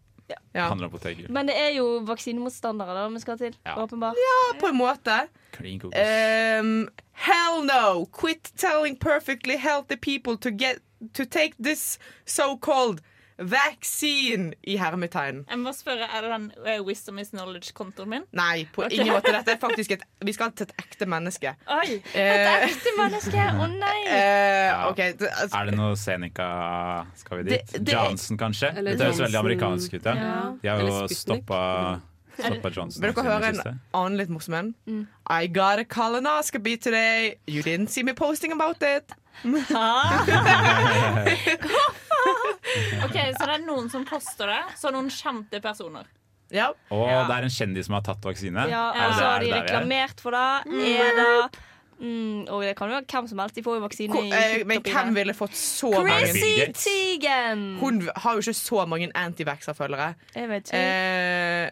Ja. 0.54 0.68
Handler 0.70 0.88
om 0.88 0.92
potetgull. 0.92 1.32
Men 1.32 1.50
det 1.50 1.56
er 1.60 1.72
jo 1.78 1.86
vaksinemotstandere 2.08 2.96
da 2.98 3.08
vi 3.14 3.22
skal 3.22 3.38
til. 3.38 3.56
Ja. 3.66 3.76
Åpenbart. 3.84 4.18
Ja, 4.18 4.60
på 4.60 4.72
en 4.72 4.78
måte. 4.80 5.20
Um, 5.60 6.90
hell 7.14 7.66
no! 7.68 8.06
Quit 8.06 8.52
telling 8.58 8.98
perfectly 8.98 9.58
healthy 9.58 9.96
people 9.96 10.38
to 10.38 10.50
get 10.50 10.82
to 11.14 11.26
take 11.26 11.54
this 11.60 12.00
so-called 12.26 13.02
vaccine 13.40 14.54
i 14.64 14.76
hermetegn. 14.78 15.46
Jeg 15.50 15.60
må 15.60 15.72
spørre, 15.74 16.08
Er 16.14 16.22
det 16.22 16.30
den 16.32 16.52
uh, 16.66 16.82
Wisdom 16.86 17.20
is 17.20 17.30
knowledge-kontoen 17.34 18.10
min? 18.10 18.22
Nei, 18.32 18.66
på 18.74 18.82
okay. 18.86 18.98
ingen 19.00 19.14
måte. 19.16 19.32
Dette 19.34 19.52
er 19.56 19.60
faktisk 19.68 19.92
et 19.98 20.02
Vi 20.26 20.34
skal 20.34 20.52
til 20.52 20.64
et 20.70 20.74
ekte 20.84 21.06
menneske. 21.10 21.56
Oi! 21.68 21.94
Et 22.14 22.24
Eh, 22.24 22.64
ekte 22.70 22.90
menneske! 23.00 23.40
Å 23.40 23.68
nei! 23.74 24.00
Uh, 24.14 24.20
okay. 24.92 25.14
det- 25.20 25.30
altså- 25.32 25.58
Er 25.60 25.66
det 25.66 25.76
noe 25.78 25.96
Seneca 25.98 26.48
Skal 27.16 27.38
vi 27.38 27.44
dit? 27.50 27.72
Det- 27.74 27.86
det- 27.86 27.94
Johnson, 27.94 28.38
kanskje? 28.38 28.72
Det 28.76 29.00
høres 29.02 29.20
veldig 29.20 29.40
amerikansk 29.40 29.94
ut. 29.98 30.06
Ja. 30.06 30.14
Ja. 30.16 30.54
De 30.62 30.68
har 30.70 30.78
jo 30.82 31.08
stoppa, 31.08 32.00
stoppa 32.38 32.70
Johnson. 32.76 33.02
Vil 33.04 33.14
dere 33.14 33.24
høre 33.28 33.48
en 33.50 33.80
annen 33.94 34.18
litt 34.18 34.30
morsom 34.30 34.54
en? 34.60 34.76
I 35.30 35.48
got 35.48 35.80
a 35.80 35.84
colonoscopy 35.86 36.78
today. 36.78 37.36
You 37.48 37.64
didn't 37.64 37.88
see 37.90 38.04
me 38.04 38.14
posting 38.14 38.52
about 38.52 38.82
it. 38.84 39.12
Ok, 43.06 43.16
Så 43.38 43.46
det 43.48 43.54
er 43.58 43.64
noen 43.66 43.90
som 43.92 44.06
poster 44.08 44.48
det? 44.54 44.62
Så 44.80 44.92
noen 44.94 45.10
kjente 45.14 45.60
personer? 45.64 46.08
Ja. 46.54 46.70
Og 46.94 47.08
Ja. 47.10 47.24
det 47.28 47.36
er 47.38 47.48
en 47.48 47.54
kjendis 47.54 47.88
som 47.90 47.96
har 47.98 48.04
tatt 48.06 48.22
vaksine. 48.26 48.68
Ja, 48.70 48.88
og 48.94 49.14
så 49.18 49.24
har 49.26 49.40
de 49.44 49.50
er? 49.52 49.62
reklamert 49.64 50.22
for 50.22 50.36
det. 50.36 50.74
Er 50.94 51.16
det 51.18 51.30
mm, 52.00 52.48
Og 52.54 52.62
det 52.64 52.76
kan 52.78 52.90
jo 52.92 52.96
være 53.00 53.08
hvem 53.10 53.28
som 53.32 53.40
helst. 53.42 53.56
De 53.58 53.64
får 53.66 53.80
jo 53.80 53.84
vaksine 53.88 54.14
Hvor, 54.14 54.28
eh, 54.38 54.64
men 54.70 54.82
hvem 54.86 55.14
ville 55.16 55.34
fått 55.38 55.56
så 55.58 55.90
mange 55.98 56.28
Chrissy 56.28 56.68
Teigen! 56.78 57.64
Hun 57.82 58.02
har 58.16 58.34
jo 58.38 58.44
ikke 58.46 58.54
så 58.60 58.86
mange 58.90 59.10
antivaxer-følgere. 59.16 60.14
Jeg 60.36 60.50
vet 60.50 60.70
ikke. 60.70 60.84
Eh, 60.84 61.72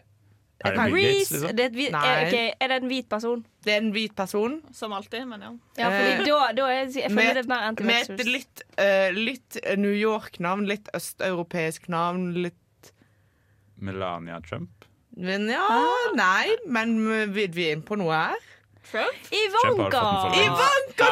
Er 0.64 0.76
det 0.76 0.84
Bill 0.92 1.06
Gates, 1.06 1.30
liksom? 1.32 1.56
det 1.58 1.64
er, 1.64 1.70
hvit, 1.76 1.94
er, 1.98 2.26
okay, 2.26 2.50
er 2.60 2.68
det 2.72 2.76
en 2.82 2.88
hvit 2.90 3.08
person? 3.10 3.44
det 3.64 3.72
er 3.72 3.80
en 3.82 3.90
hvit 3.94 4.14
person 4.16 4.56
Som 4.72 4.92
alltid, 4.92 5.24
men 5.26 5.42
ja. 5.42 5.50
Ja, 5.78 5.88
fordi 5.90 6.12
Eh, 6.12 6.24
da, 6.26 6.52
da 6.58 6.68
er, 6.70 6.84
jeg 6.86 7.10
føler 7.10 7.14
med, 7.14 7.34
det 7.34 7.44
er 7.44 7.48
mer 7.50 7.82
med 7.90 8.10
et 8.20 8.30
litt, 8.30 8.62
uh, 8.78 9.10
litt 9.16 9.58
New 9.78 9.94
York-navn, 9.94 10.66
litt 10.70 10.88
østeuropeisk 10.94 11.88
navn, 11.92 12.32
litt 12.46 12.92
Melania 13.82 14.40
Trump. 14.40 14.84
Men 15.16 15.48
ja, 15.50 15.64
Ah. 15.68 16.12
nei, 16.16 16.54
men 16.66 16.96
vi, 17.34 17.46
vi 17.52 17.66
er 17.68 17.76
inne 17.76 17.84
på 17.84 17.98
noe 18.00 18.14
her. 18.14 18.48
Trump 18.90 19.14
Ivanka! 19.30 20.32
Ivanka 20.36 21.06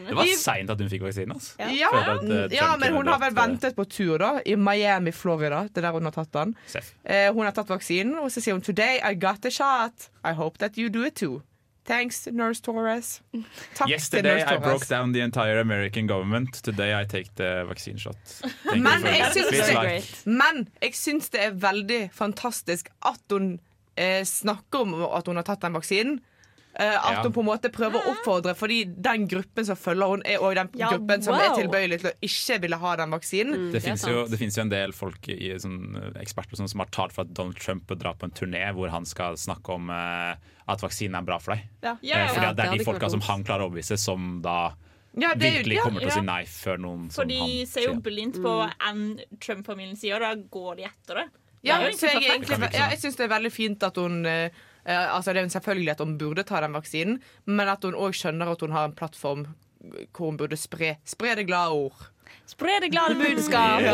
Det 0.08 0.14
var 0.14 0.36
seint 0.38 0.70
at 0.70 0.80
hun 0.80 0.90
fikk 0.90 1.02
vaksine. 1.02 1.34
Altså. 1.34 1.56
Ja, 1.76 1.90
at, 2.14 2.22
eh, 2.30 2.54
ja 2.56 2.68
men 2.80 2.94
hun 2.94 3.10
har 3.10 3.18
vel 3.20 3.32
eh, 3.32 3.40
ventet 3.40 3.76
på 3.76 3.84
tur, 3.90 4.18
da. 4.22 4.30
I 4.46 4.56
Miami, 4.56 5.12
Florida. 5.12 5.64
Det 5.68 5.82
er 5.82 5.88
der 5.88 5.98
hun 5.98 6.08
har 6.08 6.14
tatt 6.14 6.32
den. 6.32 6.54
Eh, 7.04 7.32
hun 7.32 7.44
har 7.44 7.52
tatt 7.56 7.68
vaksinen, 7.72 8.16
og 8.22 8.30
så 8.30 8.40
sier 8.40 8.56
hun 8.56 8.62
'Today 8.62 9.00
I 9.02 9.14
got 9.14 9.42
the 9.42 9.50
shot. 9.50 10.08
I 10.24 10.32
hope 10.32 10.58
that 10.58 10.78
you 10.78 10.88
do 10.88 11.04
it 11.04 11.14
too'. 11.22 11.42
Thanks, 11.86 12.26
Nurse 12.32 12.62
Torres. 12.62 13.22
Takk 13.76 13.88
Yesterday 13.90 14.42
til 14.42 14.56
I 14.56 14.58
broke 14.58 14.86
down 14.90 15.12
the 15.12 15.22
entire 15.22 15.60
American 15.60 16.08
government. 16.08 16.58
Today 16.64 17.00
I 17.02 17.04
take 17.06 17.30
the 17.36 17.62
vaccine 17.68 17.98
shot. 17.98 18.16
Men 18.74 19.06
jeg, 19.06 19.30
syns 19.32 19.68
det, 19.68 20.24
men 20.26 20.68
jeg 20.82 20.94
syns 20.94 21.30
det 21.30 21.44
er 21.44 21.50
veldig 21.50 22.10
fantastisk 22.12 22.88
at 23.06 23.20
hun 23.30 23.60
eh, 23.96 24.22
snakker 24.24 24.80
om 24.86 24.94
at 25.10 25.26
hun 25.26 25.36
har 25.36 25.46
tatt 25.48 25.60
den 25.66 25.72
vaksinen. 25.76 26.18
Eh, 26.78 26.92
at 26.92 27.12
Ja. 27.16 27.22
hun 27.22 27.32
på 27.32 27.40
en 27.40 27.46
måte 27.48 27.70
prøver 27.72 27.96
å 28.02 28.10
oppfordre, 28.12 28.52
fordi 28.54 28.82
den 28.84 29.22
gruppen 29.26 29.64
som 29.64 29.76
følger 29.80 30.10
hun 30.10 30.22
er 30.28 30.36
også 30.44 30.54
den 30.58 30.68
Ja, 30.76 30.90
gruppen 30.92 31.22
som 31.24 31.34
er 31.40 31.54
tilbøyelig 31.56 32.00
til 32.02 32.10
å 32.10 32.14
ikke 32.28 32.60
ville 32.60 32.76
ha 32.76 32.96
den 33.00 33.10
vaksinen. 33.16 33.70
Det 33.72 33.80
finnes 33.82 34.04
jo, 34.04 34.26
det 34.28 34.38
finnes 34.38 34.56
jo 34.58 34.60
en 34.60 34.68
del 34.68 34.92
folk 34.92 35.26
i, 35.32 35.54
sånn, 35.56 35.96
eh, 35.96 36.20
eksperter 36.20 36.54
sånn 36.60 36.68
som 36.68 36.80
har 36.84 36.90
talt 36.92 37.12
for 37.16 37.22
at 37.24 37.32
Donald 37.32 37.56
Trump 37.56 37.86
bør 37.86 37.96
dra 37.98 38.12
på 38.12 38.24
en 38.28 38.30
turné 38.36 38.60
hvor 38.76 38.90
han 38.92 39.06
skal 39.08 39.36
snakke 39.40 39.72
om 39.72 39.88
eh, 39.88 40.34
at 40.68 40.80
vaksinen 40.84 41.16
er 41.16 41.22
bra 41.24 41.38
for 41.40 41.54
deg. 41.54 41.64
Ja. 41.82 41.96
Ja, 42.02 42.16
Eh, 42.26 42.28
fordi 42.34 42.42
ja, 42.44 42.52
det 42.52 42.56
det 42.56 42.66
er 42.74 42.76
de 42.78 42.84
folka 42.84 43.08
som 43.10 43.20
han 43.22 43.42
klarer 43.44 43.64
å 43.64 43.70
overbevise, 43.70 43.96
som 43.98 44.42
da 44.42 44.74
Ja, 45.16 45.32
det 45.32 45.64
virkelig 45.64 45.78
kommer 45.80 45.80
ja, 45.80 45.82
kommer 45.82 46.00
til 46.00 46.08
å 46.10 46.12
si 46.12 46.20
nei 46.26 46.44
før 46.44 46.76
noen 46.78 47.10
For 47.10 47.24
de 47.24 47.64
ser 47.64 47.86
jo 47.88 47.94
blindt 48.04 48.36
på 48.36 48.70
enn 48.84 49.18
Trump-familien 49.40 49.96
sier, 49.96 50.16
og 50.16 50.20
da 50.20 50.34
går 50.52 50.76
de 50.76 50.84
etter 50.84 51.14
det. 51.22 51.26
Ja, 51.64 51.80
jeg, 51.82 51.96
egentlig, 51.96 52.58
ja, 52.74 52.90
jeg 52.92 53.00
syns 53.00 53.16
det 53.18 53.24
er 53.26 53.32
veldig 53.32 53.50
fint 53.50 53.82
at 53.82 53.96
hun 53.98 54.20
eh, 54.28 54.50
eh, 54.84 55.06
Altså 55.10 55.32
Det 55.34 55.42
er 55.42 55.48
selvfølgelig 55.50 55.90
at 55.96 56.02
hun 56.04 56.18
burde 56.20 56.44
ta 56.46 56.60
den 56.62 56.76
vaksinen, 56.76 57.16
men 57.46 57.68
at 57.72 57.84
hun 57.84 57.96
òg 57.96 58.14
skjønner 58.14 58.52
at 58.52 58.60
hun 58.62 58.76
har 58.76 58.84
en 58.90 58.96
plattform 58.96 59.46
hvor 59.86 60.30
hun 60.30 60.38
burde 60.40 60.56
spre, 60.58 60.96
spre 61.06 61.34
det 61.38 61.44
glade 61.46 61.74
ord. 61.76 62.06
Spre 62.46 62.80
det 62.82 62.88
glade 62.90 63.14
budskap. 63.22 63.82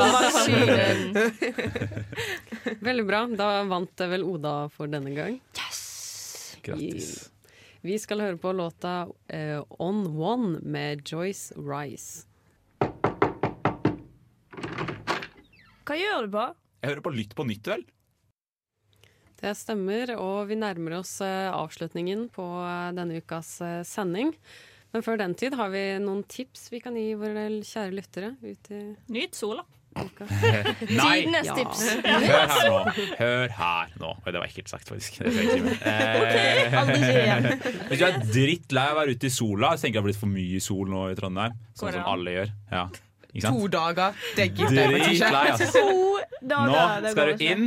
Veldig 2.87 3.05
bra. 3.09 3.27
Da 3.37 3.49
vant 3.69 3.93
det 3.99 4.09
vel 4.13 4.25
Oda 4.25 4.55
for 4.73 4.87
denne 4.93 5.13
gang. 5.17 5.41
Grattis. 6.63 7.29
Vi 7.83 7.97
skal 7.99 8.23
høre 8.23 8.39
på 8.39 8.53
låta 8.55 9.09
uh, 9.11 9.61
On 9.83 10.05
One 10.15 10.61
med 10.63 11.03
Joyce 11.03 11.51
Rice. 11.59 12.29
Hva 15.83 15.97
gjør 15.99 16.29
du 16.29 16.37
på? 16.37 16.45
Jeg 16.83 16.91
hører 16.91 17.05
på 17.05 17.13
Lytt 17.15 17.35
på 17.39 17.45
nytt, 17.47 17.69
vel? 17.71 17.85
Det 19.43 19.53
stemmer, 19.59 20.13
og 20.23 20.49
vi 20.51 20.57
nærmer 20.59 20.99
oss 21.01 21.17
eh, 21.25 21.49
avslutningen 21.51 22.29
på 22.35 22.45
eh, 22.63 22.91
denne 22.95 23.19
ukas 23.23 23.57
eh, 23.63 23.81
sending. 23.87 24.33
Men 24.93 25.03
før 25.07 25.19
den 25.23 25.33
tid 25.39 25.55
har 25.59 25.71
vi 25.73 25.81
noen 26.03 26.21
tips 26.31 26.67
vi 26.71 26.79
kan 26.85 26.95
gi 26.99 27.15
våre 27.19 27.47
kjære 27.65 27.95
lyttere 27.97 28.35
ut 28.43 28.71
i 28.75 28.81
Nyt 29.15 29.39
sola. 29.39 29.65
Nei! 29.97 31.23
Tidenes 31.23 31.49
Ja. 31.51 31.55
tips. 31.59 31.81
Hør 32.03 32.47
her 32.49 32.69
nå. 32.69 32.77
Hør 33.19 33.55
her 33.59 33.91
nå. 34.01 34.13
Oi, 34.23 34.33
det 34.33 34.41
var 34.41 34.47
ekkelt 34.49 34.71
sagt, 34.73 34.89
faktisk. 34.89 35.19
Det 35.21 35.47
ikke. 35.47 35.75
Eh. 35.91 37.49
Hvis 37.91 38.01
du 38.01 38.07
er 38.07 38.21
drittlei 38.25 38.85
av 38.89 38.95
å 38.97 39.01
være 39.03 39.17
ute 39.19 39.29
i 39.29 39.33
sola, 39.35 39.75
så 39.77 39.85
tenker 39.87 39.91
jeg 39.91 39.99
det 39.99 40.03
har 40.03 40.09
blitt 40.11 40.23
for 40.23 40.33
mye 40.33 40.63
sol 40.65 40.93
nå 40.93 41.07
i 41.13 41.19
Trondheim. 41.19 41.59
Sånn 41.77 41.93
som 41.99 42.09
alle 42.15 42.37
gjør. 42.39 42.55
Ja. 42.73 42.87
Ikke 43.35 43.49
To 43.49 43.67
dager. 43.73 44.13
Det 44.37 44.49
gidder 44.55 44.91
jeg 44.91 45.15
ikke. 45.17 45.31
altså. 45.37 45.69
Dager. 46.43 47.01
Nå 47.03 47.13
skal 47.15 47.33
du 47.33 47.45
inn, 47.47 47.67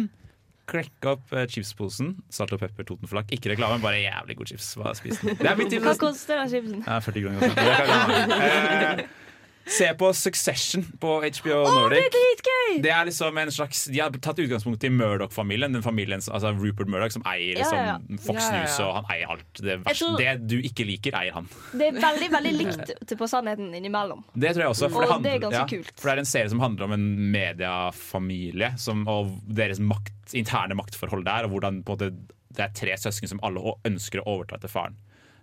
klekke 0.70 1.11
opp 1.16 1.34
eh, 1.34 1.45
chipsposen. 1.49 2.16
Salt 2.34 2.53
og 2.53 2.61
pepper, 2.61 2.84
Totenflak. 2.88 3.30
Ikke 3.34 3.53
reklame, 3.53 3.82
bare 3.82 4.01
jævlig 4.03 4.38
god 4.38 4.51
chips. 4.53 4.72
Hva. 4.80 4.93
Det 4.93 5.45
er 5.45 5.55
mitt. 5.59 5.74
Hva 5.82 5.93
koster 6.01 6.41
den 6.43 6.49
chipsen? 6.53 6.84
Ja, 6.86 6.99
40 6.99 7.22
kroner. 7.28 9.05
Det 9.66 9.74
Se 9.74 9.88
på 9.97 10.11
Succession 10.13 10.84
på 11.01 11.16
HBO 11.26 11.55
det 11.66 11.72
Nordic. 11.74 12.03
er 12.05 12.11
dritgøy! 12.13 12.82
Det 12.84 12.91
er 12.93 13.07
liksom 13.07 13.38
en 13.41 13.49
slags 13.51 13.80
De 13.89 13.97
har 13.99 14.13
tatt 14.22 14.38
utgangspunkt 14.43 14.84
i 14.86 14.91
Murdoch-familien. 14.93 15.74
Den 15.74 15.82
familien, 15.82 16.22
altså 16.22 16.51
Rupert 16.53 16.88
Murdoch 16.91 17.16
som 17.16 17.24
eier 17.26 17.57
liksom, 17.57 17.80
ja, 17.80 17.95
ja. 17.95 18.20
Fox 18.28 18.43
Ja. 18.45 18.59
News, 18.59 18.76
og 18.86 18.91
han 18.99 19.09
eier 19.16 19.32
alt. 19.34 19.47
Det, 19.57 19.80
tror- 19.97 20.18
det 20.22 20.36
du 20.51 20.55
ikke 20.61 20.86
liker, 20.86 21.18
eier 21.18 21.34
han. 21.39 21.49
Det 21.74 21.88
er 21.89 21.97
veldig 22.03 22.30
veldig 22.36 22.53
likt 22.59 22.93
til 23.09 23.18
på 23.18 23.30
sannheten 23.32 23.74
innimellom. 23.74 24.22
Det 24.36 24.53
tror 24.53 24.68
jeg 24.68 24.74
også. 24.76 24.91
For 24.93 25.07
Og 25.09 25.24
det, 25.24 25.32
det 25.32 25.34
er 25.34 25.43
ganske 25.47 25.68
kult. 25.80 25.91
For 25.97 26.11
det 26.11 26.16
er 26.20 26.24
en 26.28 26.32
serie 26.36 26.53
som 26.53 26.61
handler 26.61 26.86
om 26.86 26.93
en 26.99 27.07
mediefamilie 27.34 28.74
som, 28.82 29.01
og 29.09 29.34
deres 29.49 29.80
makt, 29.82 30.13
interne 30.38 30.78
maktforhold 30.78 31.26
der, 31.26 31.45
og 31.49 31.55
hvordan 31.55 31.82
måte, 31.88 32.11
det 32.55 32.63
er 32.70 32.74
tre 32.78 32.95
søsken 33.01 33.30
som 33.34 33.41
alle 33.45 33.61
ønsker 33.88 34.22
å 34.22 34.30
overta 34.38 34.59
etter 34.59 34.72
faren. 34.72 34.95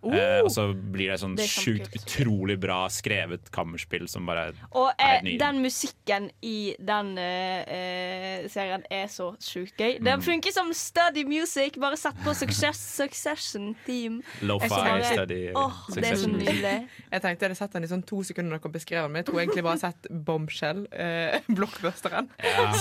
Oh! 0.03 0.15
Eh, 0.15 0.41
og 0.43 0.51
så 0.51 0.65
blir 0.75 1.13
det 1.13 1.21
sånn 1.23 1.37
er 1.39 1.47
sjukt 1.47 1.95
utrolig 1.95 2.57
bra 2.59 2.89
skrevet 2.91 3.51
kammerspill 3.55 4.09
som 4.11 4.27
bare 4.27 4.49
Og 4.73 4.89
er 4.91 4.95
eh, 4.99 5.11
helt 5.13 5.23
nydelig. 5.29 5.39
den 5.39 5.61
musikken 5.63 6.31
i 6.43 6.75
den 6.83 7.13
uh, 7.19 7.63
eh, 7.71 8.49
serien 8.51 8.83
er 8.91 9.07
så 9.07 9.29
sjukt 9.39 9.79
gøy. 9.79 9.99
Den 10.03 10.19
Mm. 10.19 10.25
funker 10.27 10.53
som 10.53 10.73
study 10.75 11.23
music. 11.25 11.79
Bare 11.79 11.97
sett 11.97 12.19
på 12.25 12.35
Success, 12.35 12.79
Succession 12.97 13.77
Team. 13.87 14.23
Lo-fi 14.43 14.67
study 14.69 15.53
Åh, 15.55 15.79
det 15.95 16.05
er 16.11 16.17
så 16.17 16.29
nydelig. 16.29 16.75
Jeg 17.13 17.23
tenkte 17.23 17.47
jeg 17.47 17.51
hadde 17.53 17.57
sett 17.63 17.73
den 17.73 17.85
i 17.85 17.91
sånn 17.91 18.03
to 18.07 18.23
sekunder 18.27 18.59
dere 18.59 18.73
beskrev 18.75 19.05
den, 19.07 19.13
men 19.13 19.23
jeg 19.23 19.27
tror 19.31 19.41
egentlig 19.45 19.65
bare 19.65 19.79
sett 19.79 20.11
Bombshell, 20.11 20.87
eh, 20.93 21.39
blockbusteren. 21.49 22.29
Ja. 22.43 22.73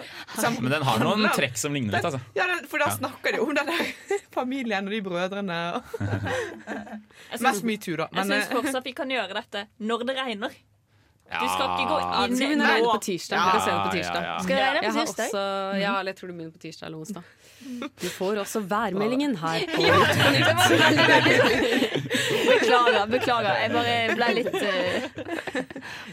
Men 0.60 0.70
den 0.72 0.82
har 0.82 0.98
noen 1.02 1.28
trekk 1.36 1.56
som 1.60 1.74
ligner 1.76 1.92
litt, 1.98 2.04
altså. 2.08 2.20
Ja, 2.36 2.46
den, 2.46 2.66
for 2.70 2.78
da 2.78 2.86
Ja. 2.88 2.96
snakker 2.96 3.32
de 3.36 3.40
om 3.44 3.54
den 3.54 3.66
der 3.66 3.92
familien 4.32 4.86
og 4.88 4.90
de 4.96 5.00
brødrene. 5.04 5.60
og- 5.74 5.84
Jeg 6.70 7.44
Mest 7.46 7.64
metoo, 7.66 7.96
da. 8.00 8.08
Jeg 8.10 8.18
Men, 8.20 8.34
syns 8.34 8.48
eh, 8.48 8.54
fortsatt 8.58 8.84
vi 8.90 8.96
kan 8.96 9.10
gjøre 9.10 9.36
dette 9.40 9.66
når 9.78 10.06
det 10.08 10.18
regner. 10.18 10.58
Du 11.30 11.46
skal 11.46 11.68
ikke 11.78 11.84
gå 11.86 11.96
inn 12.02 12.32
skal 12.34 12.48
begynne 12.48 12.64
å 12.64 12.70
regne 12.72 12.88
på 12.90 13.02
tirsdag. 13.06 13.38
Se 13.62 13.70
det 13.70 13.82
på 13.84 13.90
tirsdag. 13.94 14.24
ja, 14.24 14.30
ja. 14.30 14.38
Skal 14.42 14.56
det 14.56 14.62
regne 14.64 14.80
på 14.80 14.84
Jeg 14.84 14.94
har 14.96 15.04
tirsdag? 15.06 15.26
Også, 15.28 15.42
ja, 15.78 15.92
eller 16.00 16.10
jeg 16.10 16.18
tror 16.18 16.26
det 16.26 16.34
begynner 16.40 16.54
på 16.56 16.62
tirsdag 16.64 16.86
eller 16.88 16.98
onsdag. 17.04 17.22
Du 18.00 18.08
får 18.16 18.40
også 18.42 18.62
værmeldingen 18.66 19.36
her 19.38 19.62
på 19.74 19.84
Ja, 19.86 19.94
Beklager. 22.50 23.06
beklager 23.12 23.60
Jeg 23.60 23.70
bare 23.76 23.94
ble 24.18 24.28
litt 24.40 24.54
uh... 24.58 24.64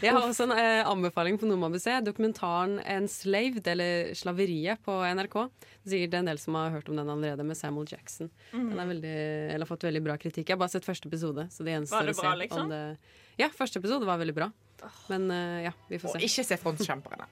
Jeg 0.04 0.14
har 0.14 0.20
også 0.22 0.46
en 0.46 0.54
uh, 0.54 0.90
anbefaling 0.92 1.38
på 1.40 1.50
noe 1.50 1.58
man 1.64 1.74
bør 1.74 1.82
se. 1.82 1.98
Dokumentaren 2.06 2.78
'Enslaved', 2.84 3.66
eller 3.74 4.14
'Slaveriet', 4.14 4.78
på 4.86 5.00
NRK. 5.02 5.36
Sikkert 5.88 6.14
en 6.20 6.28
del 6.30 6.38
som 6.42 6.56
har 6.58 6.70
hørt 6.74 6.88
om 6.92 6.98
den 6.98 7.08
allerede, 7.12 7.46
med 7.46 7.56
Samuel 7.58 7.88
Jackson. 7.90 8.30
Mm. 8.52 8.68
Den 8.74 8.92
veldig, 8.94 9.14
eller 9.54 9.64
har 9.66 9.70
fått 9.70 9.86
veldig 9.88 10.02
bra 10.04 10.16
kritikk. 10.20 10.46
Jeg 10.48 10.56
har 10.56 10.62
bare 10.62 10.74
sett 10.74 10.86
første 10.88 11.08
episode. 11.10 11.48
Så 11.54 11.66
det 11.66 11.74
gjenstår 11.76 12.12
å 12.12 12.16
se 12.18 12.34
liksom? 12.44 12.72
det 12.72 12.82
Ja, 13.40 13.48
første 13.54 13.80
episode 13.82 14.08
var 14.08 14.20
veldig 14.20 14.36
bra. 14.36 14.50
Men 15.10 15.30
uh, 15.30 15.58
ja, 15.64 15.72
vi 15.90 15.98
får 15.98 16.14
se. 16.14 16.20
og 16.20 16.28
ikke 16.28 16.44
se 16.46 16.58
Frontkjemperne. 16.60 17.26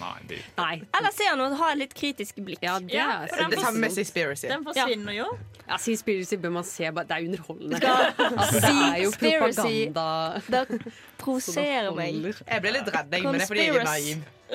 Nei, 0.00 0.20
det 0.28 0.38
Nei. 0.58 0.82
Eller 0.98 1.12
se 1.14 1.24
han 1.28 1.40
og 1.40 1.56
ha 1.60 1.68
et 1.72 1.78
litt 1.78 1.94
kritisk 1.94 2.40
blikk. 2.44 2.62
Ja, 2.62 2.78
det 2.82 2.92
Ja, 2.94 3.22
er 3.22 3.28
for 3.30 3.50
Det 3.50 3.60
samme 3.60 3.78
med. 3.84 3.92
Seaspiracy. 3.94 4.48
Den 4.50 4.64
forsvinner 4.66 5.14
jo. 5.14 5.26
Ja, 5.68 5.76
Seaspiracy 5.78 6.36
bør 6.42 6.52
man 6.52 6.64
se. 6.64 6.90
bare- 6.90 7.04
Det 7.06 7.16
er 7.16 7.26
underholdende. 7.28 7.76
Skal- 7.76 8.14
Altså, 8.38 8.60
det 8.66 8.74
er 8.84 9.02
jo 9.02 9.10
propaganda. 9.10 10.40
Det 10.54 10.92
provoserer 11.18 11.94
meg. 11.94 12.34
Jeg 12.48 12.62
ble 12.62 12.72
litt 12.72 12.88
redd, 12.96 13.10
men 13.22 13.32
det 13.38 13.42
er 13.42 13.46
fordi 13.46 13.60
jeg 13.60 13.76
er 13.76 13.84
naiv. 13.84 14.24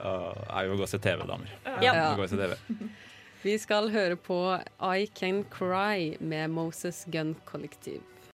Uh, 0.00 0.34
jeg 0.60 0.68
vil 0.70 0.76
gå 0.78 0.82
og 0.84 0.88
se 0.90 0.98
TV, 1.02 1.22
damer. 1.26 1.48
Ja. 1.82 1.94
Og 2.14 2.28
se 2.28 2.36
TV. 2.36 2.54
Vi 3.42 3.54
skal 3.58 3.88
høre 3.90 4.16
på 4.20 4.36
I 4.84 5.06
Can 5.16 5.44
Cry 5.50 6.16
med 6.20 6.50
Moses 6.52 7.06
Gun 7.10 7.34
Kollektiv. 7.48 8.02